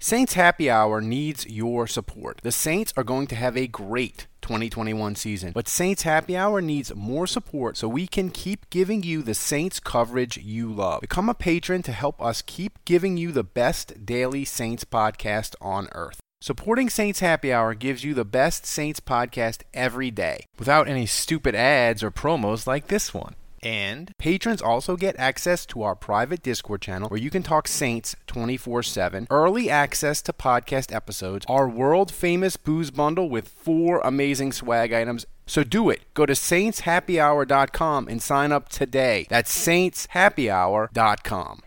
Saints 0.00 0.34
Happy 0.34 0.70
Hour 0.70 1.00
needs 1.00 1.44
your 1.48 1.88
support. 1.88 2.38
The 2.44 2.52
Saints 2.52 2.94
are 2.96 3.02
going 3.02 3.26
to 3.26 3.34
have 3.34 3.56
a 3.56 3.66
great 3.66 4.28
2021 4.42 5.16
season, 5.16 5.50
but 5.52 5.66
Saints 5.66 6.02
Happy 6.02 6.36
Hour 6.36 6.60
needs 6.60 6.94
more 6.94 7.26
support 7.26 7.76
so 7.76 7.88
we 7.88 8.06
can 8.06 8.30
keep 8.30 8.70
giving 8.70 9.02
you 9.02 9.22
the 9.22 9.34
Saints 9.34 9.80
coverage 9.80 10.36
you 10.36 10.72
love. 10.72 11.00
Become 11.00 11.28
a 11.28 11.34
patron 11.34 11.82
to 11.82 11.90
help 11.90 12.22
us 12.22 12.42
keep 12.42 12.78
giving 12.84 13.16
you 13.16 13.32
the 13.32 13.42
best 13.42 14.06
daily 14.06 14.44
Saints 14.44 14.84
podcast 14.84 15.56
on 15.60 15.88
earth. 15.90 16.20
Supporting 16.40 16.88
Saints 16.88 17.18
Happy 17.18 17.52
Hour 17.52 17.74
gives 17.74 18.04
you 18.04 18.14
the 18.14 18.24
best 18.24 18.64
Saints 18.64 19.00
podcast 19.00 19.62
every 19.74 20.12
day 20.12 20.44
without 20.60 20.86
any 20.86 21.06
stupid 21.06 21.56
ads 21.56 22.04
or 22.04 22.12
promos 22.12 22.68
like 22.68 22.86
this 22.86 23.12
one. 23.12 23.34
And 23.62 24.16
patrons 24.18 24.62
also 24.62 24.96
get 24.96 25.18
access 25.18 25.66
to 25.66 25.82
our 25.82 25.94
private 25.94 26.42
Discord 26.42 26.80
channel 26.82 27.08
where 27.08 27.20
you 27.20 27.30
can 27.30 27.42
talk 27.42 27.68
Saints 27.68 28.14
24 28.26 28.82
7, 28.82 29.26
early 29.30 29.70
access 29.70 30.22
to 30.22 30.32
podcast 30.32 30.94
episodes, 30.94 31.44
our 31.48 31.68
world 31.68 32.12
famous 32.12 32.56
booze 32.56 32.90
bundle 32.90 33.28
with 33.28 33.48
four 33.48 34.00
amazing 34.04 34.52
swag 34.52 34.92
items. 34.92 35.26
So 35.46 35.64
do 35.64 35.88
it. 35.90 36.02
Go 36.14 36.26
to 36.26 36.34
saintshappyhour.com 36.34 38.08
and 38.08 38.22
sign 38.22 38.52
up 38.52 38.68
today. 38.68 39.26
That's 39.30 39.66
saintshappyhour.com. 39.66 41.62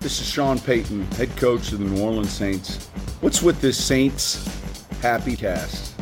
This 0.00 0.18
is 0.20 0.26
Sean 0.26 0.58
Payton, 0.58 1.04
head 1.12 1.36
coach 1.36 1.72
of 1.72 1.78
the 1.80 1.84
New 1.84 2.02
Orleans 2.02 2.32
Saints. 2.32 2.86
What's 3.20 3.42
with 3.42 3.60
this 3.60 3.76
Saints 3.76 4.48
Happy 5.02 5.36
Cast? 5.36 5.94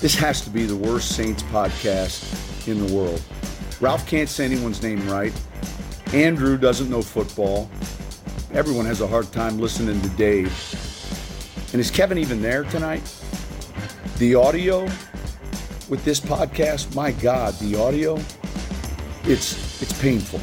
This 0.00 0.16
has 0.16 0.40
to 0.40 0.50
be 0.50 0.66
the 0.66 0.74
worst 0.74 1.14
Saints 1.14 1.44
podcast 1.44 2.66
in 2.66 2.84
the 2.84 2.92
world. 2.92 3.22
Ralph 3.78 4.06
can't 4.06 4.28
say 4.28 4.46
anyone's 4.46 4.82
name 4.82 5.06
right. 5.06 5.32
Andrew 6.14 6.56
doesn't 6.56 6.88
know 6.88 7.02
football. 7.02 7.70
Everyone 8.54 8.86
has 8.86 9.02
a 9.02 9.06
hard 9.06 9.30
time 9.32 9.58
listening 9.58 10.00
to 10.00 10.08
Dave. 10.10 10.50
And 11.72 11.80
is 11.80 11.90
Kevin 11.90 12.16
even 12.16 12.40
there 12.40 12.64
tonight? 12.64 13.02
The 14.16 14.34
audio 14.34 14.84
with 15.90 16.02
this 16.06 16.20
podcast, 16.20 16.94
my 16.94 17.12
God, 17.12 17.52
the 17.58 17.76
audio, 17.78 18.14
it's 19.24 19.82
it's 19.82 20.00
painful. 20.00 20.40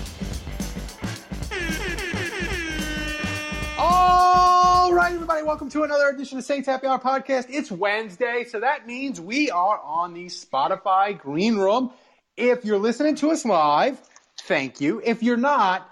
All 3.80 4.94
right, 4.94 5.11
everybody, 5.11 5.42
welcome 5.42 5.70
to 5.72 5.81
another 5.81 6.09
edition 6.09 6.38
of 6.38 6.44
Saints 6.44 6.67
Happy 6.67 6.86
Hour 6.86 7.00
podcast. 7.00 7.48
It's 7.50 7.72
Wednesday, 7.72 8.45
so 8.48 8.59
that 8.59 8.86
means 8.86 9.20
we 9.20 9.50
are 9.50 9.80
on 9.80 10.14
the 10.14 10.28
Spotify 10.28 11.17
Green 11.17 11.58
Room. 11.58 11.92
If 12.36 12.66
you're 12.66 12.80
listening 12.80 13.16
to 13.16 13.30
us 13.30 13.45
live, 13.45 14.02
thank 14.42 14.81
you. 14.81 15.02
If 15.03 15.22
you're 15.22 15.38
not, 15.38 15.88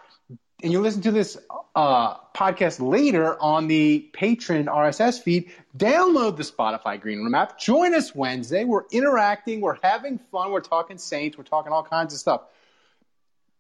and 0.64 0.72
you 0.72 0.82
listen 0.82 1.04
to 1.04 1.12
this 1.12 1.38
uh, 1.76 2.16
podcast 2.36 2.80
later 2.80 3.40
on 3.40 3.68
the 3.68 4.00
Patron 4.12 4.66
RSS 4.66 5.22
feed, 5.22 5.52
download 5.78 6.38
the 6.38 6.44
Spotify 6.44 7.00
Green 7.00 7.20
Room 7.20 7.36
app. 7.36 7.60
Join 7.60 7.94
us 7.94 8.16
Wednesday. 8.16 8.64
We're 8.64 8.86
interacting. 8.92 9.62
We're 9.62 9.78
having 9.84 10.18
fun. 10.18 10.52
We're 10.52 10.62
talking 10.62 10.98
Saints. 10.98 11.38
We're 11.38 11.44
talking 11.44 11.72
all 11.72 11.84
kinds 11.84 12.14
of 12.14 12.20
stuff. 12.20 12.42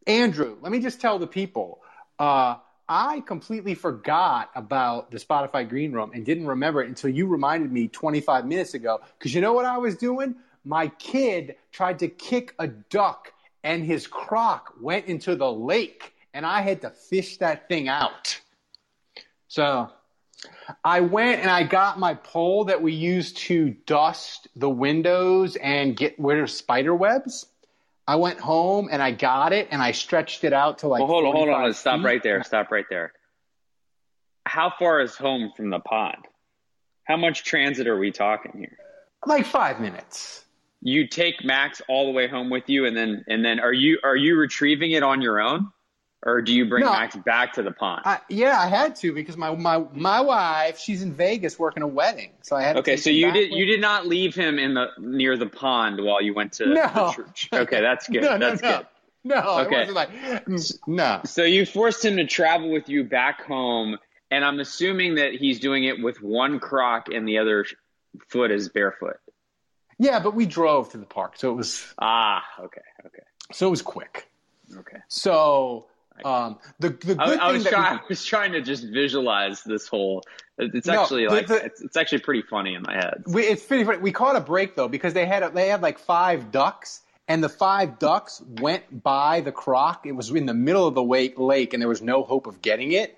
Andrew, 0.07 0.57
let 0.61 0.71
me 0.71 0.79
just 0.79 0.99
tell 0.99 1.19
the 1.19 1.27
people. 1.27 1.81
Uh, 2.17 2.55
I 2.89 3.21
completely 3.21 3.75
forgot 3.75 4.49
about 4.55 5.11
the 5.11 5.17
Spotify 5.19 5.69
Green 5.69 5.91
Room 5.91 6.11
and 6.15 6.25
didn't 6.25 6.47
remember 6.47 6.81
it 6.81 6.89
until 6.89 7.11
you 7.11 7.27
reminded 7.27 7.71
me 7.71 7.87
25 7.87 8.47
minutes 8.47 8.73
ago. 8.73 9.01
Because 9.19 9.35
you 9.35 9.41
know 9.41 9.53
what 9.53 9.65
I 9.65 9.77
was 9.77 9.97
doing? 9.97 10.35
My 10.63 10.87
kid 10.87 11.55
tried 11.71 11.99
to 11.99 12.07
kick 12.07 12.53
a 12.59 12.67
duck 12.67 13.33
and 13.63 13.83
his 13.83 14.07
crock 14.07 14.73
went 14.79 15.05
into 15.05 15.35
the 15.35 15.51
lake 15.51 16.13
and 16.33 16.45
I 16.45 16.61
had 16.61 16.81
to 16.81 16.89
fish 16.89 17.37
that 17.37 17.67
thing 17.67 17.87
out. 17.87 18.39
So 19.47 19.89
I 20.83 21.01
went 21.01 21.41
and 21.41 21.49
I 21.49 21.63
got 21.63 21.99
my 21.99 22.13
pole 22.13 22.65
that 22.65 22.81
we 22.81 22.93
use 22.93 23.33
to 23.33 23.71
dust 23.85 24.47
the 24.55 24.69
windows 24.69 25.55
and 25.57 25.95
get 25.95 26.15
rid 26.17 26.39
of 26.39 26.49
spider 26.49 26.95
webs. 26.95 27.47
I 28.07 28.15
went 28.15 28.39
home 28.39 28.89
and 28.91 29.01
I 29.01 29.11
got 29.11 29.53
it 29.53 29.67
and 29.71 29.81
I 29.81 29.91
stretched 29.91 30.43
it 30.43 30.53
out 30.53 30.79
to 30.79 30.87
like. 30.87 30.99
Well, 30.99 31.07
hold 31.07 31.25
on, 31.25 31.35
hold 31.35 31.49
on. 31.49 31.69
feet. 31.69 31.77
Stop 31.77 32.03
right 32.03 32.23
there. 32.23 32.43
Stop 32.43 32.71
right 32.71 32.85
there. 32.89 33.13
How 34.45 34.73
far 34.77 35.01
is 35.01 35.15
home 35.15 35.51
from 35.55 35.69
the 35.69 35.79
pond? 35.79 36.25
How 37.03 37.17
much 37.17 37.43
transit 37.43 37.87
are 37.87 37.97
we 37.97 38.11
talking 38.11 38.53
here? 38.57 38.77
Like 39.25 39.45
five 39.45 39.79
minutes 39.79 40.45
you 40.81 41.07
take 41.07 41.43
Max 41.43 41.81
all 41.87 42.05
the 42.05 42.11
way 42.11 42.27
home 42.27 42.49
with 42.49 42.67
you, 42.69 42.85
and 42.85 42.95
then 42.97 43.23
and 43.27 43.43
then 43.45 43.59
are 43.59 43.73
you 43.73 43.99
are 44.03 44.15
you 44.15 44.35
retrieving 44.35 44.91
it 44.91 45.03
on 45.03 45.21
your 45.21 45.39
own, 45.39 45.71
or 46.25 46.41
do 46.41 46.53
you 46.53 46.65
bring 46.67 46.83
No. 46.85 46.91
Max 46.91 47.15
back 47.15 47.53
to 47.53 47.63
the 47.63 47.71
pond? 47.71 48.01
I, 48.05 48.19
yeah, 48.29 48.59
I 48.59 48.67
had 48.67 48.95
to 48.97 49.13
because 49.13 49.37
my, 49.37 49.53
my 49.55 49.83
my 49.93 50.21
wife 50.21 50.79
she's 50.79 51.01
in 51.01 51.13
Vegas 51.13 51.59
working 51.59 51.83
a 51.83 51.87
wedding, 51.87 52.31
so 52.41 52.55
I 52.55 52.63
had. 52.63 52.73
To 52.73 52.79
okay, 52.79 52.97
so 52.97 53.09
you 53.09 53.31
did 53.31 53.51
you 53.51 53.65
did 53.65 53.79
not 53.81 54.07
leave 54.07 54.33
him 54.35 54.57
in 54.59 54.73
the 54.73 54.87
near 54.99 55.37
the 55.37 55.47
pond 55.47 56.03
while 56.03 56.21
you 56.21 56.33
went 56.33 56.53
to 56.53 56.65
No. 56.65 56.87
the 56.93 57.11
church. 57.15 57.49
Okay, 57.53 57.81
that's 57.81 58.07
good. 58.09 58.21
No, 58.23 58.37
that's 58.39 58.61
no. 58.61 58.77
good. 58.77 58.87
No, 59.23 59.59
Okay. 59.59 59.83
it 59.83 59.93
wasn't 59.93 59.95
like 59.95 60.87
no. 60.87 61.21
So 61.25 61.43
you 61.43 61.65
forced 61.67 62.03
him 62.03 62.17
to 62.17 62.25
travel 62.25 62.71
with 62.71 62.89
you 62.89 63.03
back 63.03 63.43
home, 63.43 63.99
and 64.31 64.43
I'm 64.43 64.59
assuming 64.59 65.15
that 65.15 65.33
he's 65.33 65.59
doing 65.59 65.83
it 65.83 66.01
with 66.01 66.23
one 66.23 66.59
croc 66.59 67.09
and 67.13 67.27
the 67.27 67.37
other 67.37 67.65
foot 68.29 68.49
is 68.49 68.69
barefoot. 68.69 69.17
Yeah, 70.01 70.19
but 70.19 70.33
we 70.33 70.45
drove 70.47 70.89
to 70.93 70.97
the 70.97 71.05
park, 71.05 71.33
so 71.37 71.51
it 71.51 71.55
was 71.55 71.85
Ah, 71.99 72.43
okay, 72.59 72.81
okay, 73.05 73.23
so 73.53 73.67
it 73.67 73.69
was 73.69 73.81
quick. 73.83 74.27
okay. 74.77 74.97
So 75.07 75.85
um, 76.25 76.57
the 76.79 76.89
the 76.89 77.15
good 77.15 77.19
I, 77.19 77.23
I 77.23 77.37
thing 77.47 77.53
was 77.53 77.63
that 77.65 77.69
trying. 77.73 77.93
we, 77.93 77.99
I 77.99 78.05
was 78.09 78.25
trying 78.25 78.51
to 78.53 78.61
just 78.61 78.83
visualize 78.87 79.63
this 79.63 79.87
whole. 79.87 80.23
It's 80.57 80.87
No, 80.87 81.01
actually 81.03 81.25
the- 81.27 81.31
like 81.31 81.47
the- 81.47 81.65
it's, 81.65 81.81
it's 81.81 81.97
actually 81.97 82.19
pretty 82.21 82.41
funny 82.41 82.73
in 82.73 82.81
my 82.81 82.93
head. 82.95 83.23
we 83.27 83.43
it's 83.43 83.63
pretty 83.63 83.83
funny. 83.83 83.99
We 83.99 84.11
caught 84.11 84.35
a 84.35 84.41
break 84.41 84.75
though 84.75 84.87
because 84.87 85.13
they 85.13 85.25
had 85.27 85.43
a, 85.43 85.49
they 85.51 85.67
had 85.69 85.81
like 85.81 85.99
five 85.99 86.51
ducks. 86.51 87.01
And 87.27 87.41
the 87.41 87.49
five 87.49 87.97
ducks 87.97 88.41
went 88.59 89.03
by 89.03 89.39
the 89.39 89.53
croc. 89.53 90.05
It 90.05 90.11
was 90.13 90.31
in 90.31 90.47
the 90.47 90.53
middle 90.53 90.85
of 90.85 90.95
the 90.95 91.03
lake, 91.03 91.73
and 91.73 91.79
there 91.81 91.87
was 91.87 92.01
no 92.01 92.23
hope 92.23 92.45
of 92.45 92.61
getting 92.61 92.91
it. 92.91 93.17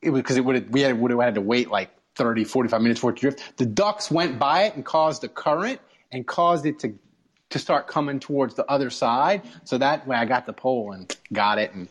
It 0.00 0.10
was 0.10 0.20
because 0.22 0.36
it 0.36 0.44
would 0.44 0.54
have, 0.54 0.68
we 0.68 0.82
had, 0.82 1.00
would 1.00 1.10
have 1.10 1.18
had 1.20 1.34
to 1.34 1.40
wait 1.40 1.68
like 1.68 1.90
30, 2.14 2.44
45 2.44 2.80
minutes 2.82 3.00
for 3.00 3.10
it 3.10 3.14
to 3.16 3.20
drift. 3.22 3.56
The 3.56 3.66
ducks 3.66 4.12
went 4.12 4.38
by 4.38 4.64
it 4.64 4.76
and 4.76 4.84
caused 4.84 5.24
a 5.24 5.28
current 5.28 5.80
and 6.12 6.26
caused 6.26 6.66
it 6.66 6.78
to 6.80 6.94
to 7.50 7.58
start 7.58 7.86
coming 7.86 8.20
towards 8.20 8.54
the 8.54 8.70
other 8.70 8.90
side. 8.90 9.42
So 9.64 9.78
that 9.78 10.06
way 10.06 10.16
I 10.16 10.26
got 10.26 10.44
the 10.44 10.52
pole 10.52 10.92
and 10.92 11.14
got 11.32 11.58
it 11.58 11.72
and 11.72 11.88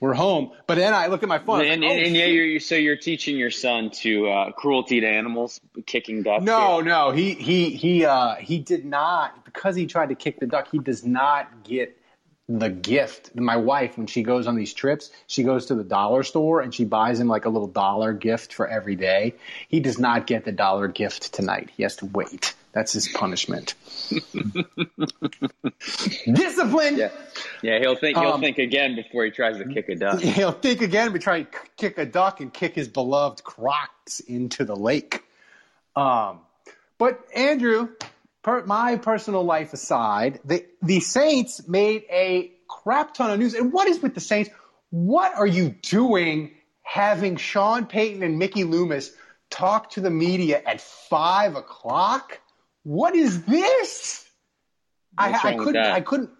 we're 0.00 0.14
home. 0.14 0.52
But 0.66 0.76
then 0.76 0.94
I 0.94 1.06
look 1.06 1.22
at 1.22 1.28
my 1.28 1.38
phone. 1.38 1.60
And, 1.60 1.82
like, 1.82 1.90
and, 1.90 2.00
oh, 2.00 2.06
and 2.06 2.16
yeah, 2.16 2.24
shit. 2.24 2.34
you're, 2.34 2.60
so 2.60 2.74
you're 2.74 2.96
teaching 2.96 3.36
your 3.36 3.50
son 3.50 3.90
to 3.90 4.28
uh, 4.28 4.52
cruelty 4.52 5.00
to 5.00 5.06
animals, 5.06 5.60
kicking 5.86 6.22
ducks. 6.22 6.44
No, 6.44 6.80
no, 6.80 7.10
he 7.10 7.34
he 7.34 7.70
he 7.70 8.04
uh 8.04 8.36
he 8.36 8.58
did 8.58 8.84
not 8.84 9.44
because 9.44 9.76
he 9.76 9.86
tried 9.86 10.08
to 10.08 10.14
kick 10.14 10.40
the 10.40 10.46
duck. 10.46 10.68
He 10.70 10.78
does 10.78 11.04
not 11.04 11.64
get 11.64 11.96
the 12.48 12.68
gift. 12.68 13.34
My 13.36 13.56
wife, 13.56 13.96
when 13.96 14.06
she 14.06 14.22
goes 14.22 14.46
on 14.46 14.56
these 14.56 14.74
trips, 14.74 15.10
she 15.26 15.42
goes 15.42 15.66
to 15.66 15.74
the 15.74 15.84
dollar 15.84 16.22
store 16.22 16.60
and 16.60 16.74
she 16.74 16.84
buys 16.84 17.20
him 17.20 17.28
like 17.28 17.44
a 17.44 17.48
little 17.48 17.68
dollar 17.68 18.12
gift 18.12 18.52
for 18.52 18.66
every 18.66 18.96
day. 18.96 19.34
He 19.68 19.80
does 19.80 19.98
not 19.98 20.26
get 20.26 20.44
the 20.44 20.52
dollar 20.52 20.88
gift 20.88 21.32
tonight. 21.32 21.70
He 21.76 21.82
has 21.82 21.96
to 21.96 22.06
wait. 22.06 22.54
That's 22.72 22.92
his 22.92 23.08
punishment. 23.08 23.74
Discipline. 26.32 26.96
Yeah, 26.96 27.10
yeah. 27.62 27.78
He'll 27.80 27.96
think. 27.96 28.16
He'll 28.18 28.32
Um, 28.32 28.40
think 28.40 28.58
again 28.58 28.94
before 28.96 29.24
he 29.24 29.30
tries 29.30 29.58
to 29.58 29.66
kick 29.66 29.88
a 29.88 29.96
duck. 29.96 30.20
He'll 30.22 30.52
think 30.52 30.80
again, 30.80 31.12
but 31.12 31.20
try 31.20 31.42
to 31.42 31.48
kick 31.76 31.98
a 31.98 32.06
duck 32.06 32.40
and 32.40 32.52
kick 32.52 32.74
his 32.74 32.88
beloved 32.88 33.44
Crocs 33.44 34.20
into 34.20 34.64
the 34.64 34.76
lake. 34.76 35.22
Um, 35.94 36.40
but 36.98 37.20
Andrew, 37.34 37.88
per, 38.42 38.64
my 38.64 38.96
personal 38.96 39.44
life 39.44 39.72
aside, 39.72 40.40
the 40.44 40.64
the 40.80 41.00
Saints 41.00 41.66
made 41.68 42.04
a 42.10 42.52
crap 42.68 43.14
ton 43.14 43.30
of 43.30 43.38
news. 43.38 43.54
And 43.54 43.72
what 43.72 43.88
is 43.88 44.00
with 44.00 44.14
the 44.14 44.20
Saints? 44.20 44.50
What 44.90 45.34
are 45.34 45.46
you 45.46 45.70
doing 45.82 46.52
having 46.82 47.36
Sean 47.36 47.86
Payton 47.86 48.22
and 48.22 48.38
Mickey 48.38 48.64
Loomis 48.64 49.10
talk 49.50 49.90
to 49.90 50.00
the 50.00 50.10
media 50.10 50.62
at 50.64 50.80
five 50.80 51.56
o'clock? 51.56 52.38
What 52.84 53.14
is 53.14 53.44
this? 53.44 54.26
I, 55.16 55.30
What's 55.30 55.44
I 55.44 55.56
couldn't. 55.56 55.86
I 55.86 56.00
couldn't. 56.00 56.30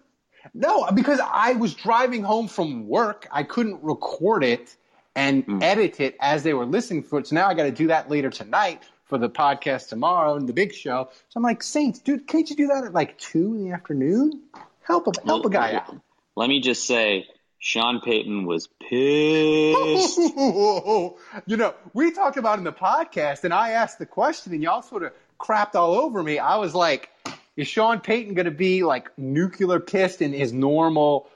No, 0.53 0.89
because 0.93 1.19
I 1.23 1.53
was 1.53 1.73
driving 1.73 2.23
home 2.23 2.47
from 2.47 2.87
work. 2.87 3.27
I 3.31 3.43
couldn't 3.43 3.81
record 3.83 4.43
it 4.43 4.75
and 5.15 5.43
Hmm. 5.45 5.61
edit 5.63 5.99
it 5.99 6.17
as 6.19 6.43
they 6.43 6.53
were 6.53 6.65
listening 6.65 7.03
for 7.03 7.19
it. 7.19 7.27
So 7.27 7.35
now 7.35 7.47
I 7.47 7.53
got 7.53 7.63
to 7.63 7.71
do 7.71 7.87
that 7.87 8.09
later 8.09 8.29
tonight. 8.29 8.83
for 9.05 9.17
the 9.19 9.29
podcast 9.29 9.89
tomorrow 9.89 10.35
and 10.35 10.49
the 10.49 10.53
big 10.53 10.73
show. 10.73 11.07
So 11.29 11.37
I'm 11.37 11.43
like, 11.43 11.61
Saints, 11.61 11.99
dude, 11.99 12.25
can't 12.25 12.49
you 12.49 12.55
do 12.55 12.67
that 12.67 12.83
at 12.85 12.93
like 12.93 13.15
two 13.19 13.53
in 13.53 13.63
the 13.65 13.71
afternoon? 13.71 14.41
Help 14.81 15.05
a 15.07 15.11
help 15.25 15.45
a 15.45 15.49
guy 15.51 15.73
out. 15.75 15.95
Let 16.35 16.49
me 16.49 16.59
just 16.61 16.87
say, 16.87 17.27
Sean 17.59 17.99
Payton 18.01 18.45
was 18.45 18.67
pissed. 18.79 20.17
you 21.45 21.57
know, 21.57 21.75
we 21.93 22.11
talked 22.11 22.37
about 22.37 22.57
in 22.57 22.63
the 22.63 22.71
podcast, 22.73 23.43
and 23.43 23.53
I 23.53 23.71
asked 23.71 23.99
the 23.99 24.05
question, 24.07 24.51
and 24.53 24.63
y'all 24.63 24.81
sort 24.81 25.03
of 25.03 25.11
crapped 25.43 25.75
all 25.75 25.95
over 25.95 26.23
me. 26.23 26.39
I 26.39 26.57
was 26.57 26.73
like, 26.73 27.09
is 27.55 27.67
Sean 27.67 27.99
Payton 27.99 28.33
going 28.33 28.45
to 28.45 28.51
be 28.51 28.83
like 28.83 29.15
nuclear 29.17 29.79
pissed 29.79 30.21
in 30.21 30.33
his 30.33 30.53
normal? 30.53 31.27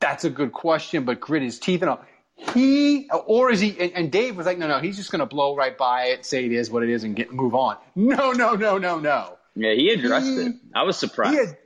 That's 0.00 0.24
a 0.24 0.30
good 0.30 0.52
question, 0.52 1.04
but 1.04 1.20
grit 1.20 1.42
his 1.42 1.58
teeth 1.58 1.82
and 1.82 1.90
all. 1.90 2.04
He 2.54 3.08
or 3.10 3.52
is 3.52 3.60
he? 3.60 3.78
And, 3.78 3.92
and 3.92 4.12
Dave 4.12 4.36
was 4.36 4.46
like, 4.46 4.58
no, 4.58 4.66
no, 4.66 4.80
he's 4.80 4.96
just 4.96 5.12
going 5.12 5.20
to 5.20 5.26
blow 5.26 5.54
right 5.54 5.78
by 5.78 6.06
it, 6.06 6.26
say 6.26 6.44
it 6.44 6.52
is 6.52 6.70
what 6.70 6.82
it 6.82 6.88
is, 6.88 7.04
and 7.04 7.14
get 7.14 7.32
move 7.32 7.54
on. 7.54 7.76
No, 7.94 8.32
no, 8.32 8.54
no, 8.54 8.78
no, 8.78 8.98
no. 8.98 9.38
Yeah, 9.54 9.74
he 9.74 9.90
addressed 9.90 10.26
he, 10.26 10.36
it. 10.36 10.54
I 10.74 10.82
was 10.82 10.96
surprised. 10.96 11.56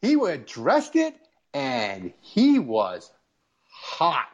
He, 0.00 0.08
had, 0.16 0.24
he 0.24 0.32
addressed 0.32 0.96
it, 0.96 1.14
and 1.52 2.12
he 2.20 2.58
was 2.58 3.10
hot. 3.68 4.26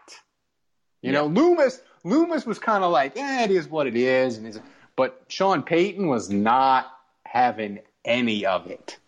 You 1.02 1.12
yeah. 1.12 1.20
know, 1.20 1.26
Loomis 1.26 1.80
Loomis 2.04 2.46
was 2.46 2.60
kind 2.60 2.84
of 2.84 2.92
like, 2.92 3.16
eh, 3.16 3.44
it 3.44 3.50
is 3.50 3.66
what 3.66 3.88
it 3.88 3.96
is, 3.96 4.38
and 4.38 4.62
but 4.94 5.24
Sean 5.28 5.62
Payton 5.62 6.06
was 6.06 6.30
not 6.30 6.86
having 7.30 7.80
any 8.04 8.46
of 8.46 8.66
it. 8.66 8.98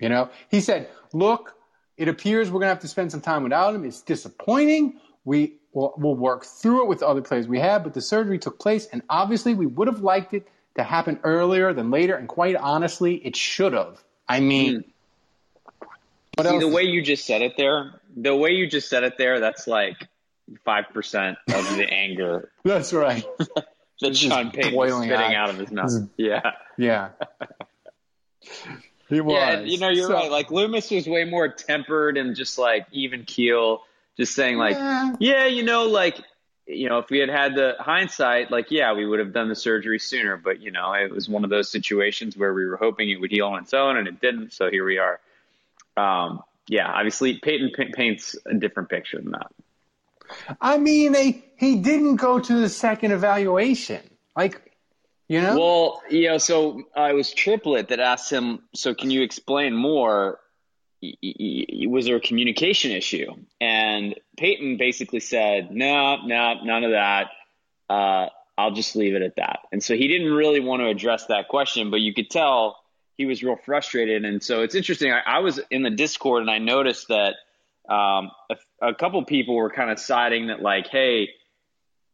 You 0.00 0.08
know, 0.08 0.30
he 0.50 0.60
said, 0.60 0.88
"Look, 1.12 1.54
it 1.96 2.08
appears 2.08 2.48
we're 2.48 2.60
going 2.60 2.68
to 2.68 2.74
have 2.74 2.80
to 2.80 2.88
spend 2.88 3.10
some 3.10 3.20
time 3.20 3.42
without 3.42 3.74
him. 3.74 3.84
It's 3.84 4.00
disappointing. 4.00 5.00
We 5.24 5.54
will 5.72 5.94
we'll 5.96 6.14
work 6.14 6.44
through 6.44 6.84
it 6.84 6.88
with 6.88 7.00
the 7.00 7.08
other 7.08 7.22
players 7.22 7.46
we 7.48 7.58
have, 7.58 7.84
but 7.84 7.94
the 7.94 8.00
surgery 8.00 8.38
took 8.38 8.58
place, 8.58 8.86
and 8.86 9.02
obviously 9.10 9.54
we 9.54 9.66
would 9.66 9.88
have 9.88 10.00
liked 10.00 10.34
it 10.34 10.48
to 10.76 10.84
happen 10.84 11.18
earlier 11.24 11.72
than 11.72 11.90
later. 11.90 12.14
And 12.14 12.28
quite 12.28 12.56
honestly, 12.56 13.16
it 13.16 13.36
should 13.36 13.72
have. 13.72 14.02
I 14.28 14.40
mean." 14.40 14.78
Mm. 14.78 14.84
See, 16.40 16.58
the 16.58 16.68
way 16.68 16.84
you 16.84 17.02
just 17.02 17.26
said 17.26 17.42
it 17.42 17.56
there, 17.56 18.00
the 18.16 18.36
way 18.36 18.50
you 18.50 18.68
just 18.68 18.88
said 18.88 19.02
it 19.02 19.18
there, 19.18 19.40
that's 19.40 19.66
like 19.66 19.96
five 20.64 20.84
percent 20.94 21.36
of 21.48 21.76
the 21.76 21.84
anger. 21.92 22.52
That's 22.62 22.92
right. 22.92 23.24
that 24.00 24.16
Sean 24.16 24.50
Payton 24.50 24.72
spitting 24.72 25.12
out. 25.12 25.34
out 25.34 25.50
of 25.50 25.58
his 25.58 25.70
mouth. 25.70 26.08
Yeah. 26.16 26.52
Yeah. 26.76 27.10
he 29.08 29.20
was. 29.20 29.34
Yeah, 29.34 29.60
you 29.60 29.78
know, 29.78 29.88
you're 29.88 30.06
so, 30.06 30.14
right. 30.14 30.30
Like 30.30 30.50
Loomis 30.50 30.90
was 30.90 31.06
way 31.08 31.24
more 31.24 31.48
tempered 31.48 32.16
and 32.16 32.36
just 32.36 32.58
like 32.58 32.86
even 32.92 33.24
keel, 33.24 33.82
just 34.16 34.34
saying 34.34 34.56
like, 34.56 34.76
yeah. 34.76 35.16
yeah, 35.18 35.46
you 35.46 35.62
know, 35.62 35.86
like 35.86 36.18
you 36.68 36.88
know, 36.88 36.98
if 36.98 37.08
we 37.08 37.18
had 37.18 37.30
had 37.30 37.54
the 37.54 37.76
hindsight, 37.80 38.50
like, 38.50 38.70
yeah, 38.70 38.92
we 38.92 39.06
would 39.06 39.20
have 39.20 39.32
done 39.32 39.48
the 39.48 39.56
surgery 39.56 39.98
sooner. 39.98 40.36
But, 40.36 40.60
you 40.60 40.70
know, 40.70 40.92
it 40.92 41.10
was 41.10 41.28
one 41.28 41.42
of 41.42 41.50
those 41.50 41.70
situations 41.70 42.36
where 42.36 42.52
we 42.52 42.66
were 42.66 42.76
hoping 42.76 43.08
it 43.08 43.18
would 43.18 43.30
heal 43.30 43.46
on 43.46 43.62
its 43.62 43.72
own 43.72 43.96
and 43.96 44.06
it 44.06 44.20
didn't. 44.20 44.52
So 44.52 44.70
here 44.70 44.84
we 44.84 44.98
are. 44.98 45.18
Um, 45.96 46.42
yeah, 46.68 46.86
obviously 46.86 47.38
Payton 47.38 47.70
paints 47.94 48.36
a 48.44 48.54
different 48.54 48.90
picture 48.90 49.18
than 49.18 49.32
that. 49.32 49.50
I 50.60 50.78
mean, 50.78 51.12
they, 51.12 51.44
he 51.56 51.76
didn't 51.76 52.16
go 52.16 52.38
to 52.38 52.60
the 52.60 52.68
second 52.68 53.12
evaluation. 53.12 54.00
Like, 54.36 54.60
you 55.28 55.42
know? 55.42 55.58
Well, 55.58 56.02
you 56.10 56.28
know, 56.28 56.38
so 56.38 56.84
it 56.96 57.14
was 57.14 57.32
Triplett 57.32 57.88
that 57.88 58.00
asked 58.00 58.32
him, 58.32 58.60
so 58.74 58.94
can 58.94 59.10
you 59.10 59.22
explain 59.22 59.74
more? 59.74 60.40
Was 61.02 62.06
there 62.06 62.16
a 62.16 62.20
communication 62.20 62.92
issue? 62.92 63.32
And 63.60 64.14
Payton 64.36 64.78
basically 64.78 65.20
said, 65.20 65.70
no, 65.70 66.16
no, 66.24 66.54
none 66.64 66.84
of 66.84 66.90
that. 66.92 67.28
Uh, 67.88 68.28
I'll 68.56 68.72
just 68.72 68.96
leave 68.96 69.14
it 69.14 69.22
at 69.22 69.36
that. 69.36 69.60
And 69.70 69.82
so 69.82 69.94
he 69.94 70.08
didn't 70.08 70.32
really 70.32 70.60
want 70.60 70.80
to 70.82 70.88
address 70.88 71.26
that 71.26 71.48
question, 71.48 71.90
but 71.90 72.00
you 72.00 72.12
could 72.12 72.30
tell 72.30 72.76
he 73.16 73.26
was 73.26 73.42
real 73.42 73.56
frustrated. 73.56 74.24
And 74.24 74.42
so 74.42 74.62
it's 74.62 74.74
interesting. 74.74 75.12
I, 75.12 75.20
I 75.24 75.38
was 75.40 75.60
in 75.70 75.82
the 75.82 75.90
Discord 75.90 76.42
and 76.42 76.50
I 76.50 76.58
noticed 76.58 77.08
that 77.08 77.36
um, 77.88 78.30
a, 78.50 78.88
a 78.88 78.94
couple 78.94 79.24
people 79.24 79.54
were 79.54 79.70
kind 79.70 79.90
of 79.90 79.98
siding 79.98 80.48
that 80.48 80.60
like, 80.60 80.88
hey, 80.88 81.30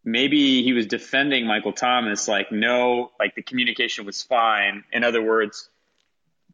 maybe 0.05 0.63
he 0.63 0.73
was 0.73 0.87
defending 0.87 1.47
Michael 1.47 1.73
Thomas, 1.73 2.29
like, 2.29 2.53
no, 2.53 3.11
like 3.19 3.35
the 3.35 3.43
communication 3.43 4.05
was 4.05 4.23
fine. 4.23 4.85
In 4.93 5.03
other 5.03 5.23
words, 5.23 5.69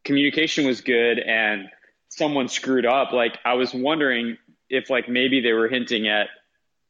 communication 0.04 0.66
was 0.66 0.80
good 0.80 1.18
and 1.18 1.68
someone 2.08 2.48
screwed 2.48 2.86
up. 2.86 3.12
Like, 3.12 3.38
I 3.44 3.54
was 3.54 3.74
wondering 3.74 4.38
if, 4.68 4.88
like, 4.88 5.08
maybe 5.08 5.40
they 5.40 5.52
were 5.52 5.68
hinting 5.68 6.08
at 6.08 6.28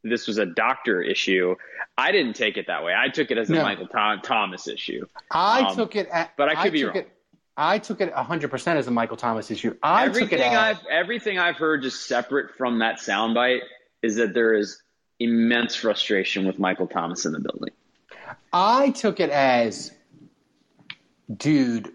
this 0.02 0.26
was 0.26 0.38
a 0.38 0.46
doctor 0.46 1.02
issue. 1.02 1.56
I 1.98 2.12
didn't 2.12 2.34
take 2.34 2.56
it 2.56 2.68
that 2.68 2.84
way. 2.84 2.94
I 2.96 3.08
took 3.08 3.30
it 3.30 3.38
as 3.38 3.50
a 3.50 3.54
no. 3.54 3.62
Michael 3.62 3.86
Th- 3.86 4.22
Thomas 4.22 4.68
issue. 4.68 5.06
I 5.30 5.62
um, 5.62 5.76
took 5.76 5.96
it, 5.96 6.08
at, 6.08 6.36
but 6.36 6.48
I 6.48 6.54
could 6.54 6.66
I 6.66 6.70
be 6.70 6.84
wrong. 6.84 6.96
It, 6.96 7.12
I 7.60 7.78
took 7.78 8.00
it 8.00 8.10
100% 8.14 8.76
as 8.76 8.86
a 8.86 8.90
Michael 8.90 9.18
Thomas 9.18 9.50
issue. 9.50 9.76
I 9.82 10.06
everything 10.06 10.28
took 10.30 10.38
it 10.38 10.40
as, 10.40 10.78
I've 10.78 10.86
everything 10.90 11.38
I've 11.38 11.56
heard 11.56 11.82
just 11.82 12.06
separate 12.06 12.56
from 12.56 12.78
that 12.78 13.00
soundbite 13.00 13.60
is 14.02 14.16
that 14.16 14.32
there 14.32 14.54
is 14.54 14.82
immense 15.18 15.74
frustration 15.74 16.46
with 16.46 16.58
Michael 16.58 16.86
Thomas 16.86 17.26
in 17.26 17.32
the 17.32 17.38
building. 17.38 17.74
I 18.50 18.90
took 18.90 19.20
it 19.20 19.28
as 19.28 19.92
dude 21.34 21.92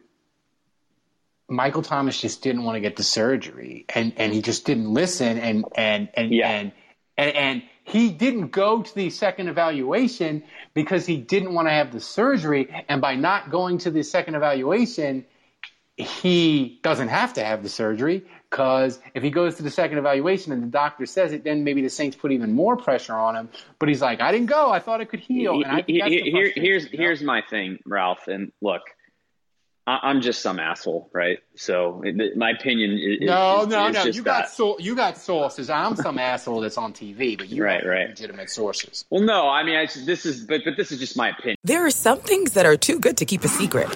Michael 1.49 1.81
Thomas 1.81 2.21
just 2.21 2.43
didn't 2.43 2.63
want 2.63 2.75
to 2.75 2.79
get 2.79 2.95
the 2.95 3.03
surgery 3.03 3.85
and 3.89 4.13
and 4.17 4.31
he 4.31 4.43
just 4.43 4.65
didn't 4.65 4.93
listen 4.93 5.39
and 5.39 5.65
and 5.75 6.09
and 6.13 6.31
yeah. 6.31 6.47
and, 6.47 6.71
and, 7.17 7.35
and 7.35 7.63
he 7.83 8.11
didn't 8.11 8.49
go 8.49 8.83
to 8.83 8.95
the 8.95 9.09
second 9.09 9.47
evaluation 9.47 10.43
because 10.75 11.07
he 11.07 11.17
didn't 11.17 11.55
want 11.55 11.67
to 11.67 11.71
have 11.71 11.91
the 11.91 11.99
surgery 11.99 12.85
and 12.87 13.01
by 13.01 13.15
not 13.15 13.49
going 13.49 13.79
to 13.79 13.89
the 13.89 14.03
second 14.03 14.35
evaluation 14.35 15.25
he 15.97 16.79
doesn't 16.83 17.07
have 17.07 17.33
to 17.33 17.43
have 17.43 17.63
the 17.63 17.69
surgery 17.69 18.25
because 18.49 18.99
if 19.13 19.23
he 19.23 19.29
goes 19.29 19.55
to 19.55 19.63
the 19.63 19.71
second 19.71 19.97
evaluation 19.97 20.51
and 20.51 20.61
the 20.61 20.67
doctor 20.67 21.05
says 21.05 21.31
it, 21.31 21.43
then 21.43 21.63
maybe 21.63 21.81
the 21.81 21.89
Saints 21.89 22.17
put 22.17 22.31
even 22.31 22.53
more 22.53 22.75
pressure 22.75 23.13
on 23.13 23.35
him. 23.35 23.49
But 23.79 23.89
he's 23.89 24.01
like, 24.01 24.19
I 24.19 24.31
didn't 24.31 24.47
go. 24.47 24.71
I 24.71 24.79
thought 24.79 24.99
it 24.99 25.09
could 25.09 25.21
heal. 25.21 25.61
And 25.61 25.67
I 25.67 25.81
think 25.81 25.99
that's 26.01 26.11
Here, 26.11 26.51
here's 26.53 26.91
you 26.91 26.97
know? 26.97 27.03
here's 27.03 27.21
my 27.21 27.41
thing, 27.49 27.79
Ralph. 27.85 28.27
And 28.27 28.51
look, 28.61 28.81
I'm 29.87 30.21
just 30.21 30.41
some 30.41 30.59
asshole, 30.59 31.09
right? 31.13 31.39
So 31.55 32.03
my 32.35 32.51
opinion 32.51 32.97
is 32.97 33.19
no, 33.21 33.61
is, 33.61 33.67
no, 33.67 33.87
is 33.87 33.93
no. 33.93 34.03
you 34.05 34.23
got 34.23 34.49
so, 34.49 34.77
you 34.79 34.95
got 34.95 35.17
sources. 35.17 35.69
I'm 35.69 35.95
some 35.95 36.17
asshole 36.17 36.59
that's 36.61 36.77
on 36.77 36.91
TV, 36.91 37.37
but 37.37 37.49
you 37.49 37.63
right, 37.63 37.85
right. 37.85 38.09
legitimate 38.09 38.49
sources. 38.49 39.05
Well, 39.09 39.21
no, 39.21 39.47
I 39.47 39.63
mean, 39.63 39.75
I, 39.75 39.87
this 40.05 40.25
is, 40.25 40.43
but 40.43 40.61
but 40.65 40.75
this 40.75 40.91
is 40.91 40.99
just 40.99 41.15
my 41.15 41.29
opinion. 41.29 41.57
There 41.63 41.85
are 41.85 41.91
some 41.91 42.19
things 42.19 42.53
that 42.53 42.65
are 42.65 42.75
too 42.75 42.99
good 42.99 43.15
to 43.17 43.25
keep 43.25 43.43
a 43.43 43.47
secret 43.47 43.95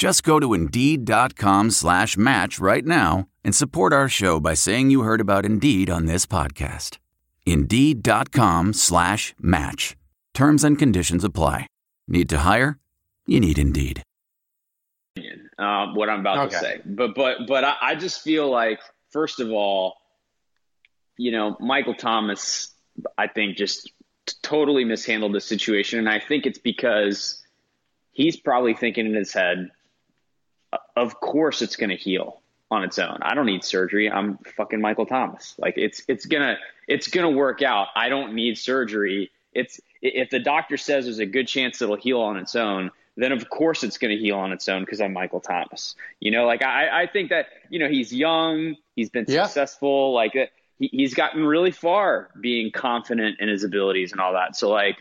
Just 0.00 0.22
go 0.22 0.40
to 0.40 0.54
Indeed.com 0.54 1.72
slash 1.72 2.16
match 2.16 2.58
right 2.58 2.86
now 2.86 3.28
and 3.44 3.54
support 3.54 3.92
our 3.92 4.08
show 4.08 4.40
by 4.40 4.54
saying 4.54 4.88
you 4.88 5.02
heard 5.02 5.20
about 5.20 5.44
Indeed 5.44 5.90
on 5.90 6.06
this 6.06 6.24
podcast. 6.24 6.96
Indeed.com 7.44 8.72
slash 8.72 9.34
match. 9.38 9.98
Terms 10.32 10.64
and 10.64 10.78
conditions 10.78 11.22
apply. 11.22 11.66
Need 12.08 12.30
to 12.30 12.38
hire? 12.38 12.78
You 13.26 13.40
need 13.40 13.58
Indeed. 13.58 14.02
Uh, 15.58 15.88
what 15.92 16.08
I'm 16.08 16.20
about 16.20 16.46
okay. 16.46 16.48
to 16.48 16.58
say. 16.58 16.80
But, 16.86 17.14
but, 17.14 17.46
but 17.46 17.64
I, 17.64 17.74
I 17.82 17.94
just 17.94 18.22
feel 18.22 18.50
like, 18.50 18.80
first 19.10 19.38
of 19.38 19.50
all, 19.50 19.96
you 21.18 21.30
know, 21.30 21.58
Michael 21.60 21.94
Thomas, 21.94 22.72
I 23.18 23.26
think, 23.26 23.58
just 23.58 23.92
totally 24.40 24.86
mishandled 24.86 25.34
the 25.34 25.42
situation. 25.42 25.98
And 25.98 26.08
I 26.08 26.20
think 26.20 26.46
it's 26.46 26.58
because 26.58 27.42
he's 28.12 28.38
probably 28.38 28.72
thinking 28.72 29.04
in 29.04 29.14
his 29.14 29.34
head, 29.34 29.70
of 30.96 31.20
course 31.20 31.62
it's 31.62 31.76
going 31.76 31.90
to 31.90 31.96
heal 31.96 32.40
on 32.70 32.84
its 32.84 32.98
own. 32.98 33.18
I 33.22 33.34
don't 33.34 33.46
need 33.46 33.64
surgery. 33.64 34.10
I'm 34.10 34.38
fucking 34.56 34.80
Michael 34.80 35.06
Thomas. 35.06 35.54
Like 35.58 35.74
it's 35.76 36.02
it's 36.06 36.26
gonna 36.26 36.56
it's 36.86 37.08
gonna 37.08 37.30
work 37.30 37.62
out. 37.62 37.88
I 37.96 38.08
don't 38.08 38.34
need 38.34 38.58
surgery. 38.58 39.30
It's 39.52 39.80
if 40.00 40.30
the 40.30 40.38
doctor 40.38 40.76
says 40.76 41.04
there's 41.04 41.18
a 41.18 41.26
good 41.26 41.48
chance 41.48 41.82
it'll 41.82 41.96
heal 41.96 42.20
on 42.20 42.36
its 42.36 42.54
own, 42.54 42.90
then 43.16 43.32
of 43.32 43.50
course 43.50 43.82
it's 43.82 43.98
going 43.98 44.16
to 44.16 44.22
heal 44.22 44.36
on 44.36 44.52
its 44.52 44.68
own 44.68 44.82
because 44.82 45.00
I'm 45.00 45.12
Michael 45.12 45.40
Thomas. 45.40 45.94
You 46.20 46.30
know, 46.30 46.46
like 46.46 46.62
I, 46.62 47.02
I 47.02 47.06
think 47.06 47.30
that 47.30 47.46
you 47.68 47.78
know 47.78 47.88
he's 47.88 48.12
young, 48.12 48.76
he's 48.94 49.10
been 49.10 49.26
yeah. 49.28 49.44
successful, 49.44 50.14
like 50.14 50.36
uh, 50.36 50.46
he, 50.78 50.88
he's 50.92 51.14
gotten 51.14 51.44
really 51.44 51.72
far 51.72 52.30
being 52.40 52.70
confident 52.70 53.40
in 53.40 53.48
his 53.48 53.64
abilities 53.64 54.12
and 54.12 54.20
all 54.20 54.34
that. 54.34 54.56
So 54.56 54.70
like 54.70 54.96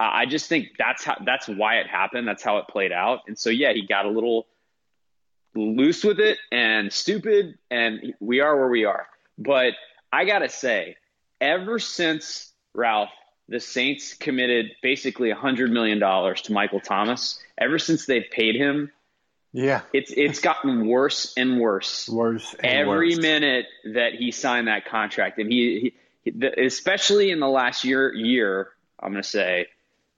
I 0.00 0.26
just 0.26 0.48
think 0.48 0.70
that's 0.78 1.04
how 1.04 1.16
that's 1.24 1.46
why 1.46 1.76
it 1.76 1.86
happened. 1.86 2.26
That's 2.26 2.42
how 2.42 2.58
it 2.58 2.68
played 2.68 2.92
out. 2.92 3.20
And 3.26 3.38
so 3.38 3.50
yeah, 3.50 3.72
he 3.72 3.86
got 3.86 4.06
a 4.06 4.10
little 4.10 4.46
loose 5.54 6.04
with 6.04 6.20
it 6.20 6.38
and 6.50 6.92
stupid, 6.92 7.58
and 7.70 8.14
we 8.20 8.40
are 8.40 8.56
where 8.56 8.68
we 8.68 8.84
are. 8.84 9.06
But 9.38 9.74
I 10.12 10.24
gotta 10.24 10.48
say, 10.48 10.96
ever 11.40 11.78
since 11.78 12.52
Ralph, 12.74 13.10
the 13.48 13.60
Saints 13.60 14.14
committed 14.14 14.72
basically 14.82 15.30
a 15.30 15.34
hundred 15.34 15.70
million 15.70 15.98
dollars 15.98 16.42
to 16.42 16.52
Michael 16.52 16.80
Thomas. 16.80 17.38
Ever 17.58 17.78
since 17.78 18.06
they've 18.06 18.30
paid 18.30 18.56
him, 18.56 18.90
yeah, 19.52 19.82
it's 19.92 20.12
it's 20.16 20.40
gotten 20.40 20.86
worse 20.86 21.34
and 21.36 21.60
worse. 21.60 22.08
Worse 22.08 22.54
every 22.62 23.10
worse. 23.10 23.18
minute 23.18 23.66
that 23.92 24.14
he 24.14 24.30
signed 24.30 24.68
that 24.68 24.86
contract, 24.86 25.38
and 25.38 25.52
he, 25.52 25.94
he 26.24 26.32
especially 26.56 27.30
in 27.30 27.40
the 27.40 27.48
last 27.48 27.84
year 27.84 28.14
year, 28.14 28.70
I'm 28.98 29.12
gonna 29.12 29.22
say 29.22 29.66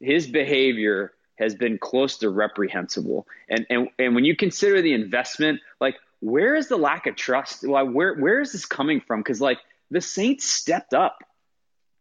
his 0.00 0.26
behavior 0.26 1.13
has 1.36 1.54
been 1.54 1.78
close 1.78 2.18
to 2.18 2.30
reprehensible. 2.30 3.26
And 3.48 3.66
and 3.70 3.88
and 3.98 4.14
when 4.14 4.24
you 4.24 4.36
consider 4.36 4.82
the 4.82 4.94
investment, 4.94 5.60
like 5.80 5.96
where 6.20 6.54
is 6.54 6.68
the 6.68 6.76
lack 6.76 7.06
of 7.06 7.16
trust? 7.16 7.64
Like 7.64 7.90
where 7.90 8.14
where 8.14 8.40
is 8.40 8.52
this 8.52 8.66
coming 8.66 9.00
from? 9.00 9.20
Because 9.20 9.40
like 9.40 9.58
the 9.90 10.00
Saints 10.00 10.44
stepped 10.44 10.94
up. 10.94 11.22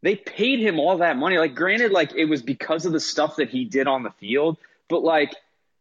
They 0.01 0.15
paid 0.15 0.59
him 0.59 0.79
all 0.79 0.97
that 0.97 1.17
money. 1.17 1.37
Like 1.37 1.55
granted, 1.55 1.91
like 1.91 2.13
it 2.13 2.25
was 2.25 2.41
because 2.41 2.85
of 2.85 2.91
the 2.91 2.99
stuff 2.99 3.37
that 3.37 3.49
he 3.49 3.65
did 3.65 3.87
on 3.87 4.03
the 4.03 4.11
field, 4.11 4.57
but 4.89 5.03
like 5.03 5.33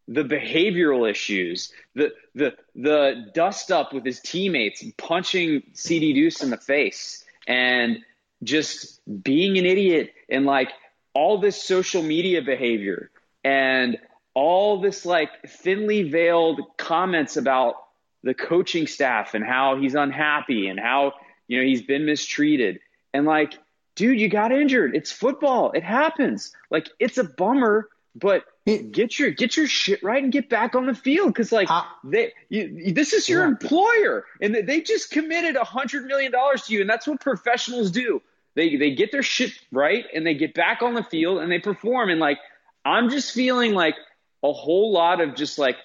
the 0.08 0.24
behavioral 0.24 1.10
issues, 1.10 1.72
the 1.94 2.12
the 2.34 2.54
the 2.74 3.30
dust 3.34 3.70
up 3.70 3.92
with 3.92 4.04
his 4.04 4.20
teammates, 4.20 4.84
punching 4.96 5.62
Ceedy 5.74 6.14
Duce 6.14 6.42
in 6.42 6.50
the 6.50 6.56
face, 6.56 7.24
and 7.46 7.98
just 8.42 9.00
being 9.22 9.58
an 9.58 9.66
idiot 9.66 10.12
and 10.28 10.44
like 10.44 10.70
all 11.14 11.38
this 11.38 11.62
social 11.62 12.02
media 12.02 12.42
behavior 12.42 13.10
and 13.44 13.98
all 14.34 14.80
this 14.80 15.04
like 15.04 15.30
thinly 15.48 16.08
veiled 16.08 16.60
comments 16.78 17.36
about 17.36 17.74
the 18.22 18.34
coaching 18.34 18.86
staff 18.86 19.34
and 19.34 19.44
how 19.44 19.76
he's 19.76 19.94
unhappy 19.94 20.68
and 20.68 20.78
how 20.78 21.12
you 21.48 21.58
know 21.58 21.64
he's 21.64 21.82
been 21.82 22.06
mistreated. 22.06 22.80
And 23.12 23.26
like 23.26 23.58
dude 23.94 24.18
you 24.18 24.28
got 24.28 24.52
injured. 24.52 24.96
It's 24.96 25.12
football. 25.12 25.72
It 25.72 25.82
happens. 25.82 26.52
Like 26.70 26.88
it's 26.98 27.18
a 27.18 27.24
bummer 27.24 27.88
but 28.14 28.44
get 28.66 29.18
your 29.18 29.30
get 29.30 29.56
your 29.56 29.66
shit 29.66 30.02
right 30.02 30.22
and 30.22 30.32
get 30.32 30.48
back 30.48 30.74
on 30.74 30.86
the 30.86 30.94
field. 30.94 31.28
Because 31.28 31.52
like 31.52 31.68
they 32.04 32.32
you, 32.48 32.92
this 32.92 33.12
is 33.12 33.28
your 33.28 33.42
yeah. 33.42 33.48
employer 33.48 34.24
and 34.40 34.54
they 34.54 34.80
just 34.80 35.10
committed 35.10 35.56
a 35.56 35.64
hundred 35.64 36.04
million 36.04 36.32
dollars 36.32 36.62
to 36.66 36.74
you 36.74 36.80
and 36.80 36.90
that's 36.90 37.06
what 37.06 37.20
professionals 37.20 37.90
do. 37.90 38.20
They 38.54 38.76
they 38.76 38.94
get 38.94 39.12
their 39.12 39.22
shit 39.22 39.52
right 39.70 40.04
and 40.14 40.26
they 40.26 40.34
get 40.34 40.54
back 40.54 40.82
on 40.82 40.94
the 40.94 41.02
field 41.02 41.38
and 41.38 41.50
they 41.50 41.58
perform. 41.58 42.10
And 42.10 42.20
like 42.20 42.38
I'm 42.84 43.10
just 43.10 43.32
feeling 43.32 43.72
like 43.74 43.96
a 44.42 44.52
whole 44.52 44.92
lot 44.92 45.20
of 45.20 45.34
just 45.34 45.58
like 45.58 45.76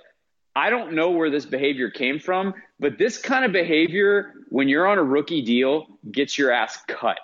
I 0.55 0.71
don't 0.71 0.93
know 0.93 1.11
where 1.11 1.29
this 1.29 1.45
behavior 1.45 1.91
came 1.91 2.19
from, 2.19 2.55
but 2.79 2.97
this 2.97 3.19
kind 3.19 3.45
of 3.45 3.51
behavior 3.51 4.33
when 4.49 4.67
you're 4.67 4.87
on 4.87 4.97
a 4.97 5.03
rookie 5.03 5.43
deal 5.43 5.85
gets 6.11 6.35
your 6.35 6.51
ass 6.51 6.79
cut. 6.87 7.19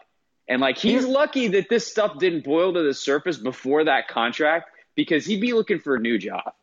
And 0.48 0.62
like 0.62 0.78
he's 0.78 1.06
lucky 1.06 1.48
that 1.50 1.68
this 1.70 1.88
stuff 1.88 2.20
didn't 2.20 2.44
boil 2.44 2.74
to 2.74 2.84
the 2.84 2.94
surface 2.94 3.38
before 3.38 3.86
that 3.86 4.08
contract 4.08 4.70
because 4.96 5.26
he'd 5.26 5.42
be 5.42 5.54
looking 5.54 5.80
for 5.80 5.96
a 5.96 6.00
new 6.00 6.20
job. 6.20 6.54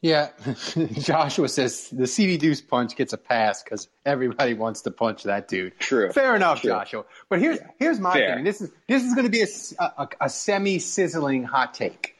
Yeah, 0.00 0.28
Joshua 0.92 1.48
says 1.48 1.88
the 1.90 2.04
Ceedy 2.04 2.38
Duce 2.38 2.60
punch 2.60 2.94
gets 2.94 3.12
a 3.12 3.18
pass 3.18 3.64
because 3.64 3.88
everybody 4.06 4.54
wants 4.54 4.82
to 4.82 4.92
punch 4.92 5.24
that 5.24 5.48
dude. 5.48 5.78
True. 5.80 6.12
Fair 6.12 6.36
enough, 6.36 6.60
True. 6.60 6.70
Joshua. 6.70 7.04
But 7.28 7.40
here's 7.40 7.58
yeah. 7.58 7.66
here's 7.78 7.98
my 7.98 8.12
Fair. 8.12 8.36
thing. 8.36 8.44
This 8.44 8.60
is 8.60 8.70
this 8.86 9.02
is 9.02 9.14
going 9.14 9.26
to 9.26 9.30
be 9.30 9.42
a, 9.42 9.82
a, 9.82 10.08
a 10.20 10.30
semi 10.30 10.78
sizzling 10.78 11.42
hot 11.42 11.74
take. 11.74 12.16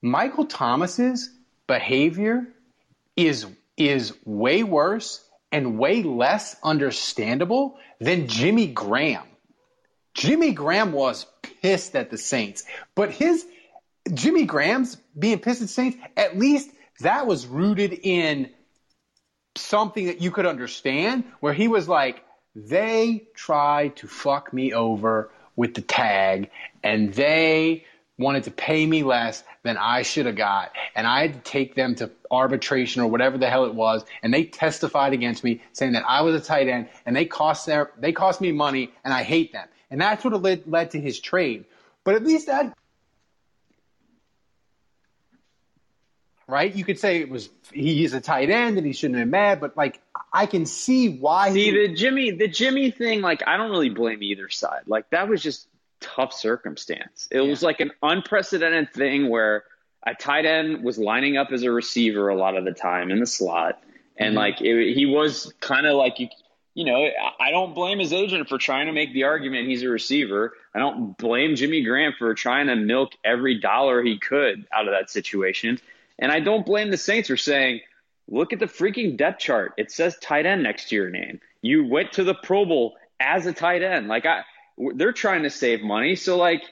Michael 0.00 0.44
Thomas's 0.44 1.28
behavior 1.66 2.46
is 3.16 3.46
is 3.76 4.14
way 4.24 4.62
worse 4.62 5.24
and 5.50 5.78
way 5.78 6.04
less 6.04 6.54
understandable 6.62 7.78
than 8.00 8.28
Jimmy 8.28 8.68
Graham. 8.68 9.24
Jimmy 10.14 10.52
Graham 10.52 10.92
was 10.92 11.26
pissed 11.62 11.96
at 11.96 12.10
the 12.10 12.18
Saints, 12.18 12.64
but 12.94 13.10
his 13.10 13.44
Jimmy 14.14 14.44
Graham's 14.44 14.96
being 15.18 15.40
pissed 15.40 15.62
at 15.62 15.68
Saints 15.68 15.98
at 16.16 16.38
least 16.38 16.70
that 17.00 17.26
was 17.26 17.46
rooted 17.46 17.92
in 17.92 18.50
something 19.56 20.06
that 20.06 20.20
you 20.20 20.30
could 20.30 20.46
understand, 20.46 21.24
where 21.40 21.52
he 21.52 21.68
was 21.68 21.88
like, 21.88 22.22
they 22.54 23.26
tried 23.34 23.96
to 23.96 24.06
fuck 24.06 24.52
me 24.52 24.72
over 24.72 25.30
with 25.56 25.74
the 25.74 25.82
tag 25.82 26.50
and 26.82 27.12
they 27.14 27.84
wanted 28.18 28.44
to 28.44 28.50
pay 28.50 28.86
me 28.86 29.02
less 29.02 29.44
than 29.62 29.76
I 29.76 30.02
should 30.02 30.26
have 30.26 30.36
got. 30.36 30.72
And 30.94 31.06
I 31.06 31.20
had 31.20 31.34
to 31.34 31.40
take 31.40 31.74
them 31.74 31.94
to 31.96 32.10
arbitration 32.30 33.02
or 33.02 33.08
whatever 33.10 33.36
the 33.36 33.50
hell 33.50 33.66
it 33.66 33.74
was. 33.74 34.04
And 34.22 34.32
they 34.32 34.44
testified 34.44 35.12
against 35.12 35.44
me 35.44 35.60
saying 35.72 35.92
that 35.92 36.04
I 36.08 36.22
was 36.22 36.34
a 36.34 36.44
tight 36.44 36.68
end 36.68 36.88
and 37.04 37.14
they 37.14 37.26
cost 37.26 37.66
their, 37.66 37.90
they 37.98 38.12
cost 38.12 38.40
me 38.40 38.52
money 38.52 38.90
and 39.04 39.12
I 39.12 39.22
hate 39.22 39.52
them. 39.52 39.68
And 39.90 40.00
that's 40.00 40.24
what 40.24 40.40
led, 40.42 40.62
led 40.66 40.92
to 40.92 41.00
his 41.00 41.20
trade. 41.20 41.66
But 42.04 42.14
at 42.14 42.24
least 42.24 42.46
that 42.46 42.74
right? 46.48 46.74
You 46.74 46.84
could 46.84 46.98
say 46.98 47.20
it 47.20 47.28
was 47.28 47.48
he's 47.72 48.14
a 48.14 48.20
tight 48.20 48.50
end 48.50 48.78
and 48.78 48.86
he 48.86 48.92
shouldn't 48.92 49.18
have 49.18 49.24
been 49.24 49.30
mad, 49.30 49.60
but 49.60 49.76
like 49.76 50.00
I 50.32 50.46
can 50.46 50.66
see 50.66 51.18
why. 51.18 51.52
See 51.52 51.64
he, 51.64 51.88
the 51.88 51.94
Jimmy 51.94 52.30
the 52.30 52.48
Jimmy 52.48 52.90
thing, 52.90 53.20
like 53.20 53.42
I 53.46 53.56
don't 53.56 53.70
really 53.70 53.90
blame 53.90 54.22
either 54.22 54.48
side. 54.48 54.82
Like 54.86 55.10
that 55.10 55.28
was 55.28 55.42
just 55.42 55.68
tough 56.00 56.32
circumstance. 56.32 57.28
It 57.30 57.42
yeah. 57.42 57.48
was 57.48 57.62
like 57.62 57.80
an 57.80 57.92
unprecedented 58.02 58.92
thing 58.92 59.28
where 59.28 59.64
a 60.06 60.14
tight 60.14 60.46
end 60.46 60.84
was 60.84 60.98
lining 60.98 61.36
up 61.36 61.50
as 61.50 61.62
a 61.62 61.70
receiver 61.70 62.28
a 62.28 62.36
lot 62.36 62.56
of 62.56 62.64
the 62.64 62.72
time 62.72 63.10
in 63.10 63.18
the 63.18 63.26
slot, 63.26 63.82
and 64.16 64.30
mm-hmm. 64.30 64.38
like 64.38 64.60
it, 64.60 64.94
he 64.94 65.06
was 65.06 65.52
kind 65.60 65.86
of 65.86 65.96
like 65.96 66.20
you. 66.20 66.28
You 66.74 66.84
know, 66.84 67.08
I 67.40 67.52
don't 67.52 67.74
blame 67.74 67.98
his 67.98 68.12
agent 68.12 68.50
for 68.50 68.58
trying 68.58 68.84
to 68.84 68.92
make 68.92 69.14
the 69.14 69.24
argument 69.24 69.66
he's 69.66 69.82
a 69.82 69.88
receiver. 69.88 70.52
I 70.74 70.78
don't 70.78 71.16
blame 71.16 71.56
Jimmy 71.56 71.82
Graham 71.82 72.12
for 72.18 72.34
trying 72.34 72.66
to 72.66 72.76
milk 72.76 73.12
every 73.24 73.58
dollar 73.58 74.02
he 74.02 74.18
could 74.18 74.66
out 74.70 74.86
of 74.86 74.92
that 74.92 75.08
situation. 75.08 75.80
And 76.18 76.32
I 76.32 76.40
don't 76.40 76.64
blame 76.64 76.90
the 76.90 76.96
Saints 76.96 77.28
for 77.28 77.36
saying, 77.36 77.80
look 78.28 78.52
at 78.52 78.58
the 78.58 78.66
freaking 78.66 79.16
depth 79.16 79.40
chart. 79.40 79.74
It 79.76 79.90
says 79.90 80.16
tight 80.20 80.46
end 80.46 80.62
next 80.62 80.88
to 80.88 80.96
your 80.96 81.10
name. 81.10 81.40
You 81.62 81.86
went 81.86 82.12
to 82.12 82.24
the 82.24 82.34
Pro 82.34 82.64
Bowl 82.64 82.96
as 83.20 83.46
a 83.46 83.52
tight 83.52 83.82
end. 83.82 84.08
Like 84.08 84.26
I, 84.26 84.42
they're 84.94 85.12
trying 85.12 85.42
to 85.42 85.50
save 85.50 85.82
money. 85.82 86.16
So 86.16 86.36
like, 86.36 86.62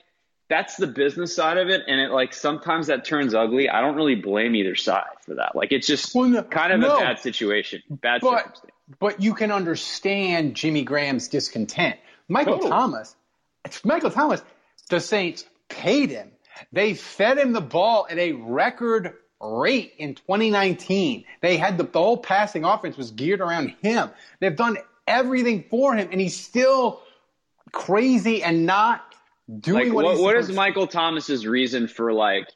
that's 0.49 0.77
the 0.77 0.87
business 0.87 1.35
side 1.35 1.57
of 1.57 1.69
it. 1.71 1.83
And 1.87 2.01
it 2.01 2.11
like, 2.11 2.35
sometimes 2.35 2.89
that 2.89 3.05
turns 3.05 3.35
ugly. 3.35 3.69
I 3.71 3.81
don't 3.81 3.97
really 3.97 4.15
blame 4.15 4.55
either 4.55 4.75
side 4.75 5.05
for 5.25 5.37
that. 5.37 5.57
Like, 5.57 5.73
it's 5.73 5.87
just 5.87 6.15
well, 6.15 6.29
no, 6.29 6.43
kind 6.43 6.73
of 6.73 6.81
no, 6.81 6.97
a 6.97 7.01
bad 7.01 7.19
situation, 7.19 7.83
bad 7.89 8.21
but, 8.21 8.39
circumstance. 8.39 8.73
But 8.99 9.23
you 9.23 9.33
can 9.33 9.51
understand 9.51 10.55
Jimmy 10.55 10.85
Graham's 10.85 11.29
discontent. 11.29 11.97
Michael 12.29 12.55
totally. 12.55 12.71
Thomas, 12.71 13.17
Michael 13.85 14.11
Thomas, 14.11 14.43
the 14.91 15.01
Saints 15.01 15.47
paid 15.71 16.11
him. 16.11 16.31
They 16.73 16.93
fed 16.93 17.39
him 17.39 17.53
the 17.53 17.63
ball 17.63 18.07
at 18.11 18.19
a 18.19 18.33
record 18.33 19.15
rate 19.41 19.95
in 19.99 20.15
2019. 20.15 21.25
They 21.41 21.57
had 21.57 21.79
the, 21.79 21.85
the 21.85 21.99
whole 21.99 22.17
passing 22.17 22.65
offense 22.65 22.97
was 22.97 23.11
geared 23.11 23.41
around 23.41 23.75
him. 23.83 24.11
They've 24.41 24.57
done 24.57 24.79
everything 25.07 25.65
for 25.71 25.95
him, 25.95 26.09
and 26.11 26.21
he's 26.21 26.37
still 26.37 27.03
crazy 27.73 28.43
and 28.43 28.67
not 28.67 29.15
doing 29.61 29.89
like, 29.89 29.95
what, 29.95 30.05
what, 30.05 30.21
what 30.21 30.37
is 30.37 30.51
Michael 30.51 30.87
Thomas's 30.87 31.47
reason 31.47 31.89
for 31.89 32.13
like? 32.13 32.49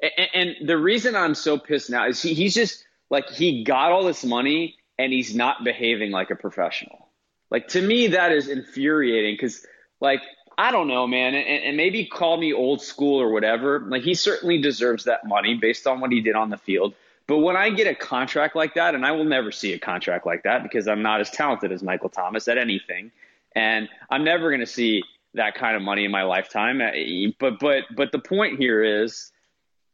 And, 0.00 0.28
and 0.34 0.68
the 0.68 0.76
reason 0.76 1.16
I'm 1.16 1.34
so 1.34 1.58
pissed 1.58 1.90
now 1.90 2.06
is 2.06 2.20
he, 2.22 2.34
he's 2.34 2.54
just 2.54 2.84
like 3.10 3.30
he 3.30 3.64
got 3.64 3.92
all 3.92 4.04
this 4.04 4.24
money 4.24 4.76
and 4.98 5.12
he's 5.12 5.34
not 5.34 5.64
behaving 5.64 6.10
like 6.10 6.30
a 6.30 6.36
professional. 6.36 7.08
Like 7.50 7.68
to 7.68 7.82
me, 7.82 8.08
that 8.08 8.32
is 8.32 8.48
infuriating 8.48 9.34
because 9.34 9.64
like 10.00 10.20
I 10.58 10.70
don't 10.70 10.88
know, 10.88 11.06
man, 11.06 11.34
and, 11.34 11.64
and, 11.64 11.76
maybe 11.76 12.06
call 12.06 12.38
me 12.38 12.52
old 12.54 12.80
school 12.80 13.20
or 13.20 13.30
whatever. 13.30 13.80
Like 13.80 14.02
he 14.02 14.14
certainly 14.14 14.58
deserves 14.58 15.04
that 15.04 15.26
money 15.26 15.54
based 15.54 15.86
on 15.86 16.00
what 16.00 16.10
he 16.10 16.22
did 16.22 16.34
on 16.34 16.48
the 16.48 16.56
field. 16.56 16.94
But 17.26 17.38
when 17.38 17.56
I 17.56 17.70
get 17.70 17.86
a 17.86 17.94
contract 17.94 18.56
like 18.56 18.74
that, 18.74 18.94
and 18.94 19.04
I 19.04 19.12
will 19.12 19.24
never 19.24 19.52
see 19.52 19.74
a 19.74 19.78
contract 19.78 20.24
like 20.24 20.44
that 20.44 20.62
because 20.62 20.88
I'm 20.88 21.02
not 21.02 21.20
as 21.20 21.30
talented 21.30 21.72
as 21.72 21.82
Michael 21.82 22.08
Thomas 22.08 22.48
at 22.48 22.56
anything, 22.56 23.10
and 23.54 23.88
I'm 24.08 24.24
never 24.24 24.48
going 24.48 24.60
to 24.60 24.66
see 24.66 25.02
that 25.34 25.54
kind 25.56 25.76
of 25.76 25.82
money 25.82 26.04
in 26.04 26.10
my 26.10 26.22
lifetime. 26.22 26.80
Uh, 26.80 27.32
but 27.38 27.58
but 27.58 27.84
but 27.94 28.12
the 28.12 28.18
point 28.18 28.58
here 28.58 28.82
is, 29.02 29.32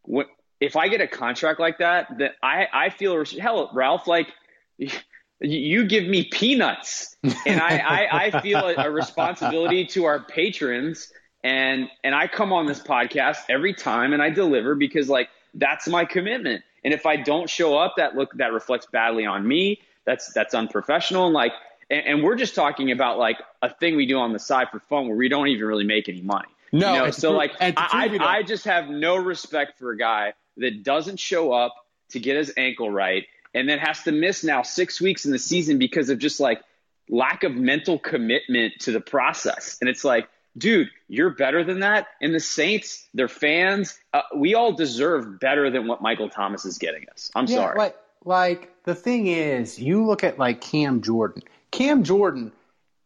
what 0.02 0.28
if 0.61 0.76
I 0.76 0.88
get 0.88 1.00
a 1.00 1.09
contract 1.09 1.59
like 1.59 1.78
that, 1.78 2.19
that 2.19 2.37
I 2.42 2.69
I 2.73 2.90
feel 2.90 3.25
hell, 3.25 3.71
Ralph, 3.73 4.07
like 4.07 4.28
you 5.43 5.85
give 5.87 6.05
me 6.05 6.25
peanuts, 6.25 7.17
and 7.47 7.61
I 7.61 7.79
I, 7.79 8.25
I 8.27 8.41
feel 8.41 8.59
a, 8.59 8.75
a 8.87 8.91
responsibility 8.91 9.87
to 9.87 10.05
our 10.05 10.21
patrons, 10.21 11.13
and 11.43 11.89
and 12.05 12.15
I 12.15 12.29
come 12.29 12.53
on 12.53 12.67
this 12.67 12.81
podcast 12.81 13.39
every 13.49 13.75
time 13.75 14.13
and 14.13 14.23
I 14.23 14.31
deliver 14.31 14.75
because 14.75 15.09
like 15.09 15.29
that's 15.55 15.89
my 15.89 16.05
commitment. 16.05 16.63
And 16.85 16.93
if 16.93 17.07
I 17.07 17.17
don't 17.17 17.49
show 17.49 17.77
up, 17.77 17.95
that 17.97 18.17
look 18.17 18.33
that 18.35 18.53
reflects 18.53 18.87
badly 18.87 19.27
on 19.27 19.47
me. 19.47 19.81
That's 20.05 20.33
that's 20.33 20.55
unprofessional. 20.55 21.27
And 21.27 21.35
like, 21.35 21.53
and, 21.91 22.07
and 22.07 22.23
we're 22.23 22.37
just 22.37 22.55
talking 22.55 22.91
about 22.91 23.19
like 23.19 23.39
a 23.61 23.73
thing 23.73 23.97
we 23.97 24.07
do 24.07 24.19
on 24.19 24.33
the 24.33 24.39
side 24.39 24.69
for 24.71 24.81
fun 24.81 25.07
where 25.07 25.17
we 25.17 25.29
don't 25.29 25.49
even 25.49 25.67
really 25.67 25.85
make 25.85 26.09
any 26.09 26.23
money. 26.23 26.49
No, 26.73 26.95
you 26.95 27.01
know? 27.01 27.11
so 27.11 27.33
like, 27.33 27.53
I, 27.61 27.75
I, 27.77 28.39
I 28.39 28.43
just 28.43 28.65
have 28.65 28.89
no 28.89 29.17
respect 29.17 29.79
for 29.79 29.91
a 29.91 29.97
guy 29.97 30.33
that 30.57 30.83
doesn't 30.83 31.21
show 31.21 31.53
up 31.53 31.75
to 32.11 32.19
get 32.19 32.37
his 32.37 32.53
ankle 32.57 32.91
right 32.91 33.27
and 33.55 33.69
then 33.69 33.79
has 33.79 34.03
to 34.05 34.13
miss 34.13 34.45
now 34.45 34.63
six 34.63 35.01
weeks 35.01 35.25
in 35.25 35.33
the 35.33 35.39
season 35.39 35.79
because 35.79 36.09
of 36.09 36.19
just 36.19 36.41
like 36.41 36.63
lack 37.09 37.45
of 37.45 37.55
mental 37.55 37.99
commitment 37.99 38.75
to 38.81 38.93
the 38.93 39.01
process. 39.01 39.79
And 39.81 39.91
it's 39.91 40.05
like, 40.05 40.29
dude, 40.57 40.89
you're 41.09 41.31
better 41.31 41.65
than 41.65 41.81
that. 41.81 42.09
And 42.21 42.35
the 42.35 42.41
Saints, 42.41 43.07
their 43.15 43.29
fans, 43.29 43.99
uh, 44.13 44.23
we 44.37 44.55
all 44.55 44.73
deserve 44.73 45.41
better 45.41 45.71
than 45.71 45.87
what 45.87 46.01
Michael 46.03 46.29
Thomas 46.29 46.65
is 46.65 46.79
getting 46.79 47.07
us. 47.11 47.31
I'm 47.35 47.47
Yeah, 47.47 47.57
sorry. 47.57 47.79
Like, 47.79 47.97
like 48.25 48.85
the 48.85 48.95
thing 48.95 49.27
is, 49.27 49.79
you 49.79 50.05
look 50.05 50.25
at 50.25 50.39
like 50.39 50.61
Cam 50.61 51.03
Jordan. 51.03 51.43
Cam 51.71 52.05
Jordan, 52.05 52.53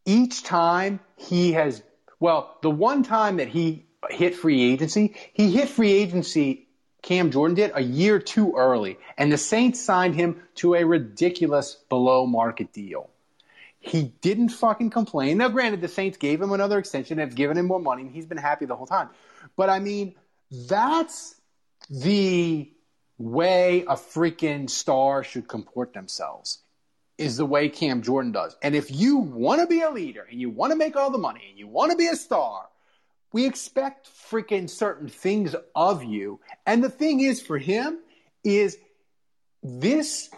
each 0.04 0.42
time 0.42 1.00
he 1.16 1.52
has, 1.52 1.82
well, 2.20 2.56
the 2.62 2.70
one 2.70 3.02
time 3.02 3.36
that 3.38 3.48
he 3.48 3.86
hit 4.10 4.34
free 4.36 4.72
agency, 4.72 5.14
he 5.32 5.50
hit 5.50 5.68
free 5.68 5.92
agency. 5.92 6.65
Cam 7.06 7.30
Jordan 7.30 7.54
did 7.54 7.70
a 7.72 7.80
year 7.80 8.18
too 8.18 8.54
early, 8.56 8.98
and 9.16 9.30
the 9.30 9.38
Saints 9.38 9.80
signed 9.80 10.16
him 10.16 10.42
to 10.56 10.74
a 10.74 10.82
ridiculous 10.82 11.76
below 11.88 12.26
market 12.26 12.72
deal. 12.72 13.08
He 13.78 14.12
didn't 14.20 14.48
fucking 14.48 14.90
complain. 14.90 15.38
Now, 15.38 15.48
granted, 15.48 15.80
the 15.80 15.86
Saints 15.86 16.18
gave 16.18 16.42
him 16.42 16.50
another 16.50 16.80
extension, 16.80 17.18
have 17.18 17.36
given 17.36 17.56
him 17.56 17.66
more 17.66 17.78
money, 17.78 18.02
and 18.02 18.10
he's 18.10 18.26
been 18.26 18.38
happy 18.38 18.64
the 18.64 18.74
whole 18.74 18.88
time. 18.88 19.08
But 19.56 19.70
I 19.70 19.78
mean, 19.78 20.16
that's 20.50 21.36
the 21.88 22.68
way 23.18 23.82
a 23.82 23.94
freaking 23.94 24.68
star 24.68 25.22
should 25.22 25.46
comport 25.46 25.94
themselves 25.94 26.58
is 27.18 27.36
the 27.36 27.46
way 27.46 27.68
Cam 27.68 28.02
Jordan 28.02 28.32
does. 28.32 28.56
And 28.62 28.74
if 28.74 28.90
you 28.90 29.18
want 29.18 29.60
to 29.60 29.68
be 29.68 29.80
a 29.80 29.90
leader 29.90 30.26
and 30.28 30.40
you 30.40 30.50
want 30.50 30.72
to 30.72 30.76
make 30.76 30.96
all 30.96 31.12
the 31.12 31.18
money 31.18 31.42
and 31.50 31.56
you 31.56 31.68
want 31.68 31.92
to 31.92 31.96
be 31.96 32.08
a 32.08 32.16
star, 32.16 32.66
we 33.36 33.44
expect 33.44 34.08
freaking 34.30 34.70
certain 34.70 35.08
things 35.08 35.54
of 35.74 36.02
you. 36.02 36.40
And 36.64 36.82
the 36.82 36.88
thing 36.88 37.20
is 37.20 37.42
for 37.42 37.58
him 37.58 37.98
is 38.42 38.78
this 39.62 40.30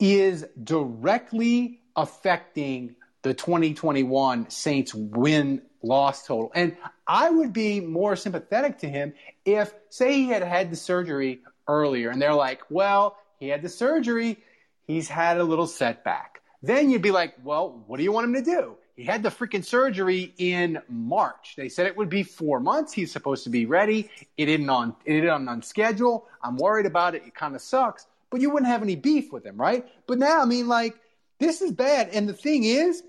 is 0.00 0.46
directly 0.64 1.82
affecting 1.94 2.96
the 3.20 3.34
2021 3.34 4.48
Saints 4.48 4.94
win 4.94 5.60
loss 5.82 6.26
total. 6.26 6.50
And 6.54 6.74
I 7.06 7.28
would 7.28 7.52
be 7.52 7.80
more 7.80 8.16
sympathetic 8.16 8.78
to 8.78 8.88
him 8.88 9.12
if, 9.44 9.74
say, 9.90 10.14
he 10.14 10.28
had 10.28 10.40
had 10.42 10.70
the 10.70 10.76
surgery 10.76 11.42
earlier 11.66 12.08
and 12.08 12.22
they're 12.22 12.32
like, 12.32 12.62
well, 12.70 13.18
he 13.38 13.48
had 13.48 13.60
the 13.60 13.68
surgery, 13.68 14.38
he's 14.86 15.06
had 15.06 15.36
a 15.36 15.44
little 15.44 15.66
setback. 15.66 16.40
Then 16.62 16.88
you'd 16.88 17.02
be 17.02 17.10
like, 17.10 17.34
well, 17.44 17.84
what 17.86 17.98
do 17.98 18.04
you 18.04 18.12
want 18.12 18.24
him 18.24 18.42
to 18.42 18.42
do? 18.42 18.78
He 18.98 19.04
had 19.04 19.22
the 19.22 19.28
freaking 19.28 19.64
surgery 19.64 20.34
in 20.38 20.82
March. 20.88 21.54
They 21.56 21.68
said 21.68 21.86
it 21.86 21.96
would 21.96 22.08
be 22.08 22.24
four 22.24 22.58
months. 22.58 22.92
He's 22.92 23.12
supposed 23.12 23.44
to 23.44 23.50
be 23.50 23.64
ready. 23.64 24.10
It 24.36 24.46
didn't 24.46 24.68
on 24.68 24.96
it 25.04 25.12
didn't 25.12 25.48
on 25.48 25.62
schedule. 25.62 26.26
I'm 26.42 26.56
worried 26.56 26.84
about 26.84 27.14
it. 27.14 27.22
It 27.24 27.32
kind 27.32 27.54
of 27.54 27.60
sucks. 27.60 28.08
But 28.28 28.40
you 28.40 28.50
wouldn't 28.50 28.66
have 28.66 28.82
any 28.82 28.96
beef 28.96 29.32
with 29.32 29.46
him, 29.46 29.56
right? 29.56 29.86
But 30.08 30.18
now, 30.18 30.42
I 30.42 30.46
mean, 30.46 30.66
like, 30.66 30.96
this 31.38 31.62
is 31.62 31.70
bad. 31.70 32.08
And 32.08 32.28
the 32.28 32.32
thing 32.32 32.64
is, 32.64 33.04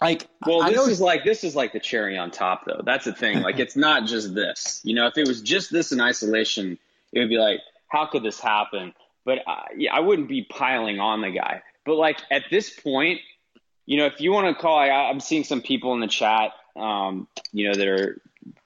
like, 0.00 0.26
Well, 0.46 0.62
I 0.62 0.70
this 0.70 0.76
know 0.76 0.86
is 0.86 1.02
like 1.02 1.22
this 1.22 1.44
is 1.44 1.54
like 1.54 1.74
the 1.74 1.80
cherry 1.80 2.16
on 2.16 2.30
top, 2.30 2.64
though. 2.64 2.80
That's 2.82 3.04
the 3.04 3.12
thing. 3.12 3.42
Like, 3.42 3.58
it's 3.58 3.76
not 3.76 4.06
just 4.06 4.34
this. 4.34 4.80
You 4.84 4.94
know, 4.94 5.06
if 5.06 5.18
it 5.18 5.28
was 5.28 5.42
just 5.42 5.70
this 5.70 5.92
in 5.92 6.00
isolation, 6.00 6.78
it 7.12 7.18
would 7.18 7.28
be 7.28 7.36
like, 7.36 7.60
how 7.88 8.06
could 8.06 8.22
this 8.22 8.40
happen? 8.40 8.94
But 9.26 9.40
uh, 9.46 9.64
yeah, 9.76 9.94
I 9.94 10.00
wouldn't 10.00 10.30
be 10.30 10.44
piling 10.44 10.98
on 10.98 11.20
the 11.20 11.30
guy. 11.30 11.60
But 11.84 11.96
like 11.96 12.20
at 12.30 12.44
this 12.50 12.70
point, 12.70 13.20
you 13.88 13.96
know, 13.96 14.04
if 14.04 14.20
you 14.20 14.32
want 14.32 14.54
to 14.54 14.60
call, 14.60 14.78
I, 14.78 14.90
I'm 14.90 15.18
seeing 15.18 15.44
some 15.44 15.62
people 15.62 15.94
in 15.94 16.00
the 16.00 16.08
chat, 16.08 16.50
um, 16.76 17.26
you 17.52 17.68
know, 17.68 17.74
that 17.74 17.88
are 17.88 18.20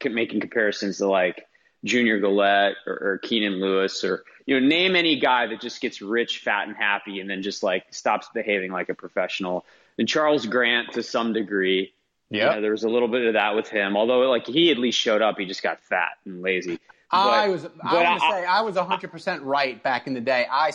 making 0.04 0.40
comparisons 0.40 0.98
to 0.98 1.06
like 1.06 1.46
Junior 1.84 2.18
Galette 2.18 2.74
or, 2.88 2.92
or 2.92 3.18
Keenan 3.18 3.60
Lewis 3.60 4.02
or 4.02 4.24
you 4.46 4.58
know, 4.58 4.66
name 4.66 4.96
any 4.96 5.20
guy 5.20 5.46
that 5.46 5.60
just 5.60 5.80
gets 5.80 6.02
rich, 6.02 6.40
fat, 6.40 6.66
and 6.66 6.76
happy, 6.76 7.20
and 7.20 7.30
then 7.30 7.40
just 7.40 7.62
like 7.62 7.84
stops 7.90 8.28
behaving 8.34 8.72
like 8.72 8.88
a 8.88 8.94
professional. 8.94 9.64
And 9.96 10.08
Charles 10.08 10.44
Grant 10.44 10.94
to 10.94 11.04
some 11.04 11.32
degree. 11.32 11.92
Yeah. 12.28 12.48
You 12.48 12.56
know, 12.56 12.60
there 12.62 12.72
was 12.72 12.82
a 12.82 12.88
little 12.88 13.06
bit 13.06 13.24
of 13.24 13.34
that 13.34 13.54
with 13.54 13.68
him. 13.68 13.96
Although, 13.96 14.28
like, 14.28 14.46
he 14.48 14.72
at 14.72 14.78
least 14.78 14.98
showed 14.98 15.22
up. 15.22 15.38
He 15.38 15.44
just 15.44 15.62
got 15.62 15.80
fat 15.82 16.16
and 16.24 16.42
lazy. 16.42 16.80
I 17.12 17.48
was, 17.48 17.66
I 17.66 17.68
but 17.82 18.18
say, 18.18 18.44
I 18.44 18.62
was 18.62 18.74
100% 18.74 19.40
right 19.44 19.80
back 19.82 20.08
in 20.08 20.14
the 20.14 20.20
day. 20.20 20.46
I 20.50 20.72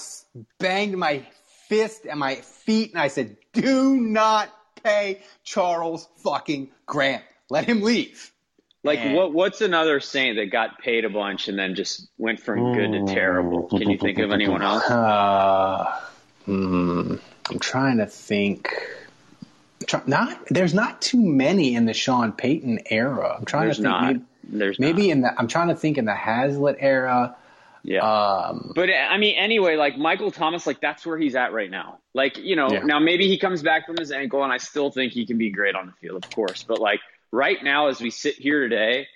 banged 0.60 0.96
my 0.96 1.26
fist 1.68 2.06
and 2.10 2.20
my 2.20 2.36
feet 2.36 2.92
and 2.94 3.02
I 3.02 3.08
said, 3.08 3.38
do 3.54 3.98
not 3.98 4.50
pay 4.84 5.22
Charles 5.44 6.08
fucking 6.18 6.70
Grant. 6.86 7.24
Let 7.50 7.66
him 7.66 7.82
leave. 7.82 8.32
Like, 8.84 9.00
And- 9.00 9.16
what? 9.16 9.34
What's 9.34 9.62
another 9.62 10.00
saint 10.00 10.38
that 10.38 10.46
got 10.52 10.80
paid 10.80 11.04
a 11.06 11.10
bunch 11.10 11.48
and 11.48 11.58
then 11.60 11.76
just 11.76 12.08
went 12.18 12.40
from 12.40 12.74
good 12.74 12.92
to 12.92 13.14
terrible? 13.14 13.64
Can 13.68 13.90
you 13.90 13.98
think 13.98 14.20
of 14.20 14.32
anyone 14.32 14.62
else? 14.62 14.84
Uh, 14.90 16.00
hmm, 16.46 17.16
I'm 17.50 17.60
trying 17.60 17.98
to 17.98 18.06
think. 18.06 18.74
Try- 19.86 20.02
Not 20.06 20.40
there's 20.50 20.74
not 20.74 21.02
too 21.02 21.22
many 21.22 21.76
in 21.76 21.86
the 21.86 21.94
Sean 21.94 22.32
Payton 22.32 22.80
era. 22.90 23.36
I'm 23.38 23.46
trying 23.46 23.66
There's 23.66 23.78
to 23.78 23.84
think. 23.84 23.92
not. 23.92 24.06
Maybe, 24.14 24.24
There's 24.44 24.80
maybe 24.80 25.08
not. 25.08 25.12
in 25.12 25.22
the 25.22 25.40
I'm 25.40 25.48
trying 25.48 25.68
to 25.70 25.76
think 25.76 25.98
in 25.98 26.06
the 26.06 26.16
Haslett 26.16 26.78
era. 26.80 27.36
Yeah. 27.88 28.02
Um, 28.02 28.74
But 28.76 28.90
I 28.90 29.18
mean, 29.18 29.36
anyway, 29.38 29.78
like 29.78 29.98
Michael 29.98 30.30
Thomas, 30.30 30.68
like 30.68 30.82
that's 30.82 31.06
where 31.06 31.18
he's 31.18 31.36
at 31.36 31.54
right 31.54 31.72
now. 31.72 32.00
Like, 32.14 32.38
you 32.38 32.58
know, 32.58 32.74
Yeah. 32.74 32.84
now 32.84 33.00
maybe 33.00 33.30
he 33.30 33.38
comes 33.38 33.64
back 33.64 33.86
from 33.86 33.96
his 33.96 34.12
ankle, 34.12 34.44
and 34.44 34.52
I 34.52 34.58
still 34.58 34.92
think 34.92 35.14
he 35.14 35.26
can 35.26 35.38
be 35.38 35.50
great 35.50 35.74
on 35.74 35.88
the 35.88 35.94
field, 35.94 36.22
of 36.22 36.30
course. 36.36 36.64
But 36.64 36.80
like 36.80 37.00
right 37.32 37.64
now, 37.64 37.88
as 37.88 38.02
we 38.02 38.10
sit 38.10 38.36
here 38.36 38.68
today, 38.68 39.08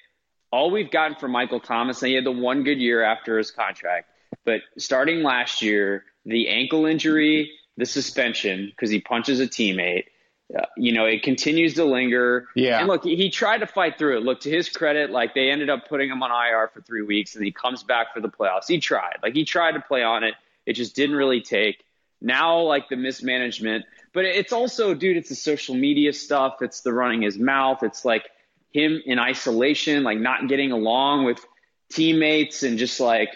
all 0.51 0.71
we've 0.71 0.89
gotten 0.89 1.17
from 1.17 1.31
Michael 1.31 1.59
Thomas, 1.59 2.01
and 2.01 2.09
he 2.09 2.15
had 2.15 2.23
the 2.23 2.31
one 2.31 2.63
good 2.63 2.79
year 2.79 3.03
after 3.03 3.37
his 3.37 3.51
contract, 3.51 4.09
but 4.45 4.61
starting 4.77 5.21
last 5.21 5.61
year, 5.61 6.05
the 6.25 6.47
ankle 6.47 6.85
injury, 6.85 7.51
the 7.75 7.85
suspension 7.85 8.67
because 8.67 8.89
he 8.89 9.01
punches 9.01 9.41
a 9.41 9.47
teammate. 9.47 10.05
Uh, 10.53 10.65
you 10.75 10.91
know, 10.91 11.05
it 11.05 11.23
continues 11.23 11.75
to 11.75 11.85
linger. 11.85 12.47
Yeah. 12.55 12.79
And 12.79 12.87
look, 12.87 13.03
he, 13.03 13.29
tried 13.29 13.59
to 13.59 13.67
fight 13.67 13.97
through 13.97 14.17
it. 14.17 14.23
Look, 14.23 14.41
to 14.41 14.49
his 14.49 14.69
credit, 14.69 15.09
like 15.09 15.33
they 15.33 15.49
ended 15.49 15.69
up 15.69 15.87
putting 15.87 16.09
him 16.09 16.21
on 16.23 16.31
IR 16.31 16.69
for 16.73 16.81
three 16.81 17.03
weeks 17.03 17.35
and 17.35 17.45
he 17.45 17.51
comes 17.51 17.83
back 17.83 18.13
for 18.13 18.19
the 18.19 18.27
playoffs. 18.27 18.67
He 18.67 18.79
tried. 18.79 19.17
Like 19.23 19.33
he 19.33 19.45
tried 19.45 19.73
to 19.73 19.81
play 19.81 20.03
on 20.03 20.23
it. 20.23 20.33
It 20.65 20.73
just 20.73 20.95
didn't 20.95 21.15
really 21.15 21.41
take. 21.41 21.83
Now, 22.21 22.61
like 22.61 22.89
the 22.89 22.97
mismanagement, 22.97 23.85
but 24.13 24.25
it's 24.25 24.53
also, 24.53 24.93
dude, 24.93 25.17
it's 25.17 25.29
the 25.29 25.35
social 25.35 25.73
media 25.73 26.13
stuff. 26.13 26.61
It's 26.61 26.81
the 26.81 26.93
running 26.93 27.21
his 27.21 27.39
mouth. 27.39 27.81
It's 27.81 28.05
like 28.05 28.29
him 28.71 29.01
in 29.05 29.17
isolation, 29.19 30.03
like 30.03 30.19
not 30.19 30.47
getting 30.47 30.71
along 30.71 31.25
with 31.25 31.43
teammates 31.89 32.63
and 32.63 32.77
just 32.77 32.99
like, 32.99 33.29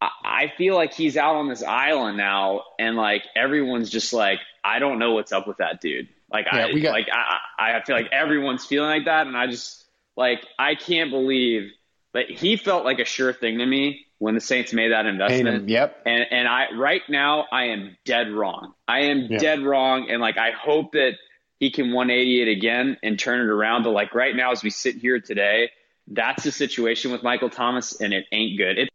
I 0.00 0.10
I 0.24 0.52
feel 0.58 0.74
like 0.74 0.92
he's 0.92 1.16
out 1.16 1.36
on 1.36 1.48
this 1.48 1.62
island 1.62 2.18
now, 2.18 2.64
and 2.78 2.96
like 2.96 3.22
everyone's 3.34 3.88
just 3.88 4.12
like, 4.12 4.40
I 4.62 4.78
don't 4.78 4.98
know 4.98 5.14
what's 5.14 5.32
up 5.32 5.48
with 5.48 5.58
that 5.58 5.80
dude. 5.80 6.08
Like 6.32 6.46
Yeah, 6.52 6.66
I 6.66 6.72
we 6.72 6.80
got- 6.80 6.92
like 6.92 7.08
I 7.12 7.38
I 7.58 7.76
I 7.78 7.82
feel 7.84 7.96
like 7.96 8.10
everyone's 8.12 8.64
feeling 8.64 8.88
like 8.90 9.04
that, 9.06 9.26
and 9.26 9.36
I 9.36 9.46
just 9.46 9.84
like 10.16 10.46
I 10.58 10.74
can't 10.74 11.10
believe 11.10 11.70
that 12.12 12.30
he 12.30 12.56
felt 12.56 12.84
like 12.84 12.98
a 13.00 13.04
sure 13.04 13.32
thing 13.32 13.58
to 13.58 13.66
me 13.66 14.06
when 14.18 14.34
the 14.34 14.40
Saints 14.40 14.72
made 14.72 14.92
that 14.92 15.06
investment. 15.06 15.62
him, 15.62 15.68
yep. 15.68 16.00
And 16.06 16.24
and 16.30 16.48
I 16.48 16.72
right 16.76 17.02
now 17.08 17.46
I 17.52 17.64
am 17.66 17.96
dead 18.04 18.30
wrong. 18.30 18.74
I 18.88 19.00
am 19.06 19.26
Yeah. 19.30 19.38
dead 19.38 19.60
wrong, 19.62 20.08
and 20.10 20.20
like 20.20 20.38
I 20.38 20.50
hope 20.52 20.92
that 20.92 21.12
he 21.60 21.70
can 21.70 21.92
180 21.92 22.42
it 22.42 22.48
again 22.48 22.96
and 23.02 23.18
turn 23.18 23.40
it 23.40 23.48
around. 23.50 23.82
But 23.84 23.90
like 23.90 24.14
right 24.14 24.34
now, 24.34 24.50
as 24.52 24.62
we 24.62 24.70
sit 24.70 24.96
here 24.96 25.20
today, 25.20 25.70
that's 26.08 26.42
the 26.44 26.50
situation 26.52 27.12
with 27.12 27.22
Michael 27.22 27.50
Thomas, 27.50 28.00
and 28.00 28.12
it 28.12 28.26
ain't 28.32 28.58
good. 28.58 28.78
It, 28.78 28.88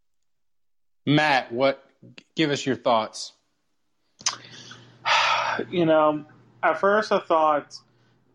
Matt, 1.06 1.52
what? 1.52 1.84
Give 2.36 2.50
us 2.52 2.66
your 2.66 2.76
thoughts. 2.76 3.34
you 5.70 5.86
know, 5.86 6.26
at 6.64 6.80
first 6.80 7.12
I 7.12 7.20
thought 7.20 7.78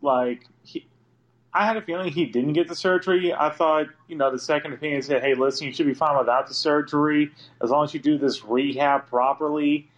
like 0.01 0.45
he, 0.63 0.87
I 1.53 1.65
had 1.65 1.77
a 1.77 1.81
feeling 1.81 2.11
he 2.11 2.25
didn't 2.25 2.53
get 2.53 2.67
the 2.67 2.75
surgery. 2.75 3.33
I 3.33 3.49
thought, 3.49 3.87
you 4.07 4.17
know, 4.17 4.29
the 4.29 4.39
second 4.39 4.73
opinion 4.73 5.01
said, 5.01 5.23
"Hey, 5.23 5.35
listen, 5.35 5.67
you 5.67 5.73
should 5.73 5.85
be 5.85 5.93
fine 5.93 6.17
without 6.17 6.47
the 6.47 6.53
surgery 6.53 7.31
as 7.63 7.69
long 7.69 7.85
as 7.85 7.93
you 7.93 7.99
do 7.99 8.17
this 8.17 8.43
rehab 8.43 9.07
properly." 9.07 9.89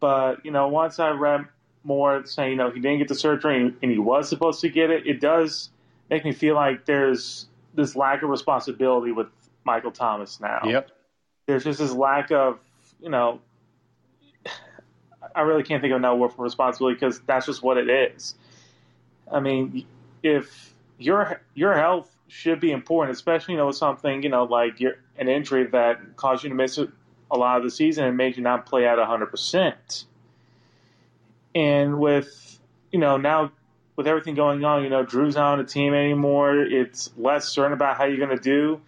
But 0.00 0.44
you 0.44 0.50
know, 0.50 0.68
once 0.68 0.98
I 0.98 1.10
read 1.10 1.46
more 1.84 2.26
saying, 2.26 2.50
you 2.50 2.56
know, 2.56 2.70
he 2.70 2.80
didn't 2.80 2.98
get 2.98 3.08
the 3.08 3.14
surgery 3.14 3.60
and, 3.60 3.76
and 3.82 3.90
he 3.90 3.98
was 3.98 4.28
supposed 4.28 4.60
to 4.60 4.68
get 4.68 4.90
it, 4.90 5.06
it 5.06 5.20
does 5.20 5.70
make 6.10 6.24
me 6.24 6.32
feel 6.32 6.54
like 6.54 6.84
there's 6.84 7.46
this 7.74 7.96
lack 7.96 8.22
of 8.22 8.28
responsibility 8.28 9.12
with 9.12 9.28
Michael 9.64 9.90
Thomas 9.90 10.40
now. 10.40 10.60
Yep. 10.64 10.90
there's 11.46 11.64
just 11.64 11.78
this 11.78 11.92
lack 11.92 12.30
of, 12.30 12.58
you 13.00 13.10
know, 13.10 13.40
I 15.38 15.42
really 15.42 15.62
can't 15.62 15.80
think 15.80 15.92
of 15.92 15.98
another 15.98 16.16
word 16.16 16.32
for 16.32 16.42
responsibility 16.42 16.96
because 16.96 17.20
that's 17.20 17.46
just 17.46 17.62
what 17.62 17.78
it 17.78 17.88
is. 17.88 18.34
I 19.30 19.38
mean, 19.38 19.86
if 20.24 20.74
your 20.98 21.40
your 21.54 21.74
health 21.74 22.10
should 22.26 22.58
be 22.58 22.72
important, 22.72 23.16
especially 23.16 23.54
you 23.54 23.58
know 23.58 23.68
with 23.68 23.76
something 23.76 24.24
you 24.24 24.30
know 24.30 24.44
like 24.44 24.80
your 24.80 24.94
an 25.16 25.28
injury 25.28 25.64
that 25.68 26.16
caused 26.16 26.42
you 26.42 26.50
to 26.50 26.56
miss 26.56 26.76
a 26.76 27.36
lot 27.36 27.58
of 27.58 27.62
the 27.62 27.70
season 27.70 28.04
and 28.04 28.16
made 28.16 28.36
you 28.36 28.42
not 28.42 28.66
play 28.66 28.84
at 28.84 28.98
hundred 28.98 29.26
percent. 29.26 30.06
And 31.54 32.00
with 32.00 32.58
you 32.90 32.98
know 32.98 33.16
now 33.16 33.52
with 33.94 34.08
everything 34.08 34.34
going 34.34 34.64
on, 34.64 34.82
you 34.82 34.90
know 34.90 35.04
Drew's 35.04 35.36
not 35.36 35.52
on 35.52 35.58
the 35.58 35.64
team 35.64 35.94
anymore. 35.94 36.58
It's 36.58 37.10
less 37.16 37.48
certain 37.48 37.72
about 37.72 37.96
how 37.96 38.06
you're 38.06 38.24
going 38.24 38.36
to 38.36 38.42
do. 38.42 38.80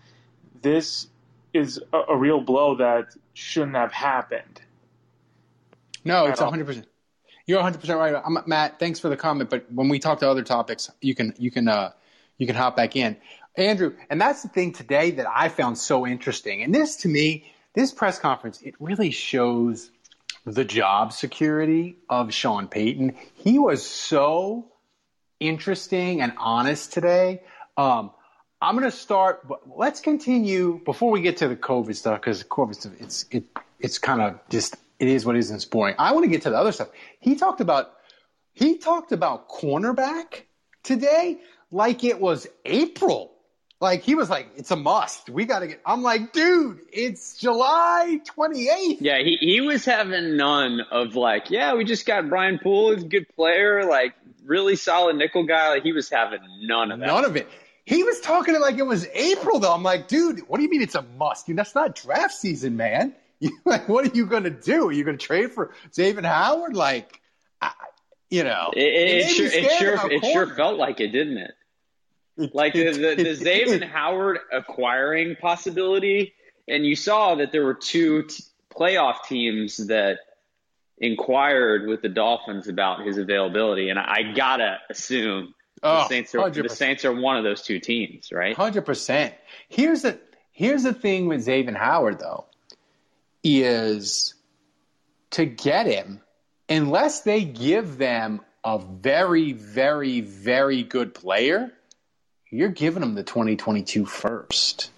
This 0.63 1.07
is 1.53 1.81
a, 1.93 1.99
a 2.09 2.17
real 2.17 2.41
blow 2.41 2.75
that 2.77 3.15
shouldn't 3.35 3.77
have 3.77 3.93
happened. 3.93 4.60
No, 6.05 6.27
it's 6.27 6.41
100%. 6.41 6.85
You're 7.47 7.63
100% 7.63 7.97
right. 7.97 8.23
I'm, 8.25 8.39
Matt, 8.47 8.79
thanks 8.79 9.01
for 9.01 9.09
the 9.09 9.17
comment, 9.17 9.51
but 9.51 9.71
when 9.73 9.89
we 9.89 9.99
talk 9.99 10.21
to 10.21 10.31
other 10.31 10.43
topics, 10.43 10.91
you 11.01 11.15
can 11.15 11.35
you 11.39 11.51
can 11.51 11.69
uh, 11.69 11.93
you 12.39 12.47
can 12.47 12.55
hop 12.55 12.77
back 12.77 12.97
in. 12.97 13.17
Andrew, 13.57 13.95
and 14.09 14.21
that's 14.21 14.43
the 14.43 14.49
thing 14.49 14.73
today 14.73 15.13
that 15.13 15.27
I 15.29 15.49
found 15.49 15.77
so 15.77 16.07
interesting. 16.07 16.63
And 16.63 16.75
this 16.75 16.97
to 16.99 17.09
me, 17.09 17.53
this 17.75 17.93
press 17.93 18.19
conference, 18.19 18.63
it 18.63 18.75
really 18.79 19.11
shows 19.11 19.91
the 20.45 20.65
job 20.65 21.13
security 21.13 21.97
of 22.09 22.33
Sean 22.33 22.69
Payton. 22.69 23.17
He 23.35 23.59
was 23.59 23.85
so 23.85 24.71
interesting 25.41 26.21
and 26.21 26.33
honest 26.39 26.93
today. 26.93 27.43
Um, 27.77 28.13
I'm 28.63 28.77
going 28.77 28.91
to 28.91 28.97
start. 28.97 29.47
But 29.49 29.77
let's 29.77 30.01
continue 30.01 30.81
before 30.85 31.11
we 31.11 31.23
get 31.23 31.39
to 31.39 31.49
the 31.49 31.57
COVID 31.57 31.97
stuff 31.97 32.21
because 32.21 32.45
COVID 32.45 33.01
it's 33.01 33.27
it 33.31 33.45
it's 33.79 33.99
kind 33.99 34.21
of 34.21 34.39
just 34.51 34.77
it 35.01 35.09
is 35.09 35.25
what 35.25 35.35
it 35.35 35.41
is 35.41 35.51
and 35.51 35.57
it's 35.57 35.65
boring. 35.65 35.97
I 35.99 36.13
want 36.13 36.25
to 36.25 36.31
get 36.31 36.43
to 36.43 36.51
the 36.51 36.57
other 36.57 36.73
stuff. 36.73 36.91
He 37.19 37.35
talked 37.35 37.61
about 37.61 37.93
he 38.53 38.79
talked 38.79 39.13
about 39.13 39.49
cornerback 39.49 40.43
today 40.83 41.41
like 41.73 42.05
it 42.05 42.21
was 42.21 42.47
April. 42.65 43.33
Like 43.81 44.03
he 44.03 44.15
was 44.15 44.29
like, 44.29 44.49
it's 44.57 44.71
a 44.71 44.77
must. 44.77 45.31
We 45.31 45.47
got 45.47 45.61
to 45.61 45.69
get. 45.69 45.81
I'm 45.87 46.03
like, 46.03 46.35
dude, 46.35 46.81
it's 46.93 47.39
July 47.39 48.21
28th. 48.37 48.99
Yeah, 49.01 49.19
he 49.19 49.39
he 49.41 49.63
was 49.63 49.87
having 49.87 50.37
none 50.37 50.81
of 50.91 51.17
like, 51.17 51.51
yeah, 51.51 51.75
we 51.75 51.85
just 51.85 52.05
got 52.05 52.29
Brian 52.29 52.59
Poole, 52.63 52.95
he's 52.95 53.05
a 53.05 53.09
good 53.09 53.27
player, 53.35 53.85
like 53.85 54.15
really 54.45 54.77
solid 54.77 55.17
nickel 55.17 55.47
guy. 55.47 55.71
Like 55.71 55.83
he 55.83 55.93
was 55.93 56.11
having 56.11 56.41
none 56.61 56.93
of 56.93 57.01
that. 57.01 57.07
None 57.07 57.25
of 57.25 57.37
it. 57.37 57.49
He 57.87 58.05
was 58.05 58.21
talking 58.21 58.55
it 58.55 58.61
like 58.61 58.77
it 58.77 58.87
was 58.87 59.07
April 59.15 59.59
though. 59.61 59.73
I'm 59.73 59.83
like, 59.83 60.09
dude, 60.09 60.41
what 60.47 60.59
do 60.59 60.63
you 60.63 60.69
mean 60.69 60.83
it's 60.83 60.95
a 60.95 61.03
must? 61.19 61.47
Dude, 61.47 61.57
that's 61.57 61.75
not 61.75 61.95
draft 61.95 62.35
season, 62.35 62.77
man. 62.77 63.15
You, 63.41 63.51
like, 63.65 63.89
what 63.89 64.07
are 64.07 64.17
you 64.17 64.27
going 64.27 64.45
to 64.45 64.51
do? 64.51 64.89
Are 64.89 64.93
you 64.93 65.05
going 65.05 65.19
to 65.19 65.25
trade 65.25 65.53
for 65.53 65.73
Xavier 65.93 66.23
Howard? 66.23 66.77
Like, 66.77 67.21
I, 67.61 67.73
you 68.31 68.45
know, 68.45 68.71
it, 68.75 68.81
it, 68.81 69.19
it 69.23 69.29
sure, 69.31 69.47
it 69.47 69.73
sure, 69.73 70.11
it 70.13 70.25
sure 70.25 70.55
felt 70.55 70.79
like 70.79 71.01
it, 71.01 71.09
didn't 71.09 71.39
it? 71.39 71.53
Like 72.55 72.73
the, 72.73 72.93
the, 72.93 73.23
the 73.23 73.35
Xavier 73.35 73.87
Howard 73.87 74.39
acquiring 74.53 75.37
possibility, 75.37 76.35
and 76.69 76.87
you 76.87 76.97
saw 76.97 77.35
that 77.37 77.53
there 77.53 77.65
were 77.65 77.75
two 77.75 78.23
t- 78.25 78.45
playoff 78.75 79.25
teams 79.29 79.77
that 79.89 80.19
inquired 80.99 81.87
with 81.87 82.03
the 82.03 82.09
Dolphins 82.09 82.69
about 82.69 83.05
his 83.05 83.19
availability, 83.19 83.91
and 83.91 83.99
I, 83.99 84.33
gotta 84.35 84.79
assume 84.89 85.55
oh, 85.83 86.03
the 86.03 86.09
Saints 86.09 86.35
are 86.35 86.39
100%. 86.39 86.63
the 86.63 86.69
Saints 86.69 87.05
are 87.05 87.13
one 87.13 87.37
of 87.37 87.45
those 87.45 87.63
two 87.63 87.81
teams, 87.81 88.31
right? 88.33 88.55
Hundred 88.55 88.83
percent. 88.87 89.35
Here's 89.69 90.03
the 90.03 90.19
here's 90.53 90.83
the 90.83 90.95
thing 90.95 91.27
with 91.27 91.43
Xavier 91.43 91.77
Howard 91.77 92.21
though, 92.21 92.47
is 93.43 94.35
to 95.33 95.45
get 95.45 95.87
him 95.87 96.21
unless 96.69 97.23
they 97.23 97.45
give 97.45 97.99
them 97.99 98.41
a 98.65 98.79
very, 98.79 99.53
very, 99.53 100.21
very 100.21 100.83
good 100.83 101.15
player 101.15 101.73
you're 102.51 102.69
giving 102.69 103.01
them 103.01 103.15
the 103.15 103.23
2022 103.23 104.05
first. 104.05 104.91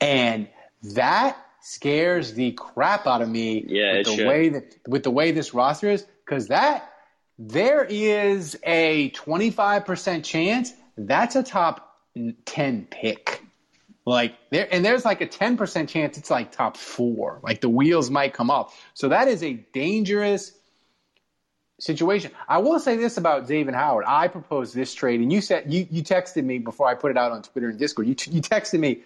And 0.00 0.48
that 0.94 1.36
scares 1.60 2.34
the 2.34 2.52
crap 2.52 3.06
out 3.06 3.22
of 3.22 3.28
me 3.28 3.64
yeah, 3.66 3.98
with 3.98 4.06
the 4.06 4.16
should. 4.16 4.26
way 4.26 4.48
that 4.50 4.74
with 4.86 5.02
the 5.02 5.10
way 5.10 5.32
this 5.32 5.54
roster 5.54 5.90
is 5.90 6.06
because 6.24 6.48
that 6.48 6.90
there 7.38 7.84
is 7.84 8.58
a 8.64 9.10
25% 9.10 10.24
chance 10.24 10.72
that's 10.96 11.36
a 11.36 11.42
top 11.42 11.98
10 12.44 12.86
pick. 12.90 13.42
Like 14.06 14.36
there 14.50 14.68
and 14.70 14.84
there's 14.84 15.04
like 15.04 15.22
a 15.22 15.26
10% 15.26 15.88
chance 15.88 16.18
it's 16.18 16.30
like 16.30 16.52
top 16.52 16.76
4. 16.76 17.40
Like 17.42 17.60
the 17.60 17.70
wheels 17.70 18.10
might 18.10 18.34
come 18.34 18.50
off. 18.50 18.78
So 18.92 19.08
that 19.08 19.28
is 19.28 19.42
a 19.42 19.54
dangerous 19.72 20.52
situation. 21.80 22.30
I 22.48 22.58
will 22.58 22.78
say 22.78 22.96
this 22.96 23.16
about 23.16 23.46
Xavier 23.46 23.72
Howard. 23.72 24.04
I 24.06 24.28
proposed 24.28 24.74
this 24.74 24.94
trade, 24.94 25.20
and 25.20 25.32
you 25.32 25.40
said 25.40 25.72
you, 25.72 25.86
you 25.90 26.02
texted 26.02 26.44
me 26.44 26.58
before 26.58 26.86
I 26.86 26.94
put 26.94 27.10
it 27.10 27.16
out 27.16 27.32
on 27.32 27.42
Twitter 27.42 27.68
and 27.68 27.78
Discord. 27.78 28.06
You, 28.06 28.16
you 28.30 28.42
texted 28.42 28.78
me, 28.78 29.02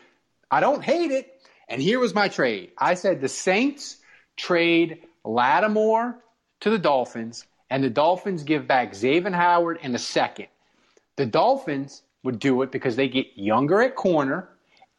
I 0.50 0.60
don't 0.60 0.82
hate 0.82 1.10
it. 1.10 1.32
And 1.68 1.82
here 1.82 1.98
was 2.00 2.14
my 2.14 2.28
trade. 2.28 2.72
I 2.78 2.94
said 2.94 3.20
the 3.20 3.28
Saints 3.28 3.98
trade 4.36 5.06
Lattimore 5.24 6.16
to 6.60 6.70
the 6.70 6.78
Dolphins, 6.78 7.46
and 7.70 7.84
the 7.84 7.90
Dolphins 7.90 8.42
give 8.42 8.66
back 8.66 8.94
Xavier 8.94 9.30
Howard 9.30 9.78
in 9.82 9.94
a 9.94 9.98
second. 9.98 10.46
The 11.16 11.26
Dolphins 11.26 12.02
would 12.22 12.38
do 12.38 12.62
it 12.62 12.72
because 12.72 12.96
they 12.96 13.08
get 13.08 13.26
younger 13.36 13.82
at 13.82 13.94
corner, 13.94 14.48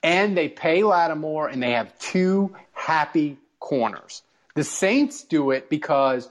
and 0.02 0.38
they 0.38 0.48
pay 0.48 0.84
Lattimore, 0.84 1.50
and 1.50 1.62
they 1.62 1.72
have 1.72 1.98
two 2.00 2.56
happy 2.74 3.38
corners. 3.60 4.22
The 4.56 4.64
Saints 4.64 5.24
do 5.24 5.52
it 5.52 5.70
because 5.70 6.30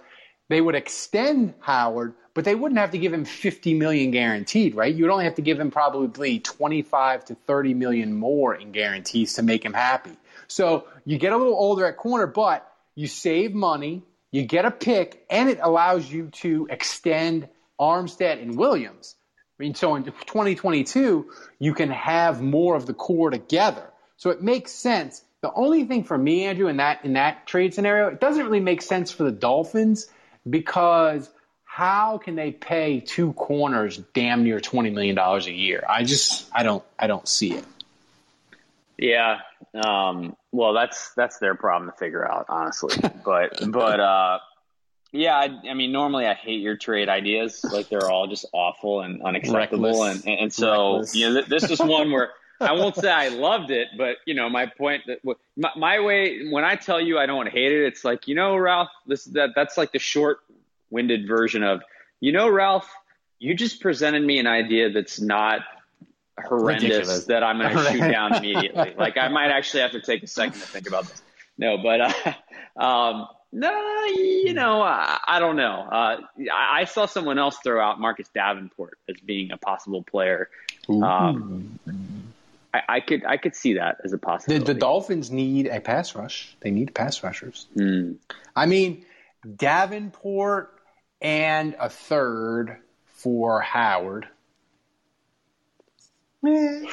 they 0.48 0.61
would 0.61 0.74
extend 0.74 1.54
Howard, 1.61 2.14
but 2.35 2.44
they 2.44 2.54
wouldn't 2.54 2.78
have 2.78 2.92
to 2.92 2.98
give 2.98 3.12
him 3.12 3.24
50 3.24 3.74
million 3.74 4.11
guaranteed, 4.11 4.74
right? 4.74 4.94
You'd 4.94 5.11
only 5.11 5.24
have 5.24 5.35
to 5.37 5.42
give 5.42 5.61
him 5.61 5.70
probably 5.70 6.40
25 6.40 7.26
to 7.26 7.35
30 7.35 7.74
million 7.74 8.14
more 8.14 8.54
in 8.54 8.72
guarantees 8.72 9.35
to 9.35 9.42
make 9.42 9.64
him 9.64 9.74
happy. 9.74 10.16
So 10.46 10.87
you 11.04 11.18
get 11.18 11.33
a 11.33 11.37
little 11.37 11.54
older 11.54 11.87
at 11.87 11.96
corner, 11.96 12.26
but 12.26 12.70
you 12.94 13.07
save 13.07 13.54
money, 13.54 14.02
you 14.31 14.42
get 14.42 14.64
a 14.64 14.70
pick, 14.70 15.24
and 15.31 15.48
it 15.48 15.59
allows 15.62 16.11
you 16.11 16.28
to 16.28 16.66
extend 16.70 17.48
Armstead 17.78 18.42
and 18.42 18.57
Williams. 18.57 19.14
I 19.59 19.62
mean, 19.62 19.75
so 19.75 19.97
in 19.97 20.05
2022, 20.05 21.31
you 21.59 21.75
can 21.75 21.90
have 21.90 22.40
more 22.40 22.77
of 22.77 22.87
the 22.87 22.94
core 22.94 23.31
together. 23.31 23.90
So 24.16 24.31
it 24.31 24.40
makes 24.40 24.73
sense. 24.73 25.23
The 25.40 25.53
only 25.53 25.85
thing 25.85 26.05
for 26.05 26.16
me, 26.16 26.44
Andrew, 26.44 26.68
in 26.68 26.77
that 26.79 27.05
in 27.05 27.14
that 27.14 27.47
trade 27.47 27.75
scenario, 27.75 28.09
it 28.09 28.21
doesn't 28.21 28.44
really 28.44 28.61
make 28.61 28.83
sense 28.83 29.11
for 29.11 29.25
the 29.25 29.33
Dolphins 29.33 30.07
because 30.49 31.29
how 31.64 32.18
can 32.18 32.35
they 32.35 32.51
pay 32.51 33.01
two 33.01 33.33
corners 33.35 33.99
damn 34.14 34.42
near 34.42 34.61
twenty 34.61 34.90
million 34.90 35.14
dollars 35.14 35.47
a 35.47 35.53
year? 35.53 35.85
I 35.88 36.03
just 36.05 36.49
I 36.53 36.62
don't 36.62 36.85
I 36.99 37.07
don't 37.07 37.27
see 37.29 37.55
it. 37.55 37.64
Yeah. 38.97 39.38
Um, 39.75 40.37
well, 40.51 40.73
that's 40.73 41.12
that's 41.14 41.38
their 41.38 41.55
problem 41.55 41.90
to 41.90 41.97
figure 41.97 42.29
out, 42.29 42.47
honestly. 42.49 42.97
but 43.25 43.71
but 43.71 44.01
uh, 44.01 44.38
yeah, 45.12 45.37
I, 45.37 45.71
I, 45.71 45.75
mean, 45.75 45.92
normally 45.92 46.27
I 46.27 46.35
hate 46.35 46.61
your 46.61 46.77
trade 46.77 47.09
ideas. 47.09 47.64
Like 47.64 47.88
they're 47.88 48.11
all 48.11 48.27
just 48.27 48.47
awful 48.53 49.01
and 49.01 49.23
unacceptable, 49.23 50.05
and, 50.05 50.27
and 50.27 50.53
so 50.53 50.94
Reckless. 50.94 51.14
you 51.14 51.31
know, 51.33 51.42
this 51.42 51.71
is 51.71 51.81
one 51.81 52.11
where. 52.11 52.31
I 52.61 52.73
won't 52.73 52.97
say 52.97 53.09
I 53.09 53.29
loved 53.29 53.71
it, 53.71 53.87
but 53.97 54.16
you 54.27 54.35
know, 54.35 54.51
my 54.51 54.66
point 54.66 55.05
that 55.07 55.21
my, 55.57 55.71
my, 55.77 56.01
way 56.01 56.49
when 56.51 56.64
I 56.64 56.75
tell 56.75 57.01
you 57.01 57.16
I 57.16 57.25
don't 57.25 57.49
hate 57.49 57.71
it, 57.71 57.85
it's 57.85 58.05
like 58.05 58.27
you 58.27 58.35
know, 58.35 58.57
Ralph, 58.57 58.88
this 59.07 59.27
that 59.27 59.51
that's 59.55 59.79
like 59.79 59.92
the 59.92 60.01
short-winded 60.01 61.29
version 61.29 61.62
of 61.62 61.83
you 62.18 62.33
know, 62.33 62.49
Ralph, 62.49 62.90
you 63.38 63.55
just 63.55 63.81
presented 63.81 64.25
me 64.25 64.40
an 64.40 64.49
idea 64.49 64.90
that's 64.90 65.21
not 65.21 65.61
horrendous 66.44 66.83
Ridiculous. 66.83 67.25
that 67.27 67.42
I'm 67.42 67.59
going 67.59 67.77
to 67.77 67.92
shoot 67.92 68.12
down 68.12 68.35
immediately. 68.35 68.94
like 68.97 69.16
I 69.16 69.29
might 69.29 69.51
actually 69.51 69.83
have 69.83 69.92
to 69.92 70.01
take 70.01 70.23
a 70.23 70.27
second 70.27 70.61
to 70.61 70.66
think 70.66 70.88
about 70.88 71.07
this. 71.07 71.23
No, 71.57 71.79
but 71.79 72.01
uh, 72.01 72.33
um, 72.83 73.29
no, 73.52 74.04
you 74.14 74.52
know, 74.52 74.82
I, 74.82 75.18
I 75.26 75.40
don't 75.40 75.56
know. 75.56 75.87
Uh, 75.90 76.20
I, 76.52 76.80
I, 76.80 76.84
saw 76.84 77.06
someone 77.06 77.38
else 77.38 77.56
throw 77.62 77.82
out 77.82 77.98
Marcus 77.98 78.28
Davenport 78.34 78.98
as 79.08 79.16
being 79.20 79.52
a 79.52 79.56
possible 79.56 80.02
player. 80.02 80.50
Um, 80.88 81.78
I, 82.74 82.82
I, 82.88 83.00
could 83.00 83.24
I 83.24 83.38
could 83.38 83.56
see 83.56 83.74
that 83.74 83.98
as 84.04 84.12
a 84.12 84.18
possibility. 84.18 84.64
The, 84.64 84.74
the, 84.74 84.80
Dolphins 84.80 85.30
need 85.30 85.66
a 85.66 85.80
pass 85.80 86.14
rush. 86.14 86.54
They 86.61 86.70
need 86.70 86.94
pass 86.94 87.22
rushers. 87.22 87.66
Mm. 87.74 88.16
I 88.54 88.66
mean, 88.66 89.06
Davenport 89.56 90.74
and 91.22 91.74
a 91.80 91.88
third 91.88 92.78
for 93.06 93.61
Howard. 93.61 94.28
Eh, 96.46 96.84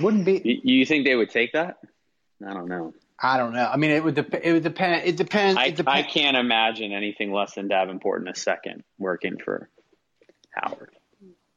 wouldn't 0.00 0.24
be. 0.24 0.40
You, 0.44 0.78
you 0.78 0.86
think 0.86 1.04
they 1.04 1.16
would 1.16 1.30
take 1.30 1.52
that? 1.52 1.78
I 2.46 2.54
don't 2.54 2.68
know. 2.68 2.94
I 3.22 3.36
don't 3.36 3.52
know. 3.52 3.68
I 3.70 3.76
mean, 3.76 3.90
it 3.90 4.02
would 4.02 4.14
depend. 4.14 4.44
It 4.44 4.52
would 4.52 4.62
depend. 4.62 5.06
It 5.06 5.16
depends. 5.16 5.58
I, 5.58 5.66
it 5.66 5.76
dep- 5.76 5.88
I 5.88 6.02
can't 6.02 6.36
imagine 6.36 6.92
anything 6.92 7.32
less 7.32 7.54
than 7.54 7.68
Davenport 7.68 8.22
in 8.22 8.28
a 8.28 8.34
second 8.34 8.82
working 8.98 9.36
for 9.38 9.68
Howard. 10.50 10.90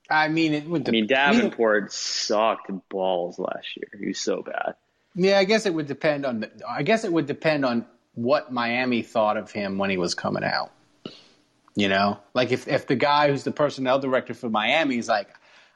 I 0.09 0.27
mean, 0.27 0.53
it 0.53 0.67
would. 0.67 0.83
De- 0.83 0.89
I 0.89 0.91
mean, 0.91 1.07
Davenport 1.07 1.83
I 1.83 1.85
mean, 1.85 1.89
sucked 1.89 2.71
balls 2.89 3.39
last 3.39 3.77
year. 3.77 3.87
He 3.97 4.07
was 4.07 4.19
so 4.19 4.41
bad. 4.41 4.75
Yeah, 5.15 5.39
I 5.39 5.45
guess 5.45 5.65
it 5.65 5.73
would 5.73 5.87
depend 5.87 6.25
on. 6.25 6.41
The, 6.41 6.51
I 6.67 6.83
guess 6.83 7.05
it 7.05 7.13
would 7.13 7.27
depend 7.27 7.63
on 7.63 7.85
what 8.13 8.51
Miami 8.51 9.01
thought 9.01 9.37
of 9.37 9.51
him 9.51 9.77
when 9.77 9.89
he 9.89 9.97
was 9.97 10.15
coming 10.15 10.43
out. 10.43 10.71
You 11.75 11.87
know, 11.87 12.19
like 12.33 12.51
if 12.51 12.67
if 12.67 12.87
the 12.87 12.95
guy 12.95 13.29
who's 13.29 13.43
the 13.43 13.51
personnel 13.51 13.99
director 13.99 14.33
for 14.33 14.49
Miami 14.49 14.97
is 14.97 15.07
like, 15.07 15.29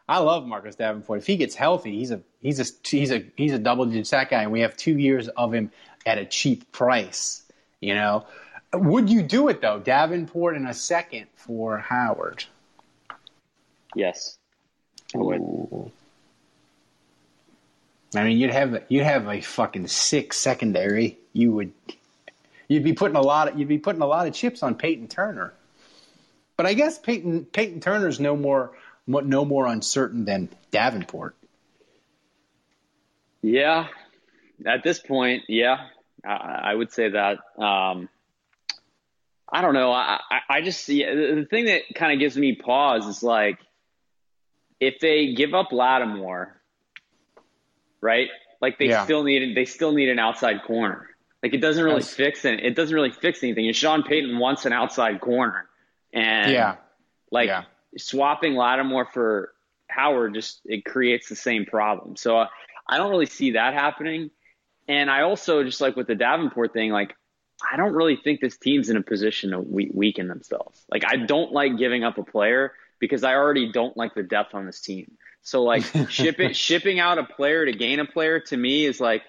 I 0.10 0.20
love 0.20 0.46
Marcus 0.46 0.76
Davenport. 0.76 1.20
If 1.20 1.28
he 1.28 1.36
gets 1.36 1.54
healthy, 1.56 1.98
he's 1.98 2.12
a 2.12 2.22
he's 2.42 2.60
a 2.60 2.66
he's 2.84 3.12
a 3.12 3.26
he's 3.36 3.54
a 3.54 3.60
double 3.60 3.86
digit 3.86 4.08
sack 4.08 4.30
guy, 4.30 4.44
and 4.44 4.52
we 4.52 4.62
have 4.62 4.78
two 4.78 4.98
years 4.98 5.28
of 5.28 5.54
him 5.54 5.72
at 6.06 6.18
a 6.18 6.26
cheap 6.26 6.72
price. 6.72 7.44
You 7.82 7.94
know, 7.96 8.26
would 8.74 9.10
you 9.10 9.22
do 9.22 9.50
it 9.50 9.62
though, 9.62 9.80
Davenport 9.80 10.56
in 10.56 10.66
a 10.66 10.74
second 10.74 11.28
for 11.36 11.78
Howard? 11.78 12.46
Yes, 13.96 14.38
I 15.14 15.18
would. 15.18 15.40
Ooh. 15.40 15.92
I 18.16 18.24
mean, 18.24 18.38
you'd 18.38 18.52
have 18.52 18.84
you'd 18.88 19.04
have 19.04 19.28
a 19.28 19.42
fucking 19.42 19.88
sick 19.88 20.32
secondary. 20.32 21.18
You 21.34 21.52
would 21.52 21.74
you'd 22.70 22.84
be 22.84 22.94
putting 22.94 23.18
a 23.18 23.22
lot 23.22 23.50
of 23.50 23.60
you'd 23.60 23.68
be 23.68 23.78
putting 23.78 24.02
a 24.02 24.08
lot 24.08 24.28
of 24.28 24.34
chips 24.34 24.64
on 24.64 24.76
Payton 24.76 25.10
Turner. 25.10 25.54
But 26.56 26.66
I 26.66 26.74
guess 26.74 26.98
Payton 26.98 27.46
Payton 27.46 27.82
Turner's 27.82 28.20
no 28.20 28.38
more 28.38 28.72
no 29.08 29.46
more 29.46 29.66
uncertain 29.66 30.26
than 30.26 30.50
Davenport. 30.72 31.36
Yeah, 33.42 33.88
at 34.66 34.84
this 34.84 35.00
point, 35.00 35.44
yeah, 35.48 35.88
I, 36.26 36.72
I 36.72 36.74
would 36.74 36.92
say 36.92 37.10
that. 37.10 37.38
Um, 37.62 38.10
I 39.50 39.62
don't 39.62 39.74
know. 39.74 39.92
I, 39.92 40.20
I, 40.30 40.40
I 40.50 40.62
just 40.62 40.84
see 40.84 41.04
the 41.04 41.48
thing 41.50 41.66
that 41.66 41.84
kind 41.96 42.12
of 42.12 42.20
gives 42.20 42.36
me 42.36 42.56
pause 42.56 43.06
is 43.08 43.24
like 43.24 43.60
if 44.80 45.00
they 45.00 45.34
give 45.34 45.54
up 45.54 45.72
Lattimore, 45.72 46.62
right? 48.02 48.28
Like 48.62 48.78
they 48.78 48.90
Yeah. 48.90 49.04
still 49.06 49.24
need 49.24 49.56
they 49.56 49.66
still 49.66 49.94
need 49.94 50.10
an 50.10 50.20
outside 50.20 50.64
corner. 50.64 51.08
Like 51.42 51.54
it 51.54 51.62
doesn't 51.62 51.84
really 51.84 52.02
fix 52.02 52.44
it. 52.44 52.60
It 52.60 52.76
doesn't 52.76 52.94
really 52.94 53.12
fix 53.12 53.44
anything. 53.44 53.68
And 53.68 53.76
Sean 53.76 54.04
Payton 54.04 54.38
wants 54.38 54.66
an 54.66 54.74
outside 54.74 55.22
corner, 55.22 55.70
and 56.12 56.52
Yeah. 56.52 56.76
like 57.32 57.48
Yeah. 57.48 57.64
Swapping 57.98 58.56
Lattimore 58.56 59.06
for 59.06 59.54
Howard 59.90 60.34
just 60.34 60.62
it 60.66 60.86
creates 60.86 61.30
the 61.30 61.36
same 61.36 61.66
problem. 61.66 62.16
So 62.16 62.38
uh, 62.38 62.48
I 62.88 62.98
don't 62.98 63.10
really 63.10 63.26
see 63.26 63.52
that 63.52 63.74
happening. 63.74 64.32
And 64.88 65.10
I 65.10 65.22
also 65.22 65.64
just 65.64 65.82
like 65.82 65.96
with 65.96 66.08
the 66.08 66.16
Davenport 66.16 66.74
thing, 66.74 66.92
like 66.92 67.16
I 67.72 67.78
don't 67.78 67.94
really 67.94 68.16
think 68.16 68.40
this 68.40 68.58
team's 68.58 68.90
in 68.90 68.98
a 68.98 69.02
position 69.02 69.52
to 69.52 69.60
we- 69.60 69.92
weaken 69.94 70.28
themselves. 70.28 70.84
Like 70.90 71.04
I 71.08 71.18
don't 71.18 71.52
like 71.52 71.78
giving 71.78 72.04
up 72.04 72.18
a 72.18 72.24
player 72.24 72.74
because 73.00 73.24
I 73.24 73.36
already 73.36 73.72
don't 73.72 73.96
like 73.98 74.14
the 74.14 74.24
depth 74.24 74.54
on 74.54 74.66
this 74.66 74.82
team. 74.82 75.18
So 75.42 75.64
like 75.64 75.84
shipping 76.10 76.54
shipping 76.54 77.00
out 77.00 77.18
a 77.18 77.24
player 77.24 77.66
to 77.66 77.72
gain 77.72 78.00
a 78.00 78.06
player 78.06 78.40
to 78.42 78.58
me 78.58 78.86
is 78.86 79.00
like, 79.00 79.24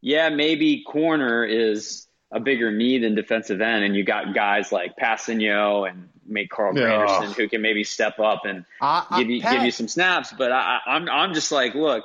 yeah, 0.00 0.28
maybe 0.28 0.82
corner 0.86 1.44
is 1.44 2.06
a 2.32 2.40
bigger 2.40 2.70
need 2.70 3.02
than 3.02 3.14
defensive 3.14 3.60
end, 3.60 3.84
and 3.84 3.94
you 3.96 4.04
got 4.04 4.34
guys 4.34 4.70
like 4.72 4.96
Kpassagnon 4.96 5.90
and 5.90 6.08
make 6.26 6.48
Carl 6.50 6.76
Yeah. 6.78 6.84
Granderson 6.84 7.34
who 7.34 7.48
can 7.48 7.60
maybe 7.60 7.82
step 7.84 8.20
up 8.20 8.44
and 8.44 8.64
I- 8.80 9.04
I- 9.10 9.18
give 9.20 9.30
you 9.30 9.40
Pat- 9.42 9.52
give 9.54 9.62
you 9.64 9.70
some 9.72 9.88
snaps. 9.88 10.32
But 10.36 10.52
I, 10.52 10.78
I- 10.86 10.90
I'm 10.94 11.08
I'm 11.08 11.34
just 11.34 11.50
like, 11.50 11.74
look, 11.74 12.04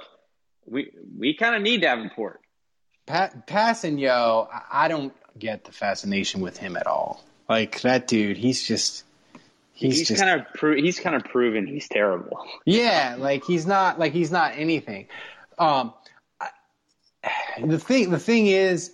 we 0.65 0.91
we 1.17 1.35
kind 1.35 1.55
of 1.55 1.61
need 1.61 1.81
Davenport. 1.81 2.41
Pat 3.05 3.45
Kpassagnon, 3.47 4.47
I 4.71 4.88
don't 4.88 5.13
get 5.38 5.63
the 5.65 5.71
fascination 5.71 6.41
with 6.41 6.57
him 6.57 6.75
at 6.75 6.88
all. 6.88 7.23
Like 7.47 7.81
that 7.81 8.07
dude, 8.07 8.38
he's 8.38 8.63
just 8.67 9.03
he's, 9.73 9.99
He's, 9.99 10.07
just 10.07 10.19
kind 10.23 10.39
of 10.41 10.47
pro- 10.55 10.75
he's 10.75 10.99
kind 10.99 11.15
of 11.15 11.23
proven 11.25 11.67
he's 11.67 11.88
terrible. 11.88 12.39
Yeah, 12.65 13.17
like 13.19 13.43
he's 13.43 13.67
not 13.67 13.99
like 13.99 14.11
he's 14.13 14.31
not 14.31 14.53
anything. 14.57 15.07
Um, 15.59 15.93
I- 16.41 16.49
the 17.63 17.77
thing 17.77 18.09
the 18.09 18.17
thing 18.19 18.47
is, 18.47 18.91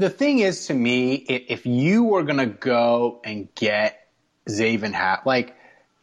the 0.00 0.10
thing 0.10 0.40
is 0.40 0.66
to 0.66 0.74
me, 0.74 1.14
if 1.14 1.66
you 1.66 2.04
were 2.04 2.22
gonna 2.22 2.46
go 2.46 3.20
and 3.24 3.48
get 3.54 4.08
Xavien 4.48 4.92
Howard, 4.92 5.26
like 5.26 5.56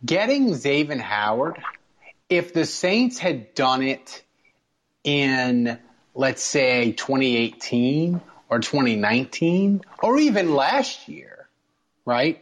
getting 0.05 0.49
Xavien 0.49 0.99
Howard, 0.99 1.57
if 2.29 2.53
the 2.53 2.65
Saints 2.65 3.17
had 3.17 3.53
done 3.53 3.81
it 3.81 4.23
in 5.03 5.79
let's 6.13 6.41
say 6.41 6.93
2018 6.93 8.21
or 8.49 8.59
2019 8.59 9.81
or 10.01 10.17
even 10.17 10.53
last 10.53 11.07
year, 11.07 11.47
right? 12.05 12.41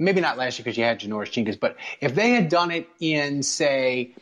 maybe 0.00 0.20
not 0.20 0.38
last 0.38 0.58
year 0.58 0.64
because 0.64 0.76
you 0.76 0.82
had 0.82 0.98
Janoris 0.98 1.30
Jenkins, 1.30 1.56
but 1.56 1.76
if 2.00 2.14
they 2.14 2.30
had 2.30 2.48
done 2.48 2.70
it 2.70 2.88
in 2.98 3.42
say 3.42 4.14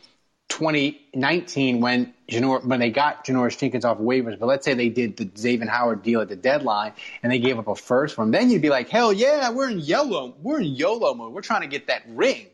2019 0.49 1.79
when 1.79 2.13
Janor, 2.29 2.63
when 2.65 2.79
they 2.79 2.89
got 2.89 3.25
Janoris 3.25 3.57
Jenkins 3.57 3.85
off 3.85 3.97
waivers, 3.99 4.37
but 4.39 4.47
let's 4.47 4.65
say 4.65 4.73
they 4.73 4.89
did 4.89 5.15
the 5.15 5.25
Xavien 5.25 5.69
Howard 5.69 6.03
deal 6.03 6.21
at 6.21 6.27
the 6.27 6.35
deadline 6.35 6.93
and 7.23 7.31
they 7.31 7.39
gave 7.39 7.57
up 7.57 7.67
a 7.67 7.75
first 7.75 8.15
for 8.15 8.29
then 8.29 8.49
you'd 8.49 8.61
be 8.61 8.69
like, 8.69 8.89
hell 8.89 9.13
yeah, 9.13 9.51
we're 9.51 9.69
in 9.69 9.79
yellow, 9.79 10.35
we're 10.41 10.59
in 10.59 10.75
YOLO 10.75 11.13
mode, 11.13 11.33
we're 11.33 11.41
trying 11.41 11.61
to 11.61 11.67
get 11.67 11.87
that 11.87 12.03
ring. 12.07 12.47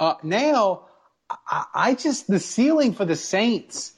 Uh, 0.00 0.14
now, 0.22 0.86
I, 1.30 1.64
I 1.74 1.94
just 1.94 2.26
the 2.26 2.40
ceiling 2.40 2.94
for 2.94 3.04
the 3.04 3.16
Saints 3.16 3.92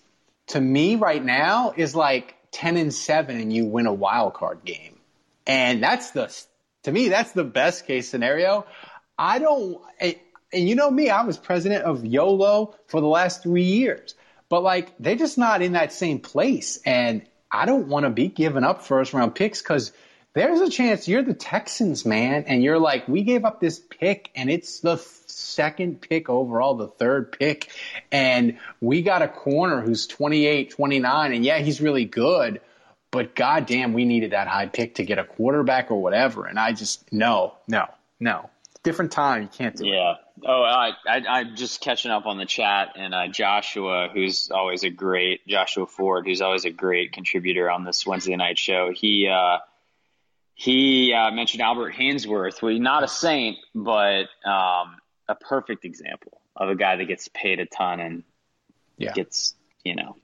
to 0.49 0.61
me 0.61 0.97
right 0.97 1.25
now 1.25 1.73
is 1.77 1.95
like 1.95 2.35
10 2.53 2.77
and 2.77 2.93
7 2.93 3.41
and 3.41 3.53
you 3.53 3.67
win 3.67 3.87
a 3.87 3.93
wild 3.93 4.35
card 4.35 4.65
game. 4.65 4.99
And 5.47 5.83
that's 5.83 6.11
the 6.11 6.35
to 6.83 6.93
me 6.93 7.09
that's 7.09 7.33
the 7.33 7.45
best 7.45 7.87
case 7.87 8.09
scenario. 8.09 8.67
I 9.19 9.39
don't 9.39 9.81
and, 10.53 10.69
you 10.69 10.75
know 10.75 10.91
me, 10.91 11.11
I 11.11 11.23
was 11.23 11.37
president 11.37 11.85
of 11.85 12.05
YOLO 12.05 12.75
for 12.87 13.01
the 13.01 13.07
last 13.07 13.43
3 13.43 13.63
years. 13.63 14.15
But 14.49 14.63
like 14.63 14.95
they're 14.99 15.15
just 15.17 15.37
not 15.37 15.61
in 15.61 15.73
that 15.73 15.93
same 15.93 16.21
place. 16.21 16.79
And 16.87 17.23
I 17.51 17.67
don't 17.67 17.89
want 17.89 18.05
to 18.05 18.11
be 18.11 18.29
giving 18.29 18.65
up 18.65 18.83
first 18.83 19.13
round 19.13 19.35
picks 19.35 19.61
cuz 19.61 19.93
there's 20.35 20.61
a 20.61 20.71
chance 20.71 21.09
you're 21.09 21.23
the 21.23 21.35
Texans, 21.35 22.05
man, 22.05 22.45
and 22.47 22.63
you're 22.63 22.79
like, 22.79 23.09
we 23.09 23.23
gave 23.23 23.45
up 23.45 23.61
this 23.61 23.81
pick, 23.81 24.31
and 24.37 24.51
it's 24.51 24.81
the 24.81 24.97
second 25.27 26.01
pick 26.01 26.29
overall, 26.29 26.75
the 26.75 26.87
third 26.87 27.33
pick, 27.33 27.71
and 28.13 28.59
we 28.81 29.03
got 29.03 29.23
a 29.23 29.27
corner 29.27 29.81
who's 29.81 30.07
28, 30.07 30.71
29, 30.71 31.33
and 31.33 31.45
yeah, 31.45 31.59
he's 31.59 31.81
really 31.81 32.05
good, 32.05 32.61
but 33.11 33.35
goddamn, 33.35 33.95
we 33.95 34.05
needed 34.05 34.31
that 34.33 34.47
high 34.47 34.67
pick 34.67 34.97
to 34.97 35.03
get 35.03 35.19
a 35.19 35.25
quarterback 35.25 35.91
or 35.91 36.01
whatever, 36.01 36.47
and 36.47 36.59
I 36.59 36.73
just 36.73 37.11
no, 37.13 37.55
no, 37.67 37.87
no, 38.21 38.51
different 38.89 39.13
time, 39.13 39.43
you 39.43 39.49
can't 39.49 39.77
do 39.77 39.85
it. 39.85 39.89
Yeah. 39.89 40.15
Oh, 40.47 40.63
I, 40.63 40.93
I 41.07 41.17
I'm 41.29 41.57
just 41.57 41.81
catching 41.81 42.11
up 42.11 42.27
on 42.27 42.39
the 42.39 42.47
chat, 42.47 42.95
and 42.97 43.15
uh, 43.15 43.27
Joshua, 43.29 44.09
who's 44.13 44.51
always 44.51 44.85
a 44.85 44.91
great 44.91 45.47
Joshua 45.47 45.87
Ford, 45.87 46.27
who's 46.27 46.41
always 46.41 46.65
a 46.65 46.71
great 46.71 47.13
contributor 47.13 47.71
on 47.71 47.85
this 47.85 48.07
Wednesday 48.07 48.37
night 48.37 48.59
show. 48.59 48.91
He 48.95 49.29
uh, 49.29 49.59
he 50.55 51.13
uh, 51.13 51.31
mentioned 51.31 51.63
Albert 51.63 51.95
Haynesworth, 51.95 52.63
well, 52.63 52.77
not 52.79 53.05
a 53.05 53.09
saint, 53.09 53.59
but 53.75 54.25
um, 54.45 54.97
a 55.29 55.35
perfect 55.41 55.85
example 55.85 56.41
of 56.57 56.69
a 56.71 56.75
guy 56.75 56.97
that 56.97 57.05
gets 57.05 57.29
paid 57.29 57.61
a 57.61 57.67
ton 57.67 58.01
and 58.01 58.25
Yeah. 58.97 59.13
gets 59.13 59.55
you 59.85 59.95
know 59.97 60.17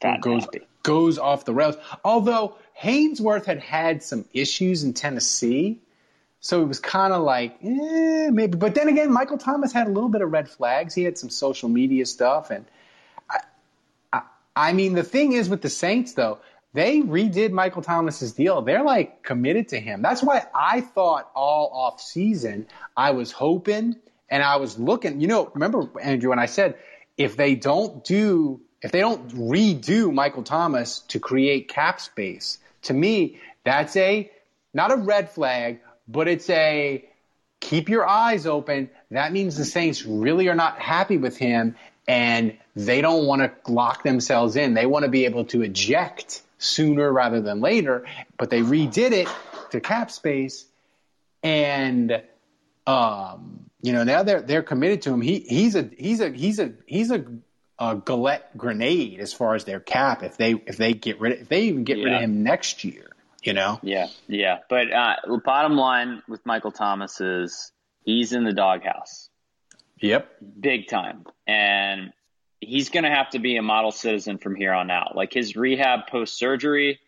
fat 0.00 0.20
goes 0.20 0.44
happy. 0.44 0.60
goes 0.82 1.18
off 1.18 1.44
the 1.44 1.54
rails. 1.54 1.76
Although 2.04 2.56
Haynesworth 2.80 3.44
had 3.46 3.60
had 3.60 4.02
some 4.02 4.24
issues 4.32 4.84
in 4.84 4.92
Tennessee, 4.94 5.80
so 6.40 6.62
it 6.62 6.66
was 6.66 6.80
kind 6.80 7.12
of 7.12 7.22
like 7.22 7.58
eh, 7.62 8.30
maybe. 8.30 8.56
But 8.56 8.74
then 8.74 8.88
again, 8.88 9.12
Michael 9.12 9.38
Thomas 9.38 9.72
had 9.72 9.86
a 9.86 9.90
little 9.90 10.08
bit 10.08 10.22
of 10.22 10.30
red 10.30 10.48
flags. 10.48 10.94
He 10.94 11.04
had 11.04 11.18
some 11.18 11.30
social 11.30 11.68
media 11.68 12.06
stuff, 12.06 12.50
and 12.50 12.64
I, 13.28 13.40
I, 14.12 14.22
I 14.54 14.72
mean, 14.72 14.94
the 14.94 15.02
thing 15.02 15.32
is 15.32 15.48
with 15.48 15.62
the 15.62 15.70
Saints 15.70 16.12
though. 16.14 16.38
They 16.74 17.00
redid 17.00 17.50
Michael 17.50 17.82
Thomas's 17.82 18.32
deal. 18.32 18.60
They're 18.60 18.84
like 18.84 19.22
committed 19.22 19.68
to 19.68 19.80
him. 19.80 20.02
That's 20.02 20.22
why 20.22 20.46
I 20.54 20.82
thought 20.82 21.30
all 21.34 21.70
off 21.72 22.00
season 22.00 22.66
I 22.96 23.12
was 23.12 23.32
hoping 23.32 23.96
and 24.28 24.42
I 24.42 24.56
was 24.56 24.78
looking. 24.78 25.20
You 25.20 25.28
know, 25.28 25.50
remember 25.54 25.88
Andrew 26.00 26.30
when 26.30 26.38
I 26.38 26.46
said 26.46 26.76
if 27.16 27.36
they 27.36 27.54
don't 27.54 28.04
do 28.04 28.60
if 28.82 28.92
they 28.92 29.00
don't 29.00 29.28
redo 29.30 30.12
Michael 30.12 30.44
Thomas 30.44 31.00
to 31.08 31.18
create 31.18 31.68
cap 31.68 32.00
space, 32.00 32.58
to 32.82 32.94
me 32.94 33.40
that's 33.64 33.96
a 33.96 34.30
not 34.74 34.92
a 34.92 34.96
red 34.96 35.30
flag, 35.30 35.80
but 36.08 36.26
it's 36.28 36.48
a 36.50 37.04
keep 37.60 37.88
your 37.88 38.08
eyes 38.08 38.46
open. 38.46 38.90
That 39.10 39.32
means 39.32 39.56
the 39.56 39.64
Saints 39.64 40.04
really 40.04 40.48
are 40.48 40.54
not 40.54 40.78
happy 40.78 41.18
with 41.18 41.36
him 41.36 41.76
and 42.06 42.56
they 42.74 43.00
don't 43.00 43.26
want 43.26 43.42
to 43.42 43.72
lock 43.72 44.02
themselves 44.02 44.56
in. 44.56 44.74
They 44.74 44.86
want 44.86 45.04
to 45.04 45.10
be 45.10 45.26
able 45.26 45.44
to 45.46 45.62
eject 45.62 46.42
sooner 46.58 47.12
rather 47.12 47.40
than 47.40 47.60
later, 47.60 48.06
but 48.36 48.50
they 48.50 48.62
redid 48.62 49.12
it 49.12 49.28
to 49.70 49.80
cap 49.80 50.10
space 50.10 50.64
and 51.42 52.22
um, 52.86 53.66
you 53.82 53.92
know, 53.92 54.02
now 54.02 54.22
they're 54.22 54.40
they're 54.40 54.62
committed 54.62 55.02
to 55.02 55.12
him. 55.12 55.20
He 55.20 55.40
he's 55.40 55.76
a 55.76 55.88
he's 55.96 56.20
a 56.20 56.30
he's 56.30 56.58
a 56.58 56.72
he's 56.86 57.10
a, 57.10 57.24
a 57.78 57.96
Galette 57.96 58.56
grenade 58.56 59.20
as 59.20 59.32
far 59.32 59.54
as 59.54 59.64
their 59.64 59.78
cap. 59.78 60.22
If 60.22 60.36
they 60.36 60.54
if 60.66 60.76
they 60.78 60.94
get 60.94 61.20
rid 61.20 61.32
of, 61.34 61.40
if 61.42 61.48
they 61.48 61.64
even 61.64 61.84
get 61.84 61.98
rid 61.98 62.14
of 62.14 62.20
him 62.20 62.42
next 62.42 62.82
year, 62.84 63.10
you 63.42 63.52
know. 63.52 63.78
Yeah, 63.82 64.08
yeah. 64.26 64.58
But 64.68 64.92
uh, 64.92 65.16
bottom 65.44 65.76
line 65.76 66.22
with 66.28 66.44
Michael 66.44 66.72
Thomas 66.72 67.20
is 67.20 67.72
he's 68.04 68.32
in 68.32 68.44
the 68.44 68.52
doghouse. 68.52 69.28
Yep. 70.00 70.36
big 70.60 70.88
time. 70.88 71.26
And 71.46 72.12
he's 72.60 72.90
going 72.90 73.04
to 73.04 73.10
have 73.10 73.30
to 73.30 73.38
be 73.38 73.56
a 73.56 73.62
model 73.62 73.90
citizen 73.90 74.38
from 74.38 74.54
here 74.54 74.72
on 74.72 74.90
out. 74.90 75.16
Like 75.16 75.32
his 75.32 75.56
rehab 75.56 76.06
post 76.08 76.36
surgery 76.36 77.00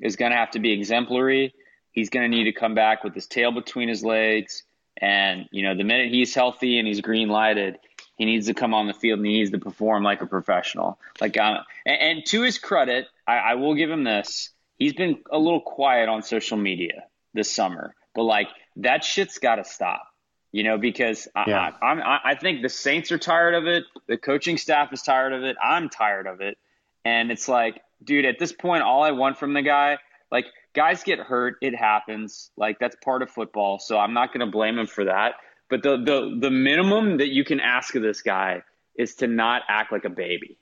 is 0.00 0.16
going 0.16 0.32
to 0.32 0.36
have 0.36 0.52
to 0.52 0.58
be 0.58 0.72
exemplary. 0.72 1.54
He's 1.90 2.10
going 2.10 2.28
to 2.30 2.36
need 2.36 2.44
to 2.44 2.52
come 2.52 2.74
back 2.74 3.04
with 3.04 3.14
his 3.14 3.26
tail 3.26 3.52
between 3.52 3.88
his 3.88 4.04
legs. 4.04 4.64
And, 4.96 5.48
you 5.50 5.62
know, 5.62 5.74
the 5.74 5.84
minute 5.84 6.10
he's 6.10 6.34
healthy 6.34 6.78
and 6.78 6.86
he's 6.86 7.00
green 7.00 7.28
lighted, 7.28 7.78
he 8.16 8.24
needs 8.24 8.46
to 8.46 8.54
come 8.54 8.74
on 8.74 8.86
the 8.86 8.94
field 8.94 9.18
and 9.18 9.26
he 9.26 9.38
needs 9.38 9.50
to 9.50 9.58
perform 9.58 10.02
like 10.02 10.22
a 10.22 10.26
professional. 10.26 10.98
Like, 11.20 11.36
uh, 11.36 11.58
and, 11.84 12.00
and, 12.00 12.26
to 12.26 12.42
his 12.42 12.58
credit, 12.58 13.06
I, 13.26 13.36
I 13.36 13.54
will 13.54 13.74
give 13.74 13.90
him 13.90 14.04
this. 14.04 14.50
He's 14.78 14.92
been 14.92 15.18
a 15.30 15.38
little 15.38 15.60
quiet 15.60 16.08
on 16.08 16.22
social 16.22 16.56
media 16.56 17.04
this 17.32 17.52
summer, 17.52 17.94
but 18.14 18.24
like 18.24 18.48
that 18.76 19.04
shit's 19.04 19.38
got 19.38 19.56
to 19.56 19.64
stop 19.64 20.08
you 20.54 20.62
know, 20.62 20.78
because 20.78 21.26
yeah. 21.48 21.72
I, 21.82 21.94
I, 21.94 22.20
I 22.26 22.34
think 22.36 22.62
the 22.62 22.68
Saints 22.68 23.10
are 23.10 23.18
tired 23.18 23.56
of 23.56 23.66
it. 23.66 23.82
The 24.06 24.16
coaching 24.16 24.56
staff 24.56 24.92
is 24.92 25.02
tired 25.02 25.32
of 25.32 25.42
it. 25.42 25.56
I'm 25.60 25.88
tired 25.88 26.28
of 26.28 26.40
it. 26.40 26.58
And 27.04 27.32
it's 27.32 27.48
like, 27.48 27.82
dude, 28.04 28.24
at 28.24 28.38
this 28.38 28.52
point, 28.52 28.84
all 28.84 29.02
I 29.02 29.10
want 29.10 29.36
from 29.36 29.52
the 29.52 29.62
guy, 29.62 29.98
like, 30.30 30.46
guys 30.72 31.02
get 31.02 31.18
hurt. 31.18 31.56
It 31.60 31.74
happens. 31.74 32.52
Like, 32.56 32.78
that's 32.78 32.94
part 33.02 33.22
of 33.22 33.32
football. 33.32 33.80
So 33.80 33.98
I'm 33.98 34.14
not 34.14 34.32
going 34.32 34.46
to 34.46 34.52
blame 34.52 34.78
him 34.78 34.86
for 34.86 35.06
that. 35.06 35.32
But 35.68 35.82
the, 35.82 35.96
the, 35.96 36.36
the 36.42 36.50
minimum 36.52 37.16
that 37.16 37.30
you 37.30 37.42
can 37.44 37.58
ask 37.58 37.96
of 37.96 38.02
this 38.02 38.22
guy 38.22 38.62
is 38.96 39.16
to 39.16 39.26
not 39.26 39.62
act 39.66 39.90
like 39.90 40.04
a 40.04 40.08
baby. 40.08 40.56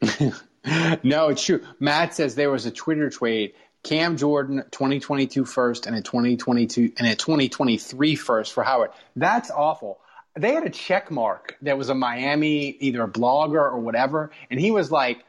no, 1.02 1.28
it's 1.28 1.44
true. 1.44 1.62
Matt 1.78 2.14
says 2.14 2.34
there 2.34 2.50
was 2.50 2.66
a 2.66 2.70
Twitter 2.70 3.10
tweet 3.10 3.54
Cam 3.82 4.16
Jordan 4.16 4.64
2022 4.72 5.44
first 5.44 5.86
and 5.86 5.94
a 5.94 6.02
2022 6.02 6.92
and 6.98 7.06
a 7.06 7.14
2023 7.14 8.16
first 8.16 8.52
for 8.52 8.64
Howard. 8.64 8.90
That's 9.14 9.50
awful. 9.50 10.00
They 10.34 10.52
had 10.52 10.64
a 10.64 10.70
check 10.70 11.10
mark 11.10 11.56
that 11.62 11.78
was 11.78 11.88
a 11.88 11.94
Miami, 11.94 12.70
either 12.80 13.04
a 13.04 13.08
blogger 13.08 13.54
or 13.54 13.78
whatever, 13.78 14.32
and 14.50 14.60
he 14.60 14.70
was 14.70 14.90
like, 14.90 15.24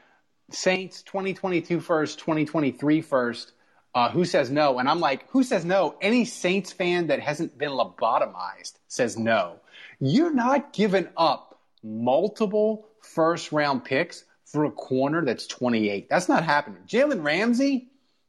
Saints 0.50 1.02
2022 1.02 1.80
first, 1.80 2.18
2023 2.18 3.00
first. 3.02 3.52
Uh, 3.94 4.10
who 4.10 4.24
says 4.24 4.50
no? 4.50 4.78
And 4.78 4.88
I'm 4.88 5.00
like, 5.00 5.28
who 5.30 5.42
says 5.42 5.64
no? 5.64 5.96
Any 6.00 6.24
Saints 6.24 6.72
fan 6.72 7.08
that 7.08 7.20
hasn't 7.20 7.56
been 7.56 7.70
lobotomized 7.70 8.74
says 8.86 9.18
no. 9.18 9.60
You're 9.98 10.32
not 10.32 10.72
giving 10.72 11.08
up 11.16 11.60
multiple 11.82 12.86
first 13.02 13.50
round 13.50 13.84
picks 13.84 14.24
for 14.52 14.64
a 14.64 14.70
corner 14.70 15.24
that's 15.24 15.46
28. 15.46 16.08
That's 16.08 16.28
not 16.28 16.44
happening. 16.44 16.82
Jalen 16.86 17.22
Ramsey, 17.22 17.88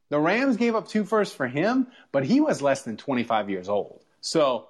the 0.09 0.19
Rams 0.19 0.57
gave 0.57 0.75
up 0.75 0.87
two 0.87 1.03
firsts 1.03 1.35
for 1.35 1.47
him, 1.47 1.87
but 2.11 2.25
he 2.25 2.41
was 2.41 2.61
less 2.61 2.83
than 2.83 2.97
25 2.97 3.49
years 3.49 3.69
old. 3.69 4.03
So 4.21 4.67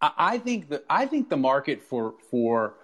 I, 0.00 0.12
I 0.16 0.38
think 0.38 0.68
the 0.68 0.82
I 0.88 1.06
think 1.06 1.28
the 1.28 1.36
market 1.36 1.82
for 1.82 2.14
for 2.30 2.74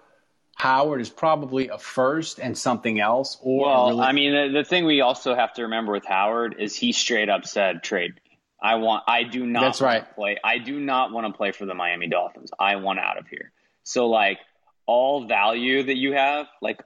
Howard 0.55 1.01
is 1.01 1.09
probably 1.09 1.67
a 1.67 1.77
first 1.77 2.39
and 2.39 2.57
something 2.57 2.99
else. 2.99 3.37
Or 3.41 3.65
well, 3.65 3.89
really- 3.89 4.01
I 4.01 4.11
mean, 4.11 4.33
the, 4.33 4.59
the, 4.59 4.63
thing 4.63 4.85
we 4.85 5.01
also 5.01 5.35
have 5.35 5.53
to 5.53 5.63
remember 5.63 5.91
with 5.91 6.05
Howard 6.05 6.55
is 6.57 6.75
he 6.75 6.93
straight 6.93 7.29
up 7.29 7.45
said, 7.45 7.83
"Trade 7.83 8.15
me. 8.15 8.39
I 8.61 8.75
want. 8.75 9.03
I 9.07 9.23
do 9.23 9.45
not. 9.45 9.61
That's 9.61 9.81
right. 9.81 10.15
Play. 10.15 10.37
I 10.43 10.57
do 10.57 10.79
not 10.79 11.11
want 11.11 11.27
to 11.27 11.33
play 11.37 11.51
for 11.51 11.65
the 11.65 11.75
Miami 11.75 12.07
Dolphins. 12.07 12.51
I 12.59 12.77
want 12.77 12.99
out 12.99 13.17
of 13.17 13.27
here." 13.27 13.51
So 13.83 14.07
like 14.07 14.39
all 14.85 15.27
value 15.27 15.83
that 15.83 15.97
you 15.97 16.13
have, 16.13 16.47
like 16.61 16.81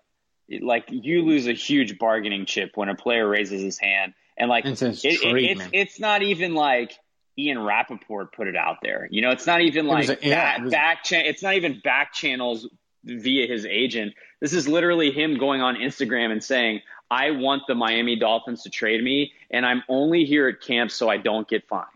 like 0.62 0.86
you 0.90 1.24
lose 1.24 1.48
a 1.48 1.54
huge 1.54 1.98
bargaining 1.98 2.46
chip 2.46 2.72
when 2.76 2.90
a 2.90 2.96
player 2.96 3.28
raises 3.28 3.62
his 3.62 3.78
hand 3.80 4.14
and 4.38 4.50
like 4.50 4.66
it, 4.66 4.82
it, 4.82 5.00
it's 5.04 5.62
it's 5.72 6.00
not 6.00 6.24
even 6.24 6.54
like 6.56 6.98
Ian 7.38 7.64
Rapoport 7.64 8.34
put 8.34 8.48
it 8.48 8.56
out 8.56 8.78
there. 8.82 9.08
You 9.10 9.22
know, 9.22 9.32
it's 9.32 9.46
not 9.46 9.62
even 9.62 9.88
like 9.88 10.10
a, 10.10 10.18
yeah, 10.22 10.58
back, 10.58 10.70
back 10.70 11.04
cha- 11.04 11.18
it's 11.18 11.44
not 11.44 11.56
even 11.56 11.80
back 11.84 12.14
channels 12.14 12.68
via 13.04 13.48
his 13.48 13.66
agent. 13.66 14.14
This 14.40 14.54
is 14.54 14.68
literally 14.68 15.12
him 15.12 15.38
going 15.38 15.62
on 15.62 15.76
Instagram 15.76 16.32
and 16.32 16.44
saying, 16.44 16.82
"I 17.10 17.32
want 17.32 17.64
the 17.68 17.76
Miami 17.76 18.16
Dolphins 18.16 18.64
to 18.64 18.70
trade 18.70 19.04
me, 19.04 19.32
and 19.50 19.66
I'm 19.66 19.84
only 19.88 20.26
here 20.26 20.48
at 20.48 20.62
camp 20.62 20.92
so 20.92 21.10
I 21.10 21.18
don't 21.18 21.48
get 21.48 21.68
fined." 21.68 21.88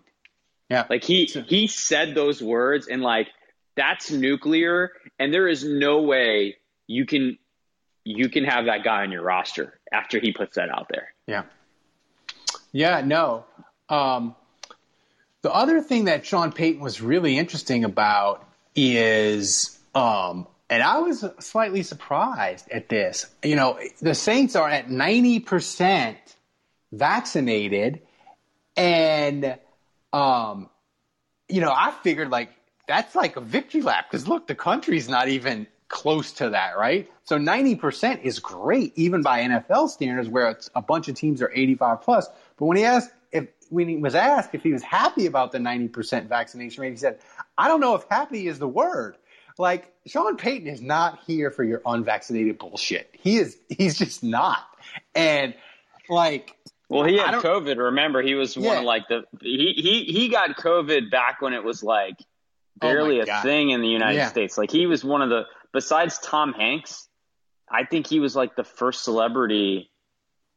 Yeah, 0.69 0.85
like 0.89 1.03
he 1.03 1.25
he 1.25 1.67
said 1.67 2.15
those 2.15 2.41
words, 2.41 2.87
and 2.87 3.01
like 3.01 3.27
that's 3.75 4.11
nuclear, 4.11 4.91
and 5.19 5.33
there 5.33 5.47
is 5.47 5.63
no 5.63 6.01
way 6.01 6.57
you 6.87 7.05
can 7.05 7.37
you 8.05 8.29
can 8.29 8.45
have 8.45 8.65
that 8.65 8.83
guy 8.83 9.01
on 9.01 9.11
your 9.11 9.23
roster 9.23 9.79
after 9.91 10.19
he 10.19 10.31
puts 10.31 10.55
that 10.55 10.69
out 10.69 10.87
there. 10.89 11.13
Yeah. 11.27 11.43
Yeah, 12.71 13.01
no. 13.01 13.45
Um, 13.89 14.35
the 15.41 15.51
other 15.53 15.81
thing 15.81 16.05
that 16.05 16.25
Sean 16.25 16.51
Payton 16.51 16.81
was 16.81 17.01
really 17.01 17.37
interesting 17.37 17.83
about 17.83 18.47
is, 18.75 19.77
um, 19.95 20.47
and 20.69 20.83
I 20.83 20.99
was 20.99 21.25
slightly 21.39 21.83
surprised 21.83 22.69
at 22.69 22.89
this. 22.89 23.25
You 23.43 23.55
know, 23.55 23.79
the 24.01 24.13
Saints 24.13 24.55
are 24.55 24.69
at 24.69 24.87
90% 24.87 26.15
vaccinated, 26.91 28.01
and, 28.77 29.57
um, 30.13 30.69
you 31.47 31.61
know, 31.61 31.71
I 31.75 31.93
figured 32.03 32.29
like 32.29 32.49
that's 32.87 33.15
like 33.15 33.35
a 33.35 33.41
victory 33.41 33.81
lap 33.81 34.05
because 34.09 34.27
look, 34.27 34.47
the 34.47 34.55
country's 34.55 35.09
not 35.09 35.27
even 35.27 35.67
close 35.87 36.31
to 36.33 36.49
that, 36.49 36.77
right? 36.77 37.09
So 37.23 37.37
90% 37.37 38.23
is 38.23 38.39
great, 38.39 38.93
even 38.95 39.21
by 39.21 39.41
NFL 39.41 39.89
standards, 39.89 40.29
where 40.29 40.49
it's 40.49 40.69
a 40.75 40.81
bunch 40.81 41.07
of 41.07 41.15
teams 41.15 41.41
are 41.41 41.51
85 41.53 42.01
plus. 42.01 42.27
But 42.57 42.65
when 42.65 42.77
he 42.77 42.83
asked 42.83 43.11
if 43.31 43.47
when 43.69 43.89
he 43.89 43.97
was 43.97 44.15
asked 44.15 44.53
if 44.53 44.63
he 44.63 44.71
was 44.71 44.83
happy 44.83 45.25
about 45.25 45.51
the 45.51 45.57
90% 45.57 46.27
vaccination 46.27 46.81
rate, 46.81 46.91
he 46.91 46.97
said, 46.97 47.19
"I 47.57 47.67
don't 47.67 47.79
know 47.79 47.95
if 47.95 48.05
happy 48.09 48.47
is 48.47 48.59
the 48.59 48.67
word." 48.67 49.17
Like 49.57 49.93
Sean 50.05 50.37
Payton 50.37 50.67
is 50.67 50.81
not 50.81 51.19
here 51.25 51.49
for 51.49 51.63
your 51.63 51.81
unvaccinated 51.85 52.57
bullshit. 52.57 53.09
He 53.19 53.37
is. 53.37 53.57
He's 53.69 53.97
just 53.97 54.23
not. 54.23 54.65
And 55.13 55.55
like, 56.09 56.55
well, 56.89 57.03
he 57.05 57.17
had 57.17 57.35
COVID. 57.35 57.77
Remember, 57.77 58.21
he 58.21 58.35
was 58.35 58.55
yeah. 58.55 58.67
one 58.67 58.77
of 58.79 58.83
like 58.83 59.07
the 59.07 59.23
he 59.41 59.73
he 59.75 60.03
he 60.11 60.29
got 60.29 60.55
COVID 60.57 61.09
back 61.09 61.41
when 61.41 61.53
it 61.53 61.63
was 61.63 61.83
like 61.83 62.15
oh 62.19 62.25
barely 62.79 63.19
oh 63.19 63.23
a 63.23 63.25
God. 63.25 63.43
thing 63.43 63.69
in 63.69 63.81
the 63.81 63.87
United 63.87 64.17
yeah. 64.17 64.27
States. 64.27 64.57
Like 64.57 64.71
he 64.71 64.87
was 64.87 65.03
one 65.03 65.21
of 65.21 65.29
the 65.29 65.45
besides 65.75 66.17
Tom 66.17 66.53
Hanks, 66.53 67.07
I 67.69 67.83
think 67.83 68.07
he 68.07 68.19
was 68.19 68.35
like 68.35 68.55
the 68.55 68.63
first 68.63 69.03
celebrity 69.03 69.91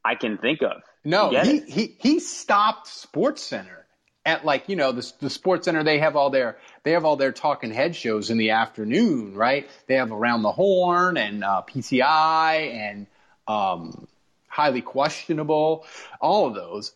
I 0.03 0.15
can 0.15 0.39
think 0.39 0.63
of 0.63 0.81
no, 1.03 1.29
he, 1.29 1.59
he 1.61 1.95
he 1.97 2.19
stopped 2.19 2.87
Sports 2.87 3.41
Center 3.41 3.85
at 4.25 4.43
like 4.43 4.67
you 4.67 4.75
know 4.75 4.91
the 4.91 5.11
the 5.19 5.29
Sports 5.29 5.65
Center. 5.65 5.83
They 5.83 5.99
have 5.99 6.15
all 6.15 6.29
their 6.29 6.57
they 6.83 6.91
have 6.91 7.05
all 7.05 7.15
their 7.15 7.31
talking 7.31 7.71
head 7.71 7.95
shows 7.95 8.29
in 8.29 8.37
the 8.37 8.51
afternoon, 8.51 9.33
right? 9.33 9.69
They 9.87 9.95
have 9.95 10.11
Around 10.11 10.43
the 10.43 10.51
Horn 10.51 11.17
and 11.17 11.43
uh, 11.43 11.63
PTI 11.67 12.73
and 12.73 13.07
um, 13.47 14.07
Highly 14.47 14.81
Questionable, 14.81 15.85
all 16.19 16.47
of 16.47 16.53
those. 16.53 16.93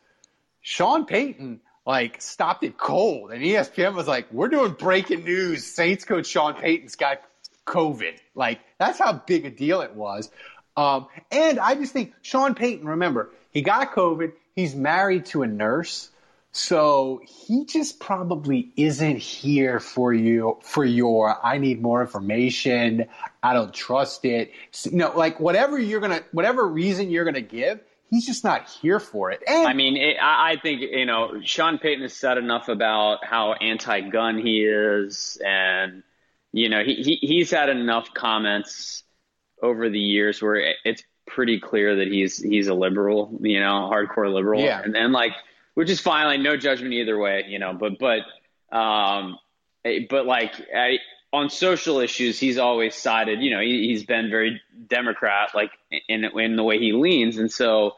Sean 0.62 1.06
Payton 1.06 1.62
like 1.86 2.22
stopped 2.22 2.64
it 2.64 2.78
cold, 2.78 3.32
and 3.32 3.42
ESPN 3.42 3.96
was 3.96 4.08
like, 4.08 4.32
"We're 4.34 4.50
doing 4.50 4.74
breaking 4.74 5.24
news. 5.24 5.66
Saints 5.66 6.04
coach 6.04 6.28
Sean 6.28 6.56
Payton's 6.56 6.98
got 6.98 7.22
COVID." 7.66 8.18
Like 8.36 8.60
that's 8.80 9.00
how 9.00 9.14
big 9.14 9.46
a 9.46 9.50
deal 9.50 9.82
it 9.82 9.94
was. 9.96 10.30
Um, 10.76 11.08
and 11.32 11.60
I 11.60 11.76
just 11.76 11.94
think 11.94 12.14
Sean 12.22 12.56
Payton, 12.56 12.88
remember, 12.88 13.30
he 13.52 13.62
got 13.62 13.94
COVID. 13.94 14.34
He's 14.56 14.76
married 14.76 15.26
to 15.28 15.44
a 15.44 15.48
nurse. 15.48 16.10
So 16.56 17.22
he 17.26 17.66
just 17.66 18.00
probably 18.00 18.72
isn't 18.78 19.18
here 19.18 19.80
for 19.80 20.14
you 20.14 20.60
for 20.62 20.86
your 20.86 21.44
I 21.44 21.58
need 21.58 21.82
more 21.82 22.02
information. 22.02 23.08
I 23.42 23.54
don't 23.54 23.74
trust 23.74 24.24
it. 24.24 24.52
So, 24.70 24.92
you 24.92 24.98
know, 24.98 25.14
like 25.16 25.40
whatever 25.40 25.80
you're 25.80 26.00
gonna 26.00 26.22
whatever 26.32 26.68
reason 26.68 27.10
you're 27.10 27.26
gonna 27.26 27.42
give, 27.42 27.80
he's 28.12 28.28
just 28.28 28.44
not 28.44 28.70
here 28.70 29.00
for 29.00 29.32
it. 29.32 29.42
And 29.48 29.68
I 29.68 29.74
mean, 29.74 29.98
it, 29.98 30.18
I 30.22 30.58
think 30.62 30.82
you 30.82 31.08
know 31.08 31.42
Sean 31.44 31.80
Payton 31.80 32.04
has 32.04 32.14
said 32.14 32.38
enough 32.38 32.70
about 32.70 33.26
how 33.26 33.54
anti-gun 33.54 34.38
he 34.38 34.64
is, 34.64 35.40
and 35.44 36.04
you 36.54 36.70
know 36.70 36.84
he, 36.84 36.96
he 36.96 37.20
he's 37.22 37.52
had 37.52 37.68
enough 37.68 38.14
comments 38.14 39.04
over 39.62 39.90
the 39.90 40.00
years 40.00 40.42
where 40.42 40.76
it's 40.86 41.04
pretty 41.26 41.60
clear 41.60 41.98
that 41.98 42.08
he's 42.08 42.38
he's 42.38 42.68
a 42.68 42.74
liberal, 42.74 43.38
you 43.42 43.60
know, 43.60 43.90
hardcore 43.92 44.32
liberal, 44.32 44.62
yeah. 44.62 44.82
and 44.84 44.94
then 44.94 45.12
like 45.12 45.34
which 45.74 45.90
is 45.90 46.00
fine, 46.00 46.26
like 46.26 46.40
no 46.40 46.56
judgment 46.56 46.94
either 46.94 47.18
way, 47.18 47.46
you 47.48 47.60
know, 47.60 47.74
but 47.74 47.94
but 48.00 48.76
um, 48.76 49.38
eh, 49.86 50.02
but 50.10 50.26
like 50.26 50.54
I, 50.76 51.00
on 51.32 51.50
social 51.50 52.00
issues, 52.00 52.40
he's 52.40 52.58
always 52.58 52.94
sided, 52.96 53.42
you 53.42 53.52
know, 53.52 53.60
he, 53.60 53.88
he's 53.88 54.04
been 54.04 54.30
very 54.30 54.62
Democrat, 54.88 55.50
like 55.56 55.72
in 56.08 56.26
in 56.26 56.56
the 56.56 56.64
way 56.64 56.78
he 56.78 56.94
leans, 56.94 57.38
and 57.38 57.52
so 57.52 57.96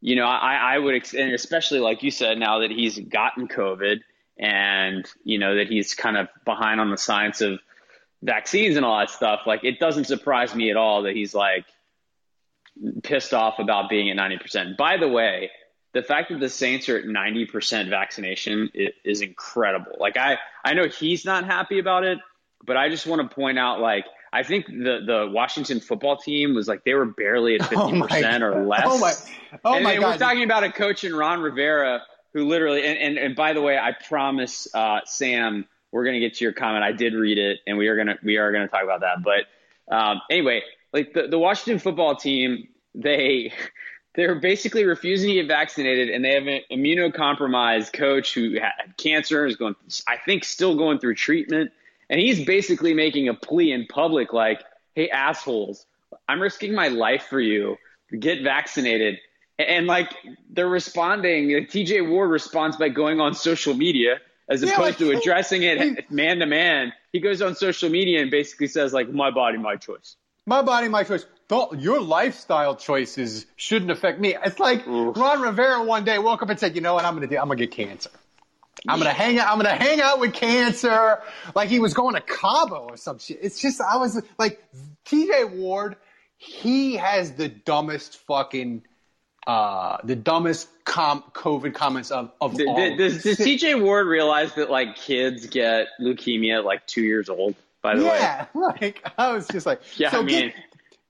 you 0.00 0.16
know, 0.16 0.26
I 0.26 0.74
I 0.74 0.78
would 0.78 1.14
and 1.14 1.32
especially 1.32 1.80
like 1.80 2.02
you 2.02 2.10
said, 2.10 2.38
now 2.38 2.58
that 2.60 2.70
he's 2.70 2.98
gotten 2.98 3.48
COVID 3.48 4.00
and 4.36 5.06
you 5.22 5.38
know 5.38 5.56
that 5.56 5.68
he's 5.68 5.94
kind 5.94 6.16
of 6.16 6.28
behind 6.44 6.80
on 6.80 6.90
the 6.90 6.98
science 6.98 7.40
of 7.40 7.60
vaccines 8.24 8.76
and 8.76 8.84
all 8.84 8.98
that 8.98 9.10
stuff, 9.10 9.40
like 9.46 9.64
it 9.64 9.78
doesn't 9.78 10.04
surprise 10.04 10.54
me 10.54 10.70
at 10.70 10.76
all 10.76 11.02
that 11.02 11.14
he's 11.14 11.34
like 11.34 11.66
pissed 13.02 13.34
off 13.34 13.58
about 13.58 13.88
being 13.88 14.10
at 14.10 14.16
90%. 14.16 14.76
By 14.76 14.96
the 14.96 15.08
way, 15.08 15.50
the 15.92 16.02
fact 16.02 16.30
that 16.30 16.40
the 16.40 16.48
Saints 16.48 16.88
are 16.88 16.98
at 16.98 17.04
90% 17.04 17.88
vaccination 17.88 18.70
is, 18.74 19.20
incredible. 19.20 19.92
Like 20.00 20.16
I, 20.16 20.38
I 20.64 20.74
know 20.74 20.88
he's 20.88 21.24
not 21.24 21.44
happy 21.44 21.78
about 21.78 22.02
it, 22.04 22.18
but 22.66 22.76
I 22.76 22.88
just 22.88 23.06
want 23.06 23.28
to 23.28 23.34
point 23.34 23.58
out, 23.58 23.80
like, 23.80 24.06
I 24.32 24.42
think 24.42 24.66
the 24.66 24.98
the 25.06 25.30
Washington 25.32 25.78
football 25.78 26.16
team 26.16 26.56
was 26.56 26.66
like 26.66 26.82
they 26.82 26.94
were 26.94 27.04
barely 27.04 27.54
at 27.54 27.62
Oh 27.72 27.86
fifty 27.86 27.98
my 27.98 28.08
percent 28.08 28.42
or 28.42 28.66
less. 28.66 28.82
Oh 28.84 28.98
my, 28.98 29.12
oh 29.64 29.74
and, 29.74 29.84
my 29.84 29.92
and 29.92 30.02
God. 30.02 30.08
we're 30.08 30.18
talking 30.18 30.42
about 30.42 30.64
a 30.64 30.72
coach 30.72 31.04
in 31.04 31.14
Ron 31.14 31.40
Rivera 31.40 32.02
who 32.32 32.48
literally 32.48 32.84
and, 32.84 32.98
and, 32.98 33.16
and 33.16 33.36
by 33.36 33.52
the 33.52 33.62
way, 33.62 33.78
I 33.78 33.92
promise 33.92 34.66
uh, 34.74 35.00
Sam, 35.04 35.68
we're 35.94 36.04
gonna 36.04 36.18
get 36.18 36.34
to 36.34 36.44
your 36.44 36.52
comment. 36.52 36.82
I 36.82 36.90
did 36.90 37.14
read 37.14 37.38
it 37.38 37.60
and 37.68 37.78
we 37.78 37.86
are 37.86 37.96
gonna 37.96 38.18
we 38.24 38.36
are 38.36 38.50
gonna 38.50 38.66
talk 38.66 38.82
about 38.82 39.02
that. 39.02 39.22
But 39.22 39.94
um, 39.94 40.20
anyway, 40.28 40.62
like 40.92 41.14
the, 41.14 41.28
the 41.28 41.38
Washington 41.38 41.78
football 41.78 42.16
team, 42.16 42.66
they 42.96 43.52
they're 44.16 44.34
basically 44.34 44.84
refusing 44.84 45.28
to 45.28 45.34
get 45.34 45.46
vaccinated 45.46 46.10
and 46.10 46.24
they 46.24 46.34
have 46.34 46.48
an 46.48 46.62
immunocompromised 46.70 47.92
coach 47.92 48.34
who 48.34 48.54
had 48.54 48.96
cancer, 48.96 49.46
is 49.46 49.54
going 49.54 49.76
I 50.08 50.16
think 50.16 50.42
still 50.42 50.76
going 50.76 50.98
through 50.98 51.14
treatment. 51.14 51.70
And 52.10 52.20
he's 52.20 52.44
basically 52.44 52.92
making 52.92 53.28
a 53.28 53.34
plea 53.34 53.70
in 53.70 53.86
public 53.86 54.32
like, 54.32 54.64
hey 54.96 55.08
assholes, 55.10 55.86
I'm 56.28 56.42
risking 56.42 56.74
my 56.74 56.88
life 56.88 57.26
for 57.30 57.40
you. 57.40 57.76
Get 58.18 58.42
vaccinated. 58.42 59.20
And 59.60 59.86
like 59.86 60.12
they're 60.50 60.68
responding, 60.68 61.52
like, 61.52 61.70
TJ 61.70 62.10
Ward 62.10 62.30
responds 62.30 62.76
by 62.76 62.88
going 62.88 63.20
on 63.20 63.32
social 63.32 63.74
media 63.74 64.18
as 64.48 64.62
Yeah, 64.62 64.72
opposed 64.72 65.00
like, 65.00 65.10
to 65.10 65.18
addressing 65.18 65.62
it 65.62 66.10
man 66.10 66.38
to 66.38 66.46
man. 66.46 66.92
He 67.12 67.20
goes 67.20 67.40
on 67.42 67.54
social 67.54 67.88
media 67.90 68.20
and 68.22 68.30
basically 68.30 68.66
says 68.68 68.92
like, 68.92 69.08
"My 69.10 69.30
body, 69.30 69.58
my 69.58 69.76
choice." 69.76 70.16
My 70.46 70.60
body, 70.60 70.88
my 70.88 71.04
choice. 71.04 71.24
Don't, 71.48 71.80
your 71.80 72.00
lifestyle 72.00 72.76
choices 72.76 73.46
shouldn't 73.56 73.90
affect 73.90 74.20
me. 74.20 74.36
It's 74.44 74.58
like 74.58 74.86
Ron 74.86 75.40
Rivera 75.40 75.82
one 75.84 76.04
day 76.04 76.18
woke 76.18 76.42
up 76.42 76.50
and 76.50 76.58
said, 76.60 76.74
"You 76.74 76.82
know 76.82 76.94
what? 76.94 77.04
I'm 77.04 77.14
gonna 77.14 77.26
do. 77.26 77.38
I'm 77.38 77.48
gonna 77.48 77.56
get 77.56 77.70
cancer. 77.70 78.10
I'm 78.86 78.98
gonna 78.98 79.10
hang 79.12 79.38
out. 79.38 79.48
I'm 79.48 79.56
gonna 79.56 79.74
hang 79.74 80.00
out 80.00 80.20
with 80.20 80.34
cancer." 80.34 81.22
Like 81.54 81.68
he 81.70 81.80
was 81.80 81.94
going 81.94 82.14
to 82.14 82.20
Cabo 82.20 82.88
or 82.90 82.96
some 82.96 83.18
shit. 83.18 83.38
It's 83.40 83.60
just 83.60 83.80
I 83.80 83.96
was 83.96 84.20
like, 84.38 84.62
T.J. 85.06 85.44
Ward. 85.44 85.96
He 86.36 86.96
has 86.96 87.32
the 87.32 87.48
dumbest 87.48 88.18
fucking, 88.26 88.82
uh, 89.46 89.98
the 90.04 90.16
dumbest 90.16 90.68
com- 90.84 91.22
COVID 91.32 91.74
comments 91.74 92.10
of 92.10 92.30
of 92.40 92.56
Th- 92.56 92.68
all. 92.68 92.76
th- 92.76 92.96
Does, 92.98 93.22
does 93.22 93.38
TJ 93.38 93.82
Ward 93.82 94.06
realize 94.06 94.54
that 94.54 94.70
like 94.70 94.96
kids 94.96 95.46
get 95.46 95.88
leukemia 96.00 96.58
at 96.58 96.64
like 96.64 96.86
two 96.86 97.02
years 97.02 97.28
old? 97.28 97.54
By 97.82 97.96
the 97.96 98.04
way, 98.04 98.18
yeah, 98.18 98.46
like 98.54 99.06
I 99.18 99.32
was 99.32 99.46
just 99.48 99.66
like, 99.66 99.80
Yeah, 99.98 100.10
so 100.10 100.20
I 100.20 100.22
mean- 100.22 100.46
get, 100.46 100.54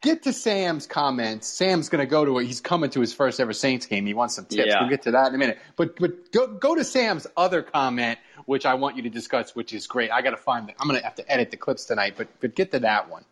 get 0.02 0.22
to 0.24 0.32
Sam's 0.32 0.86
comments. 0.88 1.46
Sam's 1.46 1.88
gonna 1.88 2.06
go 2.06 2.24
to 2.24 2.38
it. 2.40 2.46
He's 2.46 2.60
coming 2.60 2.90
to 2.90 3.00
his 3.00 3.12
first 3.14 3.38
ever 3.38 3.52
Saints 3.52 3.86
game. 3.86 4.04
He 4.06 4.14
wants 4.14 4.34
some 4.34 4.46
tips. 4.46 4.66
Yeah. 4.66 4.80
We'll 4.80 4.90
get 4.90 5.02
to 5.02 5.12
that 5.12 5.28
in 5.28 5.34
a 5.36 5.38
minute. 5.38 5.58
But 5.76 5.96
but 6.00 6.32
go 6.32 6.48
go 6.48 6.74
to 6.74 6.82
Sam's 6.82 7.26
other 7.36 7.62
comment, 7.62 8.18
which 8.46 8.66
I 8.66 8.74
want 8.74 8.96
you 8.96 9.02
to 9.04 9.10
discuss, 9.10 9.54
which 9.54 9.72
is 9.72 9.86
great. 9.86 10.10
I 10.10 10.20
gotta 10.22 10.36
find. 10.36 10.68
The, 10.68 10.72
I'm 10.80 10.88
gonna 10.88 11.02
have 11.04 11.14
to 11.14 11.30
edit 11.32 11.52
the 11.52 11.56
clips 11.56 11.84
tonight, 11.84 12.14
but 12.16 12.26
but 12.40 12.56
get 12.56 12.72
to 12.72 12.80
that 12.80 13.08
one. 13.08 13.24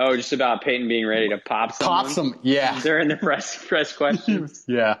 Oh, 0.00 0.16
just 0.16 0.32
about 0.32 0.62
Payton 0.62 0.86
being 0.86 1.06
ready 1.06 1.28
to 1.30 1.38
pop 1.38 1.72
someone 1.72 2.04
Pop 2.04 2.12
some, 2.12 2.38
yeah, 2.42 2.78
during 2.82 3.08
the 3.08 3.16
press 3.16 3.62
press 3.66 3.92
questions. 3.92 4.64
yeah. 4.68 4.94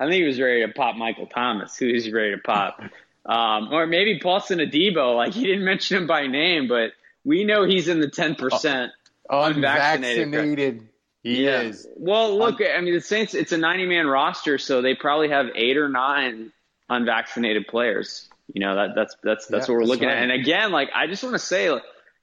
I 0.00 0.04
think 0.04 0.14
he 0.14 0.24
was 0.24 0.40
ready 0.40 0.66
to 0.66 0.72
pop 0.72 0.96
Michael 0.96 1.26
Thomas. 1.26 1.76
Who 1.76 1.86
is 1.86 2.06
he 2.06 2.12
ready 2.12 2.32
to 2.32 2.38
pop? 2.38 2.80
Um, 3.26 3.74
or 3.74 3.86
maybe 3.86 4.20
Paulson 4.20 4.58
Adebo. 4.58 5.14
Like 5.14 5.34
he 5.34 5.44
didn't 5.44 5.62
mention 5.64 5.98
him 5.98 6.06
by 6.06 6.28
name, 6.28 6.66
but 6.66 6.92
we 7.26 7.44
know 7.44 7.64
he's 7.64 7.86
in 7.86 8.00
the 8.00 8.08
ten 8.08 8.34
percent. 8.36 8.90
Unvaccinated, 9.28 10.28
Unvaccinated, 10.28 10.88
he 11.22 11.46
is. 11.46 11.86
Well, 11.96 12.38
look, 12.38 12.62
I 12.62 12.80
mean, 12.80 12.94
the 12.94 13.02
Saints. 13.02 13.34
It's 13.34 13.52
a 13.52 13.58
ninety-man 13.58 14.06
roster, 14.06 14.56
so 14.56 14.80
they 14.80 14.94
probably 14.94 15.28
have 15.28 15.48
eight 15.54 15.76
or 15.76 15.90
nine 15.90 16.52
unvaccinated 16.88 17.66
players. 17.66 18.28
You 18.54 18.60
know 18.62 18.76
that 18.76 18.94
that's 18.94 19.14
that's 19.22 19.46
that's 19.46 19.68
Yeah, 19.68 19.74
what 19.74 19.80
we're 19.80 19.86
looking 19.86 20.08
right. 20.08 20.16
at. 20.16 20.22
And 20.22 20.32
again, 20.32 20.72
like 20.72 20.88
I 20.94 21.06
just 21.06 21.22
want 21.22 21.34
to 21.34 21.38
say, 21.38 21.70
like, 21.70 21.82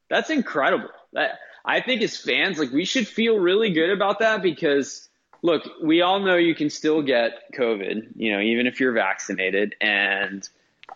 that's 0.09 0.31
incredible. 0.31 0.89
That 1.13 1.37
I 1.65 1.81
think 1.81 2.01
as 2.01 2.15
fans, 2.15 2.59
like 2.59 2.71
we 2.71 2.85
should 2.85 3.07
feel 3.07 3.37
really 3.39 3.71
good 3.71 3.89
about 3.89 4.19
that 4.19 4.41
because 4.41 5.09
look, 5.41 5.63
we 5.81 6.01
all 6.01 6.19
know 6.19 6.35
you 6.35 6.55
can 6.55 6.69
still 6.69 7.01
get 7.01 7.53
COVID. 7.53 8.07
You 8.15 8.33
know, 8.33 8.39
even 8.41 8.67
if 8.67 8.79
you're 8.79 8.93
vaccinated, 8.93 9.75
and 9.81 10.47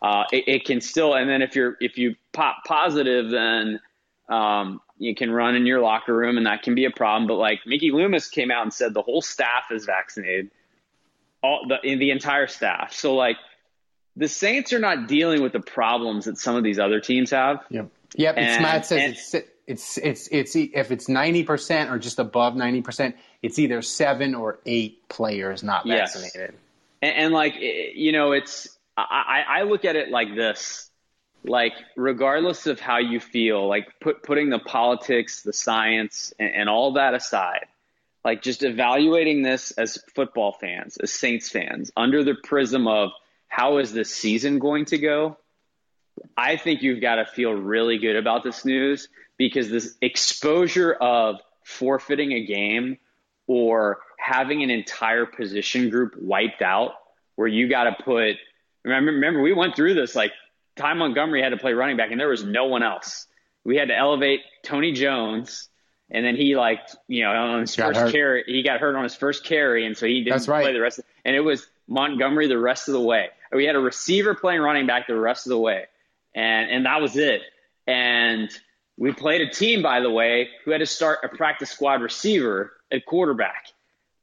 uh, 0.01 0.23
it, 0.31 0.47
it 0.47 0.65
can 0.65 0.81
still. 0.81 1.13
And 1.15 1.29
then 1.29 1.41
if 1.41 1.55
you're 1.55 1.75
if 1.79 1.97
you 1.97 2.15
pop 2.33 2.63
positive, 2.65 3.31
then 3.31 3.79
um, 4.27 4.81
you 4.97 5.15
can 5.15 5.31
run 5.31 5.55
in 5.55 5.65
your 5.65 5.81
locker 5.81 6.15
room, 6.15 6.37
and 6.37 6.45
that 6.45 6.63
can 6.63 6.75
be 6.75 6.85
a 6.85 6.91
problem. 6.91 7.27
But 7.27 7.35
like 7.35 7.61
Mickey 7.65 7.91
Loomis 7.91 8.29
came 8.29 8.51
out 8.51 8.63
and 8.63 8.73
said 8.73 8.93
the 8.93 9.01
whole 9.01 9.21
staff 9.21 9.71
is 9.71 9.85
vaccinated, 9.85 10.51
all 11.41 11.67
the 11.67 11.95
the 11.95 12.11
entire 12.11 12.47
staff. 12.47 12.93
So 12.93 13.15
like 13.15 13.37
the 14.15 14.27
Saints 14.27 14.73
are 14.73 14.79
not 14.79 15.07
dealing 15.07 15.41
with 15.41 15.53
the 15.53 15.61
problems 15.61 16.25
that 16.25 16.37
some 16.37 16.55
of 16.55 16.63
these 16.63 16.77
other 16.77 16.99
teams 16.99 17.31
have. 17.31 17.63
Yep. 17.69 17.89
Yep. 18.15 18.37
It's 18.37 18.47
And- 18.47 18.63
Matt 18.63 18.85
says 18.85 19.01
and- 19.01 19.13
it's 19.13 19.35
it's 19.69 19.97
it's 19.99 20.27
it's 20.31 20.55
if 20.55 20.91
it's 20.91 21.07
ninety 21.07 21.43
percent 21.43 21.91
or 21.91 21.99
just 21.99 22.17
above 22.19 22.55
ninety 22.55 22.81
percent, 22.81 23.15
it's 23.43 23.59
either 23.59 23.81
seven 23.81 24.33
or 24.35 24.59
eight 24.65 25.07
players 25.09 25.61
not 25.63 25.85
Yes. 25.85 26.13
vaccinated. 26.15 26.55
and, 27.01 27.15
and 27.15 27.33
like 27.33 27.53
you 27.59 28.11
know 28.11 28.31
it's 28.31 28.67
I, 28.97 29.43
I 29.47 29.59
I 29.59 29.61
look 29.63 29.85
at 29.85 29.95
it 29.95 30.09
like 30.09 30.35
this 30.35 30.89
like 31.45 31.73
regardless 31.95 32.65
of 32.67 32.79
how 32.79 32.97
you 32.97 33.19
feel 33.19 33.67
like 33.67 33.87
put 34.01 34.23
putting 34.23 34.49
the 34.49 34.59
politics 34.59 35.43
the 35.43 35.53
science 35.53 36.33
and, 36.39 36.51
and 36.53 36.69
all 36.69 36.93
that 36.93 37.13
aside 37.13 37.65
like 38.25 38.41
just 38.41 38.63
evaluating 38.63 39.41
this 39.43 39.71
as 39.71 39.97
football 40.15 40.51
fans 40.51 40.97
as 40.97 41.13
saints 41.13 41.49
fans 41.49 41.91
under 41.95 42.25
the 42.25 42.35
prism 42.43 42.87
of 42.87 43.11
how 43.47 43.77
is 43.77 43.93
this 43.93 44.13
season 44.13 44.59
going 44.59 44.83
to 44.83 44.97
go 44.97 45.37
i 46.35 46.57
think 46.57 46.81
you've 46.81 46.99
got 46.99 47.15
to 47.15 47.25
feel 47.25 47.53
really 47.53 47.99
good 47.99 48.17
about 48.17 48.43
this 48.43 48.65
news 48.65 49.07
because 49.39 49.69
this 49.69 49.95
exposure 50.01 50.93
of 50.93 51.37
forfeiting 51.63 52.33
a 52.33 52.45
game 52.45 52.99
or 53.47 53.99
having 54.19 54.61
an 54.61 54.69
entire 54.69 55.25
position 55.25 55.89
group 55.89 56.13
wiped 56.21 56.61
out 56.61 56.91
where 57.35 57.47
you 57.47 57.67
got 57.67 57.85
to 57.85 58.03
put 58.03 58.35
remember 58.83 59.13
remember 59.13 59.41
we 59.41 59.53
went 59.53 59.75
through 59.75 59.95
this 59.95 60.15
like 60.15 60.31
Ty 60.75 60.93
Montgomery 60.93 61.41
had 61.41 61.49
to 61.49 61.57
play 61.57 61.73
running 61.73 61.97
back 61.97 62.11
and 62.11 62.19
there 62.19 62.27
was 62.27 62.43
no 62.43 62.65
one 62.65 62.83
else. 62.83 63.25
We 63.63 63.75
had 63.75 63.87
to 63.87 63.97
elevate 63.97 64.41
Tony 64.63 64.91
Jones 64.91 65.69
and 66.11 66.25
then 66.25 66.35
he 66.35 66.55
like 66.55 66.81
you 67.07 67.23
know 67.23 67.31
on 67.31 67.61
his 67.61 67.75
Got 67.75 67.87
first 67.87 67.99
hurt. 68.01 68.11
carry 68.11 68.43
he 68.45 68.61
got 68.61 68.79
hurt 68.79 68.95
on 68.95 69.03
his 69.03 69.15
first 69.15 69.45
carry 69.45 69.85
and 69.85 69.97
so 69.97 70.05
he 70.05 70.23
didn't 70.23 70.33
That's 70.33 70.47
right. 70.47 70.63
play 70.63 70.73
the 70.73 70.81
rest 70.81 70.99
of, 70.99 71.05
and 71.23 71.35
it 71.35 71.41
was 71.41 71.65
Montgomery 71.87 72.47
the 72.47 72.59
rest 72.59 72.87
of 72.87 72.93
the 72.93 73.01
way. 73.01 73.29
We 73.51 73.65
had 73.65 73.75
a 73.75 73.79
receiver 73.79 74.35
playing 74.35 74.61
running 74.61 74.85
back 74.85 75.07
the 75.07 75.15
rest 75.19 75.47
of 75.47 75.49
the 75.51 75.59
way. 75.59 75.85
And 76.35 76.69
and 76.69 76.85
that 76.85 77.01
was 77.01 77.15
it. 77.15 77.41
And 77.87 78.49
we 78.99 79.13
played 79.13 79.39
a 79.41 79.49
team 79.49 79.81
by 79.81 80.01
the 80.01 80.11
way 80.11 80.49
who 80.63 80.71
had 80.71 80.79
to 80.79 80.85
start 80.85 81.19
a 81.23 81.29
practice 81.29 81.71
squad 81.71 82.01
receiver 82.01 82.73
at 82.91 83.05
quarterback. 83.05 83.67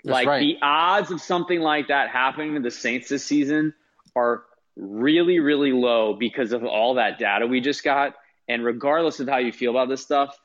like 0.05 0.29
right. 0.29 0.41
the 0.41 0.59
odds 0.63 1.11
of 1.11 1.21
something 1.21 1.61
like 1.61 1.89
that 1.89 2.11
happening 2.11 2.55
to 2.55 2.61
the 2.61 2.71
Saints 2.71 3.09
this 3.09 3.25
season 3.25 3.75
are 4.15 4.45
really, 4.77 5.41
really 5.41 5.73
low 5.73 6.13
because 6.15 6.53
of 6.53 6.63
all 6.63 6.95
that 6.95 7.19
data 7.19 7.47
we 7.47 7.61
just 7.61 7.83
got. 7.83 8.15
And 8.49 8.65
regardless 8.65 9.19
of 9.19 9.29
how 9.29 9.39
you 9.39 9.51
feel 9.51 9.71
about 9.71 9.89
this 9.89 10.03
stuff, 10.03 10.39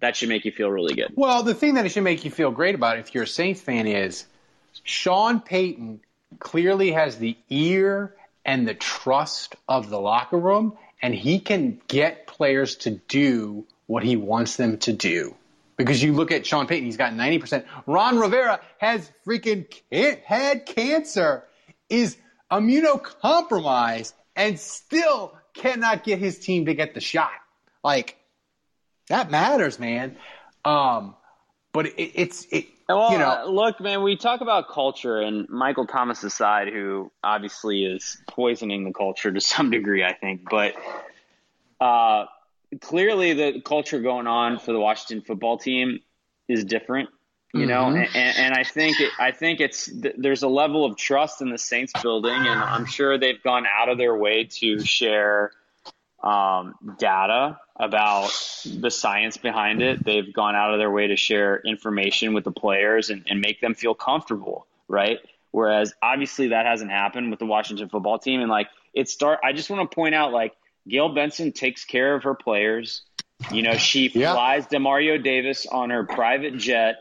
that 0.00 0.16
should 0.16 0.28
make 0.28 0.44
you 0.44 0.52
feel 0.52 0.70
really 0.70 0.94
good. 0.94 1.12
Well, 1.14 1.44
the 1.44 1.54
thing 1.54 1.74
that 1.74 1.86
it 1.86 1.90
should 1.90 2.02
make 2.02 2.24
you 2.24 2.30
feel 2.32 2.50
great 2.50 2.74
about 2.74 2.98
if 2.98 3.14
you're 3.14 3.24
a 3.24 3.28
Saints 3.28 3.60
fan 3.60 3.86
is 3.86 4.26
Sean 4.82 5.40
Payton 5.40 6.00
clearly 6.40 6.90
has 6.92 7.16
the 7.16 7.36
ear 7.48 8.14
and 8.44 8.66
the 8.66 8.74
trust 8.74 9.54
of 9.68 9.88
the 9.88 10.00
locker 10.00 10.38
room, 10.38 10.76
and 11.00 11.14
he 11.14 11.38
can 11.38 11.80
get 11.88 12.27
players 12.38 12.76
to 12.76 12.90
do 12.90 13.66
what 13.86 14.02
he 14.02 14.16
wants 14.16 14.56
them 14.56 14.78
to 14.78 14.92
do. 14.92 15.34
Because 15.76 16.02
you 16.02 16.12
look 16.12 16.32
at 16.32 16.46
Sean 16.46 16.66
Payton, 16.66 16.86
he's 16.86 16.96
got 16.96 17.12
90%. 17.12 17.64
Ron 17.86 18.18
Rivera 18.18 18.60
has 18.78 19.10
freaking 19.26 19.66
can- 19.90 20.18
had 20.24 20.66
cancer, 20.66 21.44
is 21.88 22.16
immunocompromised, 22.50 24.12
and 24.34 24.58
still 24.58 25.36
cannot 25.54 26.04
get 26.04 26.18
his 26.18 26.38
team 26.38 26.66
to 26.66 26.74
get 26.74 26.94
the 26.94 27.00
shot. 27.00 27.30
Like, 27.84 28.16
that 29.08 29.30
matters, 29.30 29.78
man. 29.78 30.16
Um, 30.64 31.14
but 31.72 31.86
it, 31.86 32.12
it's 32.14 32.46
it, 32.50 32.66
Well, 32.88 33.12
you 33.12 33.18
know, 33.18 33.44
uh, 33.44 33.44
look, 33.46 33.80
man, 33.80 34.02
we 34.02 34.16
talk 34.16 34.40
about 34.40 34.68
culture, 34.68 35.20
and 35.20 35.48
Michael 35.48 35.86
Thomas 35.86 36.24
aside, 36.24 36.68
who 36.72 37.12
obviously 37.22 37.84
is 37.84 38.20
poisoning 38.26 38.84
the 38.84 38.92
culture 38.92 39.30
to 39.30 39.40
some 39.40 39.70
degree, 39.70 40.04
I 40.04 40.12
think, 40.12 40.48
but 40.50 40.74
uh, 41.80 42.26
clearly 42.80 43.34
the 43.34 43.60
culture 43.60 44.00
going 44.00 44.26
on 44.26 44.58
for 44.58 44.72
the 44.72 44.80
Washington 44.80 45.24
football 45.24 45.58
team 45.58 46.00
is 46.48 46.64
different, 46.64 47.08
you 47.54 47.66
know, 47.66 47.86
and, 47.86 48.08
and 48.14 48.54
I 48.54 48.64
think 48.64 49.00
it, 49.00 49.10
I 49.18 49.30
think 49.30 49.60
it's 49.60 49.90
there's 50.16 50.42
a 50.42 50.48
level 50.48 50.84
of 50.84 50.96
trust 50.96 51.40
in 51.40 51.50
the 51.50 51.58
Saints 51.58 51.92
building, 52.02 52.34
and 52.34 52.60
I'm 52.60 52.84
sure 52.84 53.18
they've 53.18 53.42
gone 53.42 53.64
out 53.66 53.88
of 53.88 53.98
their 53.98 54.16
way 54.16 54.44
to 54.44 54.80
share 54.80 55.52
um, 56.22 56.74
data 56.98 57.58
about 57.76 58.30
the 58.64 58.90
science 58.90 59.36
behind 59.36 59.82
it. 59.82 60.04
They've 60.04 60.32
gone 60.32 60.56
out 60.56 60.72
of 60.72 60.78
their 60.78 60.90
way 60.90 61.06
to 61.06 61.16
share 61.16 61.60
information 61.64 62.34
with 62.34 62.44
the 62.44 62.50
players 62.50 63.10
and, 63.10 63.24
and 63.28 63.40
make 63.40 63.60
them 63.60 63.74
feel 63.74 63.94
comfortable, 63.94 64.66
right? 64.88 65.18
Whereas 65.52 65.94
obviously 66.02 66.48
that 66.48 66.66
hasn't 66.66 66.90
happened 66.90 67.30
with 67.30 67.38
the 67.38 67.46
Washington 67.46 67.88
football 67.88 68.18
team. 68.18 68.40
And 68.40 68.50
like 68.50 68.68
it 68.94 69.08
start, 69.08 69.38
I 69.44 69.52
just 69.52 69.70
want 69.70 69.88
to 69.88 69.94
point 69.94 70.14
out 70.14 70.32
like 70.32 70.54
Gayle 70.88 71.10
Benson 71.10 71.52
takes 71.52 71.84
care 71.84 72.14
of 72.14 72.24
her 72.24 72.34
players. 72.34 73.02
You 73.52 73.62
know, 73.62 73.76
she 73.76 74.08
Yeah. 74.08 74.32
flies 74.34 74.66
Demario 74.66 75.22
Davis 75.22 75.66
on 75.66 75.90
her 75.90 76.04
private 76.04 76.56
jet 76.56 76.96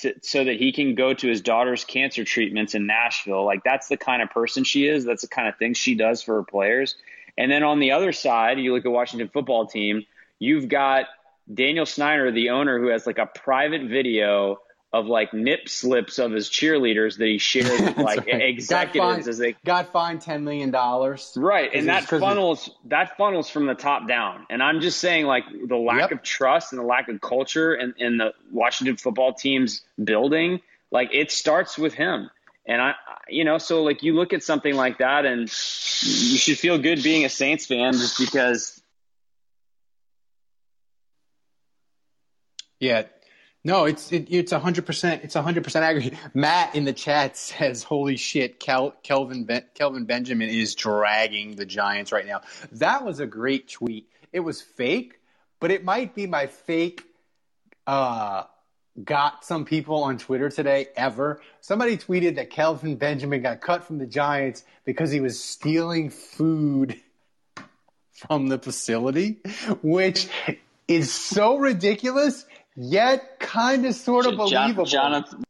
to, 0.00 0.14
so 0.22 0.44
that 0.44 0.56
he 0.56 0.72
can 0.72 0.94
go 0.94 1.14
to 1.14 1.28
his 1.28 1.40
daughter's 1.40 1.84
cancer 1.84 2.24
treatments 2.24 2.74
in 2.74 2.86
Nashville. 2.86 3.44
Like 3.44 3.62
that's 3.64 3.88
the 3.88 3.96
kind 3.96 4.22
of 4.22 4.30
person 4.30 4.64
she 4.64 4.86
is. 4.86 5.04
That's 5.04 5.22
the 5.22 5.28
kind 5.28 5.48
of 5.48 5.56
thing 5.56 5.74
she 5.74 5.94
does 5.94 6.22
for 6.22 6.36
her 6.36 6.42
players. 6.42 6.96
And 7.38 7.50
then 7.50 7.62
on 7.62 7.78
the 7.80 7.92
other 7.92 8.12
side, 8.12 8.58
you 8.58 8.74
look 8.74 8.84
at 8.84 8.90
Washington 8.90 9.28
football 9.28 9.66
team. 9.66 10.04
You've 10.38 10.68
got 10.68 11.06
Daniel 11.52 11.86
Snyder, 11.86 12.30
the 12.32 12.50
owner, 12.50 12.78
who 12.78 12.88
has 12.88 13.06
like 13.06 13.18
a 13.18 13.26
private 13.26 13.82
video 13.82 14.58
of 14.98 15.06
like 15.06 15.34
nip 15.34 15.68
slips 15.68 16.18
of 16.18 16.32
his 16.32 16.48
cheerleaders 16.48 17.18
that 17.18 17.26
he 17.26 17.38
shared 17.38 17.80
with 17.80 17.96
like 17.98 18.26
right. 18.26 18.42
executives 18.42 18.68
got 18.68 19.16
fined, 19.16 19.28
as 19.28 19.38
they 19.38 19.52
got 19.64 19.92
fined 19.92 20.20
ten 20.22 20.44
million 20.44 20.70
dollars. 20.70 21.32
Right, 21.36 21.70
and 21.72 21.88
that 21.88 22.04
funnels 22.04 22.70
that 22.86 23.16
funnels 23.16 23.48
from 23.50 23.66
the 23.66 23.74
top 23.74 24.08
down. 24.08 24.46
And 24.50 24.62
I'm 24.62 24.80
just 24.80 24.98
saying, 24.98 25.26
like 25.26 25.44
the 25.66 25.76
lack 25.76 26.10
Yep. 26.10 26.12
of 26.12 26.22
trust 26.22 26.72
and 26.72 26.80
the 26.80 26.86
lack 26.86 27.08
of 27.08 27.20
culture 27.20 27.74
in, 27.74 27.94
in 27.98 28.16
the 28.16 28.32
Washington 28.50 28.96
football 28.96 29.34
team's 29.34 29.82
building, 30.02 30.60
like 30.90 31.10
it 31.12 31.30
starts 31.30 31.76
with 31.78 31.94
him. 31.94 32.30
And 32.68 32.82
I, 32.82 32.94
you 33.28 33.44
know, 33.44 33.58
so 33.58 33.82
like 33.82 34.02
you 34.02 34.14
look 34.14 34.32
at 34.32 34.42
something 34.42 34.74
like 34.74 34.98
that, 34.98 35.24
and 35.24 35.42
you 35.42 36.38
should 36.38 36.58
feel 36.58 36.78
good 36.78 37.02
being 37.02 37.24
a 37.24 37.28
Saints 37.28 37.66
fan 37.66 37.92
just 37.92 38.18
because. 38.18 38.80
Yeah. 42.80 43.04
No, 43.66 43.84
it's 43.86 44.12
it, 44.12 44.28
it's 44.30 44.52
hundred 44.52 44.86
percent. 44.86 45.24
It's 45.24 45.34
hundred 45.34 45.64
percent 45.64 45.84
accurate. 45.84 46.14
Matt 46.34 46.76
in 46.76 46.84
the 46.84 46.92
chat 46.92 47.36
says, 47.36 47.82
"Holy 47.82 48.16
shit, 48.16 48.60
Kel, 48.60 48.92
Kelvin 49.02 49.42
ben, 49.42 49.64
Kelvin 49.74 50.04
Benjamin 50.04 50.48
is 50.48 50.76
dragging 50.76 51.56
the 51.56 51.66
Giants 51.66 52.12
right 52.12 52.24
now." 52.24 52.42
That 52.70 53.04
was 53.04 53.18
a 53.18 53.26
great 53.26 53.68
tweet. 53.68 54.08
It 54.32 54.38
was 54.38 54.62
fake, 54.62 55.18
but 55.58 55.72
it 55.72 55.82
might 55.82 56.14
be 56.14 56.28
my 56.28 56.46
fake. 56.46 57.02
Uh, 57.88 58.44
got 59.02 59.44
some 59.44 59.64
people 59.64 60.04
on 60.04 60.18
Twitter 60.18 60.48
today 60.48 60.86
ever. 60.96 61.40
Somebody 61.60 61.96
tweeted 61.96 62.36
that 62.36 62.50
Kelvin 62.50 62.94
Benjamin 62.94 63.42
got 63.42 63.60
cut 63.60 63.82
from 63.82 63.98
the 63.98 64.06
Giants 64.06 64.62
because 64.84 65.10
he 65.10 65.18
was 65.18 65.42
stealing 65.42 66.10
food 66.10 67.00
from 68.12 68.46
the 68.46 68.58
facility, 68.58 69.40
which 69.82 70.28
is 70.86 71.12
so 71.12 71.56
ridiculous, 71.56 72.46
yet 72.76 73.40
kind 73.40 73.86
of 73.86 73.94
sort 73.94 74.26
of 74.26 74.36
believable. 74.36 74.84
Jonathan, 74.84 75.44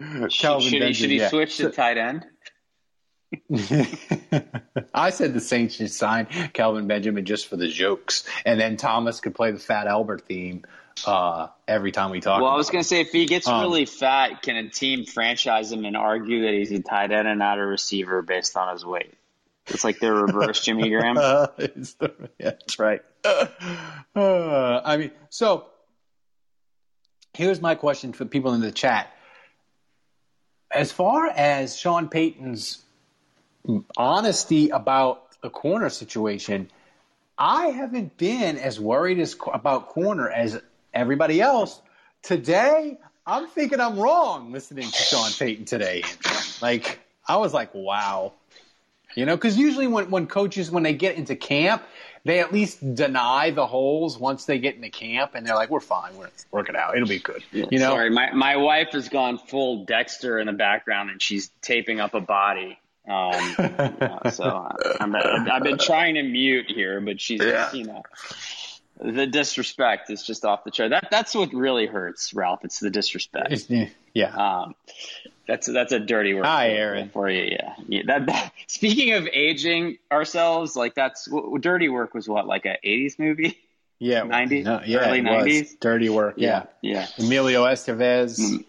Kelvin 0.30 0.68
should, 0.68 0.82
he, 0.82 0.92
should 0.92 1.10
he 1.10 1.18
yeah. 1.18 1.28
switch 1.28 1.58
to 1.58 1.70
tight 1.70 1.98
end? 1.98 2.26
I 4.94 5.10
said 5.10 5.34
the 5.34 5.40
Saints 5.40 5.76
should 5.76 5.90
sign 5.90 6.26
Kelvin 6.52 6.86
Benjamin 6.86 7.24
just 7.24 7.48
for 7.48 7.56
the 7.56 7.68
jokes, 7.68 8.24
and 8.44 8.60
then 8.60 8.76
Thomas 8.76 9.20
could 9.20 9.34
play 9.34 9.50
the 9.50 9.58
Fat 9.58 9.86
Albert 9.86 10.22
theme 10.22 10.64
uh, 11.06 11.48
every 11.66 11.92
time 11.92 12.10
we 12.10 12.20
talk. 12.20 12.40
Well, 12.40 12.50
I 12.50 12.56
was 12.56 12.70
going 12.70 12.82
to 12.82 12.88
say 12.88 13.00
if 13.00 13.10
he 13.10 13.26
gets 13.26 13.48
Um, 13.48 13.60
really 13.60 13.86
fat, 13.86 14.42
can 14.42 14.56
a 14.56 14.68
team 14.68 15.04
franchise 15.04 15.72
him 15.72 15.84
and 15.84 15.96
argue 15.96 16.42
that 16.42 16.54
he's 16.54 16.70
a 16.70 16.80
tight 16.80 17.10
end 17.10 17.26
and 17.26 17.38
not 17.38 17.58
a 17.58 17.66
receiver 17.66 18.22
based 18.22 18.56
on 18.56 18.72
his 18.72 18.84
weight? 18.84 19.14
It's 19.66 19.82
like 19.84 19.98
their 19.98 20.14
reverse 20.14 20.60
Jimmy 20.60 20.90
Graham. 20.90 21.16
Uh, 21.18 21.46
the- 21.56 22.30
yeah, 22.38 22.50
that's 22.50 22.78
right. 22.78 23.02
Uh, 23.24 23.46
I 24.84 24.96
mean, 24.96 25.10
so 25.30 25.66
here's 27.34 27.60
my 27.60 27.74
question 27.74 28.12
for 28.12 28.24
people 28.24 28.54
in 28.54 28.60
the 28.60 28.72
chat. 28.72 29.10
As 30.70 30.92
far 30.92 31.26
as 31.28 31.76
Sean 31.76 32.08
Payton's 32.08 32.82
honesty 33.96 34.70
about 34.70 35.40
the 35.40 35.50
corner 35.50 35.88
situation, 35.88 36.70
I 37.38 37.66
haven't 37.68 38.16
been 38.16 38.58
as 38.58 38.78
worried 38.78 39.18
as 39.20 39.36
about 39.52 39.88
corner 39.88 40.28
as 40.28 40.60
everybody 40.92 41.40
else. 41.40 41.80
Today, 42.22 42.98
I'm 43.26 43.46
thinking 43.48 43.80
I'm 43.80 43.98
wrong 43.98 44.52
listening 44.52 44.88
to 44.90 44.96
Sean 44.96 45.30
Payton 45.32 45.64
today. 45.64 46.02
Like, 46.60 47.00
I 47.26 47.36
was 47.36 47.52
like, 47.54 47.74
wow. 47.74 48.32
You 49.16 49.26
know, 49.26 49.36
because 49.36 49.56
usually 49.56 49.86
when, 49.86 50.10
when 50.10 50.26
coaches, 50.26 50.70
when 50.70 50.82
they 50.82 50.92
get 50.92 51.16
into 51.16 51.36
camp, 51.36 51.84
they 52.24 52.40
at 52.40 52.52
least 52.52 52.94
deny 52.94 53.50
the 53.50 53.66
holes 53.66 54.18
once 54.18 54.46
they 54.46 54.58
get 54.58 54.76
into 54.76 54.90
camp 54.90 55.32
and 55.34 55.46
they're 55.46 55.54
like, 55.54 55.70
we're 55.70 55.80
fine. 55.80 56.16
We're 56.16 56.30
work 56.50 56.68
it 56.68 56.76
out. 56.76 56.96
It'll 56.96 57.08
be 57.08 57.18
good. 57.18 57.44
You 57.52 57.66
know? 57.72 57.90
Sorry, 57.90 58.10
my, 58.10 58.32
my 58.32 58.56
wife 58.56 58.92
has 58.92 59.08
gone 59.08 59.38
full 59.38 59.84
Dexter 59.84 60.38
in 60.38 60.46
the 60.46 60.52
background 60.52 61.10
and 61.10 61.20
she's 61.20 61.50
taping 61.60 62.00
up 62.00 62.14
a 62.14 62.20
body. 62.20 62.78
Um, 63.06 63.34
you 63.58 63.64
know, 64.00 64.20
so 64.30 64.44
uh, 64.44 64.96
I'm, 65.00 65.14
I've 65.14 65.62
been 65.62 65.76
trying 65.78 66.14
to 66.14 66.22
mute 66.22 66.66
here, 66.68 67.00
but 67.02 67.20
she's, 67.20 67.42
you 67.74 67.84
know, 67.84 68.02
the 68.98 69.26
disrespect 69.26 70.08
is 70.10 70.22
just 70.22 70.44
off 70.46 70.64
the 70.64 70.70
chart. 70.70 70.90
That 70.90 71.08
that's 71.10 71.34
what 71.34 71.52
really 71.52 71.86
hurts, 71.86 72.32
Ralph. 72.32 72.60
It's 72.64 72.78
the 72.80 72.90
disrespect. 72.90 73.68
Yeah. 74.14 74.34
Um, 74.62 74.74
that's 75.46 75.66
that's 75.66 75.92
a 75.92 76.00
dirty 76.00 76.32
word. 76.34 76.46
Hi, 76.46 76.68
for- 76.68 76.74
Aaron. 76.76 77.10
For 77.10 77.28
you, 77.28 77.42
yeah. 77.50 77.74
yeah 77.86 78.02
that, 78.06 78.26
that, 78.26 78.52
speaking 78.66 79.12
of 79.12 79.28
aging 79.30 79.98
ourselves, 80.10 80.76
like 80.76 80.94
that's 80.94 81.26
w- 81.26 81.58
dirty 81.58 81.88
work 81.88 82.14
was 82.14 82.28
what 82.28 82.46
like 82.46 82.64
a 82.64 82.78
'80s 82.84 83.18
movie. 83.18 83.58
yeah. 83.98 84.22
90s? 84.22 84.64
No, 84.64 84.80
yeah. 84.86 84.98
Early 84.98 85.18
it 85.18 85.24
was. 85.24 85.44
90s? 85.44 85.80
Dirty 85.80 86.08
work. 86.08 86.34
Yeah. 86.38 86.64
yeah. 86.80 87.06
Emilio 87.18 87.64
Estevez. 87.64 88.64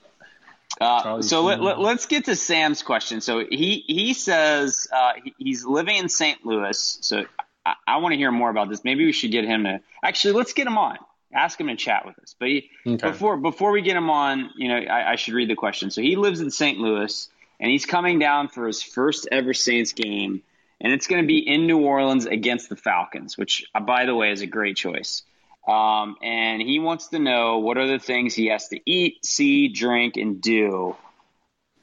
Uh, 0.82 1.22
so 1.22 1.44
let, 1.44 1.62
let, 1.62 1.80
let's 1.80 2.06
get 2.06 2.26
to 2.26 2.36
Sam's 2.36 2.84
question. 2.84 3.22
So 3.22 3.46
he 3.50 3.84
he 3.88 4.14
says 4.14 4.88
uh, 4.92 5.14
he, 5.24 5.34
he's 5.38 5.64
living 5.66 5.96
in 5.98 6.10
St. 6.10 6.46
Louis. 6.46 6.98
So 7.02 7.26
I, 7.66 7.76
I 7.88 7.98
want 7.98 8.12
to 8.12 8.18
hear 8.18 8.32
more 8.32 8.50
about 8.50 8.70
this. 8.70 8.84
Maybe 8.84 9.06
we 9.06 9.14
should 9.14 9.32
get 9.32 9.46
him 9.46 9.64
to 9.64 9.80
actually 10.04 10.34
let's 10.34 10.52
get 10.54 10.68
him 10.68 10.78
on. 10.78 10.98
Ask 11.36 11.60
him 11.60 11.68
to 11.68 11.76
chat 11.76 12.06
with 12.06 12.18
us. 12.20 12.36
But 12.40 12.48
he, 12.48 12.70
Okay. 12.86 13.10
before 13.10 13.38
before 13.38 13.72
we 13.72 13.82
get 13.82 13.98
him 13.98 14.10
on, 14.10 14.52
you 14.56 14.70
know, 14.70 14.78
I, 14.78 15.12
I 15.12 15.16
should 15.16 15.34
read 15.34 15.50
the 15.50 15.56
question. 15.56 15.92
So 15.92 16.02
he 16.02 16.16
lives 16.16 16.42
in 16.42 16.50
St. 16.50 16.80
Louis 16.80 17.30
and 17.60 17.72
he's 17.72 17.86
coming 17.86 18.20
down 18.20 18.48
for 18.48 18.68
his 18.68 18.82
first 18.82 19.28
ever 19.32 19.54
Saints 19.54 19.94
game, 19.94 20.42
and 20.82 20.94
it's 20.94 21.08
going 21.08 21.22
to 21.22 21.28
be 21.28 21.40
in 21.40 21.68
New 21.68 21.80
Orleans 21.80 22.26
against 22.26 22.70
the 22.70 22.76
Falcons, 22.76 23.38
which 23.38 23.66
uh, 23.74 23.80
by 23.80 24.06
the 24.06 24.16
way 24.16 24.32
is 24.32 24.42
a 24.42 24.48
great 24.48 24.78
choice. 24.78 25.24
Um, 25.68 26.16
and 26.22 26.62
he 26.62 26.80
wants 26.80 27.08
to 27.08 27.20
know 27.20 27.58
what 27.58 27.78
are 27.78 27.88
the 27.88 27.98
things 27.98 28.36
he 28.36 28.48
has 28.48 28.68
to 28.68 28.80
eat, 28.86 29.26
see, 29.26 29.68
drink, 29.68 30.16
and 30.16 30.40
do 30.40 30.96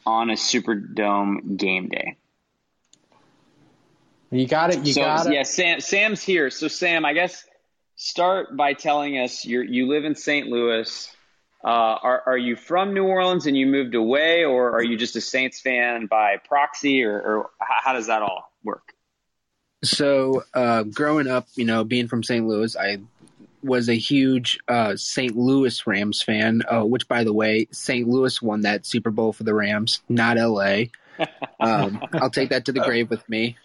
on 0.06 0.30
a 0.30 0.34
Superdome 0.34 1.56
game 1.56 1.88
day. 1.88 2.16
You 4.30 4.46
got 4.46 4.72
it. 4.72 4.86
You 4.86 4.92
so 4.92 5.02
got 5.02 5.26
it. 5.26 5.32
yeah, 5.34 5.42
Sam, 5.42 5.80
Sam's 5.80 6.22
here. 6.22 6.50
So 6.50 6.68
Sam, 6.68 7.04
I 7.04 7.12
guess 7.12 7.44
start 8.02 8.56
by 8.56 8.74
telling 8.74 9.18
us 9.18 9.44
you 9.44 9.62
you 9.62 9.86
live 9.86 10.04
in 10.04 10.14
St. 10.14 10.48
Louis. 10.48 11.10
Uh, 11.64 11.68
are 11.68 12.22
are 12.26 12.36
you 12.36 12.56
from 12.56 12.92
New 12.92 13.04
Orleans 13.04 13.46
and 13.46 13.56
you 13.56 13.66
moved 13.66 13.94
away, 13.94 14.44
or 14.44 14.72
are 14.72 14.82
you 14.82 14.96
just 14.96 15.14
a 15.14 15.20
Saints 15.20 15.60
fan 15.60 16.06
by 16.06 16.36
proxy, 16.38 17.04
or, 17.04 17.20
or 17.20 17.50
how, 17.60 17.76
how 17.84 17.92
does 17.92 18.08
that 18.08 18.22
all 18.22 18.52
work? 18.64 18.92
So, 19.84 20.44
uh, 20.54 20.82
growing 20.82 21.28
up, 21.28 21.46
you 21.54 21.64
know, 21.64 21.84
being 21.84 22.08
from 22.08 22.24
St. 22.24 22.46
Louis, 22.46 22.76
I 22.76 22.98
was 23.62 23.88
a 23.88 23.94
huge 23.94 24.58
uh, 24.66 24.96
St. 24.96 25.36
Louis 25.36 25.86
Rams 25.86 26.22
fan. 26.22 26.62
Uh, 26.68 26.84
which, 26.84 27.06
by 27.06 27.22
the 27.22 27.32
way, 27.32 27.68
St. 27.70 28.08
Louis 28.08 28.42
won 28.42 28.62
that 28.62 28.84
Super 28.84 29.10
Bowl 29.10 29.32
for 29.32 29.44
the 29.44 29.54
Rams, 29.54 30.02
not 30.08 30.36
L.A. 30.38 30.90
Um, 31.60 32.02
I'll 32.14 32.30
take 32.30 32.48
that 32.48 32.64
to 32.64 32.72
the 32.72 32.80
grave 32.80 33.08
with 33.08 33.28
me. 33.28 33.56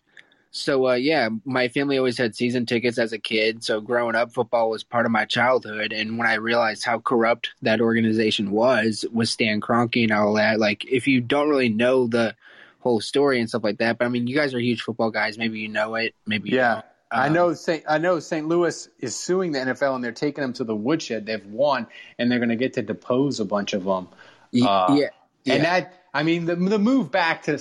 So, 0.52 0.88
uh, 0.90 0.94
yeah, 0.94 1.30
my 1.46 1.68
family 1.68 1.98
always 1.98 2.18
had 2.18 2.36
season 2.36 2.66
tickets 2.66 2.98
as 2.98 3.14
a 3.14 3.20
kid. 3.20 3.64
So, 3.64 3.80
growing 3.82 4.16
up, 4.16 4.34
football 4.34 4.70
was 4.70 4.84
part 4.84 5.06
of 5.06 5.12
my 5.12 5.26
childhood. 5.26 5.94
And 5.94 6.18
when 6.18 6.28
I 6.28 6.36
realized 6.36 6.84
how 6.86 7.00
corrupt 7.00 7.50
that 7.62 7.82
organization 7.82 8.52
was, 8.52 9.06
with 9.12 9.30
Stan 9.30 9.62
Kroenke 9.62 10.04
and 10.04 10.12
all 10.12 10.34
that, 10.36 10.60
like, 10.60 10.86
if 10.86 11.08
you 11.08 11.22
don't 11.22 11.50
really 11.50 11.70
know 11.70 12.08
the 12.08 12.36
whole 12.80 13.02
story 13.02 13.40
and 13.40 13.50
stuff 13.50 13.64
like 13.64 13.78
that, 13.80 13.98
but 13.98 14.06
I 14.06 14.08
mean, 14.08 14.28
you 14.28 14.36
guys 14.36 14.54
are 14.54 14.60
huge 14.60 14.82
football 14.82 15.12
guys. 15.12 15.38
Maybe 15.38 15.60
you 15.60 15.68
know 15.68 15.96
it. 15.96 16.16
Maybe 16.26 16.50
you 16.50 16.56
Yeah. 16.58 16.74
don't. 16.76 16.86
I 17.10 17.28
Um, 17.28 17.34
know 17.34 17.54
St. 17.54 17.84
I 17.88 18.00
know 18.00 18.20
St. 18.20 18.48
Louis 18.48 18.90
is 19.00 19.16
suing 19.16 19.54
the 19.54 19.60
NFL 19.60 19.96
and 19.96 20.04
they're 20.04 20.12
taking 20.12 20.42
them 20.42 20.52
to 20.54 20.66
the 20.66 20.76
woodshed. 20.76 21.26
They've 21.26 21.46
won 21.46 21.88
and 22.20 22.30
they're 22.30 22.40
going 22.40 22.50
to 22.50 22.58
get 22.58 22.74
to 22.74 22.82
depose 22.82 23.40
a 23.40 23.46
bunch 23.46 23.74
of 23.74 23.86
them. 23.86 24.10
Uh, 24.62 24.98
yeah, 24.98 25.54
And 25.54 25.64
that, 25.64 26.04
I 26.14 26.24
mean, 26.24 26.46
the, 26.46 26.56
the 26.56 26.80
move 26.80 27.10
back 27.12 27.44
to 27.44 27.60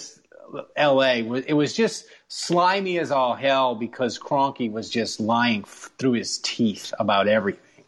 L.A. 0.76 1.20
it 1.46 1.54
was 1.54 1.74
just 1.74 2.06
slimy 2.28 2.98
as 2.98 3.10
all 3.10 3.34
hell 3.34 3.74
because 3.74 4.18
Kroenke 4.18 4.70
was 4.70 4.90
just 4.90 5.20
lying 5.20 5.62
f- 5.62 5.90
through 5.98 6.12
his 6.12 6.38
teeth 6.38 6.92
about 6.98 7.28
everything. 7.28 7.84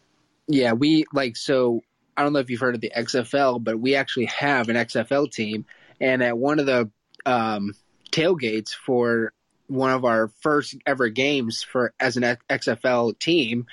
Yeah, 0.47 0.73
we 0.73 1.05
like 1.13 1.35
so. 1.35 1.81
I 2.17 2.23
don't 2.23 2.33
know 2.33 2.39
if 2.39 2.49
you've 2.49 2.59
heard 2.59 2.75
of 2.75 2.81
the 2.81 2.91
XFL, 2.95 3.63
but 3.63 3.79
we 3.79 3.95
actually 3.95 4.25
have 4.25 4.69
an 4.69 4.75
XFL 4.75 5.31
team, 5.31 5.65
and 6.01 6.23
at 6.23 6.37
one 6.37 6.59
of 6.59 6.65
the 6.65 6.89
um, 7.25 7.75
tailgates 8.11 8.73
for 8.73 9.33
one 9.69 9.91
of 9.91 10.03
our 10.03 10.29
first 10.41 10.75
ever 10.85 11.09
games 11.09 11.61
for 11.61 11.93
as 11.99 12.17
an 12.17 12.23
XFL 12.49 13.17
team, 13.19 13.67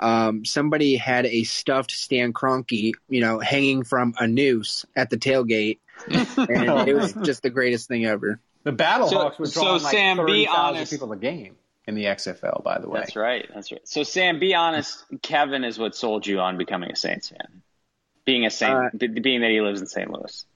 um, 0.00 0.44
somebody 0.44 0.96
had 0.96 1.26
a 1.26 1.44
stuffed 1.44 1.90
Stan 1.90 2.32
Kroenke, 2.32 2.92
you 3.08 3.20
know, 3.20 3.38
hanging 3.38 3.84
from 3.84 4.14
a 4.18 4.26
noose 4.26 4.86
at 4.96 5.10
the 5.10 5.18
tailgate, 5.18 5.78
and 6.06 6.88
it 6.88 6.94
was 6.96 7.12
just 7.22 7.42
the 7.42 7.50
greatest 7.50 7.88
thing 7.88 8.04
ever. 8.06 8.40
The 8.64 8.72
Battlehawks 8.72 9.10
So- 9.10 9.34
were 9.38 9.46
so, 9.46 9.62
drawing 9.62 9.82
like 9.82 9.92
Sam, 9.92 10.26
be 10.26 10.46
honest. 10.46 10.92
people 10.92 11.12
a 11.12 11.16
game. 11.16 11.56
in 11.86 11.94
the 11.96 12.04
XFL. 12.04 12.62
By 12.62 12.78
the 12.78 12.88
way, 12.88 13.00
That's 13.00 13.16
right. 13.16 13.48
That's 13.52 13.72
right. 13.72 13.80
So 13.88 14.02
Sam, 14.04 14.38
be 14.38 14.54
honest. 14.54 15.04
Kevin 15.22 15.64
is 15.64 15.78
what 15.78 15.94
sold 15.96 16.26
you 16.26 16.38
on 16.40 16.56
becoming 16.58 16.90
a 16.92 16.96
Saints 16.96 17.28
fan. 17.30 17.62
Being 18.24 18.46
a 18.46 18.50
Saint, 18.50 18.72
Uh, 18.72 18.88
being 19.20 19.40
that 19.40 19.50
he 19.50 19.60
lives 19.60 19.80
in 19.80 19.86
St. 19.88 20.08
Louis. 20.10 20.46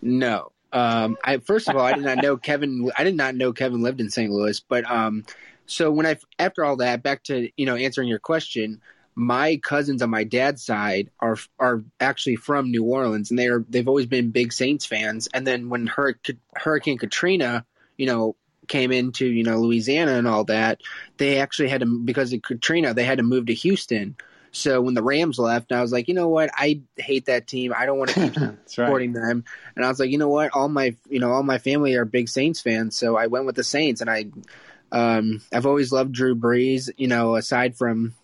No. 0.00 0.52
Um, 0.72 1.16
I 1.24 1.38
first 1.38 1.68
of 1.68 1.74
all, 1.76 1.82
I 1.84 1.94
did 1.94 2.04
not 2.04 2.18
know 2.22 2.36
Kevin. 2.36 2.90
I 2.96 3.02
did 3.02 3.16
not 3.16 3.34
know 3.34 3.52
Kevin 3.52 3.82
lived 3.82 4.00
in 4.00 4.10
St. 4.10 4.30
Louis. 4.30 4.60
But 4.60 4.88
um, 4.88 5.24
so 5.66 5.90
when 5.90 6.06
I 6.06 6.16
after 6.38 6.64
all 6.64 6.76
that, 6.76 7.02
back 7.02 7.24
to 7.24 7.48
you 7.56 7.66
know 7.66 7.74
answering 7.74 8.06
your 8.08 8.18
question, 8.20 8.80
my 9.18 9.56
cousins 9.56 10.00
on 10.00 10.10
my 10.10 10.24
dad's 10.24 10.64
side 10.64 11.10
are 11.20 11.36
are 11.58 11.82
actually 11.98 12.36
from 12.36 12.70
New 12.70 12.84
Orleans, 12.84 13.30
and 13.30 13.38
they 13.38 13.48
are 13.48 13.64
they've 13.68 13.88
always 13.88 14.06
been 14.06 14.30
big 14.30 14.52
Saints 14.52 14.86
fans. 14.86 15.28
And 15.34 15.46
then 15.46 15.68
when 15.68 15.86
Hurricane, 15.86 16.38
Hurricane 16.54 16.98
Katrina, 16.98 17.64
you 17.96 18.06
know, 18.06 18.36
came 18.68 18.92
into 18.92 19.26
you 19.26 19.42
know 19.42 19.58
Louisiana 19.58 20.12
and 20.12 20.28
all 20.28 20.44
that, 20.44 20.82
they 21.16 21.38
actually 21.38 21.68
had 21.68 21.80
to 21.80 21.86
because 21.86 22.32
of 22.32 22.42
Katrina, 22.42 22.94
they 22.94 23.04
had 23.04 23.18
to 23.18 23.24
move 23.24 23.46
to 23.46 23.54
Houston. 23.54 24.16
So 24.50 24.80
when 24.80 24.94
the 24.94 25.02
Rams 25.02 25.38
left, 25.38 25.72
I 25.72 25.82
was 25.82 25.92
like, 25.92 26.08
you 26.08 26.14
know 26.14 26.28
what? 26.28 26.50
I 26.54 26.80
hate 26.96 27.26
that 27.26 27.46
team. 27.46 27.74
I 27.76 27.84
don't 27.86 27.98
want 27.98 28.10
to 28.10 28.20
keep 28.20 28.34
That's 28.34 28.78
right. 28.78 28.86
supporting 28.86 29.12
them. 29.12 29.44
And 29.76 29.84
I 29.84 29.88
was 29.88 30.00
like, 30.00 30.10
you 30.10 30.18
know 30.18 30.28
what? 30.28 30.52
All 30.54 30.68
my 30.68 30.94
you 31.08 31.18
know 31.18 31.32
all 31.32 31.42
my 31.42 31.58
family 31.58 31.94
are 31.94 32.04
big 32.04 32.28
Saints 32.28 32.60
fans, 32.60 32.96
so 32.96 33.16
I 33.16 33.26
went 33.26 33.46
with 33.46 33.56
the 33.56 33.64
Saints. 33.64 34.00
And 34.00 34.08
I, 34.08 34.26
um, 34.92 35.42
I've 35.52 35.66
always 35.66 35.90
loved 35.90 36.12
Drew 36.12 36.36
Brees. 36.36 36.88
You 36.96 37.08
know, 37.08 37.34
aside 37.34 37.76
from 37.76 38.14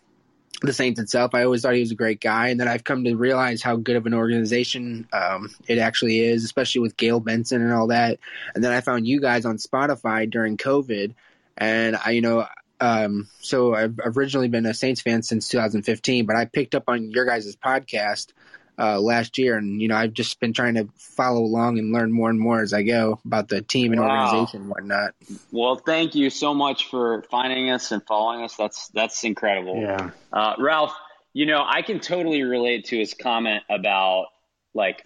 the 0.66 0.72
Saints 0.72 1.00
itself, 1.00 1.34
I 1.34 1.44
always 1.44 1.62
thought 1.62 1.74
he 1.74 1.80
was 1.80 1.90
a 1.90 1.96
great 1.96 2.20
guy. 2.20 2.48
And 2.48 2.60
then 2.60 2.68
I've 2.68 2.84
come 2.84 3.04
to 3.04 3.14
realize 3.14 3.62
how 3.62 3.76
good 3.76 3.96
of 3.96 4.06
an 4.06 4.14
organization 4.14 5.08
um, 5.12 5.54
it 5.66 5.78
actually 5.78 6.20
is, 6.20 6.44
especially 6.44 6.82
with 6.82 6.96
Gayle 6.96 7.20
Benson 7.20 7.62
and 7.62 7.72
all 7.72 7.88
that. 7.88 8.18
And 8.54 8.62
then 8.62 8.72
I 8.72 8.80
found 8.80 9.06
you 9.06 9.20
guys 9.20 9.44
on 9.44 9.56
Spotify 9.56 10.30
during 10.30 10.56
COVID, 10.56 11.14
and 11.56 11.96
I, 11.96 12.10
you 12.10 12.20
know. 12.20 12.46
Um, 12.80 13.28
so 13.40 13.74
I've 13.74 13.98
originally 14.04 14.48
been 14.48 14.66
a 14.66 14.74
Saints 14.74 15.00
fan 15.00 15.22
since 15.22 15.48
2015, 15.48 16.26
but 16.26 16.36
I 16.36 16.44
picked 16.44 16.74
up 16.74 16.84
on 16.88 17.12
your 17.12 17.24
guys' 17.24 17.56
podcast 17.56 18.32
uh, 18.78 19.00
last 19.00 19.38
year, 19.38 19.56
and 19.56 19.80
you 19.80 19.88
know 19.88 19.96
I've 19.96 20.12
just 20.12 20.40
been 20.40 20.52
trying 20.52 20.74
to 20.74 20.88
follow 20.96 21.40
along 21.40 21.78
and 21.78 21.92
learn 21.92 22.12
more 22.12 22.30
and 22.30 22.38
more 22.38 22.60
as 22.60 22.72
I 22.72 22.82
go 22.82 23.20
about 23.24 23.48
the 23.48 23.62
team 23.62 23.92
and 23.92 24.00
Wow. 24.00 24.08
organization 24.08 24.62
and 24.62 24.70
whatnot. 24.70 25.14
Well, 25.52 25.76
thank 25.76 26.14
you 26.14 26.30
so 26.30 26.54
much 26.54 26.90
for 26.90 27.22
finding 27.30 27.70
us 27.70 27.92
and 27.92 28.02
following 28.06 28.42
us. 28.44 28.56
That's 28.56 28.88
that's 28.88 29.22
incredible. 29.24 29.80
Yeah. 29.80 30.10
Uh, 30.32 30.54
Ralph, 30.58 30.94
you 31.32 31.46
know, 31.46 31.64
I 31.66 31.82
can 31.82 32.00
totally 32.00 32.42
relate 32.42 32.86
to 32.86 32.98
his 32.98 33.14
comment 33.14 33.62
about 33.70 34.26
like, 34.74 35.04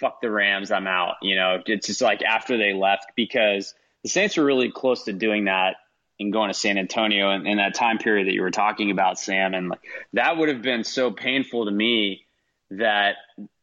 fuck 0.00 0.20
the 0.22 0.30
Rams, 0.30 0.70
I'm 0.70 0.86
out. 0.86 1.16
You 1.20 1.36
know, 1.36 1.58
it's 1.66 1.86
just 1.86 2.00
like 2.00 2.22
after 2.22 2.56
they 2.56 2.72
left 2.72 3.06
because 3.16 3.74
the 4.02 4.08
Saints 4.08 4.36
were 4.38 4.44
really 4.44 4.70
close 4.70 5.04
to 5.04 5.12
doing 5.12 5.44
that 5.44 5.76
and 6.18 6.32
going 6.32 6.48
to 6.48 6.54
San 6.54 6.78
Antonio 6.78 7.30
in, 7.32 7.46
in 7.46 7.58
that 7.58 7.74
time 7.74 7.98
period 7.98 8.26
that 8.28 8.32
you 8.32 8.40
were 8.42 8.50
talking 8.50 8.90
about, 8.90 9.18
Sam. 9.18 9.52
And 9.54 9.68
like 9.68 9.80
that 10.14 10.36
would 10.38 10.48
have 10.48 10.62
been 10.62 10.84
so 10.84 11.10
painful 11.10 11.66
to 11.66 11.70
me 11.70 12.24
that 12.70 13.16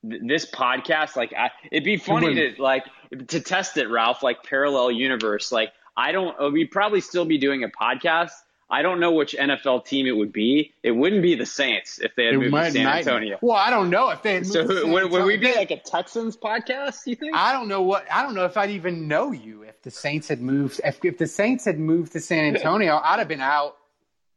th- 0.09 0.21
this 0.25 0.45
podcast, 0.45 1.15
like, 1.15 1.33
I, 1.33 1.51
it'd 1.71 1.83
be 1.83 1.97
funny 1.97 2.35
to 2.35 2.61
like 2.61 2.85
to 3.27 3.39
test 3.39 3.77
it, 3.77 3.89
Ralph, 3.89 4.23
like 4.23 4.43
parallel 4.43 4.91
universe. 4.91 5.51
Like, 5.51 5.71
I 5.95 6.11
don't, 6.11 6.39
uh, 6.39 6.49
we'd 6.49 6.71
probably 6.71 7.01
still 7.01 7.25
be 7.25 7.37
doing 7.37 7.63
a 7.63 7.69
podcast. 7.69 8.31
I 8.69 8.81
don't 8.81 8.99
know 8.99 9.13
which 9.13 9.33
NFL 9.33 9.85
team 9.85 10.07
it 10.07 10.11
would 10.11 10.33
be. 10.33 10.73
It 10.83 10.91
wouldn't 10.91 11.21
be 11.21 11.35
the 11.35 11.45
Saints 11.45 11.99
if 11.99 12.15
they 12.15 12.25
had 12.25 12.33
It 12.33 12.37
moved 12.39 12.53
to 12.53 12.71
San 12.71 12.85
Antonio. 12.85 13.37
Well, 13.41 13.55
I 13.55 13.69
don't 13.69 13.89
know 13.89 14.09
if 14.09 14.21
they 14.23 14.33
had 14.33 14.43
moved 14.43 14.53
So 14.53 14.67
to 14.67 14.81
San 14.81 14.91
would, 14.91 15.09
would 15.09 15.23
we 15.25 15.37
be 15.37 15.55
like 15.55 15.71
a 15.71 15.77
Texans 15.77 16.35
podcast? 16.35 17.07
You 17.07 17.15
think? 17.15 17.33
I 17.33 17.53
don't 17.53 17.69
know 17.69 17.81
what 17.81 18.05
I 18.11 18.23
don't 18.23 18.35
know 18.35 18.43
if 18.43 18.57
I'd 18.57 18.71
even 18.71 19.07
know 19.07 19.31
you 19.31 19.63
if 19.63 19.81
the 19.83 19.91
Saints 19.91 20.27
had 20.27 20.41
moved 20.41 20.81
if, 20.83 21.03
if 21.05 21.17
the 21.17 21.27
Saints 21.27 21.63
had 21.63 21.79
moved 21.79 22.11
to 22.11 22.19
San 22.19 22.55
Antonio, 22.55 22.99
I'd 23.01 23.19
have 23.19 23.29
been 23.29 23.39
out 23.39 23.77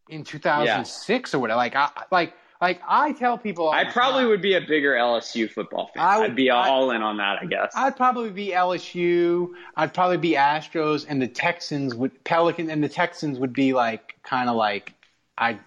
in 0.09 0.23
2006 0.23 1.35
or 1.35 1.41
whatever. 1.41 1.57
Like 1.57 1.75
I 1.75 1.91
like 2.13 2.35
like 2.61 2.81
I 2.87 3.13
tell 3.13 3.39
people 3.39 3.71
I 3.71 3.85
probably 3.85 4.23
time, 4.23 4.29
would 4.31 4.43
be 4.43 4.55
a 4.55 4.61
bigger 4.61 4.95
LSU 4.95 5.51
football 5.51 5.91
fan. 5.95 6.03
I 6.05 6.19
would- 6.19 6.31
I'd 6.31 6.37
be 6.37 6.51
I- 6.51 6.69
all 6.69 6.91
in 6.91 7.03
on 7.03 7.17
that, 7.19 7.39
I 7.43 7.47
guess. 7.47 7.73
I'd 7.75 7.97
probably 7.97 8.31
be 8.31 8.49
LSU. 8.49 9.51
I'd 9.77 9.95
probably 9.95 10.19
be 10.19 10.33
Astros, 10.33 11.07
and 11.09 11.21
the 11.23 11.29
Texans 11.29 11.95
would 11.95 12.23
Pelican, 12.25 12.69
and 12.71 12.83
the 12.85 12.89
Texans 12.89 13.39
would 13.39 13.53
be 13.53 13.73
like 13.73 14.17
kind 14.23 14.49
of 14.51 14.57
like 14.57 14.93
I'd 15.39 15.59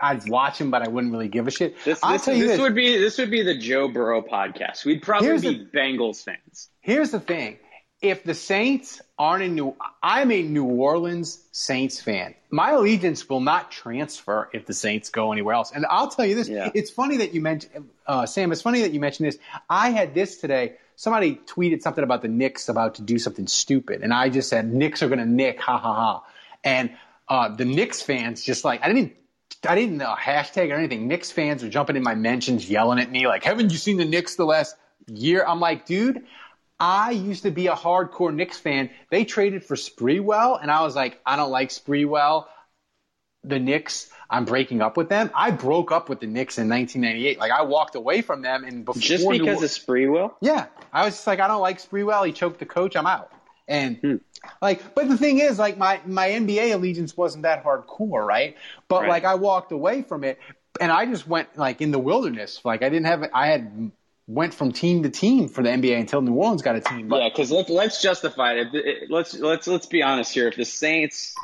I'd 0.00 0.28
watch 0.28 0.58
them, 0.58 0.70
but 0.70 0.82
I 0.82 0.88
wouldn't 0.88 1.12
really 1.12 1.26
give 1.28 1.48
a 1.48 1.50
shit. 1.50 1.74
this 1.84 1.98
I'll 2.04 2.12
this, 2.12 2.24
tell 2.24 2.34
you 2.34 2.44
this 2.44 2.52
this. 2.52 2.60
would 2.60 2.74
be 2.74 2.96
this 2.98 3.18
would 3.18 3.30
be 3.32 3.42
the 3.42 3.58
Joe 3.58 3.88
Burrow 3.88 4.22
podcast. 4.22 4.84
We'd 4.84 5.02
probably 5.02 5.32
be 5.40 5.58
the- 5.58 5.64
Bengals 5.76 6.22
fans. 6.24 6.68
Here's 6.80 7.10
the 7.10 7.20
thing. 7.20 7.58
If 8.00 8.22
the 8.22 8.34
Saints 8.34 9.00
aren't 9.18 9.42
in 9.42 9.56
New, 9.56 9.74
I'm 10.02 10.30
a 10.30 10.42
New 10.42 10.64
Orleans 10.64 11.42
Saints 11.50 12.00
fan. 12.00 12.34
My 12.50 12.70
allegiance 12.70 13.28
will 13.28 13.40
not 13.40 13.72
transfer 13.72 14.48
if 14.52 14.66
the 14.66 14.72
Saints 14.74 15.10
go 15.10 15.32
anywhere 15.32 15.54
else. 15.54 15.72
And 15.72 15.84
I'll 15.90 16.08
tell 16.08 16.24
you 16.24 16.36
this: 16.36 16.48
Yeah. 16.48 16.70
it's 16.74 16.90
funny 16.90 17.16
that 17.16 17.34
you 17.34 17.40
mentioned 17.40 17.88
uh, 18.06 18.24
Sam. 18.26 18.52
It's 18.52 18.62
funny 18.62 18.82
that 18.82 18.92
you 18.92 19.00
mentioned 19.00 19.26
this. 19.28 19.38
I 19.68 19.90
had 19.90 20.14
this 20.14 20.38
today. 20.38 20.74
Somebody 20.94 21.40
tweeted 21.46 21.82
something 21.82 22.04
about 22.04 22.22
the 22.22 22.28
Knicks 22.28 22.68
about 22.68 22.96
to 22.96 23.02
do 23.02 23.18
something 23.18 23.48
stupid, 23.48 24.02
and 24.02 24.14
I 24.14 24.28
just 24.28 24.48
said 24.48 24.72
Knicks 24.72 25.02
are 25.02 25.08
going 25.08 25.20
to 25.20 25.26
nick, 25.26 25.60
ha 25.60 25.76
ha 25.78 25.94
ha. 25.94 26.24
And 26.62 26.90
uh, 27.28 27.48
the 27.54 27.64
Knicks 27.64 28.00
fans 28.00 28.42
just 28.44 28.64
like 28.64 28.80
I 28.82 28.88
didn't. 28.92 29.14
I 29.68 29.74
didn't 29.74 30.00
uh, 30.00 30.14
hashtag 30.14 30.70
or 30.70 30.74
anything. 30.74 31.08
Knicks 31.08 31.32
fans 31.32 31.64
are 31.64 31.68
jumping 31.68 31.96
in 31.96 32.04
my 32.04 32.14
mentions, 32.14 32.70
yelling 32.70 33.00
at 33.00 33.10
me 33.10 33.26
like, 33.26 33.42
"Haven't 33.42 33.72
you 33.72 33.78
seen 33.78 33.96
the 33.96 34.04
Knicks 34.04 34.36
the 34.36 34.44
last 34.44 34.76
year?" 35.08 35.44
I'm 35.44 35.58
like, 35.58 35.84
dude, 35.84 36.24
I 36.80 37.10
used 37.10 37.42
to 37.42 37.50
be 37.50 37.66
a 37.66 37.74
hardcore 37.74 38.32
Knicks 38.32 38.58
fan. 38.58 38.90
They 39.10 39.24
traded 39.24 39.64
for 39.64 39.74
Sprewell, 39.74 40.60
and 40.60 40.70
I 40.70 40.82
was 40.82 40.94
like, 40.94 41.20
I 41.26 41.36
don't 41.36 41.50
like 41.50 41.70
Sprewell. 41.70 42.46
The 43.44 43.58
Knicks, 43.58 44.10
I'm 44.28 44.44
breaking 44.44 44.80
up 44.82 44.96
with 44.96 45.08
them. 45.08 45.30
I 45.34 45.50
broke 45.50 45.90
up 45.92 46.08
with 46.08 46.20
the 46.20 46.26
Knicks 46.26 46.58
in 46.58 46.68
1998. 46.68 47.38
Like 47.38 47.50
I 47.52 47.62
walked 47.62 47.94
away 47.94 48.20
from 48.22 48.42
them, 48.42 48.64
and 48.64 48.84
before 48.84 49.00
Just 49.00 49.28
because 49.28 49.60
Or- 49.60 49.64
of 49.64 49.70
Sprewell? 49.70 50.34
yeah, 50.40 50.66
I 50.92 51.04
was 51.04 51.14
just 51.14 51.26
like, 51.26 51.40
I 51.40 51.48
don't 51.48 51.60
like 51.60 51.78
Sprewell. 51.80 52.26
He 52.26 52.32
choked 52.32 52.58
the 52.58 52.66
coach. 52.66 52.94
I'm 52.96 53.06
out. 53.06 53.30
And 53.66 53.96
Hmm. 53.98 54.14
like, 54.62 54.94
but 54.94 55.08
the 55.08 55.16
thing 55.18 55.38
is, 55.40 55.58
like, 55.58 55.76
my 55.78 56.00
my 56.06 56.28
NBA 56.30 56.72
allegiance 56.72 57.16
wasn't 57.16 57.42
that 57.42 57.64
hardcore, 57.64 58.24
right? 58.24 58.56
But 58.88 59.02
Right. 59.02 59.08
like, 59.10 59.24
I 59.24 59.34
walked 59.34 59.72
away 59.72 60.02
from 60.02 60.24
it, 60.24 60.38
and 60.80 60.90
I 60.92 61.06
just 61.06 61.26
went 61.26 61.56
like 61.56 61.80
in 61.80 61.90
the 61.90 61.98
wilderness. 61.98 62.60
Like, 62.64 62.82
I 62.82 62.88
didn't 62.88 63.06
have, 63.06 63.28
I 63.34 63.46
had 63.48 63.90
went 64.28 64.52
from 64.54 64.70
team 64.70 65.02
to 65.02 65.10
team 65.10 65.48
for 65.48 65.62
the 65.64 65.70
NBA 65.70 65.98
until 65.98 66.20
New 66.20 66.34
Orleans 66.34 66.62
got 66.62 66.76
a 66.76 66.80
team. 66.80 67.08
But 67.08 67.22
Yeah, 67.22 67.28
because 67.30 67.50
let, 67.50 67.68
let's 67.70 68.00
justify 68.00 68.52
it. 68.52 69.10
Let's 69.10 69.34
let's 69.34 69.66
let's 69.66 69.86
be 69.86 70.02
honest 70.02 70.32
here. 70.32 70.46
If 70.48 70.56
the 70.56 70.64
Saints, 70.66 71.34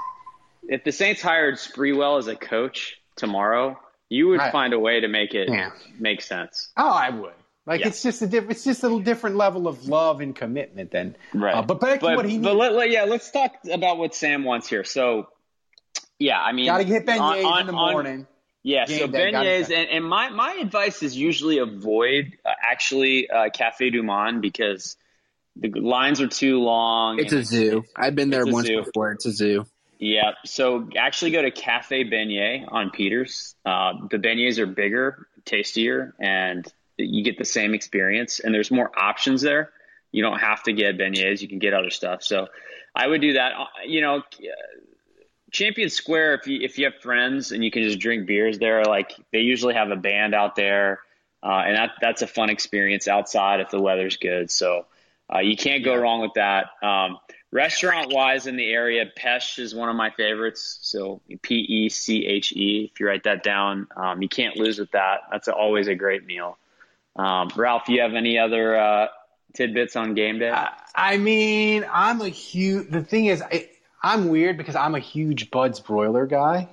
if 0.69 0.85
the 0.85 0.93
Saints 0.93 1.21
hired 1.23 1.55
Sprewell 1.55 2.19
as 2.19 2.29
a 2.29 2.37
coach 2.37 2.97
tomorrow, 3.17 3.79
you 4.11 4.29
would 4.29 4.39
Right. 4.39 4.53
find 4.53 4.75
a 4.75 4.79
way 4.79 5.01
to 5.01 5.09
make 5.09 5.35
it 5.35 5.49
Yeah. 5.49 5.71
make 5.99 6.21
sense. 6.21 6.71
oh, 6.77 6.89
I 6.93 7.09
would. 7.11 7.33
Like, 7.67 7.81
Yeah. 7.81 7.87
it's 7.89 8.03
just 8.03 8.21
a 8.21 8.27
diff- 8.27 8.51
it's 8.51 8.63
just 8.65 8.83
a 8.83 8.87
little 8.87 9.01
different 9.01 9.37
level 9.37 9.67
of 9.67 9.89
love 9.89 10.21
and 10.21 10.37
commitment 10.37 10.91
than 10.91 11.17
Right. 11.33 11.55
Uh, 11.55 11.63
but 11.63 11.81
back 11.81 12.01
to 12.01 12.05
what 12.15 12.27
he 12.27 12.37
but 12.37 12.49
needs. 12.51 12.57
let, 12.59 12.73
let- 12.75 12.91
yeah, 12.91 13.05
let's 13.05 13.31
talk 13.31 13.53
about 13.73 13.97
what 13.97 14.15
Sam 14.15 14.45
wants 14.45 14.69
here. 14.69 14.85
So, 14.85 15.29
yeah, 16.19 16.39
I 16.39 16.53
mean, 16.53 16.67
Got 16.67 16.79
to 16.79 16.85
get 16.85 17.09
on- 17.09 17.17
beignets 17.39 17.45
on- 17.47 17.61
in 17.63 17.67
the 17.69 17.73
on- 17.73 17.93
morning. 17.93 18.27
Yeah, 18.65 18.87
so 18.87 19.07
beignets, 19.09 19.71
and, 19.71 19.91
and 19.91 20.05
my, 20.05 20.31
my 20.31 20.55
advice 20.55 21.03
is 21.03 21.15
usually 21.15 21.59
avoid 21.59 22.39
uh, 22.47 22.51
actually 22.63 23.29
uh, 23.29 23.51
Cafe 23.51 23.91
Du 23.91 24.03
Monde 24.03 24.41
because 24.41 24.97
the 25.55 25.69
lines 25.69 26.23
are 26.23 26.29
too 26.29 26.61
long. 26.61 27.19
It's 27.19 27.35
a 27.35 27.45
zoo. 27.45 27.85
I've 27.95 28.15
been 28.15 28.31
there 28.31 28.47
once 28.47 28.67
zoo. 28.67 28.83
before. 28.83 29.13
It's 29.13 29.27
a 29.27 29.33
zoo. 29.33 29.67
Yeah, 29.99 30.33
so 30.47 30.89
actually 30.97 31.33
go 31.33 31.43
to 31.43 31.51
Cafe 31.51 32.05
Beignet 32.05 32.65
on 32.73 32.91
Peters. 32.91 33.55
Uh, 33.67 33.93
the 34.11 34.17
beignets 34.17 34.59
are 34.59 34.67
bigger, 34.67 35.29
tastier, 35.45 36.15
and 36.19 36.67
you 36.97 37.23
get 37.23 37.37
the 37.37 37.45
same 37.45 37.75
experience. 37.75 38.41
And 38.41 38.55
there's 38.55 38.71
more 38.71 38.91
options 38.99 39.43
there. 39.43 39.73
You 40.11 40.23
don't 40.23 40.39
have 40.39 40.63
to 40.65 40.73
get 40.73 40.97
beignets; 40.97 41.43
you 41.43 41.49
can 41.49 41.59
get 41.59 41.75
other 41.75 41.91
stuff. 41.91 42.23
So 42.23 42.49
I 42.95 43.07
would 43.07 43.21
do 43.21 43.35
that. 43.35 43.53
Uh, 43.53 43.67
You 43.87 44.01
know, 44.01 44.23
Champion 45.55 45.89
Square. 45.89 46.35
If 46.35 46.47
you 46.49 46.59
if 46.63 46.79
you 46.79 46.85
have 46.87 46.97
friends 46.97 47.53
and 47.53 47.65
you 47.65 47.71
can 47.71 47.85
just 47.85 48.01
drink 48.01 48.27
beers 48.27 48.59
there, 48.59 48.85
like 48.85 49.13
they 49.33 49.39
usually 49.39 49.75
have 49.75 49.91
a 49.91 49.97
band 49.97 50.35
out 50.35 50.57
there, 50.57 51.01
uh, 51.43 51.63
and 51.65 51.77
that 51.77 51.93
that's 52.01 52.23
a 52.23 52.27
fun 52.27 52.51
experience 52.51 53.07
outside 53.07 53.61
if 53.61 53.71
the 53.71 53.81
weather's 53.81 54.17
good. 54.17 54.51
So 54.51 54.87
uh, 55.33 55.39
you 55.39 55.57
can't 55.57 55.85
go 55.85 55.95
wrong 55.95 56.21
with 56.21 56.33
that. 56.35 56.67
Um, 56.83 57.19
restaurant 57.53 58.13
wise 58.13 58.49
in 58.49 58.57
the 58.57 58.69
area, 58.69 59.07
Peche 59.15 59.61
is 59.61 59.77
one 59.77 59.89
of 59.89 59.95
my 59.95 60.11
favorites. 60.11 60.81
So 60.83 61.23
P 61.43 61.55
E 61.55 61.89
C 61.89 62.27
H 62.27 62.53
E. 62.53 62.91
If 62.93 62.99
you 62.99 63.07
write 63.07 63.23
that 63.23 63.45
down, 63.45 63.87
um, 63.97 64.23
you 64.23 64.29
can't 64.29 64.57
lose 64.57 64.81
with 64.81 64.91
that. 64.91 65.21
That's 65.31 65.47
always 65.47 65.87
a 65.87 65.95
great 65.95 66.27
meal. 66.27 66.59
Um, 67.15 67.49
Ralph, 67.55 67.89
you 67.89 68.01
have 68.01 68.15
any 68.15 68.41
other 68.41 68.77
uh, 68.77 69.07
tidbits 69.55 69.95
on 69.95 70.15
game 70.15 70.41
day? 70.41 70.53
I 70.97 71.17
mean, 71.17 71.87
I'm 71.89 72.21
a 72.23 72.29
huge. 72.29 72.91
The 72.91 73.05
thing 73.05 73.27
is, 73.27 73.41
I, 73.41 73.69
I'm 74.05 74.29
weird 74.29 74.59
because 74.59 74.77
I'm 74.77 74.95
a 74.95 75.01
huge 75.01 75.51
Bud's 75.51 75.81
broiler 75.81 76.27
guy. 76.27 76.69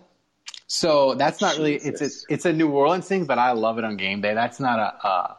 So 0.67 1.15
that's 1.15 1.39
not 1.39 1.57
really. 1.57 1.75
It's 1.75 2.01
a 2.01 2.33
it's 2.33 2.45
a 2.45 2.51
New 2.51 2.69
Orleans 2.69 3.07
thing, 3.07 3.25
but 3.25 3.39
I 3.39 3.53
love 3.53 3.77
it 3.77 3.85
on 3.85 3.95
game 3.95 4.19
day. 4.19 4.33
That's 4.33 4.59
not 4.59 4.79
a. 4.79 5.07
Uh, 5.07 5.33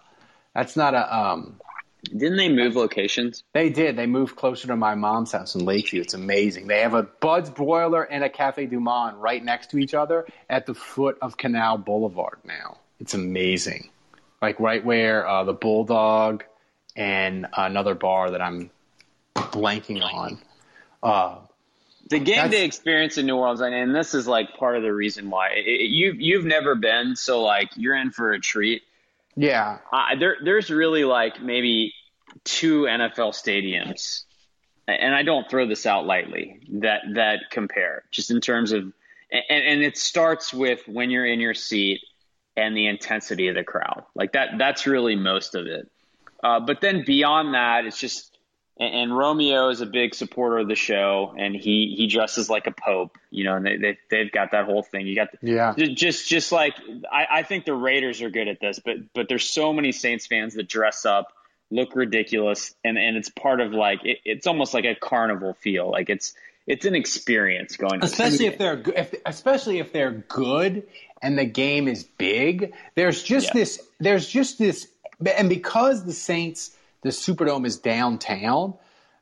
that's 0.55 0.75
not 0.75 0.95
a. 0.95 1.17
Um, 1.17 1.61
Didn't 2.05 2.39
they 2.39 2.49
move 2.49 2.77
locations? 2.77 3.45
They 3.53 3.69
did. 3.69 3.97
They 3.97 4.07
moved 4.07 4.37
closer 4.37 4.67
to 4.69 4.77
my 4.77 4.95
mom's 4.95 5.33
house 5.33 5.55
in 5.55 5.67
Lakeview. 5.67 6.01
It's 6.01 6.15
amazing. 6.15 6.67
They 6.67 6.81
have 6.81 6.95
a 6.95 7.03
Bud's 7.03 7.51
Broiler 7.51 8.03
and 8.03 8.25
a 8.25 8.31
Cafe 8.31 8.67
Du 8.67 8.81
Monde 8.81 9.21
right 9.21 9.45
next 9.45 9.71
to 9.71 9.79
each 9.79 9.93
other 9.93 10.27
at 10.49 10.65
the 10.65 10.75
foot 10.75 11.19
of 11.21 11.37
Canal 11.37 11.77
Boulevard 11.77 12.39
now. 12.45 12.79
It's 13.01 13.15
amazing. 13.15 13.91
Like 14.41 14.59
right 14.61 14.85
where 14.85 15.27
uh, 15.29 15.45
the 15.45 15.53
Bulldog 15.53 16.45
and 16.97 17.47
another 17.55 17.95
bar 17.95 18.31
that 18.31 18.41
I'm 18.41 18.71
blanking 19.35 20.03
on. 20.03 20.39
Uh, 21.03 21.37
the 22.13 22.19
game 22.21 22.37
That's- 22.37 22.51
day 22.53 22.65
experience 22.65 23.19
in 23.19 23.27
New 23.27 23.37
Orleans, 23.37 23.61
and 23.61 23.95
this 23.95 24.15
is 24.15 24.29
like 24.29 24.57
part 24.57 24.77
of 24.77 24.83
the 24.83 24.93
reason 24.95 25.29
why 25.31 25.49
it, 25.51 25.67
it- 25.67 25.91
you 25.91 26.13
you've 26.17 26.45
never 26.45 26.75
been, 26.77 27.17
so 27.17 27.43
like 27.43 27.71
you're 27.77 27.97
in 27.97 28.11
for 28.13 28.33
a 28.33 28.39
treat. 28.41 28.83
yeah, 29.37 29.79
Uh, 29.93 30.15
there 30.17 30.37
there's 30.43 30.71
really 30.71 31.05
like 31.05 31.43
maybe 31.43 31.93
two 32.45 32.83
NFL 32.87 33.33
stadiums, 33.33 34.25
and 34.89 35.15
I 35.15 35.23
don't 35.23 35.49
throw 35.51 35.67
this 35.67 35.87
out 35.87 36.07
lightly 36.07 36.61
that 36.81 37.03
that 37.15 37.51
compare 37.51 38.05
just 38.11 38.31
in 38.31 38.41
terms 38.41 38.73
of, 38.73 38.83
and, 39.31 39.65
and 39.65 39.83
it 39.83 39.97
starts 39.99 40.53
with 40.55 40.87
when 40.87 41.11
you're 41.11 41.27
in 41.27 41.41
your 41.41 41.55
seat 41.55 42.01
and 42.57 42.77
the 42.77 42.87
intensity 42.87 43.49
of 43.49 43.55
the 43.55 43.65
crowd. 43.65 44.05
Like 44.15 44.33
that 44.33 44.59
that's 44.59 44.87
really 44.87 45.17
most 45.17 45.55
of 45.55 45.67
it. 45.67 45.91
Uh, 46.45 46.61
but 46.61 46.81
then 46.81 47.05
beyond 47.05 47.55
that, 47.55 47.85
it's 47.87 47.99
just 47.99 48.32
and, 48.79 48.95
and 48.95 49.17
Romeo 49.17 49.69
is 49.69 49.81
a 49.81 49.87
big 49.87 50.15
supporter 50.15 50.59
of 50.59 50.69
the 50.69 50.75
show, 50.75 51.35
and 51.37 51.55
he 51.55 51.95
he 51.97 52.07
dresses 52.07 52.49
like 52.51 52.67
a 52.67 52.73
pope, 52.73 53.17
you 53.31 53.45
know, 53.45 53.57
and 53.57 53.67
they, 53.67 53.77
they 53.77 53.99
they've 54.11 54.33
got 54.33 54.53
that 54.53 54.65
whole 54.65 54.83
thing. 54.83 55.07
You 55.07 55.15
got 55.15 55.33
the, 55.33 55.39
Yeah. 55.43 55.75
just 55.77 56.29
just 56.29 56.53
like 56.53 56.75
I, 57.11 57.27
I 57.31 57.43
think 57.43 57.65
the 57.65 57.75
Raiders 57.75 58.23
are 58.23 58.31
good 58.31 58.49
at 58.49 58.61
this, 58.61 58.79
but 58.85 58.97
but 59.15 59.29
there's 59.29 59.49
so 59.49 59.73
many 59.73 59.93
Saints 59.93 60.27
fans 60.27 60.55
that 60.55 60.69
dress 60.69 61.05
up, 61.05 61.33
look 61.71 61.95
ridiculous, 61.97 62.75
and 62.85 62.99
and 62.99 63.17
it's 63.17 63.29
part 63.29 63.61
of 63.61 63.73
like 63.73 64.05
it, 64.05 64.19
it's 64.25 64.47
almost 64.47 64.75
like 64.75 64.85
a 64.85 64.95
carnival 64.95 65.55
feel. 65.55 65.91
Like 65.91 66.11
it's 66.11 66.35
it's 66.67 66.87
an 66.87 66.95
experience 66.95 67.77
going 67.77 68.01
to 68.01 68.07
especially 68.07 68.47
if 68.47 68.59
they're 68.59 68.77
good, 68.77 68.95
if, 68.97 69.15
especially 69.27 69.79
if 69.81 69.93
they're 69.93 70.13
good 70.13 70.85
and 71.21 71.39
the 71.39 71.45
game 71.45 71.89
is 71.89 72.05
big. 72.05 72.73
There's 72.95 73.23
just 73.23 73.47
Yeah. 73.49 73.53
this. 73.61 73.81
There's 74.01 74.29
just 74.29 74.59
this, 74.59 74.89
and 75.37 75.49
because 75.49 76.05
the 76.05 76.13
Saints, 76.13 76.77
the 77.03 77.11
Superdome 77.11 77.67
is 77.67 77.79
downtown. 77.79 78.75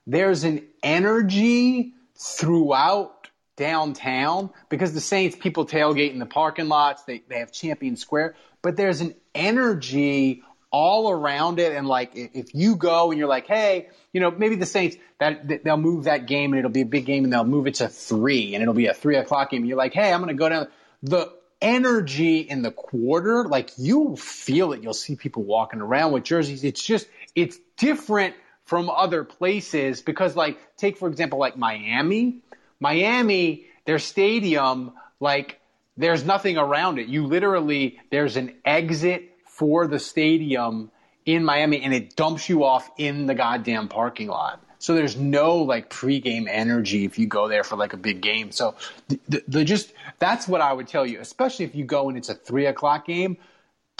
There's 0.07 0.45
an 0.45 0.67
energy 0.83 1.95
throughout 2.17 3.29
downtown 3.57 4.51
because 4.69 4.95
the 4.95 5.01
Saints 5.01 5.37
people 5.37 5.67
tailgate 5.67 6.13
in 6.13 6.19
the 6.19 6.27
parking 6.27 6.69
lots. 6.69 7.03
They 7.05 7.23
they 7.29 7.39
have 7.41 7.53
Champion 7.53 7.97
Square, 7.97 8.37
but 8.63 8.77
there's 8.77 9.01
an 9.01 9.15
energy 9.35 10.43
all 10.71 11.11
around 11.11 11.59
it. 11.59 11.73
And 11.73 11.87
like 11.87 12.13
if 12.15 12.55
you 12.55 12.77
go 12.77 13.11
and 13.11 13.19
you're 13.19 13.29
like, 13.29 13.47
hey, 13.47 13.89
you 14.13 14.21
know, 14.21 14.31
maybe 14.31 14.57
the 14.57 14.67
Saints 14.67 14.97
that 15.19 15.65
they'll 15.65 15.77
move 15.77 16.05
that 16.05 16.27
game 16.27 16.53
and 16.53 16.59
it'll 16.59 16.71
be 16.71 16.83
a 16.83 16.87
big 16.87 17.07
game 17.07 17.25
and 17.25 17.33
they'll 17.33 17.45
move 17.45 17.67
it 17.67 17.75
to 17.77 17.89
three 17.89 18.55
and 18.55 18.63
it'll 18.63 18.75
be 18.75 18.87
a 18.87 18.95
three 18.95 19.17
o'clock 19.17 19.51
game. 19.51 19.63
And 19.63 19.69
you're 19.69 19.79
like, 19.79 19.93
hey, 19.93 20.13
I'm 20.13 20.21
gonna 20.21 20.35
go 20.35 20.49
down 20.49 20.69
the 21.03 21.33
energy 21.61 22.39
in 22.39 22.63
the 22.63 22.71
quarter, 22.71 23.45
like 23.45 23.71
you 23.77 24.17
feel 24.17 24.73
it. 24.73 24.83
You'll 24.83 24.95
see 24.95 25.17
people 25.17 25.43
walking 25.43 25.81
around 25.81 26.13
with 26.13 26.25
jerseys. 26.25 26.65
It's 26.65 26.83
just 26.83 27.07
it's 27.35 27.59
different 27.81 28.35
from 28.65 28.89
other 28.89 29.25
places 29.25 30.01
because 30.01 30.37
like 30.37 30.59
take 30.77 30.97
for 30.97 31.09
example 31.09 31.41
like 31.41 31.57
Miami. 31.57 32.43
Miami, 32.79 33.67
their 33.85 33.99
stadium, 33.99 34.93
like 35.19 35.61
there's 35.97 36.25
nothing 36.25 36.57
around 36.57 36.99
it. 36.99 37.09
You 37.09 37.27
literally 37.27 37.99
there's 38.11 38.37
an 38.37 38.55
exit 38.65 39.37
for 39.45 39.87
the 39.89 39.99
stadium 39.99 40.91
in 41.27 41.45
Miami 41.45 41.83
and 41.83 41.93
it 41.93 42.15
dumps 42.15 42.49
you 42.49 42.65
off 42.65 42.89
in 42.97 43.27
the 43.27 43.35
goddamn 43.35 43.89
parking 43.89 44.29
lot. 44.29 44.63
So 44.79 44.95
there's 44.95 45.17
no 45.17 45.57
like 45.57 45.91
pregame 45.91 46.47
energy 46.49 47.05
if 47.05 47.19
you 47.19 47.27
go 47.27 47.49
there 47.49 47.65
for 47.65 47.77
like 47.77 47.93
a 47.93 47.99
big 47.99 48.23
game. 48.23 48.51
So 48.51 48.77
the, 49.09 49.21
the, 49.29 49.45
the 49.49 49.65
just 49.65 49.93
that's 50.19 50.49
what 50.49 50.63
I 50.63 50.73
would 50.73 50.89
tell 50.89 51.07
you, 51.07 51.21
especially 51.21 51.67
if 51.67 51.75
you 51.75 51.85
go 51.85 52.09
and 52.09 52.17
it's 52.17 52.31
a 52.31 52.35
three 52.35 52.67
o'clock 52.67 53.07
game. 53.07 53.37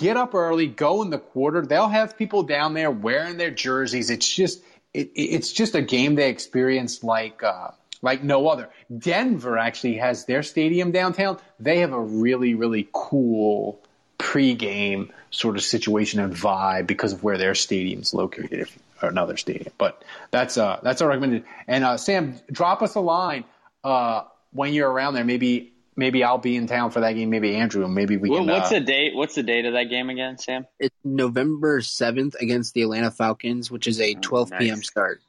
Get 0.01 0.17
up 0.17 0.35
early, 0.35 0.67
go 0.67 1.03
in 1.03 1.11
the 1.11 1.19
quarter. 1.19 1.61
They'll 1.61 1.87
have 1.87 2.17
people 2.17 2.43
down 2.43 2.73
there 2.73 2.91
wearing 2.91 3.37
their 3.37 3.51
jerseys. 3.51 4.09
It's 4.09 4.27
just 4.27 4.63
it, 4.95 5.11
it's 5.15 5.53
just 5.53 5.75
a 5.75 5.83
game 5.83 6.15
day 6.15 6.31
experience 6.31 7.05
like 7.05 7.43
uh, 7.43 7.73
like 8.01 8.25
no 8.25 8.49
other. 8.49 8.71
Denver 8.97 9.59
actually 9.59 9.99
has 9.99 10.25
their 10.25 10.43
stadium 10.43 10.91
downtown. 10.91 11.39
They 11.59 11.81
have 11.81 11.93
a 11.93 12.01
really 12.01 12.55
really 12.55 12.89
cool 12.95 13.83
pregame 14.19 15.11
sort 15.31 15.57
of 15.57 15.63
situation 15.63 16.19
and 16.19 16.35
vibe 16.35 16.87
because 16.87 17.13
of 17.13 17.23
where 17.23 17.37
their 17.37 17.55
stadium's 17.55 18.15
located, 18.15 18.71
or 19.03 19.11
another 19.11 19.37
stadium. 19.37 19.75
But 19.77 20.03
that's 20.31 20.57
uh 20.57 20.81
that's 20.83 21.03
our 21.03 21.09
recommended. 21.09 21.45
And 21.69 21.85
uh, 21.85 21.99
Sam, 21.99 22.41
drop 22.51 22.81
us 22.81 22.95
a 22.95 23.01
line 23.01 23.45
uh, 23.85 24.23
when 24.53 24.73
you're 24.73 24.91
around 24.91 25.13
there. 25.13 25.25
Maybe 25.27 25.70
maybe 25.97 26.25
I'll 26.25 26.39
be 26.39 26.57
in 26.57 26.67
town 26.67 26.91
for 26.91 27.01
that 27.01 27.13
game. 27.13 27.31
Maybe 27.31 27.57
Andrew. 27.57 27.87
Maybe 27.89 28.17
we 28.17 28.31
What- 28.31 28.39
can. 28.39 28.47
what's 28.49 28.71
uh, 28.71 28.79
the 28.79 28.81
date? 28.81 29.15
What's 29.15 29.35
the 29.35 29.43
date 29.43 29.65
of 29.67 29.73
that 29.75 29.85
game 29.91 30.11
again, 30.11 30.39
Sam? 30.39 30.67
It's 30.79 30.95
November 31.05 31.81
7th 31.81 32.35
against 32.41 32.75
the 32.75 32.83
Atlanta 32.83 33.11
Falcons, 33.11 33.71
which 33.71 33.87
is 33.87 34.01
a 34.01 34.15
12 34.15 34.53
p.m. 34.59 34.83
start. 34.83 35.21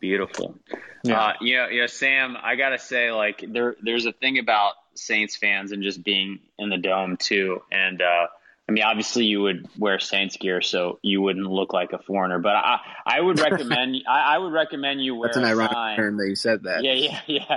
Beautiful. 0.00 0.54
Yeah. 1.02 1.20
Uh, 1.20 1.32
you 1.40 1.56
know, 1.56 1.68
you 1.68 1.80
know, 1.80 1.86
Sam, 1.86 2.36
I 2.40 2.54
gotta 2.56 2.78
say, 2.78 3.10
like, 3.10 3.44
there, 3.48 3.74
there's 3.82 4.06
a 4.06 4.12
thing 4.12 4.38
about 4.38 4.74
Saints 4.94 5.36
fans 5.36 5.72
and 5.72 5.82
just 5.82 6.02
being 6.04 6.38
in 6.58 6.68
the 6.70 6.76
dome 6.76 7.16
too. 7.16 7.62
And 7.72 8.00
uh, 8.00 8.26
I 8.68 8.72
mean, 8.72 8.84
obviously, 8.84 9.24
you 9.24 9.40
would 9.42 9.66
wear 9.78 9.98
Saints 9.98 10.36
gear, 10.36 10.60
so 10.60 10.98
you 11.02 11.20
wouldn't 11.22 11.46
look 11.46 11.72
like 11.72 11.92
a 11.92 11.98
foreigner. 11.98 12.38
But 12.38 12.54
I, 12.56 12.78
I 13.06 13.20
would 13.20 13.40
recommend, 13.50 13.96
I, 14.08 14.34
I 14.34 14.38
would 14.38 14.52
recommend 14.52 15.02
you 15.02 15.14
wear 15.16 15.28
That's 15.28 15.36
an 15.38 15.44
a 15.44 15.48
ironic 15.48 15.72
sign. 15.72 15.96
term 15.96 16.16
that 16.18 16.28
you 16.28 16.34
said 16.36 16.62
that. 16.64 16.84
Yeah, 16.84 16.92
yeah, 16.92 17.20
yeah. 17.26 17.56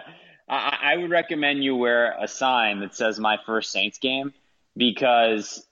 I, 0.52 0.78
I 0.84 0.98
would 0.98 1.10
recommend 1.10 1.64
you 1.64 1.76
wear 1.76 2.14
a 2.20 2.28
sign 2.28 2.82
that 2.82 2.94
says 2.94 3.20
"My 3.20 3.38
first 3.46 3.72
Saints 3.72 3.98
game" 3.98 4.34
because, 4.76 5.66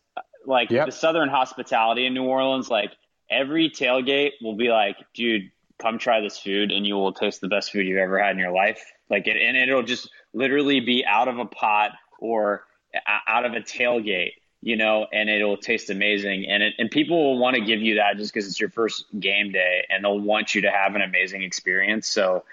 like, 0.46 0.72
Yep. 0.72 0.86
the 0.88 0.92
Southern 0.92 1.30
hospitality 1.30 2.06
in 2.06 2.14
New 2.14 2.24
Orleans, 2.24 2.70
like 2.70 2.92
every 3.30 3.70
tailgate 3.70 4.32
will 4.42 4.56
be 4.56 4.70
like, 4.70 4.96
"Dude, 5.14 5.52
come 5.78 6.00
try 6.00 6.22
this 6.22 6.40
food, 6.40 6.72
and 6.72 6.88
you 6.88 6.96
will 6.96 7.14
taste 7.14 7.42
the 7.42 7.50
best 7.50 7.72
food 7.72 7.86
you've 7.86 7.98
ever 7.98 8.18
had 8.18 8.32
in 8.32 8.40
your 8.40 8.52
life." 8.54 8.82
Like, 9.10 9.28
it, 9.28 9.36
and 9.38 9.58
it'll 9.58 9.84
just 9.84 10.10
literally 10.34 10.80
be 10.80 11.06
out 11.06 11.28
of 11.28 11.40
a 11.40 11.46
pot 11.46 11.92
or 12.20 12.64
out 13.28 13.46
of 13.46 13.54
a 13.54 13.60
tailgate, 13.60 14.34
you 14.62 14.76
know, 14.78 15.08
and 15.12 15.30
it'll 15.30 15.58
taste 15.58 15.90
amazing. 15.90 16.46
And 16.48 16.64
it, 16.64 16.74
and 16.80 16.90
people 16.90 17.18
will 17.22 17.38
want 17.40 17.56
to 17.56 17.62
give 17.62 17.82
you 17.82 17.96
that 17.96 18.18
just 18.18 18.34
because 18.34 18.48
it's 18.48 18.60
your 18.60 18.70
first 18.70 19.06
game 19.20 19.52
day, 19.52 19.86
and 19.90 20.04
they'll 20.06 20.20
want 20.20 20.56
you 20.56 20.62
to 20.62 20.72
have 20.72 20.96
an 20.96 21.02
amazing 21.02 21.44
experience. 21.44 22.08
So. 22.08 22.46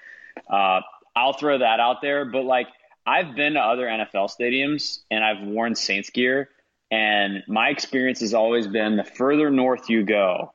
Uh, 0.47 0.81
I'll 1.17 1.33
throw 1.33 1.57
that 1.57 1.79
out 1.79 2.01
there. 2.01 2.25
But 2.25 2.43
like, 2.43 2.67
I've 3.05 3.35
been 3.35 3.53
to 3.53 3.59
other 3.59 3.85
NFL 3.85 4.29
stadiums 4.37 4.99
and 5.09 5.23
I've 5.23 5.45
worn 5.47 5.75
Saints 5.75 6.09
gear, 6.09 6.49
and 6.91 7.43
my 7.47 7.69
experience 7.69 8.19
has 8.21 8.33
always 8.33 8.67
been 8.67 8.95
the 8.97 9.03
further 9.03 9.49
north 9.49 9.89
you 9.89 10.03
go. 10.03 10.53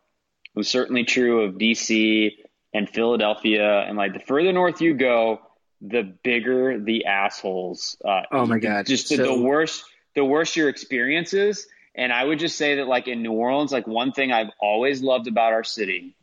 It 0.54 0.58
was 0.58 0.68
certainly 0.68 1.04
true 1.04 1.42
of 1.44 1.54
DC 1.54 2.32
and 2.74 2.88
Philadelphia, 2.88 3.80
and 3.80 3.96
like 3.96 4.12
the 4.12 4.20
further 4.20 4.52
north 4.52 4.80
you 4.80 4.94
go, 4.94 5.40
the 5.80 6.02
bigger 6.22 6.78
the 6.78 7.06
assholes. 7.06 7.96
Uh, 8.04 8.22
Oh 8.30 8.46
my 8.46 8.58
God. 8.58 8.86
Just 8.86 9.08
the, 9.08 9.16
So- 9.16 9.24
the 9.24 9.42
worse, 9.42 9.84
the 10.14 10.24
worse 10.24 10.54
your 10.56 10.68
experience 10.68 11.32
is. 11.34 11.66
And 11.94 12.10
I 12.10 12.24
would 12.24 12.38
just 12.38 12.56
say 12.56 12.76
that, 12.76 12.86
like 12.86 13.06
in 13.08 13.22
New 13.22 13.32
Orleans, 13.32 13.70
like 13.72 13.86
one 13.86 14.12
thing 14.12 14.32
I've 14.32 14.50
always 14.60 15.02
loved 15.02 15.26
about 15.26 15.52
our 15.52 15.64
city 15.64 16.14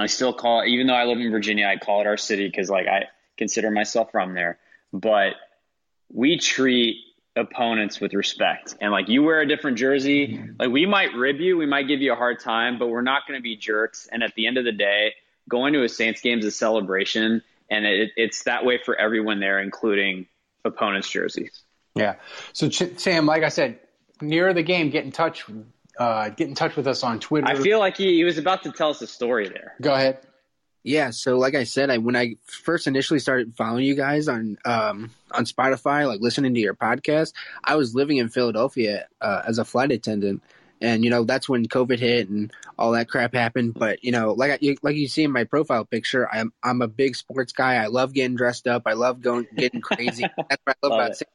I 0.00 0.06
still 0.06 0.32
call 0.32 0.62
it, 0.62 0.68
even 0.68 0.86
though 0.86 0.94
I 0.94 1.04
live 1.04 1.18
in 1.18 1.30
Virginia, 1.30 1.66
I 1.66 1.76
call 1.76 2.00
it 2.00 2.06
our 2.06 2.16
city 2.16 2.46
because 2.46 2.70
like 2.70 2.86
I 2.86 3.04
consider 3.40 3.70
myself 3.70 4.12
from 4.12 4.34
there. 4.34 4.58
But 4.92 5.32
we 6.12 6.38
treat 6.38 6.98
opponents 7.34 8.00
with 8.00 8.12
respect. 8.12 8.76
And 8.80 8.92
like 8.92 9.08
you 9.08 9.22
wear 9.22 9.40
a 9.40 9.48
different 9.48 9.78
jersey, 9.78 10.38
like 10.58 10.70
we 10.70 10.84
might 10.84 11.14
rib 11.14 11.40
you, 11.40 11.56
we 11.56 11.66
might 11.66 11.88
give 11.88 12.00
you 12.00 12.12
a 12.12 12.16
hard 12.16 12.38
time, 12.38 12.78
but 12.78 12.88
we're 12.88 13.00
not 13.02 13.26
going 13.26 13.38
to 13.38 13.42
be 13.42 13.56
jerks. 13.56 14.08
And 14.12 14.22
at 14.22 14.34
the 14.34 14.46
end 14.46 14.58
of 14.58 14.64
the 14.64 14.72
day, 14.72 15.14
going 15.48 15.72
to 15.72 15.82
a 15.82 15.88
Saints 15.88 16.20
game 16.20 16.40
is 16.40 16.44
a 16.44 16.50
celebration. 16.50 17.42
And 17.70 17.86
it, 17.86 18.10
it's 18.16 18.44
that 18.44 18.64
way 18.64 18.78
for 18.84 18.94
everyone 18.94 19.40
there, 19.40 19.58
including 19.58 20.26
opponents' 20.64 21.08
jerseys. 21.08 21.62
Yeah. 21.94 22.16
So 22.52 22.68
Ch- 22.68 22.98
Sam, 22.98 23.24
like 23.26 23.42
I 23.42 23.48
said, 23.48 23.78
near 24.20 24.52
the 24.52 24.62
game, 24.62 24.90
get 24.90 25.04
in 25.04 25.12
touch. 25.12 25.46
Uh, 25.98 26.28
get 26.30 26.48
in 26.48 26.54
touch 26.54 26.76
with 26.76 26.86
us 26.86 27.02
on 27.02 27.20
Twitter. 27.20 27.46
I 27.46 27.54
feel 27.54 27.78
like 27.78 27.96
he, 27.96 28.16
he 28.16 28.24
was 28.24 28.38
about 28.38 28.62
to 28.62 28.72
tell 28.72 28.90
us 28.90 29.02
a 29.02 29.06
story 29.06 29.48
there. 29.48 29.74
Go 29.80 29.92
ahead. 29.92 30.18
Yeah, 30.82 31.10
so 31.10 31.36
like 31.38 31.54
I 31.54 31.64
said, 31.64 31.90
I 31.90 31.98
when 31.98 32.16
I 32.16 32.36
first 32.46 32.86
initially 32.86 33.20
started 33.20 33.54
following 33.54 33.84
you 33.84 33.94
guys 33.94 34.28
on 34.28 34.56
um, 34.64 35.10
on 35.30 35.44
Spotify, 35.44 36.06
like 36.06 36.20
listening 36.20 36.54
to 36.54 36.60
your 36.60 36.74
podcast, 36.74 37.34
I 37.62 37.76
was 37.76 37.94
living 37.94 38.16
in 38.16 38.30
Philadelphia 38.30 39.06
uh, 39.20 39.42
as 39.46 39.58
a 39.58 39.64
flight 39.66 39.92
attendant, 39.92 40.42
and 40.80 41.04
you 41.04 41.10
know 41.10 41.24
that's 41.24 41.50
when 41.50 41.66
COVID 41.66 41.98
hit 41.98 42.30
and 42.30 42.50
all 42.78 42.92
that 42.92 43.10
crap 43.10 43.34
happened. 43.34 43.74
But 43.74 44.02
you 44.02 44.10
know, 44.10 44.32
like 44.32 44.52
I, 44.52 44.58
you, 44.62 44.76
like 44.80 44.96
you 44.96 45.06
see 45.06 45.24
in 45.24 45.32
my 45.32 45.44
profile 45.44 45.84
picture, 45.84 46.26
I'm 46.32 46.50
I'm 46.62 46.80
a 46.80 46.88
big 46.88 47.14
sports 47.14 47.52
guy. 47.52 47.74
I 47.74 47.88
love 47.88 48.14
getting 48.14 48.36
dressed 48.36 48.66
up. 48.66 48.84
I 48.86 48.94
love 48.94 49.20
going 49.20 49.46
getting 49.54 49.82
crazy. 49.82 50.22
that's 50.48 50.62
what 50.64 50.76
I 50.82 50.86
love, 50.86 50.92
Love 50.92 51.00
about 51.00 51.20
it. 51.20 51.28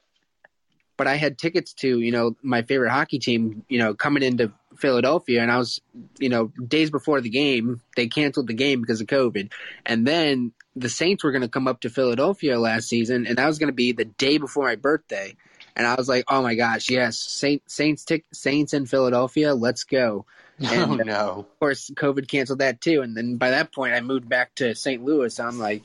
But 0.98 1.08
I 1.08 1.18
had 1.18 1.38
tickets 1.38 1.74
to 1.76 2.00
you 2.00 2.12
know 2.12 2.36
my 2.42 2.64
favorite 2.64 2.90
hockey 2.90 3.20
team. 3.20 3.64
You 3.70 3.78
know, 3.78 3.94
coming 3.94 4.24
into 4.24 4.52
Philadelphia, 4.76 5.42
and 5.42 5.52
I 5.52 5.58
was, 5.58 5.82
you 6.20 6.30
know, 6.30 6.52
days 6.68 6.92
before 6.92 7.22
the 7.22 7.30
game, 7.30 7.82
they 7.96 8.08
canceled 8.08 8.48
the 8.48 8.54
game 8.54 8.82
because 8.82 9.02
of 9.02 9.08
COVID, 9.08 9.52
and 9.86 10.06
then 10.06 10.54
the 10.76 10.90
Saints 10.90 11.24
were 11.24 11.32
going 11.32 11.42
to 11.42 11.48
come 11.48 11.68
up 11.68 11.82
to 11.82 11.90
Philadelphia 11.90 12.60
last 12.60 12.88
season, 12.88 13.26
and 13.28 13.38
that 13.38 13.48
was 13.48 13.60
going 13.60 13.70
to 13.70 13.74
be 13.74 13.92
the 13.92 14.06
day 14.06 14.38
before 14.38 14.66
my 14.66 14.76
birthday, 14.76 15.36
and 15.76 15.86
I 15.86 15.96
was 15.96 16.10
like, 16.10 16.26
oh 16.28 16.42
my 16.42 16.56
gosh, 16.56 16.90
yes, 16.90 17.18
Saint, 17.18 17.64
Saints, 17.70 18.06
tic- 18.06 18.26
Saints 18.34 18.74
in 18.74 18.86
Philadelphia, 18.86 19.54
let's 19.54 19.84
go. 19.84 20.26
And, 20.58 20.90
oh 20.90 20.94
uh, 20.94 21.04
no! 21.04 21.30
Of 21.40 21.60
course, 21.60 21.92
COVID 21.94 22.30
canceled 22.30 22.60
that 22.60 22.80
too, 22.80 23.02
and 23.02 23.16
then 23.18 23.36
by 23.36 23.50
that 23.50 23.74
point, 23.74 23.94
I 23.94 24.00
moved 24.00 24.30
back 24.30 24.56
to 24.56 24.74
St. 24.74 25.04
Louis. 25.04 25.38
I'm 25.38 25.60
like, 25.60 25.84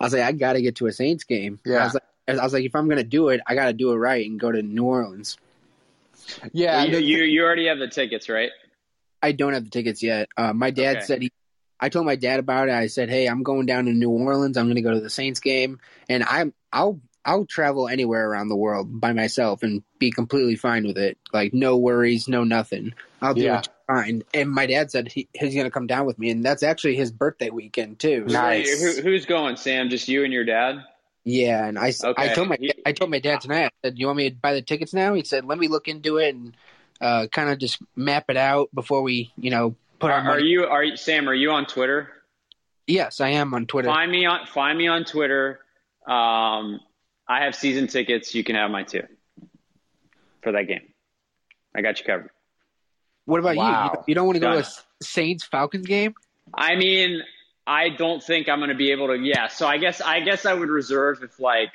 I 0.00 0.04
was 0.04 0.12
like, 0.12 0.22
I 0.22 0.32
got 0.32 0.54
to 0.54 0.62
get 0.62 0.76
to 0.76 0.86
a 0.86 0.92
Saints 0.92 1.22
game. 1.22 1.60
Yeah. 1.64 1.78
I 1.78 1.84
was 1.84 1.94
like, 1.94 2.02
I 2.26 2.42
was 2.42 2.52
like, 2.52 2.64
if 2.64 2.74
I'm 2.74 2.86
going 2.86 2.98
to 2.98 3.04
do 3.04 3.28
it, 3.28 3.40
I 3.46 3.54
got 3.54 3.66
to 3.66 3.72
do 3.72 3.92
it 3.92 3.96
right 3.96 4.28
and 4.28 4.40
go 4.40 4.50
to 4.50 4.62
New 4.62 4.84
Orleans. 4.84 5.36
Yeah, 6.52 6.84
you, 6.84 6.90
the- 6.92 7.02
you 7.02 7.18
you 7.24 7.42
already 7.44 7.66
have 7.66 7.78
the 7.78 7.88
tickets, 7.88 8.28
right? 8.28 8.50
I 9.22 9.32
don't 9.32 9.54
have 9.54 9.64
the 9.64 9.70
tickets 9.70 10.02
yet. 10.02 10.28
Uh, 10.36 10.52
my 10.52 10.70
dad 10.70 10.96
Okay. 10.98 11.06
said 11.06 11.22
he. 11.22 11.32
I 11.80 11.88
told 11.88 12.06
my 12.06 12.16
dad 12.16 12.40
about 12.40 12.68
it. 12.68 12.72
I 12.74 12.86
said, 12.88 13.08
"Hey, 13.10 13.26
I'm 13.26 13.42
going 13.42 13.66
down 13.66 13.86
to 13.86 13.92
New 13.92 14.10
Orleans. 14.10 14.56
I'm 14.56 14.66
going 14.66 14.76
to 14.76 14.82
go 14.82 14.92
to 14.94 15.00
the 15.00 15.10
Saints 15.10 15.40
game, 15.40 15.80
and 16.08 16.22
I'm 16.24 16.52
I'll 16.72 17.00
I'll 17.24 17.46
travel 17.46 17.88
anywhere 17.88 18.28
around 18.28 18.48
the 18.48 18.56
world 18.56 19.00
by 19.00 19.12
myself 19.12 19.62
and 19.62 19.82
be 19.98 20.10
completely 20.10 20.56
fine 20.56 20.86
with 20.86 20.98
it. 20.98 21.16
Like 21.32 21.54
no 21.54 21.76
worries, 21.76 22.28
no 22.28 22.44
nothing. 22.44 22.94
I'll 23.22 23.34
do 23.34 23.42
Yeah. 23.42 23.60
it 23.60 23.68
fine." 23.86 24.22
And 24.34 24.50
my 24.50 24.66
dad 24.66 24.90
said 24.90 25.08
he, 25.08 25.28
he's 25.32 25.54
going 25.54 25.64
to 25.66 25.70
come 25.70 25.86
down 25.86 26.04
with 26.06 26.18
me, 26.18 26.30
and 26.30 26.44
that's 26.44 26.62
actually 26.62 26.96
his 26.96 27.10
birthday 27.10 27.50
weekend 27.50 27.98
too. 27.98 28.24
Nice. 28.26 28.82
Who, 28.96 29.02
who's 29.02 29.24
going, 29.26 29.56
Sam? 29.56 29.88
Just 29.90 30.06
you 30.08 30.22
and 30.24 30.32
your 30.32 30.44
dad? 30.44 30.84
Yeah, 31.24 31.66
and 31.66 31.78
I, 31.78 31.88
s- 31.88 32.04
I 32.04 32.08
Okay. 32.08 32.34
told 32.34 32.48
my 32.48 32.56
He- 32.60 32.72
I 32.84 32.92
told 32.92 33.10
my 33.10 33.18
dad 33.18 33.40
tonight. 33.40 33.64
I 33.66 33.70
said, 33.88 33.98
"You 33.98 34.06
want 34.06 34.18
me 34.18 34.30
to 34.30 34.36
buy 34.36 34.52
the 34.54 34.62
tickets 34.62 34.92
now?" 34.92 35.14
He 35.14 35.24
said, 35.24 35.44
"Let 35.46 35.58
me 35.58 35.68
look 35.68 35.88
into 35.88 36.18
it 36.18 36.34
and 36.34 36.54
uh, 37.00 37.26
kind 37.32 37.48
of 37.50 37.58
just 37.58 37.78
map 37.96 38.26
it 38.28 38.36
out 38.36 38.68
before 38.74 39.02
we, 39.02 39.32
you 39.36 39.50
know, 39.50 39.74
put 39.98 40.10
Are, 40.10 40.20
our 40.20 40.30
are 40.32 40.40
you? 40.40 40.64
Are 40.66 40.84
you, 40.84 40.96
Sam? 40.96 41.28
Are 41.28 41.34
you 41.34 41.50
on 41.50 41.66
Twitter? 41.66 42.10
yes, 42.86 43.20
I 43.20 43.30
am 43.30 43.54
on 43.54 43.66
Twitter. 43.66 43.88
Find 43.88 44.12
me 44.12 44.26
on 44.26 44.46
find 44.46 44.76
me 44.76 44.86
on 44.88 45.04
Twitter. 45.04 45.60
Um, 46.06 46.80
I 47.26 47.44
have 47.44 47.54
season 47.54 47.86
tickets. 47.86 48.34
You 48.34 48.44
can 48.44 48.54
have 48.56 48.70
mine 48.70 48.84
too 48.86 49.04
for 50.42 50.52
that 50.52 50.64
game. 50.68 50.92
I 51.74 51.80
got 51.80 51.98
you 51.98 52.04
covered. 52.04 52.30
What 53.24 53.40
about 53.40 53.52
you? 53.54 53.60
Wow. 53.62 53.92
you? 53.94 54.04
You 54.08 54.14
don't 54.14 54.26
want 54.26 54.36
to 54.36 54.40
go 54.40 54.52
to 54.52 54.58
a 54.68 55.02
Saints 55.02 55.44
Falcons 55.44 55.86
game? 55.86 56.14
I 56.52 56.76
mean, 56.76 57.22
I 57.66 57.88
don't 57.88 58.22
think 58.22 58.48
I'm 58.48 58.58
going 58.58 58.70
to 58.70 58.76
be 58.76 58.90
able 58.92 59.08
to. 59.08 59.16
Yeah, 59.16 59.48
so 59.48 59.66
I 59.66 59.78
guess 59.78 60.00
I 60.00 60.20
guess 60.20 60.46
I 60.46 60.54
would 60.54 60.68
reserve 60.68 61.22
if 61.22 61.40
like 61.40 61.72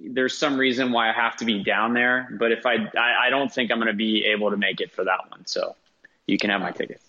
there's 0.00 0.36
some 0.36 0.56
reason 0.56 0.92
why 0.92 1.10
I 1.10 1.12
have 1.12 1.36
to 1.36 1.44
be 1.44 1.62
down 1.62 1.94
there. 1.94 2.28
But 2.38 2.52
if 2.52 2.66
I 2.66 2.74
I, 2.96 3.26
I 3.26 3.30
don't 3.30 3.52
think 3.52 3.70
I'm 3.70 3.78
going 3.78 3.88
to 3.88 3.92
be 3.92 4.24
able 4.26 4.50
to 4.50 4.56
make 4.56 4.80
it 4.80 4.92
for 4.92 5.04
that 5.04 5.30
one. 5.30 5.46
So 5.46 5.76
you 6.26 6.38
can 6.38 6.50
have 6.50 6.60
my 6.60 6.72
tickets. 6.72 7.04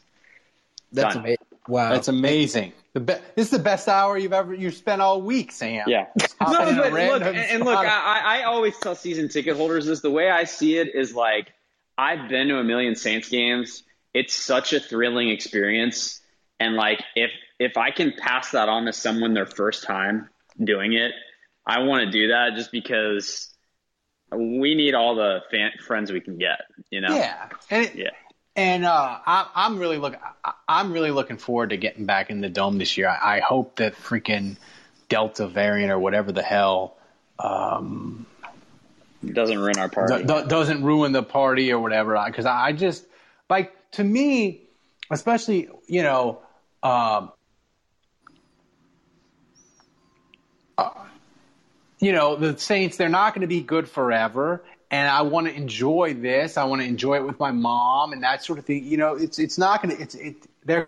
That's 0.92 1.16
Done. 1.16 1.24
amazing. 1.24 1.46
Wow. 1.68 1.92
That's 1.92 2.08
amazing. 2.08 2.74
The 2.94 3.00
be- 3.00 3.14
this 3.36 3.46
is 3.46 3.50
the 3.52 3.60
best 3.60 3.88
hour 3.88 4.18
you've 4.18 4.34
ever 4.34 4.56
you 4.56 4.72
spent 4.72 5.02
all 5.02 5.22
week, 5.22 5.52
Sam. 5.52 5.88
Yeah. 5.88 6.08
No, 6.42 6.58
but 6.66 6.92
look, 6.92 7.22
and, 7.22 7.38
and 7.38 7.64
look. 7.64 7.78
I, 7.78 8.40
I 8.40 8.44
always 8.44 8.78
tell 8.80 8.96
season 8.96 9.30
ticket 9.30 9.56
holders 9.56 9.86
this. 9.86 10.02
The 10.02 10.10
way 10.10 10.32
I 10.32 10.46
see 10.46 10.78
it 10.78 10.96
is 10.96 11.14
like 11.14 11.54
I've 11.98 12.28
been 12.30 12.48
to 12.48 12.58
a 12.58 12.64
million 12.64 12.96
Saints 12.96 13.30
games. 13.30 13.84
It's 14.14 14.34
such 14.34 14.74
a 14.74 14.80
thrilling 14.80 15.30
experience, 15.30 16.20
and 16.60 16.76
like 16.76 17.01
if 17.16 17.32
if 17.60 17.78
I 17.78 17.91
can 17.91 18.14
pass 18.18 18.51
that 18.51 18.70
on 18.70 18.86
to 18.86 18.93
someone 18.93 19.34
their 19.34 19.45
first 19.45 19.84
time 19.84 20.30
doing 20.62 20.93
it, 20.93 21.12
I 21.66 21.80
want 21.80 22.05
to 22.05 22.12
do 22.12 22.30
that 22.30 22.55
just 22.55 22.72
because 22.72 23.53
we 24.32 24.76
need 24.76 24.93
all 24.95 25.16
the 25.16 25.39
fan, 25.51 25.72
friends 25.86 26.12
we 26.12 26.22
can 26.22 26.38
get. 26.38 26.60
You 26.89 27.01
know? 27.01 27.16
yeah, 27.16 27.49
and 27.70 27.86
it, 27.86 27.95
Yeah. 27.95 28.10
And 28.55 28.84
uh, 28.84 29.20
I, 29.26 29.47
I'm 29.55 29.78
really 29.80 29.97
look. 29.97 30.16
I- 30.43 30.53
I'm 30.68 30.91
really 30.91 31.12
looking 31.12 31.38
forward 31.38 31.70
to 31.70 31.78
getting 31.78 32.05
back 32.05 32.30
in 32.30 32.41
the 32.41 32.49
dome 32.49 32.78
this 32.78 32.97
year. 32.97 33.07
I, 33.07 33.38
I 33.38 33.39
hope 33.39 33.78
that 33.78 33.95
freaking 33.95 34.57
Delta 35.07 35.47
variant 35.47 35.91
or 35.91 35.97
whatever 35.99 36.32
the 36.32 36.41
hell 36.43 36.97
um, 37.39 38.26
doesn't 39.26 39.57
ruin 39.57 39.78
our 39.80 39.89
party. 39.89 40.24
do- 40.24 40.41
do- 40.41 40.47
doesn't 40.47 40.84
ruin 40.84 41.12
the 41.12 41.24
party 41.24 41.72
or 41.72 41.80
whatever. 41.80 42.22
Because 42.26 42.45
I, 42.45 42.68
I 42.68 42.72
just 42.74 43.05
like 43.49 43.74
to 43.91 44.03
me, 44.03 44.64
especially 45.10 45.70
you 45.88 46.03
know, 46.03 46.41
um, 46.84 47.32
uh, 50.78 50.92
you 52.00 52.12
know, 52.14 52.36
the 52.36 52.58
Saints. 52.58 52.98
They're 52.98 53.10
not 53.10 53.34
going 53.34 53.42
to 53.42 53.48
be 53.48 53.62
good 53.62 53.90
forever. 53.90 54.64
And 54.92 55.08
I 55.08 55.22
want 55.22 55.48
to 55.48 55.54
enjoy 55.54 56.16
this. 56.16 56.58
I 56.58 56.64
want 56.64 56.82
to 56.82 56.88
enjoy 56.88 57.18
it 57.18 57.26
with 57.26 57.40
my 57.40 57.52
mom 57.52 58.12
and 58.12 58.24
that 58.24 58.44
sort 58.44 58.58
of 58.58 58.66
thing. 58.66 58.86
You 58.86 58.98
know, 58.98 59.16
it's 59.16 59.38
it's 59.38 59.58
not 59.58 59.84
going 59.84 59.96
to. 59.96 60.02
It's 60.02 60.16
it. 60.16 60.38
They're 60.66 60.88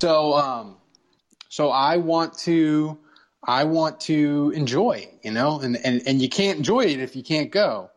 so 0.00 0.34
um, 0.34 0.76
so 1.48 1.70
I 1.70 1.96
want 1.98 2.36
to 2.40 2.98
I 3.42 3.64
want 3.64 4.00
to 4.02 4.52
enjoy. 4.54 5.08
You 5.22 5.30
know, 5.30 5.60
and 5.60 5.76
and 5.76 6.02
and 6.06 6.20
you 6.20 6.28
can't 6.28 6.58
enjoy 6.58 6.82
it 6.82 7.00
if 7.00 7.16
you 7.16 7.22
can't 7.22 7.50
go. 7.50 7.90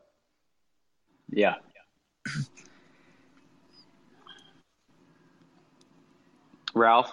yeah. 1.75 1.75
Ralph. 6.76 7.12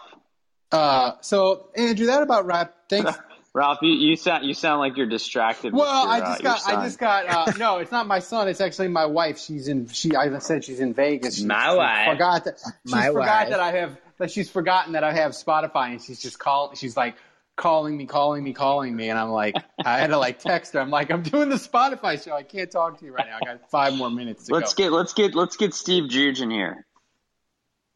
Uh, 0.71 1.13
so 1.21 1.69
Andrew, 1.77 2.07
that 2.07 2.23
about 2.23 2.47
wrap. 2.47 2.75
Thanks. 2.89 3.13
Ralph, 3.55 3.81
you, 3.83 3.91
you 3.93 4.17
sound 4.17 4.47
you 4.47 4.55
sound 4.55 4.81
like 4.81 4.97
you're 4.97 5.07
distracted. 5.07 5.75
with 5.75 5.81
Well, 5.81 6.05
your, 6.05 6.11
I 6.15 6.19
uh, 6.21 6.21
just 6.21 6.43
your 6.43 6.53
got, 6.55 6.67
I 6.79 6.85
just 6.87 6.99
got. 6.99 7.27
Uh, 7.27 7.53
no, 7.59 7.79
it's 7.79 7.93
not 7.93 8.07
my 8.07 8.19
son. 8.21 8.49
It's 8.49 8.63
actually 8.63 8.89
my 8.89 9.05
wife. 9.05 9.39
She's 9.39 9.69
in. 9.69 9.89
She, 9.89 10.17
I 10.17 10.39
said 10.39 10.65
she's 10.65 10.81
in 10.81 10.95
Vegas. 10.95 11.37
She, 11.37 11.45
My 11.45 11.71
she 11.71 11.77
wife. 11.77 12.09
Forgot 12.13 12.45
that. 12.47 12.59
She's 12.87 12.95
My 12.95 13.07
forgot 13.09 13.19
wife. 13.27 13.49
that 13.51 13.61
I 13.61 13.73
have. 13.73 13.99
That 14.19 14.31
she's 14.31 14.49
forgotten 14.49 14.95
that 14.95 15.05
I 15.05 15.13
have 15.13 15.33
Spotify, 15.33 15.91
and 15.91 16.01
she's 16.03 16.23
just 16.23 16.39
call. 16.39 16.75
She's 16.75 16.97
like 16.97 17.17
calling 17.55 17.95
me, 17.95 18.07
calling 18.07 18.43
me, 18.43 18.55
calling 18.55 18.97
me, 18.97 19.11
and 19.11 19.19
I'm 19.19 19.29
like, 19.29 19.55
I 19.85 19.99
had 19.99 20.07
to 20.09 20.17
like 20.19 20.39
text 20.39 20.73
her. 20.73 20.81
I'm 20.81 20.89
like, 20.89 21.11
I'm 21.11 21.23
doing 21.23 21.51
the 21.51 21.57
Spotify 21.57 22.25
show. 22.25 22.33
I 22.35 22.45
can't 22.45 22.71
talk 22.71 23.01
to 23.01 23.05
you 23.05 23.13
right 23.13 23.27
now. 23.27 23.37
I 23.43 23.45
got 23.57 23.71
five 23.71 23.93
more 23.95 24.11
minutes 24.11 24.47
to 24.47 24.55
Let's 24.55 24.73
go. 24.73 24.85
get 24.85 24.93
let's 24.93 25.13
get 25.13 25.35
let's 25.35 25.57
get 25.59 25.75
Steve 25.75 26.09
Juge 26.09 26.41
in 26.41 26.51
here. 26.51 26.87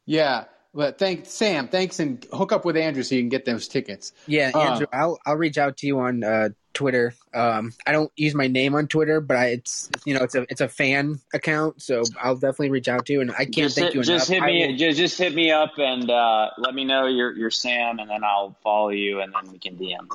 yeah, 0.04 0.44
but 0.76 0.98
thank 0.98 1.24
Sam. 1.24 1.68
Thanks, 1.68 1.98
and 1.98 2.24
hook 2.32 2.52
up 2.52 2.66
with 2.66 2.76
Andrew 2.76 3.02
so 3.02 3.14
you 3.14 3.22
can 3.22 3.30
get 3.30 3.46
those 3.46 3.66
tickets. 3.66 4.12
yeah, 4.26 4.50
uh, 4.54 4.60
Andrew, 4.60 4.86
I'll 4.92 5.18
I'll 5.24 5.36
reach 5.36 5.56
out 5.56 5.78
to 5.78 5.86
you 5.86 5.98
on 6.00 6.22
uh, 6.22 6.50
Twitter. 6.74 7.14
Um, 7.32 7.72
I 7.86 7.92
don't 7.92 8.12
use 8.14 8.34
my 8.34 8.46
name 8.46 8.74
on 8.74 8.86
Twitter, 8.86 9.22
but 9.22 9.38
I, 9.38 9.46
it's 9.46 9.90
you 10.04 10.14
know 10.14 10.22
it's 10.22 10.34
a 10.34 10.42
it's 10.50 10.60
a 10.60 10.68
fan 10.68 11.18
account, 11.32 11.80
so 11.80 12.02
I'll 12.22 12.34
definitely 12.36 12.70
reach 12.70 12.88
out 12.88 13.06
to 13.06 13.14
you. 13.14 13.22
And 13.22 13.32
I 13.32 13.46
can't 13.46 13.72
thank 13.72 13.86
hit, 13.86 13.94
you 13.94 14.02
just 14.02 14.28
enough. 14.28 14.44
hit 14.44 14.52
me 14.52 14.66
will- 14.66 14.76
just 14.76 14.98
just 14.98 15.18
hit 15.18 15.34
me 15.34 15.50
up 15.50 15.78
and 15.78 16.10
uh, 16.10 16.50
let 16.58 16.74
me 16.74 16.84
know 16.84 17.06
you're 17.06 17.34
you're 17.34 17.50
Sam, 17.50 17.98
and 17.98 18.10
then 18.10 18.22
I'll 18.22 18.54
follow 18.62 18.90
you, 18.90 19.20
and 19.20 19.32
then 19.32 19.50
we 19.50 19.58
can 19.58 19.76
DM. 19.76 20.06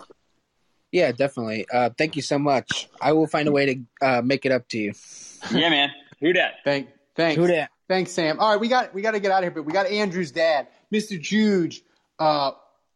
yeah, 0.91 1.11
definitely. 1.11 1.65
Uh, 1.73 1.89
thank 1.97 2.15
you 2.15 2.21
so 2.21 2.37
much. 2.37 2.87
I 3.01 3.13
will 3.13 3.27
find 3.27 3.47
a 3.47 3.51
way 3.51 3.65
to 3.65 4.07
uh, 4.07 4.21
make 4.21 4.45
it 4.45 4.51
up 4.51 4.69
to 4.69 4.77
you. 4.77 4.93
yeah, 5.51 5.69
man. 5.69 5.89
Who 6.19 6.33
dat? 6.33 6.57
Thank, 6.63 6.89
thanks. 7.15 7.35
Who 7.35 7.47
dat? 7.47 7.71
Thanks, 7.91 8.13
Sam. 8.13 8.39
All 8.39 8.51
right, 8.51 8.57
we 8.57 8.69
got 8.69 8.93
we 8.93 9.01
got 9.01 9.11
to 9.11 9.19
get 9.19 9.33
out 9.33 9.39
of 9.39 9.43
here, 9.43 9.51
but 9.51 9.63
we 9.63 9.73
got 9.73 9.85
Andrew's 9.85 10.31
dad, 10.31 10.67
Mr. 10.93 11.19
Juge. 11.19 11.81
Uh, 12.17 12.51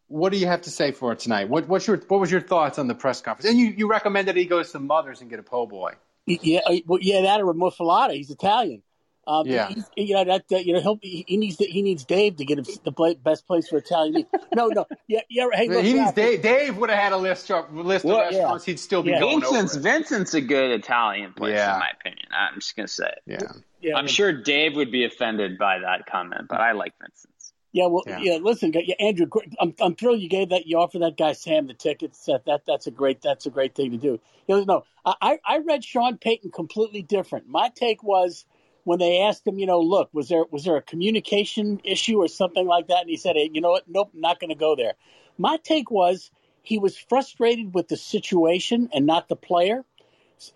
what 0.08 0.32
do 0.32 0.38
you 0.38 0.46
have 0.46 0.62
to 0.62 0.70
say 0.70 0.90
for 0.90 1.14
tonight? 1.14 1.50
What 1.50 1.68
what's 1.68 1.86
your 1.86 1.98
what 2.08 2.18
was 2.18 2.30
your 2.30 2.40
thoughts 2.40 2.78
on 2.78 2.86
the 2.86 2.94
press 2.94 3.20
conference? 3.20 3.50
And 3.50 3.58
you 3.58 3.66
you 3.76 3.90
recommended 3.90 4.36
he 4.36 4.46
goes 4.46 4.72
to 4.72 4.78
Mothers 4.78 5.20
and 5.20 5.28
get 5.28 5.38
a 5.38 5.42
po' 5.42 5.66
boy. 5.66 5.92
Yeah, 6.24 6.60
uh, 6.64 6.76
well, 6.86 6.98
yeah, 7.02 7.20
that 7.20 7.42
or 7.42 7.52
Muffuletta. 7.52 8.14
He's 8.14 8.30
Italian. 8.30 8.82
Um, 9.26 9.46
Yeah. 9.46 9.72
you 9.96 10.14
know 10.14 10.24
that 10.24 10.44
uh, 10.52 10.56
you 10.56 10.72
know 10.72 10.80
he'll, 10.80 10.98
he 11.02 11.24
he 11.26 11.36
needs 11.36 11.58
he 11.58 11.82
needs 11.82 12.04
Dave 12.04 12.36
to 12.36 12.44
get 12.44 12.58
him 12.58 12.64
the 12.84 12.92
pla 12.92 13.14
best 13.14 13.46
place 13.46 13.68
for 13.68 13.78
Italian 13.78 14.14
meat. 14.14 14.26
No, 14.54 14.68
no, 14.68 14.86
yeah, 15.08 15.20
yeah. 15.28 15.46
Hey, 15.52 15.68
look, 15.68 15.84
he 15.84 15.92
needs 15.94 16.04
Ralph, 16.04 16.14
Dave. 16.14 16.42
Dave 16.42 16.76
would 16.76 16.90
have 16.90 16.98
had 16.98 17.12
a 17.12 17.16
list 17.16 17.50
of 17.50 17.72
list 17.74 18.04
of 18.04 18.10
Well, 18.10 18.18
yeah. 18.18 18.24
restaurants. 18.38 18.64
He'd 18.64 18.78
still 18.80 19.02
be 19.02 19.10
Yeah. 19.10 19.20
going 19.20 19.40
Vincent's 19.40 19.74
over. 19.74 19.82
Vincent's 19.82 20.34
a 20.34 20.40
good 20.40 20.70
Italian 20.78 21.32
place 21.32 21.54
Yeah. 21.54 21.74
in 21.74 21.80
my 21.80 21.90
opinion. 22.00 22.26
I'm 22.32 22.54
just 22.60 22.76
gonna 22.76 22.88
say 22.88 23.06
it. 23.08 23.22
Yeah. 23.26 23.38
Yeah, 23.82 23.96
I'm 23.96 24.06
sure 24.06 24.32
Dave 24.32 24.74
would 24.76 24.90
be 24.90 25.04
offended 25.04 25.58
by 25.58 25.78
that 25.80 26.06
comment, 26.06 26.46
but 26.48 26.60
I 26.60 26.72
like 26.72 26.94
Vincent's. 27.00 27.52
Yeah, 27.72 27.86
well, 27.86 28.02
Yeah. 28.06 28.18
yeah. 28.20 28.38
listen, 28.40 28.72
yeah, 28.74 28.94
Andrew, 28.98 29.26
I'm 29.60 29.74
I'm 29.80 29.94
thrilled 29.96 30.20
you 30.20 30.28
gave 30.30 30.48
that. 30.48 30.66
You 30.66 30.78
offered 30.78 31.02
that 31.02 31.16
guy 31.18 31.32
Sam 31.34 31.66
the 31.66 31.74
tickets. 31.74 32.24
That, 32.24 32.46
that 32.46 32.62
that's 32.66 32.86
a 32.86 32.90
great 32.90 33.20
that's 33.20 33.44
a 33.46 33.50
great 33.50 33.74
thing 33.74 33.90
to 33.90 33.98
do. 33.98 34.18
You 34.48 34.56
know, 34.56 34.64
no, 34.64 34.84
I 35.04 35.38
I 35.44 35.58
read 35.58 35.84
Sean 35.84 36.16
Payton 36.16 36.52
completely 36.52 37.02
different. 37.02 37.48
My 37.48 37.68
take 37.74 38.02
was 38.02 38.46
when 38.86 39.00
they 39.00 39.20
asked 39.22 39.44
him, 39.44 39.58
you 39.58 39.66
know, 39.66 39.80
look, 39.80 40.08
was 40.12 40.28
there 40.28 40.44
was 40.48 40.62
there 40.62 40.76
a 40.76 40.82
communication 40.82 41.80
issue 41.82 42.18
or 42.18 42.28
something 42.28 42.66
like 42.66 42.86
that? 42.86 43.00
And 43.00 43.10
he 43.10 43.16
said, 43.16 43.34
hey, 43.34 43.50
you 43.52 43.60
know 43.60 43.72
what, 43.72 43.82
nope, 43.88 44.12
not 44.14 44.38
going 44.38 44.50
to 44.50 44.56
go 44.56 44.76
there. 44.76 44.94
My 45.36 45.56
take 45.56 45.90
was 45.90 46.30
he 46.62 46.78
was 46.78 46.96
frustrated 46.96 47.74
with 47.74 47.88
the 47.88 47.96
situation 47.96 48.88
and 48.94 49.04
not 49.04 49.28
the 49.28 49.34
player. 49.34 49.84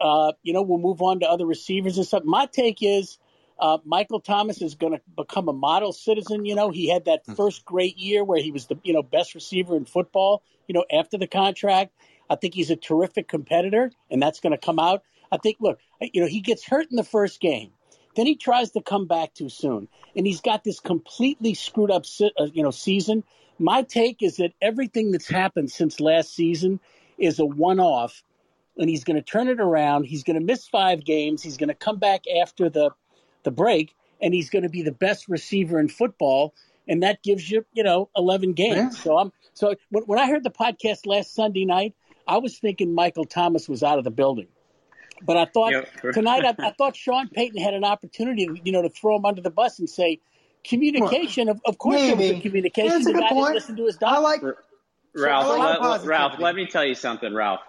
Uh, 0.00 0.32
you 0.44 0.52
know, 0.52 0.62
we'll 0.62 0.78
move 0.78 1.02
on 1.02 1.20
to 1.20 1.28
other 1.28 1.44
receivers 1.44 1.96
and 1.96 2.06
stuff. 2.06 2.22
My 2.24 2.46
take 2.46 2.78
is 2.82 3.18
uh, 3.58 3.78
Michael 3.84 4.20
Thomas 4.20 4.62
is 4.62 4.76
going 4.76 4.92
to 4.92 5.00
become 5.16 5.48
a 5.48 5.52
model 5.52 5.92
citizen. 5.92 6.44
You 6.44 6.54
know, 6.54 6.70
he 6.70 6.88
had 6.88 7.06
that 7.06 7.26
first 7.34 7.64
great 7.64 7.98
year 7.98 8.22
where 8.22 8.40
he 8.40 8.52
was 8.52 8.66
the 8.66 8.78
you 8.84 8.92
know 8.92 9.02
best 9.02 9.34
receiver 9.34 9.76
in 9.76 9.86
football. 9.86 10.44
You 10.68 10.74
know, 10.74 10.84
after 10.92 11.18
the 11.18 11.26
contract, 11.26 11.92
I 12.28 12.36
think 12.36 12.54
he's 12.54 12.70
a 12.70 12.76
terrific 12.76 13.26
competitor, 13.26 13.90
and 14.08 14.22
that's 14.22 14.38
going 14.38 14.52
to 14.52 14.58
come 14.58 14.78
out. 14.78 15.02
I 15.32 15.38
think. 15.38 15.56
Look, 15.58 15.80
you 16.00 16.20
know, 16.20 16.28
he 16.28 16.40
gets 16.40 16.64
hurt 16.64 16.86
in 16.90 16.96
the 16.96 17.02
first 17.02 17.40
game. 17.40 17.72
Then 18.16 18.26
he 18.26 18.36
tries 18.36 18.72
to 18.72 18.82
come 18.82 19.06
back 19.06 19.34
too 19.34 19.48
soon, 19.48 19.88
and 20.16 20.26
he's 20.26 20.40
got 20.40 20.64
this 20.64 20.80
completely 20.80 21.54
screwed 21.54 21.90
up, 21.90 22.04
uh, 22.20 22.46
you 22.52 22.62
know, 22.62 22.70
season. 22.70 23.24
My 23.58 23.82
take 23.82 24.22
is 24.22 24.36
that 24.36 24.52
everything 24.60 25.12
that's 25.12 25.28
happened 25.28 25.70
since 25.70 26.00
last 26.00 26.34
season 26.34 26.80
is 27.18 27.38
a 27.38 27.44
one-off, 27.44 28.22
and 28.76 28.88
he's 28.88 29.04
going 29.04 29.16
to 29.16 29.22
turn 29.22 29.48
it 29.48 29.60
around. 29.60 30.04
He's 30.04 30.24
going 30.24 30.38
to 30.38 30.44
miss 30.44 30.66
five 30.66 31.04
games. 31.04 31.42
He's 31.42 31.56
going 31.56 31.68
to 31.68 31.74
come 31.74 31.98
back 31.98 32.24
after 32.42 32.68
the 32.68 32.90
the 33.42 33.50
break, 33.50 33.94
and 34.20 34.34
he's 34.34 34.50
going 34.50 34.64
to 34.64 34.68
be 34.68 34.82
the 34.82 34.92
best 34.92 35.28
receiver 35.28 35.78
in 35.78 35.88
football, 35.88 36.54
and 36.88 37.02
that 37.02 37.22
gives 37.22 37.50
you, 37.50 37.64
you 37.72 37.82
know, 37.82 38.10
11 38.16 38.52
games. 38.52 38.76
Yeah. 38.76 39.02
So 39.02 39.18
I'm 39.18 39.32
so 39.54 39.74
when, 39.90 40.04
when 40.04 40.18
I 40.18 40.26
heard 40.28 40.44
the 40.44 40.50
podcast 40.50 41.06
last 41.06 41.34
Sunday 41.34 41.64
night, 41.64 41.94
I 42.26 42.38
was 42.38 42.58
thinking 42.58 42.94
Michael 42.94 43.24
Thomas 43.24 43.68
was 43.68 43.82
out 43.82 43.98
of 43.98 44.04
the 44.04 44.10
building. 44.10 44.48
But 45.22 45.36
I 45.36 45.44
thought 45.44 45.72
yep. 45.72 45.88
tonight, 46.14 46.44
I, 46.44 46.68
I, 46.68 46.70
thought 46.72 46.96
Sean 46.96 47.28
Payton 47.28 47.60
had 47.60 47.74
an 47.74 47.84
opportunity, 47.84 48.48
you 48.64 48.72
know, 48.72 48.82
to 48.82 48.88
throw 48.88 49.16
him 49.16 49.24
under 49.24 49.42
the 49.42 49.50
bus 49.50 49.78
and 49.78 49.88
say, 49.88 50.20
communication. 50.64 51.46
Well, 51.46 51.56
of, 51.56 51.62
of 51.66 51.78
course, 51.78 51.96
maybe. 51.96 52.24
there 52.24 52.34
was 52.34 52.42
communication. 52.42 52.90
That's 52.90 53.04
the 53.04 53.12
guy 53.12 53.28
didn't 53.28 53.54
listen 53.54 53.76
to 53.76 53.86
his 53.86 53.96
doctor. 53.96 54.16
I 54.16 54.18
like 54.18 54.42
Ralph. 55.14 55.46
So 55.46 55.58
like 55.58 55.80
let, 55.80 56.04
Ralph, 56.04 56.38
let 56.38 56.54
me 56.54 56.66
tell 56.66 56.84
you 56.84 56.94
something, 56.94 57.34
Ralph. 57.34 57.60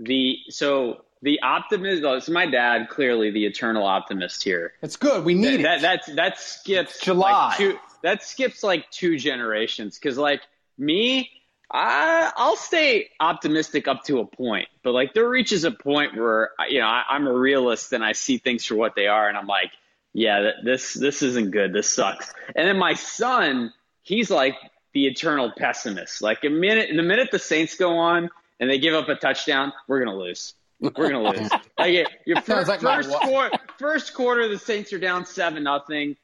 The 0.00 0.38
so 0.48 1.04
the 1.22 1.40
optimist. 1.42 2.02
So 2.24 2.32
my 2.32 2.46
dad, 2.46 2.88
clearly 2.88 3.30
the 3.30 3.46
eternal 3.46 3.84
optimist 3.84 4.42
here. 4.42 4.72
It's 4.82 4.96
good. 4.96 5.24
We 5.24 5.34
need 5.34 5.64
that, 5.64 5.78
it. 5.78 5.82
That 5.82 6.06
that, 6.06 6.16
that 6.16 6.40
skips 6.40 6.96
it's 6.96 7.04
July. 7.04 7.48
Like 7.48 7.56
two, 7.56 7.78
that 8.02 8.22
skips 8.22 8.62
like 8.62 8.90
two 8.90 9.18
generations 9.18 9.98
because 9.98 10.16
like 10.18 10.42
me, 10.76 11.30
I, 11.70 12.32
I'll 12.34 12.56
stay 12.56 13.10
optimistic 13.20 13.88
up 13.88 14.04
to 14.04 14.20
a 14.20 14.26
point, 14.26 14.68
but 14.82 14.92
like 14.92 15.12
there 15.12 15.28
reaches 15.28 15.64
a 15.64 15.70
point 15.70 16.16
where 16.16 16.50
you 16.68 16.80
know 16.80 16.86
I, 16.86 17.04
I'm 17.10 17.26
a 17.26 17.32
realist 17.32 17.92
and 17.92 18.02
I 18.02 18.12
see 18.12 18.38
things 18.38 18.64
for 18.64 18.74
what 18.74 18.94
they 18.94 19.06
are, 19.06 19.28
and 19.28 19.36
I'm 19.36 19.46
like, 19.46 19.70
yeah, 20.14 20.52
this 20.64 20.94
this 20.94 21.22
isn't 21.22 21.50
good. 21.50 21.74
This 21.74 21.90
sucks. 21.90 22.32
And 22.56 22.66
then 22.66 22.78
my 22.78 22.94
son, 22.94 23.72
he's 24.02 24.30
like 24.30 24.56
the 24.94 25.06
eternal 25.06 25.52
pessimist. 25.56 26.22
Like 26.22 26.44
a 26.44 26.48
minute, 26.48 26.88
the 26.94 27.02
minute 27.02 27.28
the 27.30 27.38
Saints 27.38 27.76
go 27.76 27.98
on 27.98 28.30
and 28.58 28.70
they 28.70 28.78
give 28.78 28.94
up 28.94 29.08
a 29.10 29.14
touchdown, 29.14 29.72
we're 29.86 30.02
gonna 30.02 30.16
lose. 30.16 30.54
We're 30.80 30.90
gonna 30.90 31.22
lose. 31.22 31.50
like 31.78 32.06
your 32.24 32.40
first, 32.40 32.68
like 32.68 32.80
first, 32.80 33.10
quarter, 33.10 33.58
first 33.78 34.14
quarter, 34.14 34.48
the 34.48 34.58
Saints 34.58 34.92
are 34.94 34.98
down 34.98 35.26
seven 35.26 35.64
nothing 35.64 36.16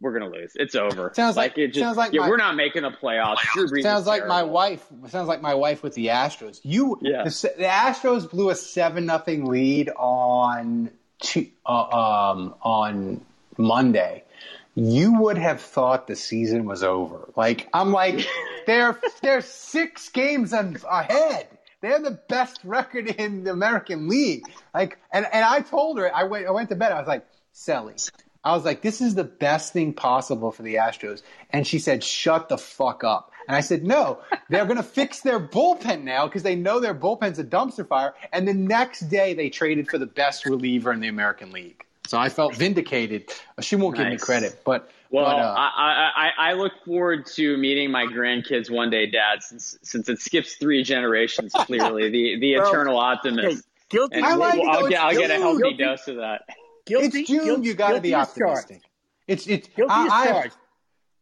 we're 0.00 0.18
gonna 0.18 0.30
lose. 0.30 0.52
It's 0.54 0.74
over. 0.74 1.12
Sounds 1.14 1.36
like, 1.36 1.52
like 1.52 1.58
it 1.58 1.68
just, 1.68 1.80
sounds 1.80 1.96
like 1.96 2.12
yeah, 2.12 2.22
my, 2.22 2.28
we're 2.28 2.36
not 2.36 2.56
making 2.56 2.82
the 2.82 2.90
playoffs. 2.90 3.38
sounds 3.82 4.06
like 4.06 4.26
my 4.26 4.42
wife. 4.42 4.84
Sounds 5.08 5.28
like 5.28 5.42
my 5.42 5.54
wife 5.54 5.82
with 5.82 5.94
the 5.94 6.06
Astros. 6.06 6.60
You, 6.62 6.98
yeah. 7.02 7.24
the, 7.24 7.52
the 7.56 7.64
Astros 7.64 8.28
blew 8.30 8.50
a 8.50 8.54
seven 8.54 9.06
nothing 9.06 9.46
lead 9.46 9.90
on 9.96 10.90
uh, 11.66 11.70
um, 11.70 12.54
on 12.62 13.20
Monday. 13.56 14.24
You 14.74 15.20
would 15.20 15.36
have 15.36 15.60
thought 15.60 16.06
the 16.06 16.16
season 16.16 16.64
was 16.64 16.82
over. 16.82 17.30
Like 17.36 17.68
I'm 17.74 17.92
like, 17.92 18.26
they're 18.66 18.98
they're 19.20 19.42
six 19.42 20.08
games 20.08 20.52
ahead. 20.52 21.48
They're 21.82 22.00
the 22.00 22.18
best 22.28 22.60
record 22.64 23.08
in 23.08 23.44
the 23.44 23.50
American 23.50 24.08
League. 24.08 24.44
Like, 24.72 24.98
and, 25.12 25.26
and 25.30 25.44
I 25.44 25.60
told 25.60 25.98
her, 25.98 26.14
I 26.14 26.22
went, 26.24 26.46
I 26.46 26.52
went 26.52 26.68
to 26.68 26.76
bed. 26.76 26.92
I 26.92 26.98
was 27.00 27.08
like, 27.08 27.26
Sally, 27.52 27.94
I 28.44 28.54
was 28.54 28.64
like, 28.64 28.82
this 28.82 29.00
is 29.00 29.14
the 29.14 29.24
best 29.24 29.72
thing 29.72 29.92
possible 29.92 30.50
for 30.50 30.62
the 30.62 30.76
Astros. 30.76 31.22
And 31.50 31.66
she 31.66 31.78
said, 31.78 32.02
shut 32.02 32.48
the 32.48 32.58
fuck 32.58 33.04
up. 33.04 33.30
And 33.46 33.56
I 33.56 33.60
said, 33.60 33.84
no, 33.84 34.20
they're 34.48 34.64
going 34.64 34.76
to 34.76 34.82
fix 34.82 35.20
their 35.20 35.40
bullpen 35.40 36.02
now 36.02 36.26
because 36.26 36.42
they 36.42 36.56
know 36.56 36.80
their 36.80 36.94
bullpen's 36.94 37.38
a 37.38 37.44
dumpster 37.44 37.86
fire. 37.86 38.14
And 38.32 38.46
the 38.46 38.54
next 38.54 39.00
day 39.08 39.34
they 39.34 39.50
traded 39.50 39.88
for 39.88 39.98
the 39.98 40.06
best 40.06 40.44
reliever 40.44 40.92
in 40.92 41.00
the 41.00 41.08
American 41.08 41.52
League. 41.52 41.84
So 42.06 42.18
I 42.18 42.28
felt 42.28 42.56
vindicated. 42.56 43.32
She 43.60 43.76
won't 43.76 43.96
nice. 43.96 44.04
give 44.04 44.12
me 44.12 44.18
credit, 44.18 44.62
but 44.64 44.90
well, 45.10 45.24
but, 45.26 45.36
uh, 45.36 45.54
I, 45.56 46.10
I, 46.16 46.50
I 46.50 46.52
look 46.54 46.72
forward 46.84 47.26
to 47.34 47.56
meeting 47.56 47.90
my 47.90 48.06
grandkids 48.06 48.70
one 48.70 48.90
day, 48.90 49.06
Dad. 49.06 49.42
Since 49.42 49.78
since 49.82 50.08
it 50.08 50.20
skips 50.20 50.56
three 50.56 50.82
generations, 50.82 51.52
clearly 51.52 52.10
the 52.10 52.40
the 52.40 52.52
eternal 52.60 52.98
optimist. 52.98 53.64
Guilty. 53.88 54.20
I 54.20 54.34
like 54.34 54.54
we'll, 54.54 54.70
I'll, 54.70 54.88
get, 54.88 55.00
I'll 55.00 55.14
get 55.14 55.30
a 55.30 55.34
healthy 55.34 55.62
guilty. 55.62 55.76
dose 55.84 56.08
of 56.08 56.16
that. 56.16 56.42
Guilty, 56.86 57.20
it's 57.20 57.28
June. 57.28 57.44
Guilty, 57.44 57.68
you 57.68 57.74
got 57.74 57.92
to 57.92 58.00
be 58.00 58.14
optimistic. 58.14 58.82
It's 59.28 59.46
it's 59.46 59.68
guilty 59.68 59.92
I, 59.92 60.26
charged. 60.26 60.56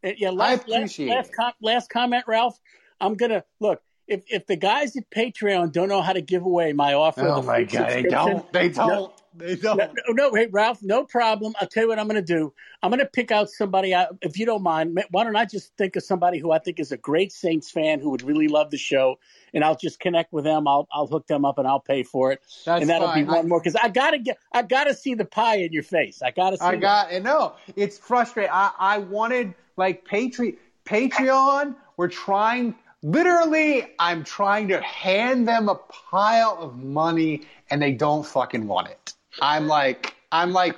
I, 0.03 0.15
yeah, 0.19 0.31
last, 0.31 0.69
I 0.69 0.75
appreciate 0.77 1.09
last, 1.09 1.17
last, 1.17 1.37
com- 1.37 1.53
last 1.61 1.91
comment, 1.91 2.25
Ralph. 2.27 2.59
I'm 3.01 3.15
gonna 3.15 3.45
look. 3.61 3.83
If 4.07 4.25
if 4.29 4.47
the 4.47 4.57
guys 4.57 4.97
at 4.97 5.11
Patreon 5.11 5.73
don't 5.73 5.89
know 5.89 6.03
how 6.03 6.13
to 6.13 6.23
give 6.23 6.45
away 6.45 6.73
my 6.73 6.95
offer, 6.95 7.29
oh 7.29 7.43
my 7.43 7.65
god, 7.65 7.91
they 7.91 8.03
don't. 8.03 8.53
They 8.53 8.69
don't. 8.71 9.13
No, 9.41 9.47
they 9.47 9.57
don't. 9.57 9.79
No, 9.79 9.91
no, 10.11 10.35
hey 10.35 10.49
Ralph, 10.51 10.83
no 10.83 11.05
problem. 11.05 11.55
I'll 11.61 11.69
tell 11.69 11.85
you 11.85 11.89
what 11.89 11.99
I'm 11.99 12.07
going 12.07 12.25
to 12.25 12.35
do. 12.35 12.53
I'm 12.83 12.91
going 12.91 13.01
to 13.01 13.07
pick 13.07 13.31
out 13.31 13.51
somebody. 13.51 13.95
Out, 13.95 14.17
if 14.23 14.39
you 14.39 14.47
don't 14.47 14.63
mind, 14.63 14.99
why 15.11 15.25
don't 15.25 15.37
I 15.37 15.45
just 15.45 15.77
think 15.77 15.97
of 15.97 16.03
somebody 16.03 16.39
who 16.39 16.53
I 16.53 16.59
think 16.59 16.81
is 16.81 16.93
a 16.93 16.97
great 16.97 17.33
Saints 17.33 17.71
fan 17.71 18.01
who 18.01 18.11
would 18.11 18.23
really 18.23 18.49
love 18.49 18.71
the 18.71 18.79
show, 18.79 19.19
and 19.55 19.65
I'll 19.65 19.77
just 19.77 20.01
connect 20.01 20.33
with 20.33 20.45
them. 20.45 20.67
I'll 20.69 20.89
I'll 20.93 21.07
hook 21.07 21.27
them 21.27 21.45
up 21.45 21.59
and 21.59 21.67
I'll 21.67 21.81
pay 21.81 22.03
for 22.03 22.33
it. 22.33 22.41
That's 22.65 22.83
and 22.83 22.91
that'll 22.91 23.09
fine. 23.09 23.25
be 23.25 23.31
one 23.31 23.39
I, 23.39 23.49
more 23.49 23.61
because 23.61 23.77
I 23.77 23.89
gotta 23.89 24.19
get 24.19 24.39
I 24.53 24.63
gotta 24.63 24.95
see 24.95 25.15
the 25.15 25.25
pie 25.25 25.57
in 25.57 25.73
your 25.73 25.83
face. 25.83 26.23
I 26.23 26.31
gotta 26.31 26.57
see. 26.57 26.65
I 26.65 26.77
got 26.77 27.13
it. 27.13 27.23
No, 27.23 27.55
it's 27.77 27.99
frustrating. 27.99 28.51
I 28.53 28.73
I 28.79 28.99
wanted 28.99 29.55
like 29.77 30.07
Patreon. 30.07 30.57
Patreon. 30.85 31.77
We're 31.97 32.09
trying. 32.09 32.75
Literally, 33.03 33.95
I'm 33.99 34.25
trying 34.25 34.69
to 34.69 34.81
hand 34.83 35.49
them 35.49 35.69
a 35.71 35.75
pile 35.75 36.59
of 36.61 36.77
money, 36.83 37.43
and 37.71 37.81
they 37.81 37.93
don't 37.93 38.27
fucking 38.27 38.67
want 38.67 38.89
it. 38.89 39.15
I'm 39.41 39.67
like, 39.67 40.15
I'm 40.33 40.53
like, 40.53 40.77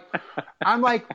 I'm 0.65 0.81
like, 0.81 1.07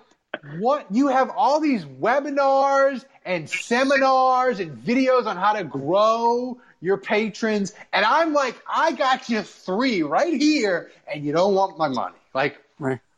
what? 0.59 0.85
You 0.91 1.07
have 1.07 1.29
all 1.29 1.59
these 1.59 1.85
webinars 1.85 3.05
and 3.25 3.49
seminars 3.49 4.59
and 4.59 4.77
videos 4.77 5.25
on 5.25 5.37
how 5.37 5.53
to 5.53 5.63
grow 5.63 6.59
your 6.81 6.97
patrons. 6.97 7.73
And 7.93 8.05
I'm 8.05 8.33
like, 8.33 8.55
I 8.67 8.91
got 8.91 9.29
you 9.29 9.41
three 9.41 10.03
right 10.03 10.39
here 10.39 10.91
and 11.11 11.25
you 11.25 11.33
don't 11.33 11.53
want 11.53 11.77
my 11.77 11.87
money. 11.87 12.15
Like, 12.33 12.57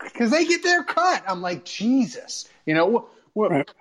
because 0.01 0.31
they 0.31 0.45
get 0.45 0.63
their 0.63 0.83
cut. 0.83 1.23
I'm 1.27 1.41
like, 1.41 1.65
Jesus, 1.65 2.47
you 2.65 2.73
know, 2.73 2.85
what, 2.85 3.05
what 3.33 3.51
right. 3.51 3.71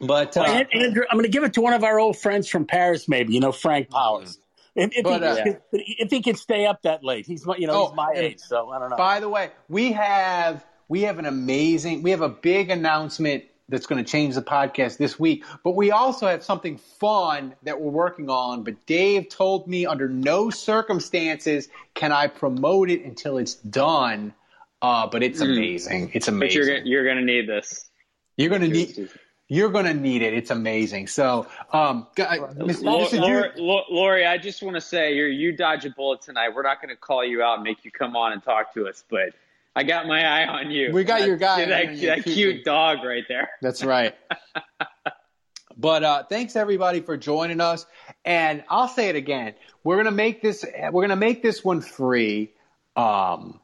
but, 0.00 0.36
uh, 0.36 0.44
well, 0.46 0.64
Andrew, 0.72 1.04
I'm 1.10 1.18
going 1.18 1.24
to 1.24 1.30
give 1.30 1.44
it 1.44 1.54
to 1.54 1.60
one 1.60 1.74
of 1.74 1.84
our 1.84 1.98
old 1.98 2.16
friends 2.16 2.48
from 2.48 2.64
Paris, 2.64 3.08
maybe, 3.08 3.34
you 3.34 3.40
know, 3.40 3.52
Frank 3.52 3.90
Powers. 3.90 4.38
If, 4.76 4.90
if, 4.96 5.04
but, 5.04 5.22
he, 5.22 5.50
uh, 5.50 5.54
if, 5.72 6.10
he, 6.10 6.20
can 6.20 6.34
stay 6.34 6.66
up 6.66 6.82
that 6.82 7.04
late, 7.04 7.26
he's 7.26 7.46
you 7.58 7.66
know 7.66 7.74
oh, 7.74 7.86
he's 7.86 7.96
my 7.96 8.12
age, 8.14 8.40
so 8.40 8.70
I 8.70 8.80
don't 8.80 8.90
know. 8.90 8.96
By 8.96 9.20
the 9.20 9.28
way, 9.28 9.50
we 9.68 9.92
have 9.92 10.64
we 10.88 11.02
have 11.02 11.18
an 11.18 11.26
amazing, 11.26 12.02
we 12.02 12.10
have 12.10 12.22
a 12.22 12.28
big 12.28 12.70
announcement 12.70 13.44
that's 13.68 13.86
going 13.86 14.04
to 14.04 14.10
change 14.10 14.34
the 14.34 14.42
podcast 14.42 14.98
this 14.98 15.18
week. 15.18 15.44
But 15.62 15.72
we 15.72 15.90
also 15.90 16.26
have 16.26 16.44
something 16.44 16.76
fun 16.76 17.54
that 17.62 17.80
we're 17.80 17.90
working 17.90 18.28
on. 18.28 18.62
But 18.62 18.84
Dave 18.86 19.28
told 19.28 19.66
me 19.66 19.86
under 19.86 20.08
no 20.08 20.50
circumstances 20.50 21.68
can 21.94 22.12
I 22.12 22.26
promote 22.26 22.90
it 22.90 23.04
until 23.04 23.38
it's 23.38 23.54
done. 23.54 24.34
Uh, 24.82 25.06
but 25.06 25.22
it's 25.22 25.40
mm. 25.40 25.44
amazing. 25.44 26.10
It's 26.12 26.28
amazing. 26.28 26.60
But 26.60 26.66
you're, 26.66 26.76
you're 26.78 27.04
going 27.04 27.16
to 27.16 27.24
need 27.24 27.48
this. 27.48 27.88
You're 28.36 28.50
going 28.50 28.62
to 28.62 28.68
need. 28.68 29.08
You're 29.48 29.70
going 29.70 29.84
to 29.84 29.94
need 29.94 30.22
it. 30.22 30.32
It's 30.32 30.50
amazing. 30.50 31.06
So, 31.08 31.46
um, 31.72 32.06
Lori, 32.18 33.50
Lori, 33.56 34.26
I 34.26 34.38
just 34.38 34.62
want 34.62 34.76
to 34.76 34.80
say, 34.80 35.14
you 35.14 35.26
you 35.26 35.52
dodge 35.52 35.84
a 35.84 35.90
bullet 35.90 36.22
tonight. 36.22 36.54
We're 36.54 36.62
not 36.62 36.80
going 36.80 36.94
to 36.94 37.00
call 37.00 37.24
you 37.24 37.42
out 37.42 37.56
and 37.56 37.62
make 37.62 37.84
you 37.84 37.90
come 37.90 38.16
on 38.16 38.32
and 38.32 38.42
talk 38.42 38.72
to 38.74 38.88
us, 38.88 39.04
but 39.10 39.34
I 39.76 39.82
got 39.82 40.06
my 40.06 40.24
eye 40.24 40.46
on 40.46 40.70
you. 40.70 40.92
We 40.92 41.04
got 41.04 41.20
that, 41.20 41.28
your 41.28 41.36
guy. 41.36 41.64
That, 41.64 42.00
that 42.00 42.24
cute 42.24 42.64
dog 42.64 43.04
right 43.04 43.24
there. 43.28 43.50
That's 43.60 43.82
right. 43.82 44.14
but 45.76 46.04
uh, 46.04 46.22
thanks 46.24 46.56
everybody 46.56 47.00
for 47.00 47.16
joining 47.16 47.60
us. 47.60 47.84
And 48.24 48.62
I'll 48.70 48.88
say 48.88 49.08
it 49.08 49.16
again. 49.16 49.54
We're 49.82 49.96
gonna 49.96 50.12
make 50.12 50.42
this. 50.42 50.64
We're 50.90 51.02
gonna 51.02 51.16
make 51.16 51.42
this 51.42 51.64
one 51.64 51.80
free 51.80 52.52
um, 52.96 53.60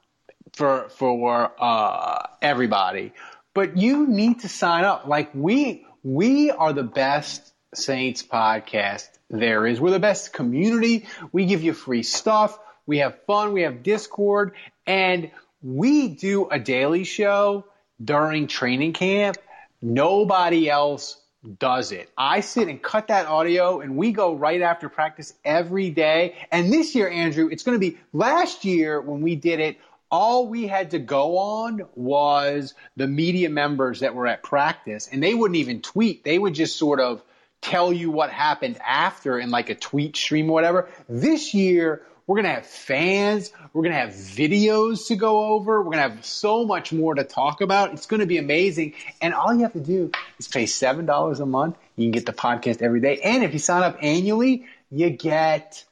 for 0.52 0.88
for 0.90 1.52
uh, 1.58 2.26
everybody. 2.42 3.12
But 3.54 3.76
you 3.76 4.06
need 4.06 4.40
to 4.40 4.48
sign 4.48 4.84
up. 4.84 5.06
Like 5.06 5.30
we 5.34 5.86
we 6.02 6.50
are 6.50 6.72
the 6.72 6.82
best 6.82 7.52
Saints 7.74 8.22
podcast 8.22 9.08
there 9.28 9.66
is. 9.66 9.80
We're 9.80 9.90
the 9.90 10.00
best 10.00 10.32
community. 10.32 11.06
We 11.32 11.46
give 11.46 11.62
you 11.62 11.72
free 11.72 12.02
stuff. 12.02 12.58
We 12.86 12.98
have 12.98 13.22
fun. 13.26 13.52
We 13.52 13.62
have 13.62 13.82
Discord 13.82 14.54
and 14.86 15.30
we 15.62 16.08
do 16.08 16.48
a 16.48 16.58
daily 16.58 17.04
show 17.04 17.66
during 18.02 18.46
training 18.46 18.94
camp. 18.94 19.36
Nobody 19.82 20.68
else 20.68 21.20
does 21.58 21.92
it. 21.92 22.10
I 22.18 22.40
sit 22.40 22.68
and 22.68 22.82
cut 22.82 23.08
that 23.08 23.26
audio 23.26 23.80
and 23.80 23.96
we 23.96 24.12
go 24.12 24.34
right 24.34 24.60
after 24.60 24.88
practice 24.88 25.32
every 25.44 25.90
day. 25.90 26.36
And 26.50 26.72
this 26.72 26.94
year, 26.94 27.08
Andrew, 27.08 27.48
it's 27.50 27.62
going 27.62 27.76
to 27.76 27.90
be 27.90 27.98
last 28.12 28.64
year 28.64 29.00
when 29.00 29.22
we 29.22 29.36
did 29.36 29.60
it. 29.60 29.78
All 30.10 30.48
we 30.48 30.66
had 30.66 30.90
to 30.90 30.98
go 30.98 31.38
on 31.38 31.82
was 31.94 32.74
the 32.96 33.06
media 33.06 33.48
members 33.48 34.00
that 34.00 34.14
were 34.14 34.26
at 34.26 34.42
practice 34.42 35.08
and 35.10 35.22
they 35.22 35.34
wouldn't 35.34 35.58
even 35.58 35.82
tweet. 35.82 36.24
They 36.24 36.38
would 36.38 36.54
just 36.54 36.76
sort 36.76 37.00
of 37.00 37.22
tell 37.62 37.92
you 37.92 38.10
what 38.10 38.30
happened 38.30 38.78
after 38.84 39.38
in 39.38 39.50
like 39.50 39.70
a 39.70 39.74
tweet 39.74 40.16
stream 40.16 40.50
or 40.50 40.54
whatever. 40.54 40.88
This 41.08 41.54
year, 41.54 42.02
We're 42.30 42.36
going 42.36 42.46
to 42.46 42.54
have 42.54 42.66
fans. 42.66 43.50
We're 43.72 43.82
going 43.82 43.92
to 43.92 43.98
have 43.98 44.10
videos 44.10 45.08
to 45.08 45.16
go 45.16 45.46
over. 45.46 45.80
We're 45.80 45.96
going 45.96 46.10
to 46.10 46.14
have 46.14 46.24
so 46.24 46.64
much 46.64 46.92
more 46.92 47.12
to 47.12 47.24
talk 47.24 47.60
about. 47.60 47.92
It's 47.92 48.06
going 48.06 48.20
to 48.20 48.26
be 48.26 48.38
amazing. 48.38 48.94
And 49.20 49.34
all 49.34 49.52
you 49.52 49.62
have 49.62 49.72
to 49.72 49.80
do 49.80 50.12
is 50.38 50.46
pay 50.46 50.62
$7 50.62 51.40
a 51.40 51.46
month. 51.46 51.76
You 51.96 52.04
can 52.04 52.12
get 52.12 52.26
the 52.26 52.32
podcast 52.32 52.82
every 52.82 53.00
day. 53.00 53.18
And 53.24 53.42
if 53.42 53.52
you 53.52 53.58
sign 53.58 53.82
up 53.82 53.98
annually, 54.00 54.66
you 54.92 55.10
get 55.10 55.84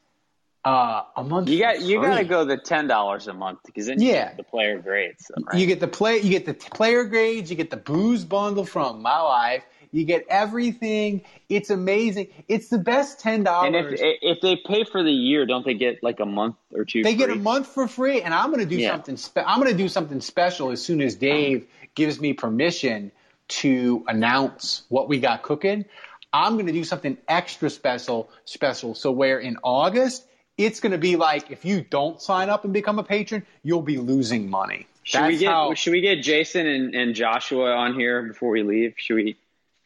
uh, 0.69 1.05
a 1.17 1.25
month. 1.25 1.49
You 1.49 1.59
got 1.61 1.81
you 1.81 2.01
got 2.01 2.19
to 2.19 2.25
go 2.25 2.45
the 2.45 2.59
ten 2.59 2.87
dollars 2.87 3.27
a 3.27 3.33
month 3.33 3.61
because 3.65 3.87
then 3.87 4.01
you 4.01 4.11
Yeah. 4.11 4.29
get 4.29 4.37
the 4.37 4.43
player 4.45 4.79
grades. 4.79 5.31
Right? 5.37 5.59
You 5.59 5.67
get 5.67 5.81
the 5.81 5.89
play. 5.89 6.19
You 6.19 6.31
get 6.31 6.47
the 6.47 6.53
t- 6.55 6.69
player 6.71 7.05
grades. 7.05 7.51
You 7.51 7.57
get 7.57 7.71
the 7.71 7.77
booze 7.77 8.25
bundle 8.25 8.65
from 8.65 9.01
My 9.03 9.21
Life. 9.21 9.65
You 9.91 10.05
get 10.05 10.27
everything. 10.29 11.23
It's 11.49 11.71
amazing. 11.71 12.29
It's 12.47 12.69
the 12.69 12.77
best 12.77 13.21
ten 13.21 13.37
and 13.37 13.45
dollars. 13.47 13.99
if 14.01 14.19
if 14.21 14.41
they 14.43 14.57
pay 14.57 14.85
for 14.85 15.03
the 15.03 15.11
year, 15.11 15.47
don't 15.47 15.65
they 15.65 15.73
get 15.75 16.03
like 16.03 16.21
a 16.21 16.27
month 16.27 16.57
or 16.75 16.85
two? 16.85 17.03
They 17.03 17.15
get 17.15 17.31
a 17.31 17.35
month 17.37 17.67
for 17.69 17.89
free, 17.89 18.21
and 18.21 18.35
I'm 18.35 18.49
going 18.53 18.61
to 18.61 18.67
do 18.67 18.77
Yeah. 18.77 18.91
something. 18.91 19.17
Spe- 19.17 19.39
I'm 19.47 19.61
going 19.61 19.73
to 19.73 19.77
do 19.79 19.89
something 19.89 20.21
special 20.21 20.71
as 20.71 20.85
soon 20.85 21.01
as 21.01 21.15
Dave 21.15 21.67
gives 21.95 22.21
me 22.21 22.35
permission 22.35 23.11
to 23.49 24.05
announce 24.09 24.83
what 24.91 25.09
we 25.09 25.19
got 25.19 25.43
cooking. 25.43 25.87
I'm 26.35 26.55
going 26.55 26.67
to 26.67 26.73
do 26.73 26.85
something 26.85 27.17
extra 27.27 27.71
special. 27.71 28.29
Special. 28.45 28.95
So 28.95 29.11
where 29.11 29.39
in 29.39 29.57
August 29.63 30.27
it's 30.59 30.81
going 30.81 30.93
to 30.93 30.99
be 30.99 31.17
like 31.17 31.51
if 31.51 31.65
you 31.65 31.81
don't 31.81 32.21
sign 32.21 32.51
up 32.51 32.65
and 32.65 32.73
become 32.73 32.99
a 32.99 33.05
patron, 33.05 33.47
you'll 33.63 33.81
be 33.81 33.97
losing 33.97 34.51
money. 34.51 34.87
Should 35.05 35.23
That's 35.23 35.33
we 35.33 35.39
get 35.39 35.49
how. 35.49 35.73
Should 35.75 35.93
we 35.93 36.03
get 36.03 36.17
Jason 36.17 36.67
and, 36.67 36.95
and 36.95 37.15
Joshua 37.15 37.73
on 37.73 37.95
here 37.95 38.23
before 38.25 38.51
we 38.51 38.63
leave? 38.63 38.95
Should 38.99 39.15
we 39.15 39.37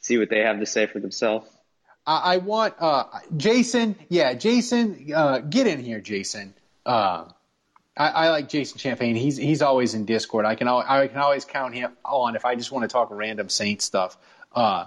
see 0.00 0.18
what 0.18 0.30
they 0.30 0.40
have 0.40 0.58
to 0.58 0.66
say 0.66 0.86
for 0.86 0.98
themselves? 0.98 1.48
I, 2.06 2.34
I 2.34 2.36
want 2.38 2.74
uh, 2.80 3.04
Jason. 3.36 3.94
Yeah, 4.08 4.34
Jason, 4.34 5.12
uh, 5.14 5.38
get 5.38 5.68
in 5.68 5.78
here, 5.78 6.00
Jason. 6.00 6.54
Uh, 6.84 7.26
I, 7.96 8.08
I 8.08 8.30
like 8.30 8.48
Jason 8.48 8.78
Champagne. 8.78 9.14
He's 9.14 9.36
he's 9.36 9.62
always 9.62 9.94
in 9.94 10.06
Discord. 10.06 10.46
I 10.46 10.54
can 10.54 10.66
al- 10.66 10.84
I 10.88 11.06
can 11.06 11.18
always 11.18 11.44
count 11.44 11.74
him 11.74 11.92
on 12.04 12.34
if 12.34 12.44
I 12.44 12.54
just 12.54 12.72
want 12.72 12.82
to 12.82 12.88
talk 12.88 13.08
random 13.10 13.48
Saint 13.48 13.82
stuff. 13.82 14.16
Uh, 14.52 14.86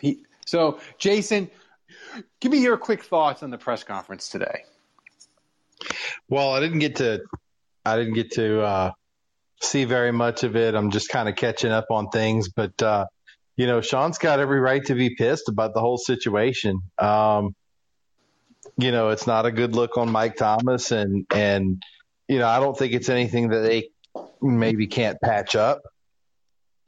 he, 0.00 0.24
so 0.46 0.78
Jason, 0.96 1.50
give 2.40 2.52
me 2.52 2.62
your 2.62 2.76
quick 2.76 3.02
thoughts 3.02 3.42
on 3.42 3.50
the 3.50 3.58
press 3.58 3.82
conference 3.82 4.28
today. 4.28 4.64
Well, 6.28 6.52
I 6.52 6.60
didn't 6.60 6.80
get 6.80 6.96
to 6.96 7.20
I 7.84 7.96
didn't 7.96 8.14
get 8.14 8.32
to 8.32 8.62
uh, 8.62 8.90
see 9.62 9.84
very 9.84 10.12
much 10.12 10.42
of 10.42 10.56
it. 10.56 10.74
I'm 10.74 10.90
just 10.90 11.08
kind 11.08 11.28
of 11.28 11.36
catching 11.36 11.70
up 11.70 11.86
on 11.90 12.08
things, 12.08 12.48
but 12.48 12.82
uh, 12.82 13.06
you 13.56 13.66
know, 13.66 13.80
Sean's 13.80 14.18
got 14.18 14.40
every 14.40 14.60
right 14.60 14.84
to 14.86 14.94
be 14.94 15.14
pissed 15.14 15.48
about 15.48 15.72
the 15.72 15.80
whole 15.80 15.96
situation. 15.96 16.80
Um, 16.98 17.54
you 18.76 18.90
know, 18.90 19.10
it's 19.10 19.26
not 19.26 19.46
a 19.46 19.52
good 19.52 19.74
look 19.74 19.96
on 19.96 20.10
Mike 20.10 20.36
Thomas, 20.36 20.90
and 20.90 21.26
and 21.32 21.82
you 22.28 22.38
know, 22.38 22.48
I 22.48 22.58
don't 22.58 22.76
think 22.76 22.92
it's 22.92 23.08
anything 23.08 23.50
that 23.50 23.60
they 23.60 23.90
maybe 24.42 24.86
can't 24.86 25.20
patch 25.20 25.54
up, 25.54 25.82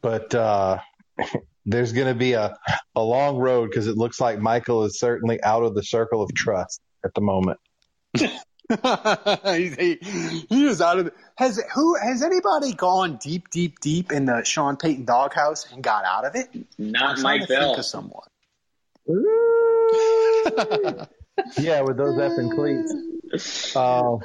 but 0.02 0.34
uh, 0.34 0.78
there's 1.66 1.92
going 1.92 2.08
to 2.08 2.14
be 2.14 2.32
a 2.32 2.56
a 2.94 3.02
long 3.02 3.36
road 3.36 3.70
because 3.70 3.86
it 3.86 3.96
looks 3.96 4.20
like 4.20 4.38
Michael 4.40 4.84
is 4.84 4.98
certainly 4.98 5.42
out 5.42 5.62
of 5.62 5.74
the 5.74 5.82
circle 5.82 6.22
of 6.22 6.34
trust 6.34 6.80
at 7.04 7.14
the 7.14 7.20
moment. 7.20 7.60
he, 8.68 9.68
he, 9.70 10.46
he 10.48 10.66
is 10.66 10.80
out 10.82 10.98
of. 10.98 11.04
The, 11.06 11.12
has 11.36 11.62
who 11.74 11.96
has 11.96 12.22
anybody 12.22 12.72
gone 12.74 13.16
deep, 13.22 13.48
deep, 13.50 13.80
deep 13.80 14.12
in 14.12 14.26
the 14.26 14.44
Sean 14.44 14.76
Payton 14.76 15.04
doghouse 15.06 15.70
and 15.72 15.82
got 15.82 16.04
out 16.04 16.24
of 16.26 16.34
it? 16.34 16.48
Not 16.78 17.16
I'm 17.16 17.22
Mike 17.22 17.40
to 17.42 17.46
think 17.46 17.60
Bell. 17.60 17.74
of 17.76 17.84
someone. 17.84 18.28
Yeah, 21.56 21.82
with 21.82 21.96
those 21.96 22.16
effing 22.18 22.54
cleats. 22.54 22.94
Uh, 23.76 24.16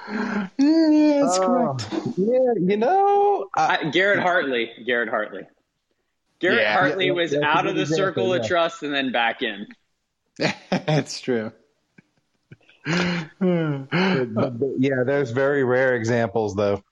Yeah, 0.57 1.19
that's 1.21 1.37
uh, 1.37 1.45
correct. 1.45 1.87
yeah, 2.17 2.53
you 2.57 2.77
know, 2.77 3.49
I, 3.53 3.79
I, 3.81 3.89
Garrett 3.89 4.19
Hartley. 4.21 4.71
Garrett 4.85 5.09
Hartley. 5.09 5.41
Garrett 6.39 6.61
Yeah. 6.61 6.73
Hartley 6.73 7.07
Yeah, 7.07 7.11
was 7.11 7.31
that's 7.31 7.43
a 7.43 7.45
out 7.45 7.67
of 7.67 7.75
the 7.75 7.85
circle 7.85 8.33
of 8.33 8.43
yeah. 8.43 8.47
trust 8.47 8.81
and 8.81 8.93
then 8.93 9.11
back 9.11 9.41
in. 9.41 9.67
That's 10.69 11.19
true. 11.19 11.51
But- 12.86 14.59
but 14.59 14.69
yeah, 14.77 15.03
there's 15.05 15.31
very 15.31 15.63
rare 15.63 15.95
examples 15.95 16.55
though. 16.55 16.84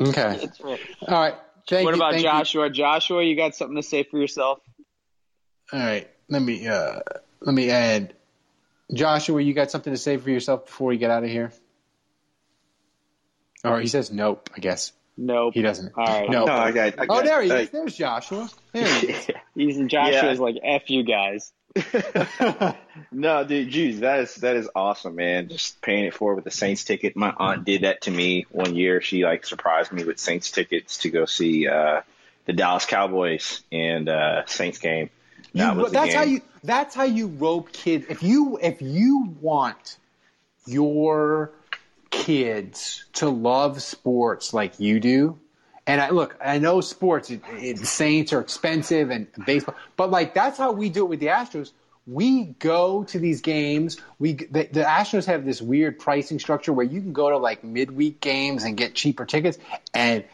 Okay. 0.00 0.48
All 0.62 0.76
right. 1.08 1.34
Thank 1.66 1.86
what 1.86 1.94
you. 1.94 1.96
about 1.96 2.12
thank 2.12 2.24
you. 2.24 2.30
Joshua? 2.30 2.68
Joshua, 2.70 3.22
you 3.22 3.36
got 3.36 3.54
something 3.54 3.76
to 3.76 3.82
say 3.82 4.02
for 4.02 4.18
yourself? 4.18 4.60
All 5.72 5.80
right. 5.80 6.08
Let 6.28 6.42
me 6.42 6.66
uh 6.66 7.00
let 7.40 7.54
me 7.54 7.70
add 7.70 8.14
Joshua, 8.92 9.40
you 9.40 9.54
got 9.54 9.70
something 9.70 9.92
to 9.92 9.98
say 9.98 10.18
for 10.18 10.28
yourself 10.30 10.66
before 10.66 10.88
we 10.88 10.98
get 10.98 11.10
out 11.10 11.24
of 11.24 11.30
here? 11.30 11.50
Or 13.64 13.80
he 13.80 13.86
says 13.86 14.12
nope, 14.12 14.50
I 14.54 14.60
guess. 14.60 14.92
Nope. 15.16 15.54
He 15.54 15.62
doesn't. 15.62 15.92
All 15.96 16.04
right. 16.04 16.28
No. 16.28 16.44
No, 16.44 16.52
I 16.52 16.70
got. 16.72 16.98
I 16.98 17.06
oh, 17.08 17.22
there 17.22 17.40
he 17.40 17.50
is. 17.50 17.70
There's 17.70 17.96
Joshua. 17.96 18.50
There 18.72 18.86
he 18.86 19.06
is. 19.12 19.26
He's 19.54 19.76
Joshua's 19.86 20.38
Yeah. 20.38 20.44
like 20.44 20.56
F 20.62 20.90
you 20.90 21.04
guys. 21.04 21.52
no, 23.12 23.44
dude, 23.44 23.70
geez, 23.70 24.00
that 24.00 24.20
is 24.20 24.36
that 24.36 24.56
is 24.56 24.68
awesome, 24.74 25.16
man. 25.16 25.48
Just 25.48 25.80
paying 25.82 26.04
it 26.04 26.14
forward 26.14 26.36
with 26.36 26.44
the 26.44 26.50
Saints 26.50 26.84
ticket. 26.84 27.16
My 27.16 27.34
aunt 27.36 27.64
did 27.64 27.82
that 27.82 28.02
to 28.02 28.10
me 28.10 28.46
one 28.50 28.76
year. 28.76 29.00
She 29.00 29.24
like 29.24 29.44
surprised 29.44 29.92
me 29.92 30.04
with 30.04 30.20
Saints 30.20 30.50
tickets 30.50 30.98
to 30.98 31.10
go 31.10 31.24
see 31.24 31.66
uh, 31.66 32.02
the 32.46 32.52
Dallas 32.52 32.86
Cowboys 32.86 33.62
and 33.72 34.08
uh, 34.08 34.46
Saints 34.46 34.78
game. 34.78 35.10
You, 35.52 35.62
That 35.62 35.76
was 35.76 35.86
the 35.86 35.98
that's 35.98 36.14
how 36.14 36.22
you 36.22 36.42
that's 36.62 36.94
how 36.94 37.04
you 37.04 37.26
rope 37.26 37.72
kids. 37.72 38.06
If 38.08 38.22
you 38.22 38.58
if 38.62 38.80
you 38.80 39.34
want 39.40 39.98
your 40.66 41.52
kids 42.10 43.04
to 43.14 43.28
love 43.28 43.82
sports 43.82 44.54
like 44.54 44.78
you 44.78 45.00
do, 45.00 45.40
and 45.86 46.00
I 46.00 46.10
look, 46.10 46.36
I 46.44 46.58
know 46.58 46.80
sports, 46.80 47.30
it, 47.30 47.42
it, 47.52 47.78
Saints 47.78 48.32
are 48.32 48.40
expensive 48.40 49.10
and 49.10 49.26
baseball, 49.46 49.74
but 49.96 50.10
like 50.10 50.34
that's 50.34 50.58
how 50.58 50.72
we 50.72 50.88
do 50.88 51.04
it 51.04 51.08
with 51.08 51.20
the 51.20 51.26
Astros. 51.26 51.72
We 52.06 52.44
go 52.58 53.04
to 53.04 53.18
these 53.18 53.40
games. 53.40 53.98
We 54.18 54.34
the, 54.34 54.68
the 54.70 54.82
Astros 54.82 55.26
have 55.26 55.44
this 55.44 55.62
weird 55.62 55.98
pricing 55.98 56.38
structure 56.38 56.72
where 56.72 56.86
you 56.86 57.00
can 57.00 57.12
go 57.12 57.30
to 57.30 57.38
like 57.38 57.64
midweek 57.64 58.20
games 58.20 58.64
and 58.64 58.76
get 58.76 58.94
cheaper 58.94 59.24
tickets, 59.24 59.58
and 59.92 60.24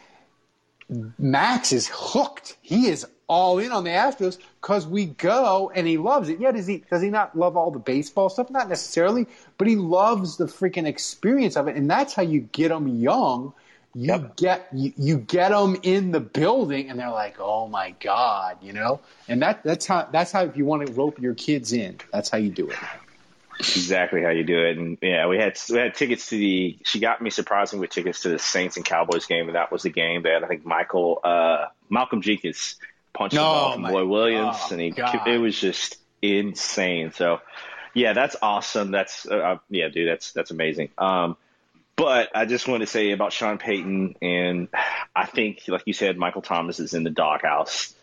Max 1.17 1.71
is 1.71 1.89
hooked. 1.91 2.57
He 2.61 2.87
is 2.87 3.05
all 3.27 3.59
in 3.59 3.71
on 3.71 3.85
the 3.85 3.91
Astros 3.91 4.37
because 4.59 4.85
we 4.85 5.05
go 5.05 5.71
and 5.73 5.87
he 5.87 5.97
loves 5.97 6.27
it. 6.27 6.39
Yeah, 6.41 6.51
does 6.51 6.67
he 6.67 6.83
does 6.89 7.01
he 7.01 7.09
not 7.09 7.37
love 7.37 7.55
all 7.55 7.71
the 7.71 7.79
baseball 7.79 8.29
stuff? 8.29 8.49
Not 8.49 8.67
necessarily, 8.67 9.27
but 9.57 9.67
he 9.67 9.77
loves 9.77 10.35
the 10.35 10.45
freaking 10.45 10.85
experience 10.85 11.55
of 11.55 11.69
it, 11.69 11.77
and 11.77 11.89
that's 11.89 12.13
how 12.13 12.23
you 12.23 12.41
get 12.41 12.69
them 12.69 12.87
young. 12.87 13.53
You 13.93 14.31
get 14.37 14.67
you, 14.73 14.93
you 14.95 15.17
get 15.17 15.49
them 15.49 15.75
in 15.83 16.11
the 16.11 16.21
building, 16.21 16.89
and 16.89 16.97
they're 16.99 17.09
like, 17.11 17.35
"Oh 17.39 17.67
my 17.67 17.91
god," 17.99 18.57
you 18.61 18.71
know. 18.71 19.01
And 19.27 19.41
that 19.41 19.63
that's 19.63 19.85
how 19.85 20.07
that's 20.11 20.31
how 20.31 20.43
if 20.45 20.55
you 20.55 20.65
want 20.65 20.87
to 20.87 20.93
rope 20.93 21.19
your 21.19 21.33
kids 21.35 21.73
in, 21.73 21.97
that's 22.11 22.29
how 22.29 22.37
you 22.37 22.49
do 22.51 22.69
it. 22.69 22.77
exactly 23.59 24.21
how 24.23 24.29
you 24.29 24.43
do 24.43 24.59
it. 24.65 24.77
And 24.77 24.97
yeah, 25.01 25.27
we 25.27 25.37
had 25.37 25.59
we 25.69 25.77
had 25.77 25.93
tickets 25.93 26.29
to 26.29 26.37
the. 26.37 26.77
She 26.85 26.99
got 26.99 27.21
me 27.21 27.29
surprisingly 27.29 27.81
with 27.81 27.89
tickets 27.91 28.21
to 28.21 28.29
the 28.29 28.39
Saints 28.39 28.77
and 28.77 28.85
Cowboys 28.85 29.25
game, 29.25 29.47
and 29.47 29.55
that 29.55 29.71
was 29.71 29.83
the 29.83 29.89
game 29.89 30.23
that 30.23 30.43
I 30.43 30.47
think 30.47 30.65
Michael 30.65 31.19
uh, 31.23 31.65
Malcolm 31.89 32.21
Jenkins 32.21 32.77
punched 33.13 33.35
the 33.35 33.41
Oh, 33.41 33.43
ball 33.43 33.73
from 33.73 33.81
my- 33.81 33.91
Roy 33.91 34.05
Williams, 34.05 34.57
oh, 34.61 34.67
and 34.71 34.81
he 34.81 34.89
God. 34.91 35.27
it 35.27 35.37
was 35.37 35.59
just 35.59 35.97
insane. 36.21 37.11
So 37.11 37.41
yeah, 37.93 38.13
that's 38.13 38.35
awesome. 38.41 38.91
That's 38.91 39.27
uh, 39.29 39.35
uh, 39.35 39.57
yeah, 39.69 39.89
dude, 39.89 40.07
that's 40.07 40.31
that's 40.31 40.51
amazing. 40.51 40.89
Um, 40.97 41.35
but 42.01 42.29
I 42.35 42.45
just 42.45 42.67
want 42.67 42.81
to 42.81 42.87
say 42.87 43.11
about 43.11 43.33
Sean 43.33 43.57
Payton, 43.57 44.15
and 44.21 44.67
I 45.15 45.25
think, 45.25 45.61
like 45.67 45.83
you 45.85 45.93
said, 45.93 46.17
Michael 46.17 46.41
Thomas 46.41 46.79
is 46.79 46.93
in 46.93 47.03
the 47.03 47.09
doghouse. 47.09 47.93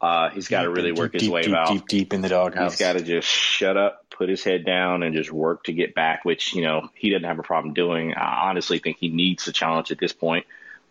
Uh, 0.00 0.28
he's 0.30 0.48
got 0.48 0.62
to 0.62 0.70
really 0.70 0.90
Deep, 0.90 0.98
work 0.98 1.12
his 1.14 1.28
way 1.28 1.42
deep, 1.42 1.54
out. 1.54 1.68
deep, 1.68 1.88
deep 1.88 2.12
in 2.12 2.20
the 2.20 2.28
doghouse. 2.28 2.72
He's 2.72 2.80
got 2.80 2.92
to 2.94 3.02
just 3.02 3.26
shut 3.26 3.76
up, 3.78 4.04
put 4.10 4.28
his 4.28 4.44
head 4.44 4.64
down, 4.66 5.02
and 5.02 5.14
just 5.14 5.32
work 5.32 5.64
to 5.64 5.72
get 5.72 5.94
back, 5.94 6.24
which, 6.24 6.54
you 6.54 6.62
know, 6.62 6.90
he 6.94 7.08
doesn't 7.10 7.24
have 7.24 7.38
a 7.38 7.42
problem 7.42 7.72
doing. 7.72 8.12
I 8.14 8.48
honestly 8.50 8.78
think 8.78 8.98
he 8.98 9.08
needs 9.08 9.48
a 9.48 9.52
challenge 9.52 9.90
at 9.90 9.98
this 9.98 10.12
point 10.12 10.44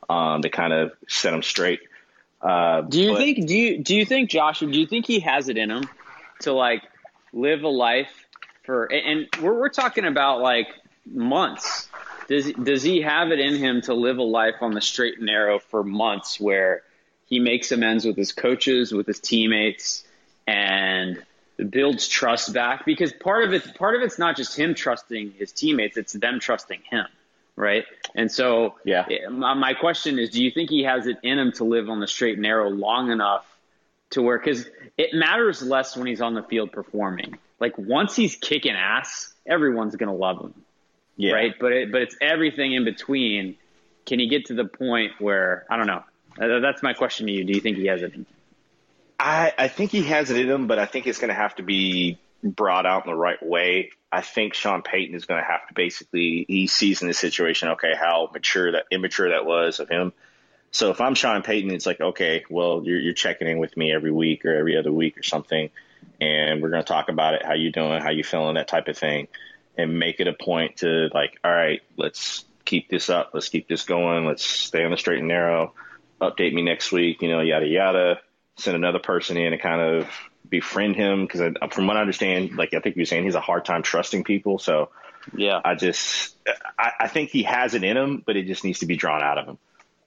um, 0.09 0.41
to 0.41 0.49
kind 0.49 0.73
of 0.73 0.91
set 1.07 1.33
him 1.33 1.43
straight. 1.43 1.81
Uh, 2.41 2.81
Do 2.81 2.99
you 2.99 3.11
but- 3.11 3.17
think 3.19 3.47
do 3.47 3.55
you 3.55 3.77
do 3.83 3.95
you 3.95 4.05
think 4.05 4.29
Joshua? 4.29 4.71
Do 4.71 4.79
you 4.79 4.87
think 4.87 5.05
he 5.07 5.19
has 5.21 5.49
it 5.49 5.57
in 5.57 5.69
him 5.71 5.83
to 6.41 6.53
like 6.53 6.81
live 7.33 7.63
a 7.63 7.67
life 7.69 8.11
for? 8.63 8.85
And 8.85 9.27
and 9.33 9.43
we're 9.43 9.53
we're 9.59 9.69
talking 9.69 10.05
about 10.05 10.41
like 10.41 10.67
months. 11.05 11.85
Does 12.27 12.52
does 12.53 12.84
he 12.84 13.02
have 13.02 13.31
it 13.31 13.39
in 13.39 13.56
him 13.56 13.81
to 13.81 13.93
live 13.93 14.18
a 14.18 14.23
life 14.23 14.56
on 14.61 14.73
the 14.73 14.81
straight 14.81 15.18
and 15.18 15.26
narrow 15.26 15.60
for 15.60 15.84
months 15.84 16.39
where 16.39 16.84
he 17.27 17.39
makes 17.39 17.72
amends 17.72 18.06
with 18.06 18.18
his 18.18 18.31
coaches, 18.31 18.91
with 18.91 19.07
his 19.07 19.19
teammates, 19.19 20.03
and 20.47 21.23
builds 21.69 22.07
trust 22.07 22.53
back? 22.53 22.85
Because 22.85 23.14
part 23.14 23.43
of 23.43 23.53
it 23.53 23.76
part 23.76 23.95
of 23.95 24.02
it's 24.02 24.18
not 24.18 24.35
just 24.35 24.57
him 24.57 24.73
trusting 24.73 25.31
his 25.31 25.52
teammates; 25.52 25.97
it's 25.97 26.14
them 26.14 26.39
trusting 26.39 26.81
him, 26.89 27.06
right? 27.56 27.85
And 28.15 28.31
so, 28.31 28.76
Yeah. 28.85 29.06
my, 29.30 29.53
my 29.53 29.73
question 29.73 30.18
is, 30.19 30.30
do 30.30 30.43
you 30.43 30.52
think 30.52 30.69
he 30.69 30.84
has 30.84 31.06
it 31.07 31.18
in 31.22 31.38
him 31.38 31.52
to 31.53 31.64
live 31.64 31.89
on 31.89 31.99
the 31.99 32.07
straight 32.07 32.34
and 32.34 32.43
narrow 32.43 32.69
long 32.69 33.11
enough 33.11 33.45
to 34.11 34.22
where, 34.22 34.38
because 34.38 34.65
it 34.97 35.14
matters 35.14 35.61
less 35.61 35.95
when 35.97 36.07
he's 36.07 36.22
on 36.22 36.34
the 36.34 36.43
field 36.43 36.72
performing. 36.72 37.38
Like 37.60 37.77
once 37.77 38.15
he's 38.15 38.35
kicking 38.35 38.73
ass, 38.73 39.34
everyone's 39.45 39.95
going 39.95 40.10
to 40.10 40.15
love 40.15 40.41
him. 40.41 40.53
Yeah. 41.17 41.33
right? 41.33 41.53
But 41.59 41.71
it, 41.71 41.91
but 41.91 42.01
it's 42.01 42.15
everything 42.21 42.73
in 42.73 42.83
between. 42.83 43.55
Can 44.05 44.19
he 44.19 44.27
get 44.27 44.45
to 44.47 44.53
the 44.53 44.65
point 44.65 45.13
where 45.19 45.65
I 45.69 45.77
don't 45.77 45.87
know? 45.87 46.03
Uh, 46.39 46.59
That's 46.59 46.83
my 46.83 46.93
question 46.93 47.27
to 47.27 47.31
you. 47.31 47.43
Do 47.43 47.53
you 47.53 47.61
think 47.61 47.77
he 47.77 47.87
has 47.87 48.01
it? 48.01 48.13
I, 49.19 49.53
I 49.57 49.67
think 49.69 49.91
he 49.91 50.03
has 50.03 50.29
it 50.29 50.37
in 50.37 50.49
him, 50.49 50.67
but 50.67 50.77
I 50.77 50.85
think 50.85 51.07
it's 51.07 51.19
going 51.19 51.29
to 51.29 51.35
have 51.35 51.55
to 51.55 51.63
be 51.63 52.19
brought 52.43 52.85
out 52.85 53.05
in 53.05 53.11
the 53.11 53.17
right 53.17 53.43
way. 53.43 53.91
I 54.11 54.21
think 54.21 54.53
Sean 54.53 54.81
Payton 54.81 55.15
is 55.15 55.25
going 55.25 55.41
to 55.41 55.47
have 55.47 55.67
to 55.67 55.73
basically 55.73 56.45
he 56.47 56.67
sees 56.67 57.01
in 57.01 57.07
this 57.07 57.17
situation, 57.17 57.69
okay, 57.69 57.93
how 57.99 58.29
mature 58.33 58.73
that 58.73 58.85
immature 58.91 59.29
that 59.29 59.45
was 59.45 59.79
of 59.79 59.89
him. 59.89 60.13
So 60.71 60.91
if 60.91 60.99
I'm 60.99 61.15
Sean 61.15 61.41
Payton, 61.41 61.71
it's 61.71 61.85
like, 61.85 62.01
okay, 62.01 62.43
well, 62.49 62.81
you're, 62.83 62.99
you're 62.99 63.13
checking 63.13 63.47
in 63.47 63.59
with 63.59 63.75
me 63.77 63.93
every 63.93 64.11
week 64.11 64.45
or 64.45 64.53
every 64.53 64.77
other 64.77 64.91
week 64.91 65.17
or 65.17 65.23
something, 65.23 65.69
and 66.19 66.61
we're 66.61 66.69
going 66.69 66.83
to 66.83 66.87
talk 66.87 67.07
about 67.07 67.33
it, 67.35 67.45
how 67.45 67.53
you 67.53 67.71
doing, 67.71 68.01
how 68.01 68.09
you 68.09 68.23
feeling, 68.23 68.55
that 68.55 68.67
type 68.67 68.89
of 68.89 68.97
thing, 68.97 69.27
and 69.77 69.99
make 69.99 70.19
it 70.19 70.27
a 70.27 70.34
point 70.34 70.77
to 70.77 71.10
like, 71.14 71.39
all 71.43 71.52
right, 71.52 71.81
let's 71.97 72.45
keep 72.64 72.89
this 72.89 73.10
up, 73.10 73.31
let's 73.34 73.49
keep 73.49 73.68
this 73.68 73.84
going, 73.84 74.26
let's 74.26 74.45
stay 74.45 74.84
on 74.84 74.91
the 74.91 74.97
straight 74.97 75.19
and 75.19 75.27
narrow. 75.27 75.73
Update 76.22 76.53
me 76.53 76.61
next 76.61 76.91
week, 76.91 77.22
you 77.22 77.30
know, 77.30 77.41
yada 77.41 77.68
yada. 77.68 78.19
Send 78.57 78.76
another 78.76 78.99
person 78.99 79.38
in 79.38 79.52
and 79.52 79.61
kind 79.61 79.81
of 79.81 80.10
befriend 80.49 80.95
him 80.95 81.26
because 81.26 81.56
from 81.72 81.88
what 81.88 81.97
I 81.97 82.02
understand, 82.02 82.56
like 82.56 82.73
I 82.73 82.80
think 82.80 82.95
you 82.95 83.02
were 83.02 83.06
saying, 83.06 83.26
he's 83.26 83.35
a 83.35 83.41
hard 83.41 83.65
time 83.65 83.84
trusting 83.84 84.23
people. 84.23 84.60
So 84.60 84.89
yeah, 85.35 85.60
I 85.64 85.76
just 85.76 86.35
I, 86.77 86.91
I 87.02 87.07
think 87.07 87.30
he 87.30 87.43
has 87.43 87.73
it 87.73 87.84
in 87.84 87.97
him, 87.97 88.23
but 88.26 88.38
it 88.38 88.47
just 88.47 88.64
needs 88.64 88.80
to 88.80 88.85
be 88.85 88.95
drawn 88.95 89.22
out 89.22 89.38
of 89.38 89.47
him. 89.47 89.57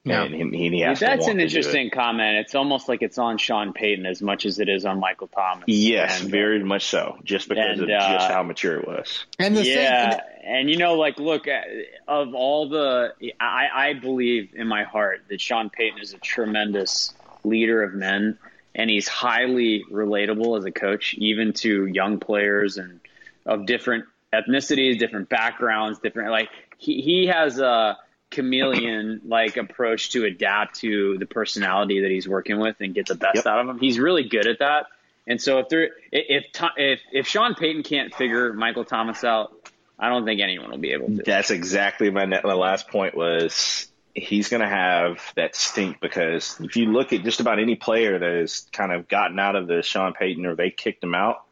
Yeah. 0.09 0.25
And 0.25 0.55
he, 0.55 0.69
he 0.71 0.81
has 0.81 1.01
That's 1.01 1.27
want 1.27 1.33
an 1.33 1.39
to 1.39 1.43
do 1.43 1.45
it. 1.45 1.57
interesting 1.57 1.91
comment. 1.91 2.39
It's 2.39 2.55
almost 2.55 2.89
like 2.89 3.03
it's 3.03 3.19
on 3.19 3.39
Sean 3.39 3.73
Payton 3.73 4.07
as 4.07 4.23
much 4.23 4.47
as 4.47 4.59
it 4.59 4.69
is 4.69 4.85
on 4.85 5.01
Michael 5.01 5.29
Thomas. 5.29 5.65
Yes, 5.67 6.23
And, 6.23 6.31
very 6.31 6.63
much 6.63 6.87
so. 6.87 7.19
Just 7.25 7.49
because 7.49 7.81
and, 7.81 7.83
of 7.83 7.89
uh, 7.91 8.13
just 8.19 8.31
how 8.31 8.43
mature 8.43 8.79
it 8.79 8.87
was. 8.87 9.25
And 9.39 9.57
the 9.57 9.65
yeah, 9.65 10.11
same, 10.11 10.21
and 10.45 10.71
you 10.71 10.77
know, 10.77 10.95
like, 10.95 11.19
look, 11.19 11.47
uh, 11.49 11.61
of 12.07 12.35
all 12.35 12.69
the, 12.69 13.15
I, 13.41 13.67
I 13.75 13.93
believe 13.95 14.55
in 14.55 14.67
my 14.67 14.85
heart 14.85 15.23
that 15.29 15.41
Sean 15.41 15.71
Payton 15.71 16.01
is 16.01 16.13
a 16.15 16.19
tremendous 16.19 17.13
leader 17.45 17.83
of 17.83 17.95
men, 17.95 18.39
and 18.75 18.89
he's 18.91 19.09
highly 19.09 19.85
relatable 19.91 20.59
as 20.59 20.65
a 20.65 20.71
coach, 20.71 21.15
even 21.19 21.53
to 21.55 21.87
young 21.87 22.21
players 22.21 22.79
and 22.79 23.01
of 23.47 23.67
different 23.67 24.05
ethnicities, 24.33 24.99
different 24.99 25.29
backgrounds, 25.29 25.99
different 26.01 26.31
like 26.31 26.51
he 26.77 27.01
he 27.01 27.27
has 27.27 27.59
a 27.59 27.97
chameleon 28.31 29.23
like 29.25 29.57
approach 29.57 30.11
to 30.11 30.25
adapt 30.25 30.81
to 30.81 31.19
the 31.19 31.27
personality 31.27 32.03
that 32.03 32.11
he's 32.11 32.29
working 32.29 32.59
with 32.59 32.77
and 32.81 32.95
get 32.95 33.07
the 33.07 33.15
best 33.15 33.47
out 33.47 33.61
of 33.61 33.69
him. 33.69 33.79
He's 33.79 33.99
really 33.99 34.29
good 34.29 34.47
at 34.47 34.59
that. 34.59 34.87
And 35.27 35.41
so 35.41 35.59
if 35.59 35.69
there 35.69 35.91
if 36.11 36.47
if 36.77 37.01
if, 37.13 37.27
Sean 37.27 37.55
Payton 37.55 37.83
can't 37.83 38.15
figure 38.15 38.53
Michael 38.53 38.85
Thomas 38.85 39.23
out, 39.25 39.71
I 39.99 40.09
don't 40.09 40.25
think 40.25 40.41
anyone 40.41 40.71
will 40.71 40.79
be 40.79 40.93
able 40.93 41.09
to. 41.09 41.23
That's 41.25 41.51
exactly 41.51 42.11
my, 42.11 42.25
my 42.25 42.55
last 42.55 42.89
point 42.89 43.15
was 43.15 43.89
he's 44.15 44.49
going 44.49 44.63
to 44.63 44.69
have 44.69 45.21
that 45.37 45.55
stink 45.55 46.01
because 46.01 46.59
if 46.61 46.77
you 46.77 46.87
look 46.87 47.13
at 47.13 47.23
just 47.23 47.41
about 47.41 47.59
any 47.59 47.77
player 47.77 48.19
that 48.19 48.33
has 48.41 48.67
kind 48.73 48.91
of 48.91 49.07
gotten 49.07 49.39
out 49.39 49.55
of 49.55 49.67
the 49.67 49.83
Sean 49.83 50.15
Payton 50.15 50.47
or 50.47 50.55
they 50.55 50.71
kicked 50.71 51.05
him 51.05 51.15
out, 51.15 51.45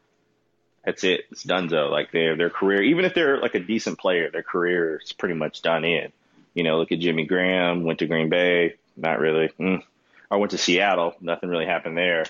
that's 0.83 1.03
it. 1.03 1.21
It's 1.31 1.43
done. 1.43 1.69
donezo. 1.69 1.91
Like 1.91 2.11
their 2.11 2.35
their 2.35 2.49
career, 2.49 2.81
even 2.81 3.05
if 3.05 3.13
they're 3.13 3.39
like 3.39 3.55
a 3.55 3.59
decent 3.59 3.99
player, 3.99 4.31
their 4.31 4.43
career 4.43 5.01
is 5.03 5.13
pretty 5.13 5.35
much 5.35 5.61
done 5.61 5.83
in. 5.83 6.11
You 6.57 6.63
know, 6.63 6.77
look 6.79 6.91
at 6.91 6.97
Jimmy 6.99 7.25
Graham, 7.25 7.83
went 7.83 7.99
to 7.99 8.07
Green 8.07 8.29
Bay, 8.29 8.75
not 8.95 9.19
really. 9.19 9.49
Mm. 9.59 9.83
I 10.31 10.37
went 10.37 10.51
to 10.51 10.57
Seattle, 10.57 11.13
nothing 11.21 11.49
really 11.49 11.67
happened 11.67 11.95
there. 11.95 12.25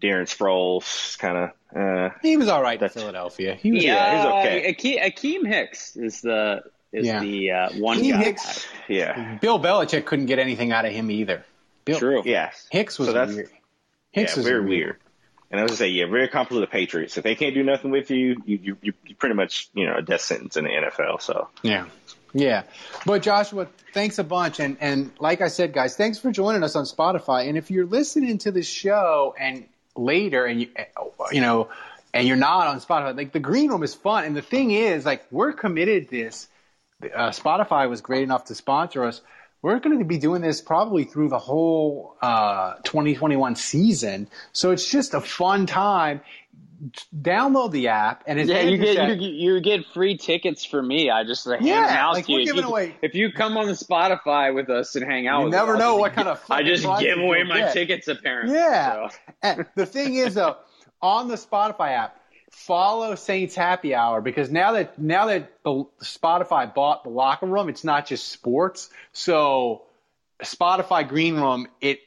Darren 0.00 0.28
Sproles, 0.28 1.18
kind 1.18 1.50
of. 1.72 1.76
Uh, 1.76 2.10
he 2.22 2.36
was 2.36 2.46
all 2.48 2.62
right 2.62 2.80
in 2.80 2.88
Philadelphia. 2.88 3.54
He 3.56 3.72
was, 3.72 3.82
yeah, 3.82 4.16
he's 4.16 4.26
okay. 4.26 4.74
Akiem, 4.74 5.02
Akiem 5.42 5.46
Hicks 5.48 5.96
is 5.96 6.20
the 6.20 6.62
is 6.92 7.06
Yeah. 7.06 7.18
the 7.20 7.50
uh, 7.50 7.68
one 7.78 7.98
Akiem 7.98 8.10
guy. 8.12 8.16
Hicks- 8.24 8.66
yeah, 8.88 9.38
Bill 9.40 9.58
Belichick 9.58 10.04
couldn't 10.04 10.26
get 10.26 10.38
anything 10.38 10.70
out 10.70 10.84
of 10.84 10.92
him 10.92 11.10
either. 11.10 11.44
Bill, 11.84 11.98
True. 11.98 12.22
Yes. 12.24 12.66
Hicks 12.70 12.96
was 12.98 13.08
So 13.08 13.12
that's- 13.14 13.34
weird. 13.34 13.50
Hicks 14.12 14.32
yeah, 14.32 14.36
was 14.38 14.46
very 14.46 14.64
weird. 14.64 14.96
And 15.50 15.58
I 15.58 15.64
was 15.64 15.72
gonna 15.72 15.78
say, 15.78 15.88
yeah, 15.88 16.06
very 16.06 16.28
comparable 16.28 16.60
to 16.62 16.66
the 16.66 16.70
Patriots. 16.70 17.16
If 17.18 17.24
they 17.24 17.34
can't 17.34 17.54
do 17.54 17.64
nothing 17.64 17.90
with 17.90 18.10
you, 18.12 18.40
you 18.46 18.58
you 18.62 18.76
you 18.82 18.92
you 19.04 19.14
pretty 19.16 19.34
much 19.34 19.68
you 19.74 19.86
know 19.86 19.96
a 19.96 20.02
death 20.02 20.20
sentence 20.20 20.56
in 20.56 20.64
the 20.64 20.70
NFL. 20.70 21.20
So 21.20 21.48
Yeah. 21.62 21.86
Yeah. 22.34 22.64
But 23.06 23.22
Joshua, 23.22 23.68
thanks 23.92 24.18
a 24.18 24.24
bunch. 24.24 24.58
And, 24.58 24.76
and 24.80 25.12
like 25.20 25.40
I 25.40 25.48
said, 25.48 25.72
guys, 25.72 25.96
thanks 25.96 26.18
for 26.18 26.32
joining 26.32 26.64
us 26.64 26.74
on 26.74 26.84
Spotify. 26.84 27.48
And 27.48 27.56
if 27.56 27.70
you're 27.70 27.86
listening 27.86 28.38
to 28.38 28.50
the 28.50 28.62
show 28.62 29.34
and 29.38 29.64
later 29.96 30.44
and 30.44 30.60
you, 30.60 30.68
you 31.30 31.40
know, 31.40 31.68
and 32.12 32.26
you're 32.26 32.36
not 32.36 32.66
on 32.66 32.80
Spotify, 32.80 33.16
like 33.16 33.32
the 33.32 33.40
green 33.40 33.70
room 33.70 33.84
is 33.84 33.94
fun. 33.94 34.24
And 34.24 34.36
the 34.36 34.42
thing 34.42 34.72
is, 34.72 35.06
like, 35.06 35.24
we're 35.30 35.52
committed 35.52 36.08
this. 36.10 36.48
Uh, 37.02 37.30
Spotify 37.30 37.88
was 37.88 38.00
great 38.00 38.24
enough 38.24 38.46
to 38.46 38.54
sponsor 38.54 39.04
us. 39.04 39.20
We're 39.62 39.78
going 39.78 39.98
to 39.98 40.04
be 40.04 40.18
doing 40.18 40.42
this 40.42 40.60
probably 40.60 41.04
through 41.04 41.30
the 41.30 41.38
whole 41.38 42.16
uh, 42.20 42.74
2021 42.84 43.56
season. 43.56 44.28
So 44.52 44.72
it's 44.72 44.88
just 44.90 45.14
a 45.14 45.20
fun 45.20 45.66
time. 45.66 46.20
Download 47.16 47.70
the 47.70 47.88
app 47.88 48.24
and 48.26 48.38
Yeah, 48.48 48.60
you 48.62 48.76
get 48.76 48.96
said- 48.96 49.20
you, 49.22 49.30
you 49.54 49.60
get 49.60 49.86
free 49.94 50.16
tickets 50.16 50.64
for 50.64 50.82
me. 50.82 51.10
I 51.10 51.24
just 51.24 51.46
like, 51.46 51.60
Yeah, 51.62 51.86
hand 51.86 51.98
out 51.98 52.12
like, 52.14 52.26
to 52.26 52.32
you. 52.32 52.40
if 52.40 52.46
you, 52.56 52.62
away- 52.62 52.94
if 53.02 53.14
you 53.14 53.32
come 53.32 53.56
on 53.56 53.66
the 53.66 53.72
Spotify 53.72 54.54
with 54.54 54.68
us 54.70 54.94
and 54.96 55.04
hang 55.04 55.26
out, 55.26 55.38
You 55.40 55.44
with 55.46 55.54
never 55.54 55.74
us, 55.74 55.78
know 55.78 55.96
what 55.96 56.12
kind 56.12 56.28
of 56.28 56.42
I 56.50 56.62
just 56.62 56.82
give 57.00 57.18
away 57.18 57.42
my 57.44 57.58
get. 57.58 57.72
tickets 57.72 58.08
apparently. 58.08 58.56
Yeah. 58.56 59.08
so. 59.08 59.16
and 59.42 59.66
the 59.76 59.86
thing 59.86 60.14
is 60.14 60.34
though, 60.34 60.56
on 61.00 61.28
the 61.28 61.36
Spotify 61.36 61.92
app, 61.92 62.20
follow 62.50 63.14
Saints 63.14 63.54
Happy 63.54 63.94
Hour 63.94 64.20
because 64.20 64.50
now 64.50 64.72
that 64.72 64.98
now 64.98 65.26
that 65.26 65.50
the 65.64 65.84
Spotify 66.02 66.72
bought 66.74 67.02
the 67.04 67.10
locker 67.10 67.46
room, 67.46 67.68
it's 67.68 67.84
not 67.84 68.06
just 68.06 68.28
sports. 68.28 68.90
So 69.12 69.82
Spotify 70.42 71.08
Green 71.08 71.36
Room, 71.36 71.66
it 71.80 72.00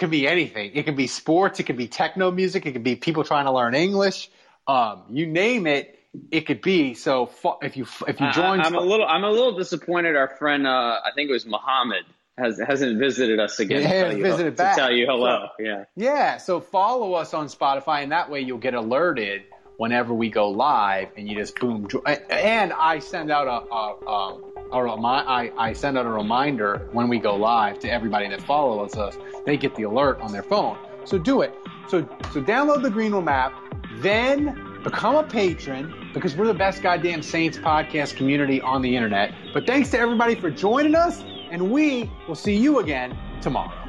could 0.00 0.10
be 0.10 0.26
anything. 0.26 0.72
It 0.74 0.84
could 0.84 0.96
be 0.96 1.06
sports, 1.06 1.60
it 1.60 1.64
could 1.64 1.76
be 1.76 1.86
techno 1.86 2.30
music, 2.32 2.66
it 2.66 2.72
could 2.72 2.82
be 2.82 2.96
people 2.96 3.22
trying 3.22 3.44
to 3.44 3.52
learn 3.52 3.74
English. 3.74 4.30
Um, 4.66 5.02
you 5.10 5.26
name 5.26 5.66
it, 5.66 5.98
it 6.30 6.42
could 6.46 6.60
be. 6.60 6.94
So 6.94 7.30
if 7.62 7.76
you 7.76 7.86
if 8.08 8.20
you 8.20 8.32
join, 8.32 8.60
I, 8.60 8.66
am 8.66 8.74
a 8.74 8.80
little 8.80 9.06
I'm 9.06 9.24
a 9.24 9.30
little 9.30 9.56
disappointed. 9.56 10.16
Our 10.16 10.28
friend, 10.28 10.66
uh, 10.66 10.70
I 11.04 11.10
think 11.14 11.30
it 11.30 11.32
was 11.32 11.46
Muhammad, 11.46 12.04
has 12.36 12.58
hasn't 12.58 12.98
visited 12.98 13.38
us 13.38 13.60
again. 13.60 13.82
Yeah, 13.82 13.88
to 13.88 14.00
tell 14.08 14.16
you, 14.16 14.22
visited 14.24 14.50
to 14.50 14.56
back. 14.56 14.76
tell 14.76 14.92
you 14.92 15.06
hello. 15.06 15.48
So- 15.56 15.64
yeah. 15.64 15.84
Yeah, 15.96 16.36
so 16.38 16.60
follow 16.60 17.14
us 17.14 17.34
on 17.34 17.46
Spotify, 17.46 18.02
and 18.02 18.12
that 18.12 18.30
way 18.30 18.40
you'll 18.40 18.58
get 18.58 18.74
alerted 18.74 19.42
whenever 19.76 20.12
we 20.12 20.28
go 20.28 20.50
live, 20.50 21.08
and 21.16 21.28
you 21.28 21.36
just 21.36 21.58
boom. 21.58 21.88
jo- 21.88 22.02
And 22.02 22.72
I 22.72 22.98
send 22.98 23.30
out 23.30 23.46
a, 23.46 23.74
a, 23.74 24.10
um, 24.10 24.49
a 24.72 24.82
remi- 24.82 25.04
I, 25.04 25.52
I 25.56 25.72
send 25.72 25.98
out 25.98 26.06
a 26.06 26.10
reminder 26.10 26.88
when 26.92 27.08
we 27.08 27.18
go 27.18 27.36
live 27.36 27.78
to 27.80 27.90
everybody 27.90 28.28
that 28.28 28.42
follows 28.42 28.96
us. 28.96 29.16
They 29.44 29.56
get 29.56 29.74
the 29.74 29.84
alert 29.84 30.20
on 30.20 30.32
their 30.32 30.42
phone. 30.42 30.78
So 31.04 31.18
do 31.18 31.42
it. 31.42 31.54
So 31.88 32.08
so 32.32 32.42
download 32.42 32.82
the 32.82 32.90
Green 32.90 33.12
Room 33.12 33.28
app, 33.28 33.52
then 33.96 34.80
become 34.84 35.16
a 35.16 35.24
patron 35.24 36.10
because 36.14 36.36
we're 36.36 36.46
the 36.46 36.54
best 36.54 36.82
goddamn 36.82 37.22
Saints 37.22 37.58
podcast 37.58 38.16
community 38.16 38.60
on 38.60 38.82
the 38.82 38.94
internet. 38.94 39.34
But 39.52 39.66
thanks 39.66 39.90
to 39.90 39.98
everybody 39.98 40.34
for 40.34 40.50
joining 40.50 40.94
us, 40.94 41.22
and 41.50 41.70
we 41.70 42.10
will 42.28 42.34
see 42.34 42.54
you 42.54 42.78
again 42.78 43.16
tomorrow. 43.40 43.79